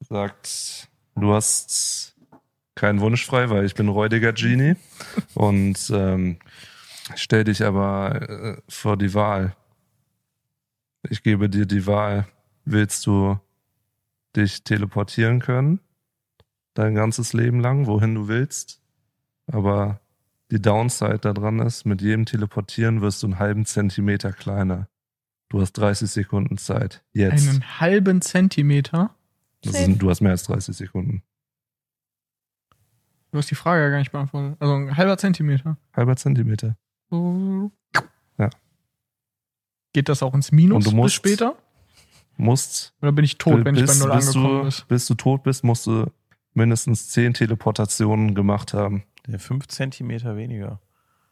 sagt, 0.00 0.88
du 1.14 1.34
hast 1.34 2.16
keinen 2.74 3.00
Wunsch 3.00 3.26
frei, 3.26 3.50
weil 3.50 3.66
ich 3.66 3.74
bin 3.74 3.88
räudiger 3.88 4.32
Genie. 4.32 4.76
und 5.34 5.90
ähm, 5.90 6.38
stell 7.14 7.44
dich 7.44 7.62
aber 7.62 8.22
äh, 8.22 8.62
vor 8.70 8.96
die 8.96 9.12
Wahl. 9.12 9.54
Ich 11.10 11.22
gebe 11.22 11.50
dir 11.50 11.66
die 11.66 11.86
Wahl. 11.86 12.26
Willst 12.64 13.04
du 13.04 13.38
dich 14.36 14.64
teleportieren 14.64 15.40
können? 15.40 15.80
Dein 16.72 16.94
ganzes 16.94 17.34
Leben 17.34 17.60
lang, 17.60 17.86
wohin 17.86 18.14
du 18.14 18.28
willst? 18.28 18.81
Aber 19.46 20.00
die 20.50 20.60
Downside 20.60 21.18
daran 21.18 21.58
ist, 21.60 21.84
mit 21.86 22.02
jedem 22.02 22.26
Teleportieren 22.26 23.00
wirst 23.00 23.22
du 23.22 23.26
einen 23.28 23.38
halben 23.38 23.64
Zentimeter 23.64 24.32
kleiner. 24.32 24.88
Du 25.48 25.60
hast 25.60 25.72
30 25.74 26.10
Sekunden 26.10 26.56
Zeit. 26.58 27.02
Jetzt. 27.12 27.48
Einen 27.48 27.80
halben 27.80 28.22
Zentimeter? 28.22 29.14
Ist, 29.64 29.76
du 30.02 30.10
hast 30.10 30.20
mehr 30.20 30.32
als 30.32 30.44
30 30.44 30.76
Sekunden. 30.76 31.22
Du 33.30 33.38
hast 33.38 33.50
die 33.50 33.54
Frage 33.54 33.82
ja 33.82 33.88
gar 33.90 33.98
nicht 33.98 34.12
beantwortet. 34.12 34.56
Also 34.60 34.74
ein 34.74 34.96
halber 34.96 35.16
Zentimeter. 35.18 35.76
Halber 35.94 36.16
Zentimeter. 36.16 36.76
Ja. 37.10 38.50
Geht 39.92 40.08
das 40.08 40.22
auch 40.22 40.34
ins 40.34 40.52
Minus 40.52 40.76
Und 40.76 40.86
du 40.86 40.90
bis 40.90 40.96
musst- 40.96 41.14
später? 41.14 41.56
Musst, 42.38 42.94
Oder 43.02 43.12
bin 43.12 43.24
ich 43.26 43.36
tot, 43.36 43.62
wenn 43.64 43.74
ich 43.74 43.82
bei 43.82 43.86
bis, 43.86 44.00
Null 44.00 44.10
bis, 44.16 44.28
angekommen 44.28 44.62
bin? 44.62 44.72
bis 44.88 45.06
du 45.06 45.14
tot 45.14 45.42
bist, 45.42 45.64
musst 45.64 45.86
du 45.86 46.06
mindestens 46.54 47.10
10 47.10 47.34
Teleportationen 47.34 48.34
gemacht 48.34 48.72
haben. 48.72 49.04
Der 49.26 49.38
5 49.38 49.68
Zentimeter 49.68 50.36
weniger. 50.36 50.80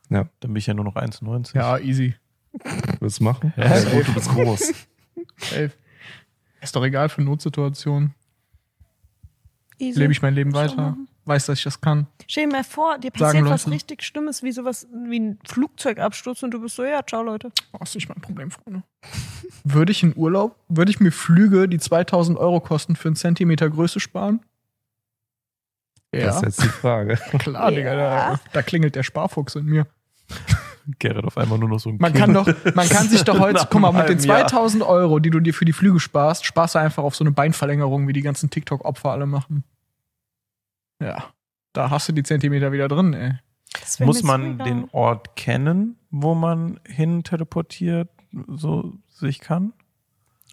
Ja. 0.08 0.28
Dann 0.40 0.52
bin 0.52 0.56
ich 0.56 0.66
ja 0.66 0.74
nur 0.74 0.84
noch 0.84 0.96
1,90. 0.96 1.56
Ja, 1.56 1.78
easy. 1.78 2.14
Willst 3.00 3.20
du 3.20 3.24
machen? 3.24 3.52
Ja, 3.56 3.76
Ja, 3.78 3.90
gut, 3.90 4.08
du 4.08 4.14
bist 4.14 4.28
groß. 4.28 4.72
Elf. 5.54 5.76
Ist 6.60 6.74
doch 6.76 6.84
egal 6.84 7.08
für 7.08 7.22
Notsituationen. 7.22 8.14
Easy. 9.78 9.98
Lebe 9.98 10.12
ich 10.12 10.20
mein 10.20 10.34
Leben 10.34 10.52
weiter. 10.52 10.96
weiß, 11.24 11.46
dass 11.46 11.58
ich 11.58 11.64
das 11.64 11.80
kann. 11.80 12.06
Stell 12.26 12.46
dir 12.46 12.52
mal 12.52 12.64
vor, 12.64 12.98
dir 12.98 13.10
Sagen 13.16 13.38
passiert 13.38 13.44
was 13.48 13.64
Leute. 13.66 13.74
richtig 13.76 14.02
Schlimmes, 14.02 14.42
wie 14.42 14.52
sowas 14.52 14.86
wie 14.92 15.18
ein 15.20 15.38
Flugzeugabsturz 15.46 16.42
und 16.42 16.50
du 16.52 16.60
bist 16.60 16.76
so, 16.76 16.84
ja, 16.84 17.00
ciao 17.06 17.22
Leute. 17.22 17.50
Oh, 17.72 17.78
ist 17.82 17.94
nicht 17.94 18.08
mein 18.08 18.20
Problem, 18.20 18.50
Freunde. 18.50 18.82
würde 19.64 19.92
ich 19.92 20.02
in 20.02 20.14
Urlaub, 20.16 20.56
würde 20.68 20.90
ich 20.90 21.00
mir 21.00 21.12
Flüge, 21.12 21.66
die 21.68 21.78
2000 21.78 22.36
Euro 22.38 22.60
kosten, 22.60 22.94
für 22.96 23.08
einen 23.08 23.16
Zentimeter 23.16 23.70
Größe 23.70 24.00
sparen? 24.00 24.40
Das 26.12 26.22
Ja, 26.22 26.36
ist 26.36 26.42
jetzt 26.42 26.62
die 26.62 26.68
Frage. 26.68 27.16
klar, 27.38 27.70
Ja. 27.70 27.76
Digga, 27.76 27.94
da, 27.96 28.40
da 28.52 28.62
klingelt 28.62 28.96
der 28.96 29.02
Sparfuchs 29.02 29.54
in 29.54 29.66
mir. 29.66 29.86
Gerrit 30.98 31.24
auf 31.24 31.36
einmal 31.36 31.58
nur 31.58 31.68
noch 31.68 31.78
so 31.78 31.90
ein 31.90 31.98
Man 32.00 32.12
Kind. 32.12 32.24
kann 32.24 32.34
doch, 32.34 32.46
man 32.74 32.88
kann 32.88 33.08
sich 33.08 33.22
doch 33.22 33.38
heute, 33.40 33.66
guck 33.70 33.80
mal, 33.80 33.92
mit 33.92 34.08
den 34.08 34.18
halben 34.18 34.24
Jahr. 34.24 34.48
2000 34.48 34.82
Euro, 34.82 35.18
die 35.20 35.30
du 35.30 35.38
dir 35.40 35.54
für 35.54 35.64
die 35.64 35.72
Flüge 35.72 36.00
sparst, 36.00 36.44
sparst 36.44 36.74
du 36.74 36.78
einfach 36.80 37.04
auf 37.04 37.14
so 37.14 37.22
eine 37.22 37.30
Beinverlängerung, 37.30 38.08
wie 38.08 38.12
die 38.12 38.22
ganzen 38.22 38.50
TikTok-Opfer 38.50 39.10
alle 39.10 39.26
machen. 39.26 39.62
Ja, 41.00 41.24
da 41.72 41.90
hast 41.90 42.08
du 42.08 42.12
die 42.12 42.22
Zentimeter 42.22 42.72
wieder 42.72 42.88
drin, 42.88 43.14
ey. 43.14 43.32
Das 43.80 44.00
Muss 44.00 44.22
man 44.24 44.58
den 44.58 44.88
Ort 44.90 45.36
kennen, 45.36 45.96
wo 46.10 46.34
man 46.34 46.80
hin 46.84 47.22
teleportiert, 47.22 48.08
so 48.48 48.94
sich 49.08 49.38
kann? 49.38 49.72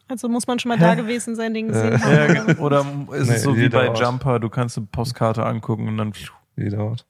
Also 0.10 0.30
muss 0.30 0.48
man 0.48 0.58
schon 0.60 0.70
mal 0.70 0.78
Hä? 0.78 0.82
da 0.84 0.96
gewesen 0.96 1.36
sein, 1.36 1.54
den 1.54 1.68
gesehen 1.68 1.94
Äh, 1.94 2.00
haben. 2.00 2.48
Ja, 2.50 2.58
oder 2.60 2.86
ist 3.14 3.28
Nee, 3.30 3.36
es 3.36 3.44
so 3.44 3.58
wie 3.58 3.68
bei 3.70 3.90
Ort. 3.90 4.00
Jumper, 4.00 4.40
du 4.40 4.50
kannst 4.50 4.78
eine 4.78 4.88
Postkarte 4.88 5.46
angucken 5.46 5.88
und 5.88 5.98
dann. 5.98 6.14
Jeder 6.56 6.84
Ort. 6.86 7.06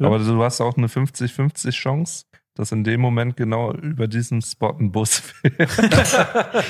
Ja. 0.00 0.08
Aber 0.08 0.18
du 0.18 0.42
hast 0.42 0.60
auch 0.60 0.76
eine 0.76 0.88
50-50 0.88 1.70
Chance, 1.70 2.24
dass 2.54 2.72
in 2.72 2.82
dem 2.82 3.00
Moment 3.00 3.36
genau 3.36 3.72
über 3.72 4.08
diesem 4.08 4.40
Spot 4.40 4.76
ein 4.78 4.90
Bus 4.90 5.20
fährt. 5.20 5.56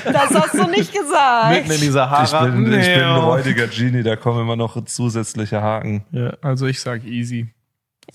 Das 0.05 0.29
hast 0.33 0.53
du 0.53 0.67
nicht 0.69 0.93
gesagt. 0.93 1.49
Mitten 1.55 1.71
in 1.71 1.81
dieser 1.81 2.05
Ich 2.23 2.31
Haare. 2.33 2.51
bin, 2.51 2.65
ich 2.71 2.85
bin 2.85 3.01
ein 3.03 3.17
räudiger 3.19 3.67
Genie, 3.67 4.03
da 4.03 4.15
kommen 4.15 4.41
immer 4.41 4.55
noch 4.55 4.83
zusätzliche 4.85 5.61
Haken. 5.61 6.03
Ja. 6.11 6.33
Also 6.41 6.67
ich 6.67 6.79
sag 6.79 7.03
easy. 7.03 7.47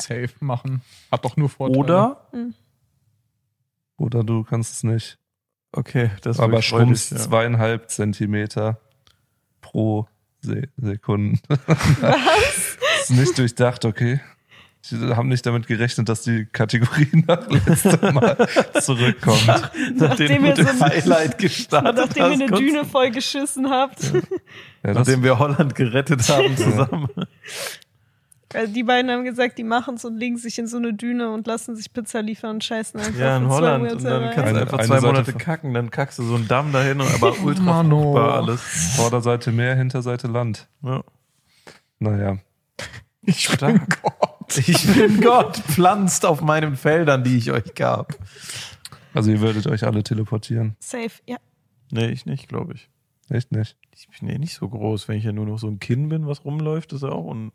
Safe 0.01 0.31
machen. 0.39 0.83
Hat 1.11 1.25
doch 1.25 1.37
nur 1.37 1.49
Vorteile. 1.49 1.81
Oder? 1.81 2.27
Oder 3.97 4.23
du 4.25 4.45
kannst 4.45 4.73
es 4.75 4.85
nicht. 4.85 5.19
Okay, 5.73 6.11
das 6.23 6.37
ist 6.37 6.43
Aber 6.43 6.63
schrumpfst 6.63 7.13
ja. 7.13 7.17
zweieinhalb 7.19 7.91
Zentimeter 7.91 8.81
pro 9.61 10.07
Se 10.41 10.69
Sekunden. 10.77 11.39
Was? 11.67 12.77
ist 13.03 13.11
nicht 13.11 13.39
durchdacht, 13.39 13.85
okay. 13.85 14.21
Ich 14.83 14.93
habe 14.99 15.29
nicht 15.29 15.45
damit 15.45 15.67
gerechnet, 15.67 16.09
dass 16.09 16.23
die 16.23 16.47
Kategorie 16.47 17.09
nach 17.27 17.47
letztem 17.51 18.15
Mal 18.15 18.49
zurückkommt. 18.81 19.71
Nachdem 19.97 20.45
ihr 20.47 20.55
du 20.55 20.65
so 20.65 20.71
ein- 20.71 20.81
Highlight 20.81 21.37
gestartet 21.39 21.97
Nachdem 21.97 22.23
ihr 22.23 22.31
hast, 22.31 22.33
eine 22.41 22.47
kurz- 22.49 22.61
Düne 22.61 22.85
voll 22.87 23.11
geschissen 23.11 23.69
habt. 23.71 24.03
Ja, 24.03 24.21
das, 24.83 24.95
Nachdem 24.95 25.23
wir 25.23 25.39
Holland 25.39 25.75
gerettet 25.75 26.27
haben 26.31 26.57
zusammen. 26.57 27.09
Also 28.53 28.73
die 28.73 28.83
beiden 28.83 29.11
haben 29.11 29.25
gesagt, 29.25 29.59
die 29.59 29.65
machen 29.65 29.95
es 29.95 30.05
und 30.05 30.17
legen 30.17 30.37
sich 30.37 30.59
in 30.59 30.67
so 30.67 30.77
eine 30.79 30.93
Düne 30.93 31.31
und 31.31 31.47
lassen 31.47 31.77
sich 31.77 31.93
Pizza 31.93 32.21
liefern 32.21 32.57
und 32.57 32.65
scheißen 32.65 32.99
einfach. 32.99 33.19
Ja, 33.19 33.37
in 33.37 33.47
Holland. 33.49 33.93
Und 33.93 34.05
dann 34.05 34.25
rein. 34.25 34.33
kannst 34.35 34.39
du 34.39 34.43
Eine- 34.51 34.61
einfach 34.63 34.79
eine 34.79 34.89
zwei 34.89 34.95
Seite 35.01 35.07
Monate 35.07 35.33
kacken, 35.35 35.75
dann 35.75 35.91
kackst 35.91 36.19
du 36.19 36.25
so 36.25 36.35
einen 36.35 36.49
Damm 36.49 36.73
dahin, 36.73 37.01
und 37.01 37.15
aber 37.15 37.29
ultra 37.45 37.83
fruchtbar 37.85 38.35
alles. 38.43 38.61
Vorderseite 38.97 39.53
Meer, 39.53 39.77
Hinterseite 39.77 40.27
Land. 40.27 40.69
Ja. 40.83 41.03
Naja. 42.01 42.39
Ich 43.23 43.47
bin 43.49 43.57
Stark. 43.57 44.03
Gott. 44.03 44.59
Ich 44.59 44.95
bin 44.95 45.21
Gott, 45.21 45.57
pflanzt 45.69 46.27
auf 46.27 46.41
meinen 46.41 46.75
Feldern, 46.75 47.23
die 47.23 47.37
ich 47.39 47.53
euch 47.53 47.75
gab. 47.75 48.17
Also 49.15 49.31
ihr 49.31 49.41
würdet 49.41 49.67
euch 49.69 49.85
alle 49.85 50.03
teleportieren. 50.03 50.75
Safe, 50.81 51.11
ja. 51.27 51.37
Nee, 51.93 52.09
ich 52.09 52.27
nicht, 52.27 52.49
glaube 52.49 52.75
ich. 52.75 52.89
Echt 53.29 53.53
nicht? 53.53 53.77
Ich 53.95 54.09
bin 54.19 54.29
ja 54.29 54.39
nicht 54.39 54.55
so 54.55 54.69
groß, 54.69 55.07
wenn 55.07 55.19
ich 55.19 55.25
ja 55.25 55.31
nur 55.33 55.47
noch 55.47 55.59
so 55.59 55.69
ein 55.69 55.79
Kind 55.79 56.09
bin, 56.09 56.27
was 56.27 56.45
rumläuft, 56.45 56.93
ist 56.93 57.03
ja 57.03 57.11
auch 57.11 57.25
un 57.27 57.53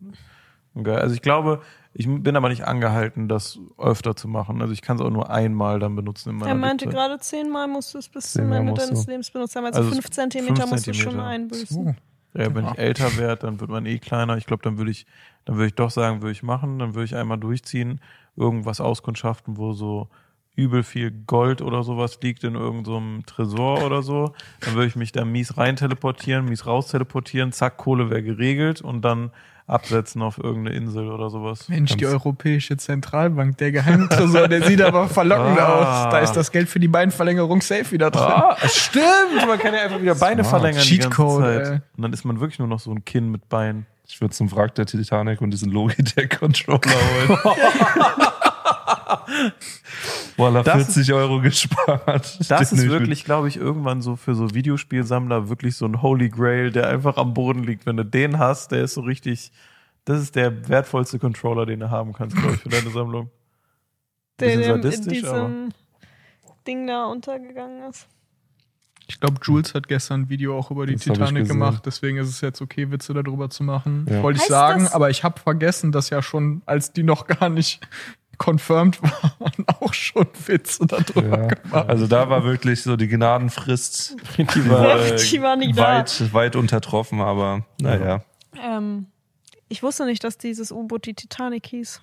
ungeil. 0.75 0.99
Also 0.99 1.15
ich 1.15 1.21
glaube, 1.21 1.61
ich 1.93 2.05
bin 2.07 2.35
aber 2.35 2.49
nicht 2.49 2.65
angehalten, 2.65 3.27
das 3.27 3.57
öfter 3.77 4.15
zu 4.15 4.27
machen. 4.27 4.61
Also 4.61 4.73
ich 4.73 4.81
kann 4.81 4.97
es 4.97 5.01
auch 5.01 5.09
nur 5.09 5.29
einmal 5.29 5.79
dann 5.79 5.95
benutzen 5.95 6.29
in 6.31 6.35
meiner 6.35 6.49
Er 6.51 6.55
meinte 6.55 6.85
Lebzeit. 6.85 6.99
gerade 7.09 7.19
zehnmal 7.21 7.67
musst 7.67 7.93
du 7.93 7.97
es 7.97 8.09
bis 8.09 8.33
zum 8.33 8.51
Ende 8.51 8.73
deines. 8.73 9.07
Lebens 9.07 9.31
benutzt 9.31 9.55
haben. 9.55 9.65
Also, 9.65 9.79
Also 9.79 9.91
fünf 9.93 10.09
Zentimeter 10.11 10.55
fünf 10.55 10.71
musst 10.71 10.87
du 10.87 10.93
schon 10.93 11.03
Zentimeter. 11.03 11.27
einbüßen. 11.29 11.87
Oh. 11.87 12.39
Ja, 12.39 12.53
wenn 12.53 12.65
ich 12.67 12.77
älter 12.77 13.15
werde, 13.17 13.43
dann 13.47 13.61
wird 13.61 13.69
man 13.71 13.85
eh 13.85 13.97
kleiner. 13.97 14.35
Ich 14.35 14.45
glaube, 14.45 14.61
dann 14.61 14.77
würde 14.77 14.91
ich, 14.91 15.05
dann 15.45 15.55
würde 15.55 15.67
ich 15.67 15.75
doch 15.75 15.89
sagen, 15.89 16.21
würde 16.21 16.33
ich 16.33 16.43
machen. 16.43 16.79
Dann 16.79 16.93
würde 16.93 17.05
ich 17.05 17.15
einmal 17.15 17.37
durchziehen, 17.37 18.01
irgendwas 18.35 18.81
auskundschaften, 18.81 19.55
wo 19.55 19.71
so 19.71 20.09
übel 20.57 20.83
viel 20.83 21.11
Gold 21.11 21.61
oder 21.61 21.83
sowas 21.83 22.19
liegt 22.21 22.43
in 22.43 22.55
irgendeinem 22.55 23.25
Tresor 23.25 23.83
oder 23.85 24.01
so. 24.01 24.33
Dann 24.61 24.73
würde 24.73 24.87
ich 24.87 24.97
mich 24.97 25.13
da 25.13 25.23
mies 25.23 25.57
rein 25.57 25.77
teleportieren, 25.77 26.45
mies 26.45 26.65
raus 26.65 26.87
teleportieren, 26.89 27.53
zack, 27.53 27.77
Kohle 27.77 28.09
wäre 28.09 28.23
geregelt 28.23 28.81
und 28.81 29.01
dann 29.03 29.31
absetzen 29.67 30.21
auf 30.21 30.37
irgendeine 30.37 30.75
Insel 30.77 31.11
oder 31.11 31.29
sowas. 31.29 31.67
Mensch, 31.69 31.93
die 31.95 32.03
Ganz- 32.03 32.13
Europäische 32.13 32.77
Zentralbank, 32.77 33.57
der 33.57 33.71
Geheimtresor, 33.71 34.47
der 34.47 34.61
sieht 34.63 34.81
aber 34.81 35.07
verlockend 35.07 35.59
Ah. 35.59 36.05
aus. 36.05 36.11
Da 36.11 36.19
ist 36.19 36.33
das 36.33 36.51
Geld 36.51 36.69
für 36.69 36.79
die 36.79 36.87
Beinverlängerung 36.87 37.61
safe 37.61 37.91
wieder 37.91 38.11
drin. 38.11 38.21
Ah, 38.23 38.55
stimmt! 38.67 39.47
Man 39.47 39.57
kann 39.57 39.73
ja 39.73 39.81
einfach 39.81 40.01
wieder 40.01 40.15
Beine 40.15 40.43
Smart. 40.43 40.61
verlängern 40.61 40.83
die 40.83 40.97
ganze 40.99 41.09
Cheatcode. 41.09 41.81
Und 41.97 42.01
dann 42.03 42.13
ist 42.13 42.25
man 42.25 42.39
wirklich 42.39 42.59
nur 42.59 42.67
noch 42.67 42.79
so 42.79 42.91
ein 42.91 43.03
Kinn 43.05 43.29
mit 43.31 43.49
Beinen. 43.49 43.87
Ich 44.07 44.21
würde 44.21 44.35
zum 44.35 44.51
Wrack 44.51 44.75
der 44.75 44.85
Titanic 44.85 45.41
und 45.41 45.49
diesen 45.49 45.71
Logitech-Controller 45.71 46.79
holen. 47.27 47.39
Voila, 50.37 50.63
Das 50.63 50.85
40 50.93 51.13
Euro 51.13 51.39
gespart. 51.41 52.37
Das 52.49 52.71
ist 52.71 52.83
ich 52.83 52.89
wirklich, 52.89 53.23
glaube 53.23 53.47
ich, 53.47 53.57
irgendwann 53.57 54.01
so 54.01 54.15
für 54.15 54.35
so 54.35 54.53
Videospielsammler 54.53 55.49
wirklich 55.49 55.75
so 55.77 55.85
ein 55.85 56.01
Holy 56.01 56.29
Grail, 56.29 56.71
der 56.71 56.89
einfach 56.89 57.17
am 57.17 57.33
Boden 57.33 57.63
liegt. 57.63 57.85
Wenn 57.85 57.97
du 57.97 58.05
den 58.05 58.37
hast, 58.39 58.71
der 58.71 58.83
ist 58.83 58.93
so 58.95 59.01
richtig, 59.01 59.51
das 60.05 60.21
ist 60.21 60.35
der 60.35 60.67
wertvollste 60.67 61.19
Controller, 61.19 61.65
den 61.65 61.79
du 61.79 61.89
haben 61.89 62.13
kannst, 62.13 62.35
glaube 62.35 62.55
ich, 62.55 62.61
für 62.61 62.69
deine 62.69 62.89
Sammlung. 62.89 63.29
Der 64.39 64.53
in 64.53 64.63
sadistisch, 64.63 65.19
diesem 65.21 65.69
Ding 66.67 66.87
da 66.87 67.05
untergegangen 67.05 67.89
ist. 67.89 68.07
Ich 69.07 69.19
glaube, 69.19 69.35
Jules 69.43 69.75
hat 69.75 69.87
gestern 69.87 70.21
ein 70.21 70.29
Video 70.29 70.57
auch 70.57 70.71
über 70.71 70.87
die 70.87 70.93
Das 70.95 71.03
Titanic 71.03 71.47
gemacht, 71.47 71.83
deswegen 71.85 72.17
ist 72.17 72.27
es 72.27 72.41
jetzt 72.41 72.59
okay, 72.59 72.89
Witze 72.89 73.13
darüber 73.13 73.51
zu 73.51 73.63
machen. 73.63 74.07
Ja. 74.09 74.23
Wollte 74.23 74.37
ich 74.37 74.41
Heißt 74.41 74.49
sagen, 74.49 74.83
das- 74.85 74.93
aber 74.93 75.11
ich 75.11 75.23
habe 75.23 75.39
vergessen, 75.39 75.91
dass 75.91 76.09
ja 76.09 76.23
schon, 76.23 76.63
als 76.65 76.91
die 76.91 77.03
noch 77.03 77.27
gar 77.27 77.49
nicht 77.49 77.81
confirmed 78.37 79.01
waren, 79.01 79.65
auch 79.79 79.93
schon 79.93 80.27
Witze 80.45 80.85
darüber 80.85 81.41
Ja. 81.41 81.47
gemacht. 81.47 81.89
Also 81.89 82.07
da 82.07 82.29
war 82.29 82.43
wirklich 82.43 82.83
so 82.83 82.95
die 82.95 83.07
Gnadenfrist 83.07 84.15
Die 84.37 84.69
war, 84.69 84.99
äh, 84.99 85.15
Die 85.17 85.41
war 85.41 85.55
nicht 85.55 85.77
da. 85.77 85.99
weit, 85.99 86.33
weit 86.33 86.55
untertroffen, 86.55 87.21
aber 87.21 87.65
naja, 87.81 88.23
Ähm, 88.61 89.07
ich 89.67 89.81
wusste 89.83 90.05
nicht, 90.05 90.23
dass 90.23 90.37
dieses 90.37 90.71
U-Boot 90.71 91.05
die 91.07 91.13
Titanic 91.13 91.65
hieß. 91.67 92.01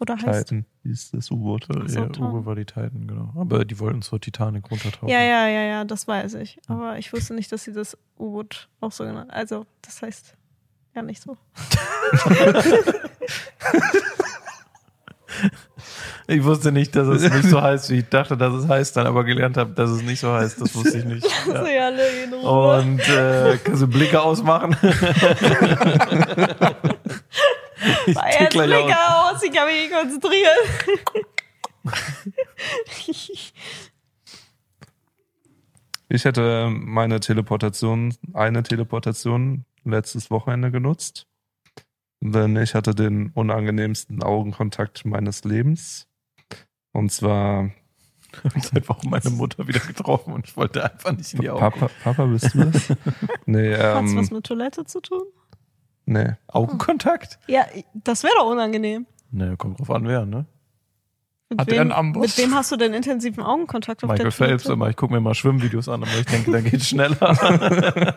Oder 0.00 0.16
heißt. 0.16 0.48
Titan 0.48 0.66
hieß 0.82 1.12
das 1.12 1.30
U-Boot. 1.30 1.66
ja, 1.68 1.88
so, 1.88 2.00
Uwe 2.00 2.12
Titan. 2.12 2.46
war 2.46 2.54
die 2.56 2.64
Titan, 2.64 3.06
genau. 3.06 3.32
Aber 3.36 3.64
die 3.64 3.78
wollten 3.78 4.02
zur 4.02 4.20
Titanic 4.20 4.68
runtertauchen. 4.70 5.08
Ja, 5.08 5.20
ja, 5.22 5.46
ja, 5.48 5.62
ja, 5.62 5.84
das 5.84 6.08
weiß 6.08 6.34
ich. 6.34 6.58
Aber 6.66 6.98
ich 6.98 7.12
wusste 7.12 7.34
nicht, 7.34 7.52
dass 7.52 7.64
sie 7.64 7.72
das 7.72 7.96
U-Boot 8.18 8.68
auch 8.80 8.90
so 8.92 9.04
genannt 9.04 9.30
Also, 9.32 9.66
das 9.82 10.02
heißt 10.02 10.34
ja 10.94 11.02
nicht 11.02 11.22
so. 11.22 11.36
Ich 16.26 16.42
wusste 16.44 16.72
nicht, 16.72 16.96
dass 16.96 17.06
es 17.08 17.22
nicht 17.22 17.44
so 17.50 17.60
heißt, 17.62 17.90
wie 17.90 17.98
ich 17.98 18.08
dachte, 18.08 18.36
dass 18.36 18.54
es 18.54 18.68
heißt, 18.68 18.96
dann 18.96 19.06
aber 19.06 19.24
gelernt 19.24 19.56
habe, 19.56 19.72
dass 19.74 19.90
es 19.90 20.02
nicht 20.02 20.20
so 20.20 20.32
heißt. 20.32 20.60
Das 20.60 20.74
wusste 20.74 20.98
ich 20.98 21.04
nicht. 21.04 21.26
Ja. 21.46 21.64
Sie 21.64 21.78
alle 21.78 22.08
in 22.24 22.32
Ruhe. 22.32 22.78
Und 22.80 23.00
äh, 23.08 23.58
kannst 23.62 23.82
du 23.82 23.86
Blicke 23.86 24.20
ausmachen? 24.22 24.74
ich 28.06 28.16
War 28.16 28.40
jetzt 28.40 28.50
gleich 28.50 28.66
Blicke 28.66 28.96
aus. 28.96 29.34
aus, 29.34 29.42
ich 29.42 29.52
kann 29.52 29.66
mich 29.66 29.76
nicht 29.82 29.92
konzentrieren. 29.92 30.48
Ich 36.08 36.24
hätte 36.24 36.70
meine 36.70 37.20
Teleportation, 37.20 38.14
eine 38.32 38.62
Teleportation 38.62 39.64
letztes 39.84 40.30
Wochenende 40.30 40.70
genutzt. 40.70 41.26
Denn 42.26 42.56
ich 42.56 42.74
hatte 42.74 42.94
den 42.94 43.30
unangenehmsten 43.34 44.22
Augenkontakt 44.22 45.04
meines 45.04 45.44
Lebens. 45.44 46.06
Und 46.92 47.12
zwar, 47.12 47.70
Seit 48.62 48.88
Wochen 48.88 49.10
meine 49.10 49.28
Mutter 49.30 49.68
wieder 49.68 49.80
getroffen 49.80 50.32
und 50.32 50.48
ich 50.48 50.56
wollte 50.56 50.90
einfach 50.90 51.12
nicht 51.12 51.34
in 51.34 51.42
die 51.42 51.50
Augen. 51.50 51.60
Papa, 51.60 51.90
Papa, 52.02 52.24
bist 52.24 52.54
du 52.54 52.64
das? 52.64 52.92
nee, 53.46 53.76
Hat's 53.76 54.10
ähm, 54.10 54.16
was 54.16 54.30
mit 54.30 54.44
Toilette 54.44 54.86
zu 54.86 55.00
tun? 55.00 55.22
nee. 56.06 56.32
Augenkontakt? 56.48 57.38
Ja, 57.46 57.66
das 57.92 58.22
wäre 58.22 58.32
doch 58.38 58.50
unangenehm. 58.50 59.06
Ne, 59.30 59.56
kommt 59.58 59.78
drauf 59.78 59.90
an, 59.90 60.08
wer, 60.08 60.24
ne? 60.24 60.46
Mit 61.50 61.60
Hat 61.60 61.68
er 61.68 61.72
wem, 61.74 61.80
einen 61.82 61.92
Amboss? 61.92 62.22
mit 62.22 62.38
wem 62.38 62.54
hast 62.54 62.72
du 62.72 62.76
denn 62.76 62.94
intensiven 62.94 63.42
Augenkontakt 63.42 64.02
auf 64.02 64.08
Michael 64.08 64.24
der 64.24 64.32
Phelps 64.32 64.62
Toilette? 64.64 64.72
immer. 64.72 64.88
Ich 64.88 64.96
gucke 64.96 65.12
mir 65.12 65.20
mal 65.20 65.34
Schwimmvideos 65.34 65.90
an, 65.90 66.02
aber 66.02 66.18
ich 66.18 66.24
denke, 66.26 66.50
da 66.52 66.60
geht's 66.62 66.88
schneller. 66.88 67.18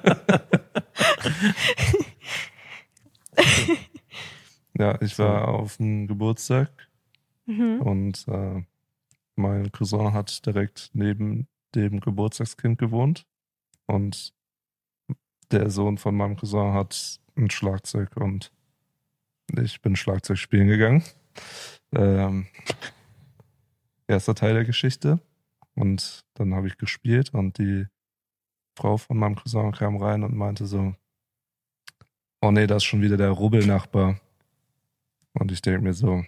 Ja, 4.78 5.02
ich 5.02 5.18
war 5.20 5.48
auf 5.48 5.80
einem 5.80 6.08
Geburtstag 6.08 6.70
Mhm. 7.45 7.82
und 7.82 8.28
äh, 8.28 8.62
mein 9.38 9.72
Cousin 9.72 10.12
hat 10.14 10.45
direkt 10.45 10.90
neben 10.94 11.48
dem 11.76 12.02
Geburtstagskind 12.02 12.78
gewohnt. 12.78 13.26
Und 13.86 14.34
der 15.52 15.70
Sohn 15.70 15.98
von 15.98 16.16
meinem 16.16 16.36
Cousin 16.36 16.74
hat 16.74 17.22
ein 17.38 17.49
Schlagzeug 17.49 18.18
und 18.18 18.52
ich 19.58 19.82
bin 19.82 19.95
Schlagzeug 19.95 20.38
spielen 20.38 20.68
gegangen. 20.68 21.04
Ähm, 21.95 22.48
erster 24.08 24.36
Teil 24.36 24.54
der 24.56 24.66
Geschichte. 24.66 25.20
Und 25.74 26.26
dann 26.34 26.54
habe 26.54 26.68
ich 26.68 26.78
gespielt 26.78 27.34
und 27.34 27.60
die 27.60 27.86
Frau 28.78 28.98
von 28.98 29.18
meinem 29.18 29.36
Cousin 29.36 29.72
kam 29.72 29.95
rein 29.98 30.24
und 30.24 30.36
meinte 30.36 30.66
so, 30.66 30.94
oh 32.41 32.52
nee, 32.52 32.68
da 32.68 32.76
ist 32.76 32.84
schon 32.84 33.02
wieder 33.02 33.16
der 33.16 33.30
Rubbelnachbar. 33.32 34.20
Und 35.40 35.52
ich 35.52 35.62
denke 35.62 35.82
mir 35.82 35.94
so, 35.94 36.24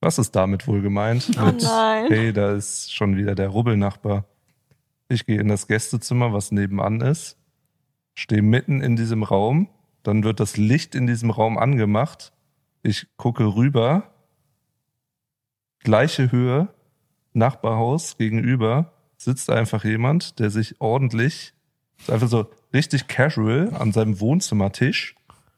was 0.00 0.18
ist 0.18 0.32
damit 0.32 0.66
wohl 0.66 0.82
gemeint? 0.82 1.30
Oh 1.40 1.46
Mit, 1.46 1.62
nein. 1.62 2.06
hey, 2.08 2.32
da 2.32 2.52
ist 2.52 2.94
schon 2.94 3.16
wieder 3.16 3.34
der 3.34 3.48
Rubbelnachbar. 3.48 4.26
Ich 5.08 5.26
gehe 5.26 5.40
in 5.40 5.48
das 5.48 5.66
Gästezimmer, 5.66 6.32
was 6.32 6.52
nebenan 6.52 7.00
ist, 7.00 7.38
stehe 8.14 8.42
mitten 8.42 8.80
in 8.80 8.96
diesem 8.96 9.22
Raum, 9.22 9.68
dann 10.02 10.24
wird 10.24 10.40
das 10.40 10.56
Licht 10.56 10.94
in 10.94 11.06
diesem 11.06 11.30
Raum 11.30 11.58
angemacht. 11.58 12.32
Ich 12.82 13.06
gucke 13.16 13.56
rüber, 13.56 14.14
gleiche 15.80 16.30
Höhe, 16.30 16.68
Nachbarhaus 17.32 18.16
gegenüber, 18.16 18.92
sitzt 19.16 19.50
einfach 19.50 19.84
jemand, 19.84 20.38
der 20.38 20.50
sich 20.50 20.80
ordentlich, 20.80 21.54
einfach 22.08 22.28
so 22.28 22.50
richtig 22.72 23.08
casual 23.08 23.72
an 23.74 23.92
seinem 23.92 24.20
Wohnzimmertisch, 24.20 25.14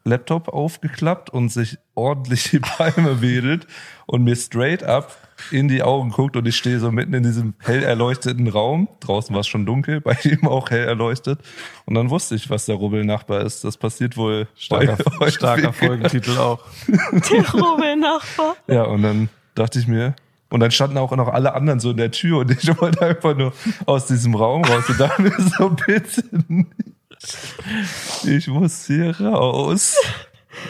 Laptop 0.07 0.49
aufgeklappt 0.49 1.31
und 1.31 1.51
sich 1.51 1.78
ordentlich 1.95 2.51
die 2.51 2.61
Palme 2.61 3.20
wedelt 3.20 3.66
und 4.07 4.23
mir 4.24 4.37
straight 4.37 4.83
up 4.83 5.16
in 5.51 5.69
die 5.69 5.83
Augen 5.83 6.11
guckt 6.11 6.37
und 6.37 6.47
ich 6.47 6.57
stehe 6.57 6.78
so 6.78 6.91
mitten 6.91 7.12
in 7.12 7.23
diesem 7.23 7.55
hell 7.59 7.83
erleuchteten 7.83 8.49
Raum. 8.49 8.89
Draußen 9.01 9.35
war 9.35 9.41
es 9.41 9.49
schon 9.49 9.66
dunkel, 9.66 10.01
bei 10.03 10.16
ihm 10.24 10.47
auch 10.47 10.70
hell 10.70 10.85
erleuchtet. 10.85 11.41
Und 11.85 11.95
dann 11.95 12.09
wusste 12.09 12.37
ich, 12.37 12.49
was 12.49 12.66
der 12.66 12.77
Rubbelnachbar 12.77 13.43
ist. 13.43 13.65
Das 13.65 13.77
passiert 13.77 14.16
wohl 14.16 14.49
Starker, 14.55 14.97
starker 15.31 15.73
Folgentitel 15.73 16.39
auch. 16.39 16.65
Der 16.87 17.51
Rubbelnachbar. 17.51 18.57
Ja, 18.69 18.85
und 18.85 19.03
dann 19.03 19.28
dachte 19.55 19.78
ich 19.78 19.87
mir, 19.87 20.15
und 20.49 20.61
dann 20.61 20.70
standen 20.70 20.97
auch 20.99 21.11
noch 21.16 21.28
alle 21.28 21.55
anderen 21.55 21.81
so 21.81 21.91
in 21.91 21.97
der 21.97 22.12
Tür 22.12 22.39
und 22.39 22.51
ich 22.53 22.69
wollte 22.81 23.03
einfach 23.05 23.37
nur 23.37 23.53
aus 23.85 24.07
diesem 24.07 24.35
Raum 24.35 24.65
raus 24.65 24.89
und 24.89 25.01
dachte 25.01 25.23
mir 25.23 25.35
so, 25.59 25.70
bitte 25.70 26.23
nicht. 26.49 26.95
Ich 28.24 28.47
muss 28.48 28.86
hier 28.86 29.18
raus. 29.20 29.97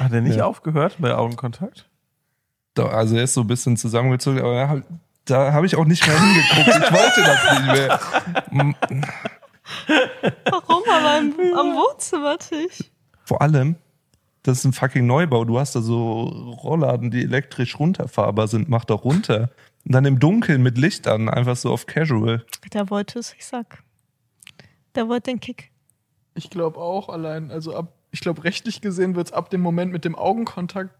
Hat 0.00 0.12
er 0.12 0.20
nicht 0.20 0.36
Ja. 0.36 0.46
aufgehört 0.46 0.96
bei 0.98 1.14
Augenkontakt? 1.14 1.88
Doch, 2.74 2.92
Also 2.92 3.16
er 3.16 3.24
ist 3.24 3.34
so 3.34 3.40
ein 3.42 3.46
bisschen 3.46 3.76
zusammengezogen, 3.76 4.40
aber 4.40 4.54
da 4.54 4.68
hab- 4.68 4.82
da 5.24 5.52
habe 5.52 5.66
ich 5.66 5.74
auch 5.76 5.84
nicht 5.84 6.06
mehr 6.06 6.18
hingeguckt. 6.20 6.68
Ich 6.68 6.92
wollte 6.92 7.22
das 7.22 7.52
nicht 7.52 7.66
mehr. 7.72 8.00
Warum 10.50 10.82
aber 10.88 11.18
im, 11.18 11.32
am 11.58 11.74
Wohnzimmertisch? 11.74 12.84
Vor 13.24 13.42
allem, 13.42 13.76
das 14.42 14.58
ist 14.58 14.64
ein 14.64 14.72
fucking 14.72 15.06
Neubau. 15.06 15.44
Du 15.44 15.58
hast 15.58 15.74
da 15.74 15.80
so 15.80 16.22
Rollladen, 16.62 17.10
die 17.10 17.22
elektrisch 17.22 17.78
runterfahrbar 17.78 18.46
sind. 18.48 18.68
Mach 18.68 18.84
doch 18.84 19.04
runter. 19.04 19.50
Und 19.84 19.92
dann 19.92 20.04
im 20.04 20.18
Dunkeln 20.20 20.62
mit 20.62 20.78
Licht 20.78 21.08
an, 21.08 21.28
einfach 21.28 21.56
so 21.56 21.72
auf 21.72 21.86
Casual. 21.86 22.44
Der 22.72 22.90
wollte 22.90 23.18
es, 23.18 23.34
ich 23.36 23.46
sag. 23.46 23.82
Der 24.94 25.08
wollte 25.08 25.30
den 25.30 25.40
Kick. 25.40 25.70
Ich 26.36 26.50
glaube 26.50 26.78
auch 26.78 27.08
allein, 27.08 27.50
also 27.50 27.74
ab, 27.74 27.92
ich 28.10 28.20
glaube 28.20 28.44
rechtlich 28.44 28.80
gesehen 28.80 29.16
wird 29.16 29.28
es 29.28 29.32
ab 29.32 29.50
dem 29.50 29.60
Moment 29.62 29.90
mit 29.92 30.04
dem 30.04 30.14
Augenkontakt 30.14 30.94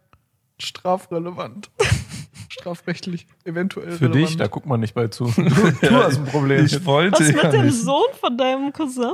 strafrelevant. 0.58 1.70
Strafrechtlich 2.48 3.26
eventuell 3.44 3.92
Für 3.92 4.06
relevant. 4.06 4.14
dich, 4.30 4.36
da 4.38 4.46
guckt 4.46 4.66
man 4.66 4.80
nicht 4.80 4.94
bei 4.94 5.08
zu. 5.08 5.26
Du, 5.26 5.42
du 5.42 5.90
hast 5.90 6.16
ein 6.18 6.24
Problem. 6.24 6.64
Ich 6.64 6.84
wollte 6.86 7.20
Was 7.20 7.28
mit 7.32 7.42
ja 7.42 7.50
dem 7.50 7.66
nicht. 7.66 7.82
Sohn 7.82 8.08
von 8.18 8.38
deinem 8.38 8.72
Cousin? 8.72 9.12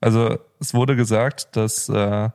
Also 0.00 0.38
es 0.58 0.74
wurde 0.74 0.96
gesagt, 0.96 1.54
dass 1.56 1.88
äh, 1.88 2.30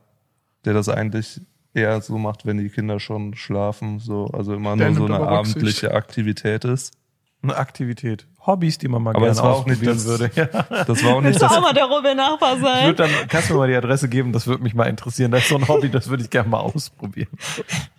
der 0.64 0.74
das 0.74 0.88
eigentlich 0.88 1.42
eher 1.74 2.00
so 2.00 2.16
macht, 2.18 2.46
wenn 2.46 2.56
die 2.56 2.70
Kinder 2.70 2.98
schon 2.98 3.34
schlafen. 3.34 3.98
So, 3.98 4.26
also 4.28 4.54
immer 4.54 4.76
Der 4.76 4.90
nur 4.90 5.08
so 5.08 5.14
eine 5.14 5.26
abendliche 5.28 5.92
Aktivität 5.92 6.64
ist. 6.64 6.94
Eine 7.42 7.56
Aktivität. 7.56 8.26
Hobbys, 8.46 8.78
die 8.78 8.88
man 8.88 9.02
mal 9.02 9.10
Aber 9.10 9.20
gerne 9.20 9.32
nicht 9.32 9.40
ausprobieren 9.42 10.04
würde. 10.04 10.30
Ja. 10.34 10.46
Das 10.84 11.04
war 11.04 11.14
auch 11.14 11.20
nicht 11.20 11.36
du 11.40 11.40
das. 11.40 11.52
auch 11.52 11.60
mal 11.60 11.72
der 11.74 11.84
Rubbelnachbar 11.86 12.56
Ich 12.56 12.62
sein? 12.62 12.84
würde 12.86 13.02
dann, 13.08 13.28
kannst 13.28 13.48
du 13.50 13.54
mir 13.54 13.60
mal 13.60 13.68
die 13.68 13.74
Adresse 13.76 14.08
geben, 14.08 14.32
das 14.32 14.46
würde 14.46 14.62
mich 14.62 14.74
mal 14.74 14.84
interessieren. 14.84 15.30
Das 15.30 15.42
ist 15.42 15.48
so 15.48 15.56
ein 15.56 15.68
Hobby, 15.68 15.90
das 15.90 16.08
würde 16.08 16.22
ich 16.22 16.30
gerne 16.30 16.48
mal 16.48 16.60
ausprobieren. 16.60 17.28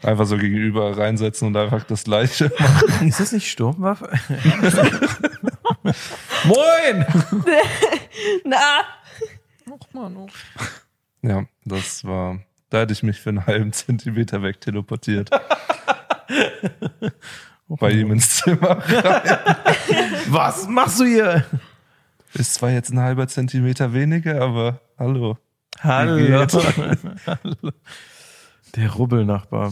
Einfach 0.04 0.26
so 0.26 0.38
gegenüber 0.38 0.98
reinsetzen 0.98 1.48
und 1.48 1.58
einfach 1.58 1.84
das 1.86 2.04
Gleiche 2.04 2.52
machen. 2.60 3.08
Ist 3.08 3.20
das 3.20 3.32
nicht 3.32 3.50
Sturmwaffe? 3.50 4.10
Moin! 6.46 7.06
Na, 8.44 8.58
Ach 9.68 9.88
man, 9.94 10.18
oh. 10.18 10.28
Ja, 11.22 11.46
das 11.66 12.04
war. 12.04 12.40
Da 12.70 12.80
hätte 12.80 12.94
ich 12.94 13.04
mich 13.04 13.20
für 13.20 13.30
einen 13.30 13.46
halben 13.46 13.74
Zentimeter 13.74 14.42
weg 14.44 14.60
teleportiert. 14.62 15.30
Bei 17.80 17.92
ihm 17.92 18.12
ins 18.12 18.38
Zimmer. 18.38 18.78
Was 20.30 20.68
machst 20.68 21.00
du 21.00 21.06
hier? 21.06 21.46
Ist 22.34 22.56
zwar 22.56 22.72
jetzt 22.72 22.92
ein 22.92 23.00
halber 23.00 23.28
Zentimeter 23.28 23.94
weniger, 23.94 24.42
aber 24.42 24.80
hallo. 24.98 25.38
Hallo. 25.80 26.18
Der 28.76 28.92
Rubbelnachbar. 28.92 29.72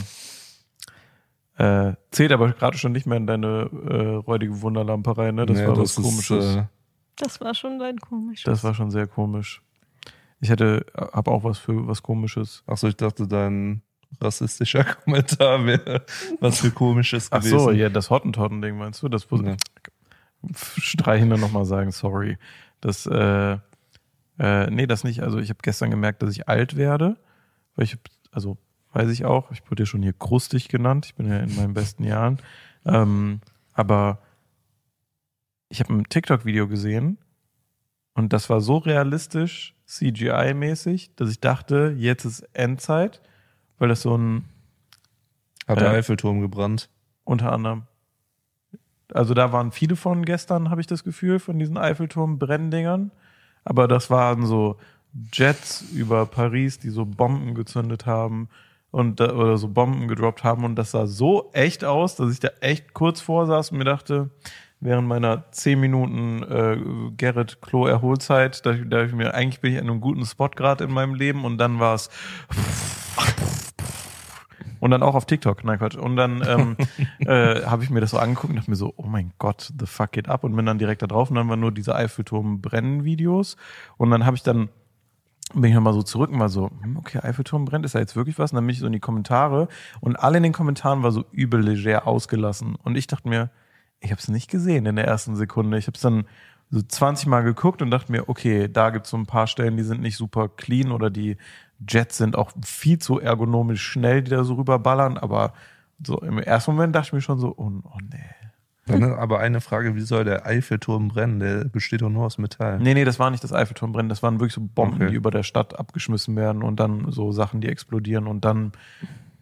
Äh, 1.57 1.93
zählt 2.11 2.31
aber 2.31 2.51
gerade 2.53 2.77
schon 2.77 2.93
nicht 2.93 3.05
mehr 3.05 3.17
in 3.17 3.27
deine 3.27 3.69
äh, 3.89 4.15
räudige 4.15 4.61
Wunderlampe 4.61 5.17
rein, 5.17 5.35
ne? 5.35 5.45
Das 5.45 5.57
Nee, 5.57 5.67
war 5.67 5.75
das 5.75 5.97
was 5.97 5.97
ist, 5.97 6.03
Komisches. 6.29 6.55
äh, 6.55 6.63
das 7.17 7.41
war 7.41 7.53
schon 7.53 7.79
dein 7.79 7.97
komisches. 7.97 8.45
das 8.45 8.63
war 8.63 8.73
schon 8.73 8.91
sehr 8.91 9.07
komisch. 9.07 9.61
Ich 10.39 10.49
hätte, 10.49 10.85
habe 10.95 11.31
auch 11.31 11.43
was 11.43 11.57
für 11.59 11.85
was 11.87 12.01
Komisches. 12.01 12.63
Achso, 12.65 12.87
ich 12.87 12.95
dachte, 12.95 13.27
dein 13.27 13.81
rassistischer 14.21 14.83
Kommentar 15.03 15.65
wäre 15.65 16.05
was 16.39 16.59
für 16.61 16.71
komisches 16.71 17.31
Ach 17.31 17.39
gewesen. 17.39 17.59
so, 17.59 17.71
ja, 17.71 17.89
das 17.89 18.09
Hottentotten-Ding 18.09 18.77
meinst 18.77 19.01
du? 19.03 19.09
Das 19.09 19.27
Ja. 19.31 19.55
streichen 20.77 21.29
dann 21.29 21.39
nochmal 21.39 21.65
sagen, 21.65 21.91
sorry. 21.91 22.37
Das, 22.81 23.05
äh, 23.05 23.57
äh, 24.39 24.69
nee, 24.71 24.87
das 24.87 25.03
nicht. 25.03 25.21
Also 25.21 25.39
ich 25.39 25.49
habe 25.49 25.59
gestern 25.61 25.89
gemerkt, 25.91 26.23
dass 26.23 26.31
ich 26.31 26.47
alt 26.47 26.75
werde. 26.77 27.17
Weil 27.75 27.85
ich, 27.85 27.97
also 28.31 28.57
weiß 28.93 29.09
ich 29.11 29.25
auch, 29.25 29.51
ich 29.51 29.61
wurde 29.69 29.83
ja 29.83 29.87
schon 29.87 30.01
hier 30.01 30.13
krustig 30.13 30.69
genannt. 30.69 31.05
Ich 31.07 31.15
bin 31.15 31.27
ja 31.27 31.37
in 31.39 31.55
meinen 31.55 31.73
besten 31.73 32.03
Jahren. 32.03 32.39
Ähm, 32.85 33.41
aber 33.73 34.19
ich 35.69 35.79
habe 35.81 35.93
ein 35.93 36.05
TikTok-Video 36.05 36.67
gesehen 36.67 37.17
und 38.15 38.33
das 38.33 38.49
war 38.49 38.59
so 38.61 38.77
realistisch, 38.77 39.75
CGI-mäßig, 39.87 41.11
dass 41.15 41.29
ich 41.29 41.39
dachte, 41.39 41.93
jetzt 41.97 42.25
ist 42.25 42.41
Endzeit, 42.53 43.21
weil 43.79 43.89
das 43.89 44.01
so 44.01 44.15
ein 44.17 44.45
Hat 45.67 45.79
der 45.79 45.93
Äh, 45.93 45.97
Eiffelturm 45.97 46.41
gebrannt. 46.41 46.89
unter 47.23 47.51
anderem. 47.51 47.83
Also 49.13 49.33
da 49.33 49.51
waren 49.51 49.71
viele 49.71 49.95
von 49.95 50.23
gestern, 50.25 50.69
habe 50.69 50.81
ich 50.81 50.87
das 50.87 51.03
Gefühl, 51.03 51.39
von 51.39 51.57
diesen 51.57 51.77
Eiffelturm-Brenndingern. 51.77 53.11
Aber 53.63 53.87
das 53.87 54.09
waren 54.11 54.45
so 54.45 54.77
Jets 55.33 55.81
über 55.93 56.25
Paris, 56.27 56.77
die 56.79 56.89
so 56.89 57.05
Bomben 57.05 57.55
gezündet 57.55 58.05
haben 58.05 58.49
und 58.91 59.19
da, 59.19 59.33
oder 59.33 59.57
so 59.57 59.67
Bomben 59.67 60.07
gedroppt 60.07 60.43
haben. 60.43 60.63
Und 60.63 60.75
das 60.75 60.91
sah 60.91 61.07
so 61.07 61.49
echt 61.53 61.83
aus, 61.83 62.15
dass 62.15 62.31
ich 62.31 62.39
da 62.39 62.49
echt 62.61 62.93
kurz 62.93 63.19
vor 63.21 63.47
saß 63.47 63.71
und 63.71 63.79
mir 63.79 63.83
dachte, 63.85 64.29
während 64.79 65.07
meiner 65.07 65.51
10 65.51 65.79
Minuten 65.79 66.43
äh, 66.43 66.77
Gerrit 67.17 67.61
Klo 67.61 67.85
Erholzeit, 67.87 68.63
da, 68.65 68.73
da 68.73 69.03
ich 69.03 69.13
mir, 69.13 69.33
eigentlich 69.33 69.59
bin 69.61 69.73
ich 69.73 69.79
an 69.79 69.89
einem 69.89 70.01
guten 70.01 70.25
Spot 70.25 70.49
gerade 70.49 70.83
in 70.83 70.91
meinem 70.91 71.15
Leben 71.15 71.45
und 71.45 71.57
dann 71.57 71.79
war 71.79 71.95
es 71.95 72.09
und 74.79 74.91
dann 74.91 75.03
auch 75.03 75.15
auf 75.15 75.25
TikTok, 75.25 75.63
nein 75.63 75.79
Quatsch. 75.79 75.95
Und 75.95 76.15
dann 76.15 76.43
ähm, 76.47 76.77
äh, 77.19 77.63
habe 77.65 77.83
ich 77.83 77.89
mir 77.89 78.01
das 78.01 78.11
so 78.11 78.17
angeguckt 78.17 78.49
und 78.49 78.55
dachte 78.55 78.69
mir 78.69 78.75
so, 78.75 78.93
oh 78.97 79.05
mein 79.05 79.33
Gott, 79.37 79.71
the 79.77 79.85
fuck 79.85 80.17
it 80.17 80.29
up. 80.29 80.43
Und 80.43 80.55
bin 80.55 80.65
dann 80.65 80.79
direkt 80.79 81.01
da 81.01 81.07
drauf 81.07 81.29
und 81.29 81.35
dann 81.35 81.49
waren 81.49 81.59
nur 81.59 81.71
diese 81.71 81.95
Eiffelturm-Brennen-Videos. 81.95 83.57
Und 83.97 84.11
dann 84.11 84.25
habe 84.25 84.37
ich 84.37 84.43
dann, 84.43 84.69
bin 85.53 85.65
ich 85.65 85.73
nochmal 85.73 85.93
so 85.93 86.03
zurück 86.03 86.31
und 86.31 86.39
war 86.39 86.49
so, 86.49 86.71
hm, 86.81 86.97
okay, 86.97 87.19
Eiffelturm 87.19 87.65
brennt, 87.65 87.85
ist 87.85 87.95
da 87.95 87.99
jetzt 87.99 88.15
wirklich 88.15 88.39
was? 88.39 88.51
Und 88.51 88.57
dann 88.57 88.65
bin 88.65 88.73
ich 88.73 88.79
so 88.79 88.87
in 88.87 88.93
die 88.93 88.99
Kommentare 88.99 89.67
und 89.99 90.15
alle 90.15 90.37
in 90.37 90.43
den 90.43 90.53
Kommentaren 90.53 91.03
war 91.03 91.11
so 91.11 91.25
übel 91.31 91.61
leger 91.61 92.07
ausgelassen. 92.07 92.75
Und 92.75 92.97
ich 92.97 93.07
dachte 93.07 93.27
mir, 93.27 93.49
ich 93.99 94.11
habe 94.11 94.19
es 94.19 94.27
nicht 94.29 94.49
gesehen 94.49 94.85
in 94.85 94.95
der 94.95 95.05
ersten 95.05 95.35
Sekunde. 95.35 95.77
Ich 95.77 95.87
habe 95.87 95.95
es 95.95 96.01
dann 96.01 96.25
so 96.71 96.81
20 96.81 97.27
Mal 97.27 97.41
geguckt 97.41 97.81
und 97.81 97.91
dachte 97.91 98.11
mir, 98.11 98.29
okay, 98.29 98.69
da 98.71 98.91
gibt 98.91 99.05
es 99.05 99.11
so 99.11 99.17
ein 99.17 99.25
paar 99.25 99.47
Stellen, 99.47 99.75
die 99.75 99.83
sind 99.83 100.01
nicht 100.01 100.17
super 100.17 100.49
clean 100.49 100.91
oder 100.91 101.09
die 101.09 101.37
Jets 101.87 102.17
sind 102.17 102.35
auch 102.35 102.51
viel 102.63 102.99
zu 102.99 103.19
ergonomisch 103.19 103.81
schnell, 103.81 104.21
die 104.23 104.31
da 104.31 104.43
so 104.43 104.55
rüberballern. 104.55 105.17
Aber 105.17 105.53
so 106.03 106.19
im 106.21 106.39
ersten 106.39 106.71
Moment 106.71 106.95
dachte 106.95 107.07
ich 107.07 107.13
mir 107.13 107.21
schon 107.21 107.39
so, 107.39 107.53
oh, 107.57 107.71
oh 107.83 107.97
nee. 108.11 108.19
Dann 108.85 109.03
aber 109.13 109.39
eine 109.39 109.61
Frage, 109.61 109.95
wie 109.95 110.01
soll 110.01 110.23
der 110.23 110.47
Eiffelturm 110.47 111.09
brennen? 111.09 111.39
Der 111.39 111.65
besteht 111.65 112.01
doch 112.01 112.09
nur 112.09 112.25
aus 112.25 112.39
Metall. 112.39 112.79
Nee, 112.79 112.95
nee, 112.95 113.05
das 113.05 113.19
war 113.19 113.29
nicht 113.29 113.43
das 113.43 113.53
Eiffelturmbrennen, 113.53 114.09
das 114.09 114.23
waren 114.23 114.39
wirklich 114.39 114.53
so 114.53 114.61
Bomben, 114.61 114.95
Okay. 114.95 115.09
die 115.11 115.15
über 115.15 115.29
der 115.29 115.43
Stadt 115.43 115.77
abgeschmissen 115.77 116.35
werden 116.35 116.63
und 116.63 116.79
dann 116.79 117.11
so 117.11 117.31
Sachen, 117.31 117.61
die 117.61 117.67
explodieren 117.67 118.25
und 118.25 118.45
dann 118.45 118.71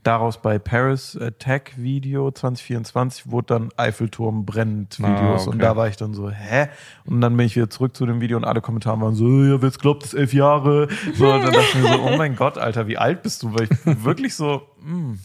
daraus 0.03 0.41
bei 0.41 0.57
Paris 0.59 1.17
Attack 1.19 1.73
Video 1.77 2.31
2024 2.31 3.29
wurde 3.29 3.47
dann 3.47 3.69
Eiffelturm 3.77 4.45
brennt 4.45 4.97
Ah, 5.01 5.07
Videos 5.07 5.41
okay. 5.43 5.49
und 5.51 5.59
da 5.61 5.75
war 5.75 5.87
ich 5.87 5.97
dann 5.97 6.13
so, 6.13 6.29
hä? 6.29 6.67
Und 7.05 7.21
dann 7.21 7.35
bin 7.35 7.45
ich 7.45 7.55
wieder 7.55 7.69
zurück 7.69 7.95
zu 7.95 8.05
dem 8.05 8.21
Video 8.21 8.37
und 8.37 8.45
alle 8.45 8.61
Kommentare 8.61 8.99
waren 9.01 9.15
so, 9.15 9.25
ja, 9.43 9.61
wer 9.61 9.69
glaubt, 9.71 10.03
das 10.03 10.13
ist 10.13 10.19
elf 10.19 10.33
Jahre. 10.33 10.87
So, 11.15 11.31
und 11.33 11.41
dann 11.43 11.51
dachte 11.53 11.65
ich 11.73 11.81
mir 11.81 11.93
so, 11.93 12.01
oh 12.01 12.17
mein 12.17 12.35
Gott, 12.35 12.57
Alter, 12.57 12.87
wie 12.87 12.97
alt 12.97 13.21
bist 13.23 13.43
du? 13.43 13.53
Weil 13.53 13.63
ich 13.69 13.69
wirklich 14.03 14.35
so, 14.35 14.61
mh, 14.81 15.17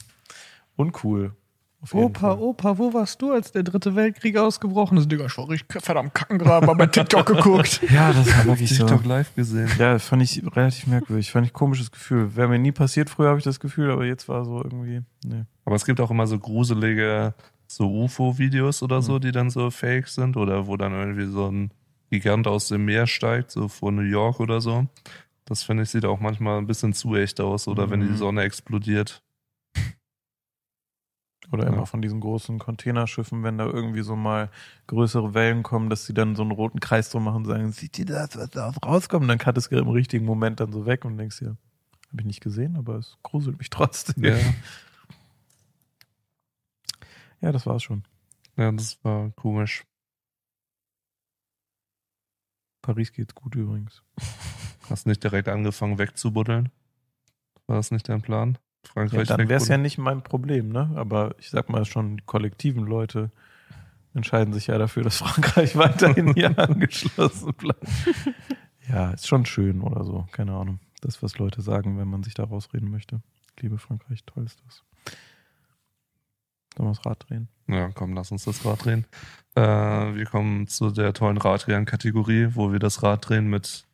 uncool. 0.77 1.33
Opa, 1.91 2.21
Fall. 2.21 2.39
Opa, 2.39 2.79
wo 2.79 2.95
warst 2.95 3.21
du, 3.21 3.33
als 3.33 3.51
der 3.51 3.65
dritte 3.65 3.97
Weltkrieg 3.97 4.37
ausgebrochen 4.37 4.99
ist? 4.99 5.11
Digga, 5.11 5.27
ich 5.27 5.37
war 5.37 5.49
richtig 5.49 5.83
fett 5.83 5.97
am 5.97 6.13
Kacken 6.13 6.39
gerade, 6.39 6.65
mal 6.67 6.75
bei 6.75 6.87
TikTok 6.87 7.27
geguckt. 7.27 7.81
Ja, 7.91 8.13
das 8.13 8.27
war 8.37 8.45
wirklich 8.47 8.71
so. 8.71 8.87
TikTok 8.87 9.05
live 9.05 9.35
gesehen. 9.35 9.69
Ja, 9.79 9.93
das 9.95 10.05
fand 10.07 10.23
ich 10.23 10.43
relativ 10.55 10.87
merkwürdig. 10.87 11.31
Fand 11.33 11.47
ich 11.47 11.53
ein 11.53 11.55
komisches 11.55 11.91
Gefühl. 11.91 12.37
Wäre 12.37 12.49
mir 12.49 12.59
nie 12.61 12.73
passiert, 12.73 13.11
früher 13.11 13.29
habe 13.31 13.39
ich 13.39 13.45
das 13.45 13.59
Gefühl, 13.59 13.91
aber 13.91 14.05
jetzt 14.05 14.29
war 14.29 14.45
so 14.45 14.59
irgendwie, 14.63 15.03
nee. 15.25 15.45
Aber 15.65 15.75
es 15.77 15.85
gibt 15.85 16.01
auch 16.01 16.11
immer 16.11 16.27
so 16.27 16.39
gruselige 16.39 17.35
so 17.67 17.91
UFO-Videos 17.91 18.83
oder 18.83 18.99
Mhm. 18.99 19.03
so, 19.03 19.19
die 19.19 19.33
dann 19.33 19.51
so 19.51 19.71
fake 19.71 20.07
sind 20.09 20.37
oder 20.37 20.67
wo 20.67 20.77
dann 20.77 20.93
irgendwie 20.93 21.27
so 21.27 21.49
ein 21.51 21.73
Gigant 22.11 22.47
aus 22.47 22.69
dem 22.69 22.85
Meer 22.85 23.07
steigt, 23.07 23.51
so 23.51 23.69
vor 23.69 23.91
New 23.91 24.03
York 24.03 24.39
oder 24.41 24.61
so. 24.61 24.87
Das 25.47 25.63
finde 25.65 25.83
ich 25.83 25.91
sieht 25.91 26.05
auch 26.05 26.21
manchmal 26.21 26.59
ein 26.59 26.67
bisschen 26.67 26.93
zu 26.93 27.15
echt 27.17 27.41
aus 27.41 27.67
oder 27.67 27.91
wenn 27.91 28.01
die 28.01 28.07
Mhm. 28.09 28.17
Sonne 28.17 28.43
explodiert. 28.43 29.23
Oder 31.51 31.65
Ja. 31.65 31.71
immer 31.73 31.87
von 31.87 32.01
diesen 32.01 32.21
großen 32.21 32.59
Containerschiffen, 32.59 33.43
wenn 33.43 33.59
da 33.59 33.67
irgendwie 33.67 34.03
so 34.03 34.17
mal 34.17 34.51
größere 34.87 35.35
Wellen 35.35 35.63
kommen, 35.63 35.91
dass 35.91 36.07
sie 36.07 36.15
dann 36.15 36.37
so 36.37 36.43
einen 36.43 36.53
roten 36.53 36.81
Kreis 36.81 37.11
drum 37.11 37.25
machen 37.25 37.39
und 37.39 37.45
sagen, 37.47 37.73
sieht 37.73 37.99
ihr 37.99 38.07
das, 38.07 38.37
was 38.37 38.51
da 38.51 38.71
rauskommt? 38.71 39.23
Und 39.23 39.29
dann 39.29 39.39
cut 39.39 39.59
es 39.59 39.67
im 39.67 39.89
richtigen 39.89 40.25
Moment 40.25 40.61
dann 40.61 40.73
so 40.73 40.87
weg 40.87 41.05
und 41.05 41.19
denkst 41.19 41.41
dir, 41.41 41.57
habe 42.11 42.21
ich 42.21 42.27
nicht 42.27 42.41
gesehen, 42.41 42.77
aber 42.77 42.97
es 42.97 43.19
gruselt 43.23 43.59
mich 43.59 43.71
trotzdem. 43.71 44.25
Ja, 44.25 44.39
ja 47.41 47.53
das 47.53 47.67
war's 47.67 47.83
schon. 47.83 48.05
ja 48.57 48.71
das 48.71 49.03
war 49.03 49.31
komisch. 49.33 49.85
Paris 52.83 53.13
geht's 53.13 53.35
gut 53.35 53.55
übrigens. 53.55 54.03
Hast 54.91 55.07
nicht 55.07 55.23
direkt 55.23 55.49
angefangen 55.49 55.99
wegzubuddeln? 55.99 56.71
War 57.67 57.77
das 57.77 57.91
nicht 57.93 58.09
dein 58.09 58.23
Plan? 58.23 58.59
Ja, 58.85 58.93
Frankreich 58.93 59.29
dann 59.29 59.49
wäre 59.49 59.61
es 59.61 59.69
ja 59.69 59.79
nicht 59.79 59.99
mein 59.99 60.23
Problem, 60.23 60.69
ne? 60.71 60.91
Aber 60.97 61.35
ich 61.39 61.51
sag 61.51 61.69
mal 61.69 61.85
schon, 61.85 62.19
die 62.19 62.25
kollektiven 62.25 62.85
Leute 62.85 63.31
entscheiden 64.15 64.53
sich 64.53 64.67
ja 64.67 64.79
dafür, 64.79 65.03
dass 65.03 65.17
Frankreich 65.19 65.77
weiterhin 65.77 66.35
hier 66.35 66.59
angeschlossen 66.59 67.55
bleibt. 67.55 67.87
Ja, 68.89 69.13
ist 69.13 69.29
schon 69.29 69.47
schön 69.47 69.81
oder 69.81 70.05
so. 70.05 70.27
Keine 70.33 70.53
Ahnung. 70.53 70.81
Das, 71.01 71.23
was 71.23 71.39
Leute 71.39 71.63
sagen, 71.63 71.99
wenn 71.99 72.09
man 72.09 72.23
sich 72.23 72.35
da 72.35 72.45
rausreden 72.45 72.91
möchte. 72.91 73.23
Liebe 73.61 73.79
Frankreich, 73.79 74.25
toll 74.25 74.45
ist 74.45 74.63
das. 74.67 74.83
Sollen 76.77 76.89
wir 76.89 76.95
das 76.95 77.05
Rad 77.05 77.29
drehen? 77.29 77.49
Ja, 77.69 77.91
komm, 77.91 78.15
lass 78.15 78.31
uns 78.33 78.45
das 78.45 78.65
Rad 78.65 78.85
drehen. 78.85 79.07
Äh, 79.55 79.63
wir 79.63 80.25
kommen 80.27 80.67
zu 80.67 80.91
der 80.91 81.13
tollen 81.13 81.37
Radrennen-Kategorie, 81.37 82.51
wo 82.55 82.73
wir 82.73 82.79
das 82.79 83.03
Rad 83.03 83.29
drehen 83.29 83.49
mit 83.49 83.85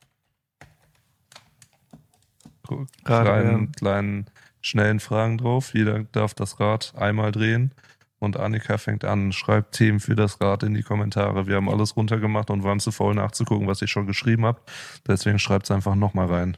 kleinen, 3.05 3.73
kleinen, 3.73 4.31
schnellen 4.69 5.01
Fragen 5.01 5.39
drauf. 5.39 5.75
Jeder 5.75 6.05
darf 6.13 6.35
das 6.35 6.61
Rad 6.61 6.93
einmal 6.97 7.33
drehen. 7.33 7.73
Und 8.21 8.37
Annika 8.37 8.79
fängt 8.79 9.05
an, 9.05 9.33
schreibt 9.33 9.77
Themen 9.77 10.01
für 10.01 10.17
das 10.17 10.41
Rad 10.41 10.65
in 10.65 10.75
die 10.75 10.83
Kommentare. 10.83 11.47
Wir 11.47 11.57
haben 11.57 11.69
alles 11.69 11.97
runtergemacht 11.97 12.51
und 12.51 12.65
waren 12.65 12.81
zu 12.81 12.91
faul 12.91 13.15
nachzugucken, 13.15 13.69
was 13.69 13.81
ich 13.81 13.91
schon 13.91 14.07
geschrieben 14.07 14.45
habe. 14.45 14.61
Deswegen 15.07 15.39
schreibt 15.39 15.67
es 15.67 15.71
einfach 15.71 15.95
nochmal 15.95 16.27
rein. 16.27 16.57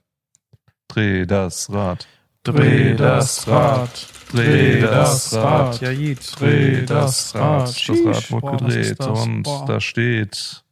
Dreh 0.89 1.27
das 1.27 1.71
Rad. 1.71 2.09
Dreh 2.43 2.95
das 2.95 3.47
Rad. 3.47 4.09
Dreh 4.33 4.81
das 4.81 5.35
Rad. 5.35 5.81
Ja, 5.83 5.91
Jit. 5.91 6.41
Dreh 6.41 6.87
das 6.87 7.35
Rad. 7.35 7.69
Das 7.69 7.89
Rad 7.89 8.41
Boah, 8.41 8.53
was 8.53 8.61
gedreht 8.61 9.01
und 9.01 9.43
Boah. 9.43 9.67
da 9.67 9.81
steht 9.81 10.65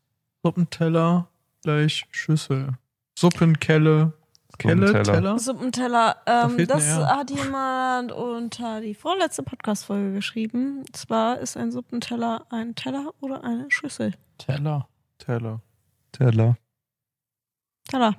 Suppenteller 0.43 1.29
gleich 1.63 2.07
Schüssel. 2.11 2.73
Suppenkelle. 3.19 4.15
Kelle, 4.59 4.89
Suppenteller. 4.89 5.15
Teller. 5.15 5.39
Suppenteller, 5.39 6.17
Da 6.25 6.45
ähm, 6.47 6.57
mir 6.57 6.67
das 6.67 6.87
er. 6.87 7.07
hat 7.17 7.31
jemand 7.31 8.11
unter 8.13 8.81
die 8.81 8.95
vorletzte 8.95 9.43
Podcast-Folge 9.45 10.13
geschrieben. 10.15 10.79
Und 10.81 10.97
zwar 10.97 11.39
ist 11.39 11.57
ein 11.57 11.71
Suppenteller 11.71 12.45
ein 12.51 12.75
Teller 12.75 13.13
oder 13.21 13.45
eine 13.45 13.71
Schüssel. 13.71 14.15
Teller. 14.39 14.89
Teller. 15.19 15.61
Teller. 16.13 16.57
Teller. 17.89 18.15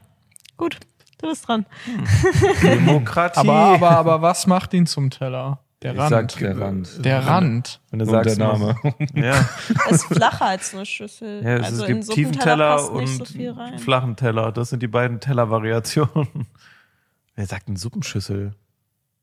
Gut, 0.57 0.79
du 1.19 1.27
bist 1.27 1.47
dran. 1.47 1.65
Demokratie. 2.63 3.39
Aber, 3.39 3.53
aber, 3.53 3.91
aber 3.91 4.21
was 4.21 4.47
macht 4.47 4.73
ihn 4.73 4.85
zum 4.87 5.09
Teller? 5.09 5.59
Der 5.81 5.93
Ich 5.93 5.99
Rand. 5.99 6.09
sag, 6.31 6.39
Der 6.39 6.59
Rand. 6.59 7.05
der 7.05 7.25
Rand. 7.25 7.79
Wenn 7.89 7.99
du 7.99 8.05
Und 8.05 8.11
sagst, 8.11 8.37
der 8.37 8.47
Name. 8.47 8.75
Ja. 9.13 9.47
Ist 9.89 10.05
flacher 10.05 10.45
als 10.45 10.73
eine 10.73 10.85
Schüssel. 10.85 11.41
Ja, 11.41 11.55
es, 11.57 11.65
also 11.67 11.83
es 11.83 11.87
gibt 11.87 12.09
tiefen 12.09 12.33
Teller 12.33 12.75
passt 12.75 12.89
und 12.91 12.99
nicht 13.01 13.27
so 13.27 13.77
flachen 13.77 14.15
Teller. 14.17 14.51
Das 14.51 14.69
sind 14.71 14.83
die 14.83 14.87
beiden 14.87 15.19
Tellervariationen. 15.21 16.27
Wer 17.35 17.45
sagt 17.45 17.69
denn 17.69 17.77
Suppenschüssel? 17.77 18.53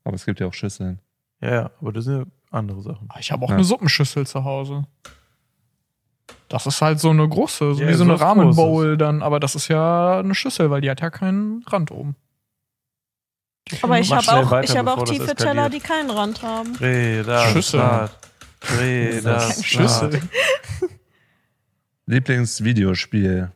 Aber 0.03 0.15
es 0.15 0.25
gibt 0.25 0.39
ja 0.39 0.47
auch 0.47 0.53
Schüsseln. 0.53 0.99
Ja, 1.41 1.49
ja, 1.53 1.71
aber 1.79 1.93
das 1.93 2.05
sind 2.05 2.17
ja 2.19 2.25
andere 2.49 2.81
Sachen. 2.81 3.07
Ich 3.19 3.31
habe 3.31 3.45
auch 3.45 3.49
Ja. 3.49 3.55
eine 3.55 3.63
Suppenschüssel 3.63 4.25
zu 4.25 4.43
Hause. 4.43 4.85
Das 6.49 6.65
ist 6.65 6.81
halt 6.81 6.99
so 6.99 7.09
eine 7.11 7.27
große, 7.27 7.75
so 7.75 7.81
Ja, 7.83 7.89
wie 7.89 7.93
so 7.93 8.03
eine 8.03 8.13
was 8.13 8.21
Ramen 8.21 8.45
Großes. 8.45 8.55
Bowl 8.55 8.97
dann, 8.97 9.21
aber 9.21 9.39
das 9.39 9.53
ist 9.53 9.67
ja 9.67 10.19
eine 10.19 10.33
Schüssel, 10.33 10.71
weil 10.71 10.81
die 10.81 10.89
hat 10.89 11.01
ja 11.01 11.09
keinen 11.11 11.63
Rand 11.67 11.91
oben. 11.91 12.15
Aber 13.81 13.99
ich 13.99 14.11
habe 14.11 14.31
auch, 14.31 14.51
weiter, 14.51 14.71
ich 14.71 14.77
hab 14.77 14.87
auch 14.87 15.03
tiefe 15.03 15.23
eskaliert. 15.23 15.37
Teller, 15.39 15.69
die 15.69 15.79
keinen 15.79 16.09
Rand 16.09 16.41
haben. 16.41 16.73
Dreh 16.75 17.23
das 17.23 17.51
Schüssel. 17.51 17.79
Rad. 17.79 18.17
Dreh 18.59 19.21
das 19.21 19.65
Schüssel. 19.65 20.13
Rad. 20.13 20.91
Lieblingsvideospiel. 22.05 23.51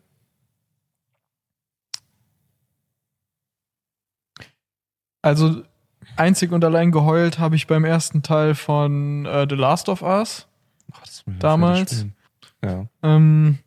Also 5.21 5.63
einzig 6.17 6.51
und 6.51 6.63
allein 6.63 6.91
geheult 6.91 7.39
habe 7.39 7.55
ich 7.55 7.67
beim 7.67 7.85
ersten 7.85 8.23
Teil 8.23 8.55
von 8.55 9.25
äh, 9.25 9.45
The 9.49 9.55
Last 9.55 9.87
of 9.87 10.01
Us. 10.01 10.47
Ach, 10.91 11.03
Damals? 11.39 12.05
Ja. 12.63 12.87
Ähm, 13.03 13.59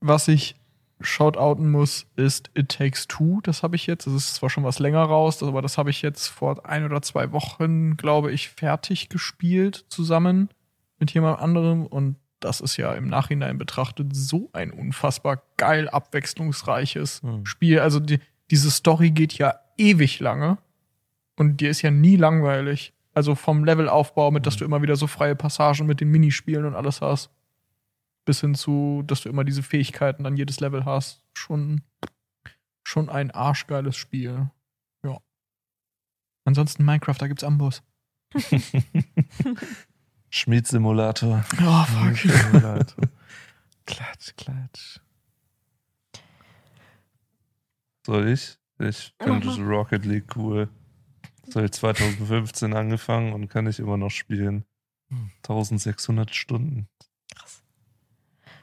was 0.00 0.28
ich 0.28 0.59
shoutouten 1.00 1.70
muss, 1.70 2.06
ist 2.16 2.50
It 2.54 2.68
Takes 2.70 3.08
Two. 3.08 3.40
Das 3.42 3.62
habe 3.62 3.76
ich 3.76 3.86
jetzt. 3.86 4.06
Das 4.06 4.14
ist 4.14 4.34
zwar 4.34 4.50
schon 4.50 4.64
was 4.64 4.78
länger 4.78 5.02
raus, 5.02 5.42
aber 5.42 5.62
das 5.62 5.78
habe 5.78 5.90
ich 5.90 6.02
jetzt 6.02 6.28
vor 6.28 6.66
ein 6.66 6.84
oder 6.84 7.02
zwei 7.02 7.32
Wochen, 7.32 7.96
glaube 7.96 8.32
ich, 8.32 8.50
fertig 8.50 9.08
gespielt 9.08 9.84
zusammen 9.88 10.50
mit 10.98 11.12
jemand 11.12 11.40
anderem. 11.40 11.86
Und 11.86 12.16
das 12.40 12.60
ist 12.60 12.76
ja 12.76 12.92
im 12.92 13.08
Nachhinein 13.08 13.58
betrachtet 13.58 14.14
so 14.14 14.50
ein 14.52 14.70
unfassbar 14.70 15.42
geil 15.56 15.88
abwechslungsreiches 15.88 17.22
Hm. 17.22 17.46
Spiel. 17.46 17.80
Also 17.80 18.00
die, 18.00 18.18
diese 18.50 18.70
Story 18.70 19.10
geht 19.10 19.34
ja 19.34 19.54
ewig 19.76 20.20
lange 20.20 20.58
und 21.36 21.60
dir 21.60 21.70
ist 21.70 21.82
ja 21.82 21.90
nie 21.90 22.16
langweilig. 22.16 22.92
Also 23.12 23.34
vom 23.34 23.64
Levelaufbau 23.64 24.30
mit, 24.30 24.46
dass 24.46 24.56
du 24.56 24.64
immer 24.64 24.82
wieder 24.82 24.96
so 24.96 25.06
freie 25.06 25.34
Passagen 25.34 25.86
mit 25.86 26.00
den 26.00 26.10
Minispielen 26.10 26.64
und 26.64 26.74
alles 26.74 27.00
hast, 27.00 27.30
bis 28.24 28.40
hin 28.40 28.54
zu, 28.54 29.02
dass 29.06 29.22
du 29.22 29.28
immer 29.28 29.44
diese 29.44 29.62
Fähigkeiten 29.62 30.26
an 30.26 30.36
jedes 30.36 30.60
Level 30.60 30.84
hast. 30.84 31.24
Schon, 31.36 31.82
schon 32.84 33.08
ein 33.08 33.30
arschgeiles 33.30 33.96
Spiel. 33.96 34.50
Ja. 35.04 35.20
Ansonsten 36.44 36.84
Minecraft, 36.84 37.16
da 37.18 37.28
gibt's 37.28 37.44
Amboss. 37.44 37.82
Schmiedsimulator. 40.30 41.44
Oh, 41.60 41.84
fuck. 41.84 42.16
Simulator. 42.16 43.04
Klatsch, 43.86 44.36
klatsch. 44.36 45.00
Soll 48.06 48.28
ich? 48.28 48.56
Ich 48.78 49.14
finde 49.20 49.48
Rocket 49.62 50.04
League 50.04 50.36
cool. 50.36 50.68
Ich 51.46 51.72
2015 51.72 52.74
angefangen 52.74 53.32
und 53.32 53.48
kann 53.48 53.66
ich 53.66 53.80
immer 53.80 53.96
noch 53.96 54.10
spielen. 54.10 54.64
1600 55.38 56.34
Stunden. 56.34 56.88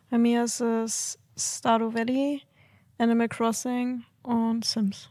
Bei 0.09 0.17
mir 0.17 0.43
ist 0.43 0.61
es 0.61 1.19
Stardew 1.37 1.93
Valley, 1.93 2.41
Animal 2.97 3.27
Crossing 3.27 4.03
und 4.23 4.63
Sims. 4.63 5.09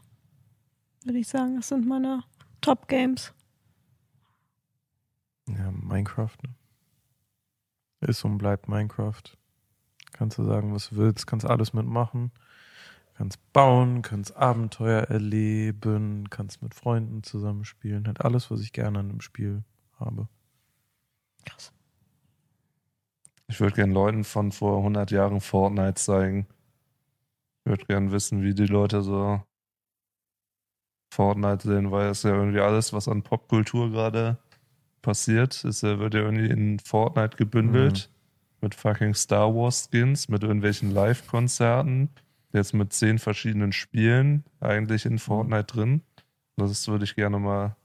Würde 1.03 1.19
ich 1.19 1.27
sagen, 1.27 1.55
das 1.55 1.69
sind 1.69 1.87
meine 1.87 2.23
Top 2.61 2.87
Games. 2.87 3.33
Ja, 5.47 5.71
Minecraft. 5.71 6.35
Ne? 6.43 6.55
Ist 8.01 8.25
und 8.25 8.37
bleibt 8.37 8.67
Minecraft. 8.67 9.23
Kannst 10.11 10.37
du 10.37 10.43
sagen, 10.43 10.73
was 10.73 10.89
du 10.89 10.97
willst, 10.97 11.27
kannst 11.27 11.45
alles 11.45 11.73
mitmachen. 11.73 12.31
Kannst 13.13 13.39
bauen, 13.53 14.01
kannst 14.01 14.35
Abenteuer 14.35 15.03
erleben, 15.03 16.29
kannst 16.29 16.61
mit 16.61 16.75
Freunden 16.75 17.23
zusammenspielen. 17.23 18.05
Halt 18.05 18.21
alles, 18.21 18.51
was 18.51 18.61
ich 18.61 18.73
gerne 18.73 18.99
an 18.99 19.09
einem 19.09 19.21
Spiel 19.21 19.63
habe. 19.99 20.27
Krass. 21.45 21.71
Ich 23.49 23.59
würde 23.59 23.75
gern 23.75 23.91
Leuten 23.91 24.23
von 24.23 24.51
vor 24.51 24.77
100 24.77 25.11
Jahren 25.11 25.41
Fortnite 25.41 25.95
zeigen. 25.95 26.47
Ich 27.63 27.69
würde 27.69 27.85
gern 27.85 28.11
wissen, 28.11 28.43
wie 28.43 28.53
die 28.53 28.65
Leute 28.65 29.01
so 29.01 29.41
Fortnite 31.13 31.67
sehen, 31.67 31.91
weil 31.91 32.09
es 32.09 32.23
ja 32.23 32.31
irgendwie 32.31 32.59
alles, 32.59 32.93
was 32.93 33.07
an 33.07 33.23
Popkultur 33.23 33.91
gerade 33.91 34.37
passiert, 35.01 35.63
ist 35.63 35.83
wird 35.83 36.13
ja 36.13 36.21
irgendwie 36.21 36.49
in 36.49 36.79
Fortnite 36.79 37.37
gebündelt. 37.37 38.09
Mit 38.59 38.75
fucking 38.75 39.13
Star 39.13 39.53
Wars 39.55 39.87
Skins, 39.89 40.27
mit 40.29 40.43
irgendwelchen 40.43 40.91
Live-Konzerten. 40.91 42.09
Jetzt 42.53 42.73
mit 42.73 42.91
zehn 42.91 43.19
verschiedenen 43.19 43.71
Spielen 43.71 44.43
eigentlich 44.59 45.05
in 45.05 45.19
Fortnite 45.19 45.65
drin. 45.65 46.01
Das 46.57 46.87
würde 46.87 47.05
ich 47.05 47.15
gerne 47.15 47.39
mal 47.39 47.75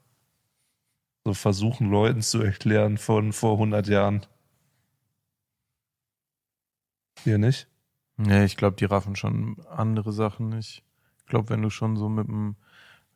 so 1.24 1.34
versuchen, 1.34 1.90
Leuten 1.90 2.22
zu 2.22 2.43
erklären 2.43 2.98
von 2.98 3.32
vor 3.32 3.52
100 3.52 3.86
Jahren. 3.86 4.26
Hier 7.24 7.39
nicht? 7.39 7.69
Nee, 8.16 8.44
ich 8.44 8.57
glaube, 8.57 8.77
die 8.77 8.85
raffen 8.85 9.16
schon 9.16 9.57
andere 9.70 10.12
Sachen 10.12 10.49
nicht. 10.49 10.82
Ich 11.19 11.27
glaube, 11.27 11.51
wenn 11.51 11.62
du 11.62 11.70
schon 11.70 11.97
so 11.97 12.09
mit 12.09 12.27
dem, 12.27 12.57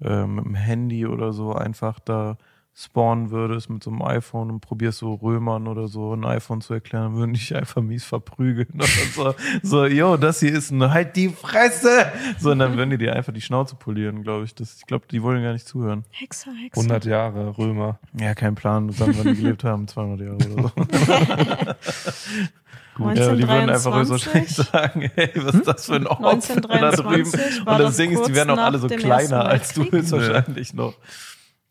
äh, 0.00 0.26
mit 0.26 0.44
dem 0.44 0.54
Handy 0.54 1.06
oder 1.06 1.32
so 1.32 1.54
einfach 1.54 1.98
da 2.00 2.38
spawnen 2.78 3.30
würdest 3.30 3.70
mit 3.70 3.82
so 3.82 3.90
einem 3.90 4.02
iPhone 4.02 4.50
und 4.50 4.60
probierst 4.60 4.98
so 4.98 5.14
Römern 5.14 5.66
oder 5.66 5.88
so 5.88 6.12
ein 6.12 6.26
iPhone 6.26 6.60
zu 6.60 6.74
erklären, 6.74 7.04
dann 7.04 7.14
würden 7.14 7.32
dich 7.32 7.56
einfach 7.56 7.80
mies 7.80 8.04
verprügeln. 8.04 8.68
Oder 8.74 8.86
so, 9.14 9.34
so, 9.62 9.86
yo, 9.86 10.18
das 10.18 10.40
hier 10.40 10.52
ist 10.52 10.70
ein, 10.70 10.90
halt 10.90 11.16
die 11.16 11.30
Fresse! 11.30 12.12
So, 12.38 12.50
und 12.50 12.58
dann 12.58 12.76
würden 12.76 12.90
die 12.90 12.98
dir 12.98 13.16
einfach 13.16 13.32
die 13.32 13.40
Schnauze 13.40 13.76
polieren, 13.76 14.22
glaube 14.22 14.44
ich. 14.44 14.54
Das, 14.54 14.76
ich 14.76 14.86
glaube, 14.86 15.06
die 15.10 15.22
wollen 15.22 15.42
gar 15.42 15.54
nicht 15.54 15.66
zuhören. 15.66 16.04
Hexer, 16.10 16.52
Hexer. 16.52 16.80
100 16.82 17.06
Jahre 17.06 17.56
Römer. 17.56 17.98
Ja, 18.12 18.34
kein 18.34 18.54
Plan, 18.54 18.88
dann, 18.88 19.16
wann 19.16 19.34
die 19.34 19.40
gelebt 19.40 19.64
haben, 19.64 19.88
200 19.88 20.20
Jahre 20.20 20.34
oder 20.34 20.44
so. 20.46 20.70
Gut, 22.96 23.14
ja, 23.18 23.34
die 23.34 23.46
würden 23.46 23.68
einfach 23.68 23.92
1923? 23.92 24.34
höchstwahrscheinlich 24.34 24.56
sagen, 24.56 25.10
hey, 25.14 25.30
was 25.36 25.54
ist 25.54 25.68
das 25.68 25.84
für 25.84 25.96
ein 25.96 26.06
Ort 26.06 26.22
da 26.22 26.90
drüben? 26.90 27.30
1923 27.30 27.60
Und 27.60 27.66
das 27.66 27.78
das 27.78 27.96
Ding 27.98 28.10
ist, 28.12 28.26
die 28.26 28.34
werden 28.34 28.50
auch 28.50 28.58
alle 28.58 28.78
so 28.78 28.88
kleiner 28.88 29.44
als 29.44 29.74
du 29.74 29.82
Weltkrieg. 29.82 30.00
höchstwahrscheinlich 30.00 30.72
noch. 30.72 30.94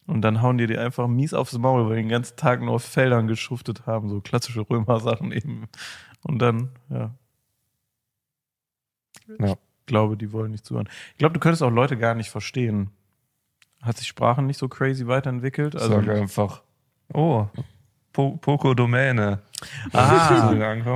Und 0.06 0.22
dann 0.22 0.44
hauen 0.44 0.60
die 0.60 0.68
dir 0.68 0.82
einfach 0.82 1.08
mies 1.08 1.34
aufs 1.34 1.58
Maul, 1.58 1.90
weil 1.90 1.96
die 1.96 2.04
den 2.04 2.10
ganzen 2.10 2.36
Tag 2.36 2.62
nur 2.62 2.76
auf 2.76 2.84
Feldern 2.84 3.26
geschuftet 3.26 3.88
haben, 3.88 4.08
so 4.08 4.22
klassische 4.22 4.70
Römer-Sachen 4.70 5.32
eben. 5.32 5.68
Und 6.22 6.40
dann, 6.40 6.70
ja. 6.90 7.16
Ja. 9.40 9.54
Ich 9.54 9.88
glaube, 9.88 10.18
die 10.18 10.32
wollen 10.32 10.52
nicht 10.52 10.66
zuhören. 10.66 10.88
Ich 11.14 11.18
glaube, 11.18 11.34
du 11.34 11.40
könntest 11.40 11.64
auch 11.64 11.72
Leute 11.72 11.98
gar 11.98 12.14
nicht 12.14 12.30
verstehen. 12.30 12.92
Hat 13.82 13.98
sich 13.98 14.08
Sprachen 14.08 14.46
nicht 14.46 14.60
so 14.60 14.68
crazy 14.68 15.08
weiterentwickelt? 15.08 15.76
Also, 15.76 15.90
Sag 15.90 16.10
einfach, 16.10 16.62
oh, 17.14 17.48
po 18.16 18.38
Poco 18.38 18.74
Domäne. 18.74 19.40
Ah, 19.92 20.50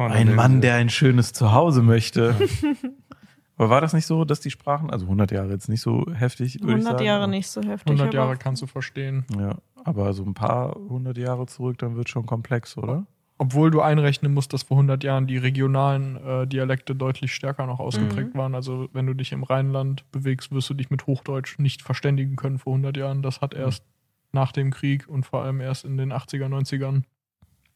ein 0.10 0.36
Mann, 0.36 0.62
der 0.62 0.76
ein 0.76 0.90
schönes 0.90 1.34
Zuhause 1.34 1.82
möchte. 1.82 2.34
Aber 3.58 3.70
war 3.70 3.82
das 3.82 3.91
nicht 3.91 4.06
so, 4.06 4.24
dass 4.24 4.40
die 4.40 4.52
Sprachen, 4.52 4.90
also 4.90 5.06
100 5.06 5.32
Jahre 5.32 5.50
jetzt 5.50 5.68
nicht 5.68 5.82
so 5.82 6.06
heftig, 6.14 6.62
würde 6.62 6.80
ich 6.80 6.86
100 6.86 6.94
sagen. 6.94 7.04
Jahre 7.06 7.28
nicht 7.28 7.50
so 7.50 7.62
heftig. 7.62 7.91
100 7.91 8.08
aber 8.08 8.16
Jahre 8.16 8.38
kannst 8.38 8.62
du 8.62 8.68
verstehen. 8.68 9.26
Ja, 9.38 9.58
aber 9.84 10.14
so 10.14 10.24
ein 10.24 10.34
paar 10.34 10.76
hundert 10.76 11.18
Jahre 11.18 11.46
zurück, 11.46 11.78
dann 11.80 11.98
wird 11.98 12.08
schon 12.08 12.26
komplex, 12.26 12.78
oder? 12.78 13.06
Obwohl 13.38 13.70
du 13.70 13.82
einrechnen 13.82 14.34
musst, 14.34 14.54
dass 14.54 14.64
vor 14.64 14.78
100 14.78 15.04
Jahren 15.04 15.28
die 15.28 15.38
regionalen 15.38 16.16
äh, 16.26 16.48
Dialekte 16.48 16.96
deutlich 16.96 17.34
stärker 17.34 17.66
noch 17.66 17.82
ausgeprägt 17.82 18.34
waren. 18.36 18.56
Also 18.56 18.88
wenn 18.94 19.08
du 19.08 19.14
dich 19.14 19.34
im 19.34 19.44
Rheinland 19.44 20.10
bewegst, 20.14 20.54
wirst 20.54 20.70
du 20.70 20.74
dich 20.74 20.90
mit 20.90 21.06
Hochdeutsch 21.06 21.60
nicht 21.60 21.82
verständigen 21.82 22.38
können 22.38 22.60
vor 22.60 22.74
100 22.74 22.96
Jahren. 22.96 23.22
Das 23.22 23.41
hat 23.41 23.54
erst 23.54 23.84
nach 24.31 24.51
dem 24.51 24.72
Krieg 24.72 25.07
und 25.07 25.26
vor 25.26 25.43
allem 25.43 25.61
erst 25.61 25.85
in 25.85 25.97
den 25.97 26.14
80er, 26.14 26.47
90ern 26.47 27.03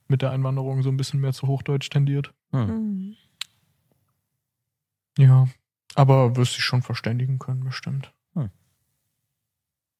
mit 0.08 0.22
der 0.22 0.32
Einwanderung 0.32 0.84
so 0.84 0.90
ein 0.90 0.98
bisschen 0.98 1.20
mehr 1.20 1.34
zu 1.34 1.48
Hochdeutsch 1.48 1.90
tendiert. 1.90 2.34
Mhm. 2.52 3.16
Ja, 5.18 5.48
aber 5.96 6.36
wirst 6.36 6.58
dich 6.58 6.64
schon 6.64 6.82
verständigen 6.82 7.40
können, 7.40 7.64
bestimmt. 7.64 8.12
Hm. 8.34 8.50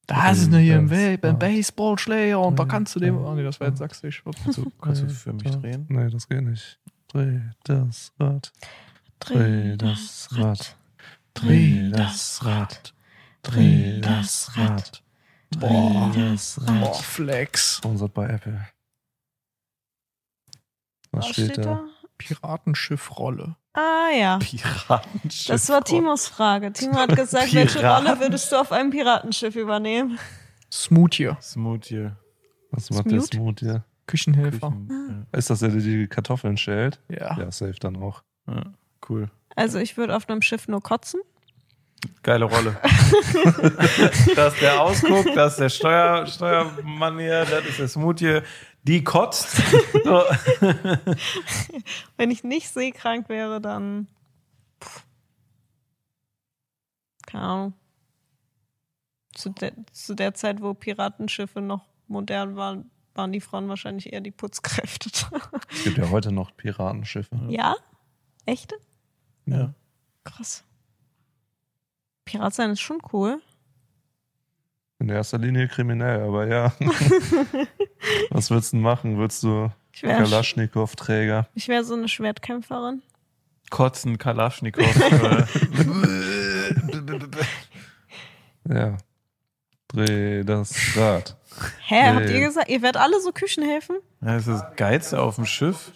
Da 0.06 0.30
ist 0.30 0.48
eine 0.48 0.58
hier 0.58 0.76
im 0.76 0.88
Das 0.88 0.98
Welt, 0.98 1.20
beim. 1.20 1.38
Baseballschläger 1.38 2.40
und 2.40 2.58
da 2.58 2.64
kannst 2.64 2.94
du 2.96 3.00
dem. 3.00 3.16
Oh 3.16 3.34
nee, 3.34 3.44
das 3.44 3.60
war 3.60 3.68
jetzt 3.68 3.78
sächsisch. 3.78 4.22
Kannst 4.24 4.58
du, 4.58 4.70
kannst 4.80 5.02
du 5.02 5.08
für 5.08 5.32
mich 5.32 5.50
drehen? 5.50 5.86
Nee, 5.88 6.10
das 6.10 6.28
geht 6.28 6.42
nicht. 6.42 6.80
Dreh 7.08 7.40
das 7.62 8.12
Rad. 8.18 8.52
Dreh 9.20 9.76
das 9.76 10.28
Rad. 10.32 10.76
Dreh 11.34 11.90
das 11.90 12.44
Rad. 12.44 12.94
Dreh 13.42 14.00
das 14.00 14.56
Rad. 14.56 15.03
Boah. 15.58 16.12
Das 16.14 16.60
Boah. 16.64 16.94
Flex. 16.94 17.76
Sponsert 17.76 18.14
bei 18.14 18.26
Apple. 18.28 18.66
Was, 21.12 21.26
Was 21.26 21.32
steht 21.32 21.58
da? 21.58 21.84
Piratenschiffrolle. 22.18 23.56
Ah 23.72 24.10
ja. 24.16 24.38
Piratenschiff. 24.38 25.46
Das 25.48 25.68
war 25.68 25.82
Timos 25.84 26.28
Frage. 26.28 26.72
Timo 26.72 26.94
hat 26.96 27.14
gesagt, 27.16 27.52
welche? 27.54 27.80
Rolle 27.86 28.20
würdest 28.20 28.50
du 28.52 28.56
auf 28.56 28.72
einem 28.72 28.90
Piratenschiff 28.90 29.56
übernehmen? 29.56 30.18
Smoothie. 30.72 31.36
Smoothie. 31.40 32.10
Was 32.70 32.90
macht 32.90 33.06
der 33.10 33.20
Smooth? 33.20 33.58
Smoothie? 33.60 33.82
Küchenhelfer. 34.06 34.70
Küchen, 34.70 35.26
Ist 35.32 35.50
das 35.50 35.60
der, 35.60 35.70
der 35.70 35.80
die 35.80 36.06
Kartoffeln 36.08 36.56
schält? 36.56 37.00
Ja. 37.08 37.38
Ja, 37.38 37.50
safe 37.50 37.78
dann 37.80 37.96
auch. 37.96 38.22
ja. 38.46 38.54
ja, 38.56 38.64
cool. 39.08 39.30
Also 39.56 39.78
ich 39.78 39.96
würde 39.96 40.16
auf 40.16 40.28
einem 40.28 40.42
Schiff 40.42 40.66
nur 40.68 40.82
kotzen. 40.82 41.20
Geile 42.22 42.44
Rolle. 42.44 42.76
das 44.34 44.54
ist 44.54 44.62
der 44.62 44.80
Ausguck, 44.80 45.26
das 45.34 45.52
ist 45.52 45.60
der 45.60 45.68
Steuer, 45.68 46.26
Steuermann 46.26 47.18
hier, 47.18 47.44
das 47.44 47.64
ist 47.66 47.78
der 47.78 47.88
Smoothie. 47.88 48.40
Die 48.82 49.02
kotzt. 49.02 49.56
So. 50.04 50.22
Wenn 52.16 52.30
ich 52.30 52.44
nicht 52.44 52.68
seekrank 52.68 53.28
wäre, 53.28 53.60
dann. 53.60 54.08
Keine 57.26 57.44
Ahnung. 57.44 57.74
Zu 59.32 59.50
der, 59.50 59.72
zu 59.92 60.14
der 60.14 60.34
Zeit, 60.34 60.60
wo 60.60 60.74
Piratenschiffe 60.74 61.60
noch 61.60 61.86
modern 62.06 62.56
waren, 62.56 62.90
waren 63.14 63.32
die 63.32 63.40
Frauen 63.40 63.68
wahrscheinlich 63.68 64.12
eher 64.12 64.20
die 64.20 64.30
Putzkräfte. 64.30 65.10
Es 65.70 65.84
gibt 65.84 65.98
ja 65.98 66.10
heute 66.10 66.30
noch 66.30 66.54
Piratenschiffe. 66.56 67.36
ja? 67.48 67.74
Echte? 68.46 68.76
Ja. 69.46 69.74
Krass. 70.24 70.64
Pirat 72.24 72.54
sein 72.54 72.70
ist 72.70 72.80
schon 72.80 72.98
cool. 73.12 73.40
In 74.98 75.08
erster 75.08 75.38
Linie 75.38 75.68
kriminell, 75.68 76.22
aber 76.22 76.46
ja. 76.46 76.72
Was 78.30 78.50
willst 78.50 78.72
du 78.72 78.76
denn 78.76 78.82
machen? 78.82 79.18
Willst 79.18 79.42
du 79.42 79.70
Ich 79.92 80.02
wäre 80.02 80.22
Kalaschnikow-Träger? 80.22 81.48
ich 81.54 81.68
wär 81.68 81.84
so 81.84 81.94
eine 81.94 82.08
Schwertkämpferin. 82.08 83.02
Kotzen, 83.70 84.18
Kalaschnikow. 84.18 84.84
Ja. 88.68 88.96
Dreh 89.88 90.42
das 90.44 90.74
Rad. 90.96 91.36
Hä, 91.86 92.02
habt 92.14 92.26
Nee. 92.26 92.38
ihr 92.40 92.46
gesagt, 92.46 92.68
ihr 92.70 92.80
werdet 92.82 93.00
alle 93.00 93.20
so 93.20 93.30
Küchenhelfen? 93.32 93.96
Ja, 94.22 94.34
das 94.36 94.46
ist 94.46 94.60
das 94.62 94.76
Geilste 94.76 95.20
auf 95.20 95.36
dem 95.36 95.44
Schiff. 95.44 95.92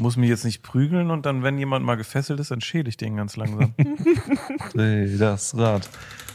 Muss 0.00 0.16
mich 0.16 0.28
jetzt 0.28 0.44
nicht 0.44 0.62
prügeln 0.62 1.10
und 1.10 1.24
dann, 1.24 1.42
wenn 1.44 1.56
jemand 1.56 1.84
mal 1.84 1.94
gefesselt 1.96 2.40
ist, 2.40 2.50
dann 2.50 2.60
schäle 2.60 2.88
ich 2.88 2.96
den 2.96 3.16
ganz 3.16 3.36
langsam. 3.36 3.74
Dreh 4.72 5.16
das 5.16 5.56
Rad. 5.56 5.88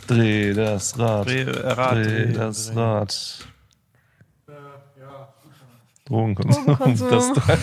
Dreh 0.07 0.53
das 0.53 0.98
Rad. 0.98 1.27
Dreh, 1.27 1.41
äh, 1.44 1.68
Rad, 1.68 1.95
Dreh 1.95 2.03
dreh, 2.26 2.34
das 2.34 2.72
dreh. 2.72 2.80
Rad. 2.80 3.48
Drogenkonsum. 6.06 6.65
Drogenkonsum. 6.65 7.10
Das 7.11 7.30
ist 7.30 7.41
dein, 7.48 7.60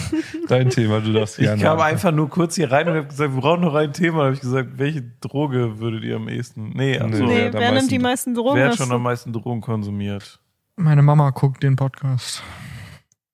dein 0.49 0.71
Thema, 0.71 1.01
du 1.01 1.13
darfst 1.13 1.39
Ich 1.39 1.47
gerne. 1.47 1.61
kam 1.61 1.81
einfach 1.81 2.13
nur 2.13 2.29
kurz 2.31 2.55
hier 2.55 2.71
rein 2.71 2.89
und 2.89 2.95
habe 2.97 3.07
gesagt, 3.09 3.35
wir 3.35 3.41
brauchen 3.41 3.63
noch 3.63 3.75
ein 3.75 3.93
Thema. 3.93 4.19
Da 4.19 4.25
habe 4.27 4.35
ich 4.35 4.41
gesagt, 4.41 4.71
welche 4.77 5.03
Droge 5.21 5.81
würdet 5.81 6.05
ihr 6.05 6.17
am 6.17 6.29
ehesten? 6.29 6.71
Nee, 6.75 6.99
ach 7.01 7.07
Nee. 7.09 7.27
Wer 7.27 7.53
wer 7.55 7.73
nimmt 7.73 7.91
die 7.91 7.99
meisten 7.99 8.35
Drogen? 8.35 8.57
Wer 8.57 8.69
hat 8.69 8.77
schon 8.77 8.93
am 8.93 9.03
meisten 9.03 9.33
Drogen 9.33 9.61
konsumiert? 9.63 10.39
Meine 10.77 11.03
Mama 11.03 11.31
guckt 11.31 11.63
den 11.63 11.75
Podcast. 11.75 12.43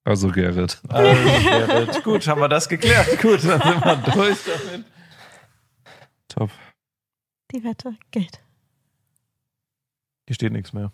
Also 0.05 0.29
Gerrit. 0.29 0.81
Also, 0.89 1.23
Gerrit. 1.23 2.05
Gut, 2.05 2.27
haben 2.27 2.41
wir 2.41 2.49
das 2.49 2.69
geklärt. 2.69 3.21
Gut, 3.23 3.45
dann 3.45 3.61
sind 3.61 3.85
wir 3.85 3.97
durch 4.15 4.39
damit. 4.45 4.87
Top. 6.29 6.51
Die 7.53 7.63
Wette 7.63 7.97
gilt. 8.11 8.41
Hier 10.27 10.35
steht 10.35 10.53
nichts 10.53 10.73
mehr. 10.73 10.93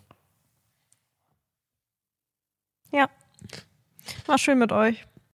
War 4.25 4.37
schön 4.37 4.59
mit 4.59 4.71
euch. 4.71 5.05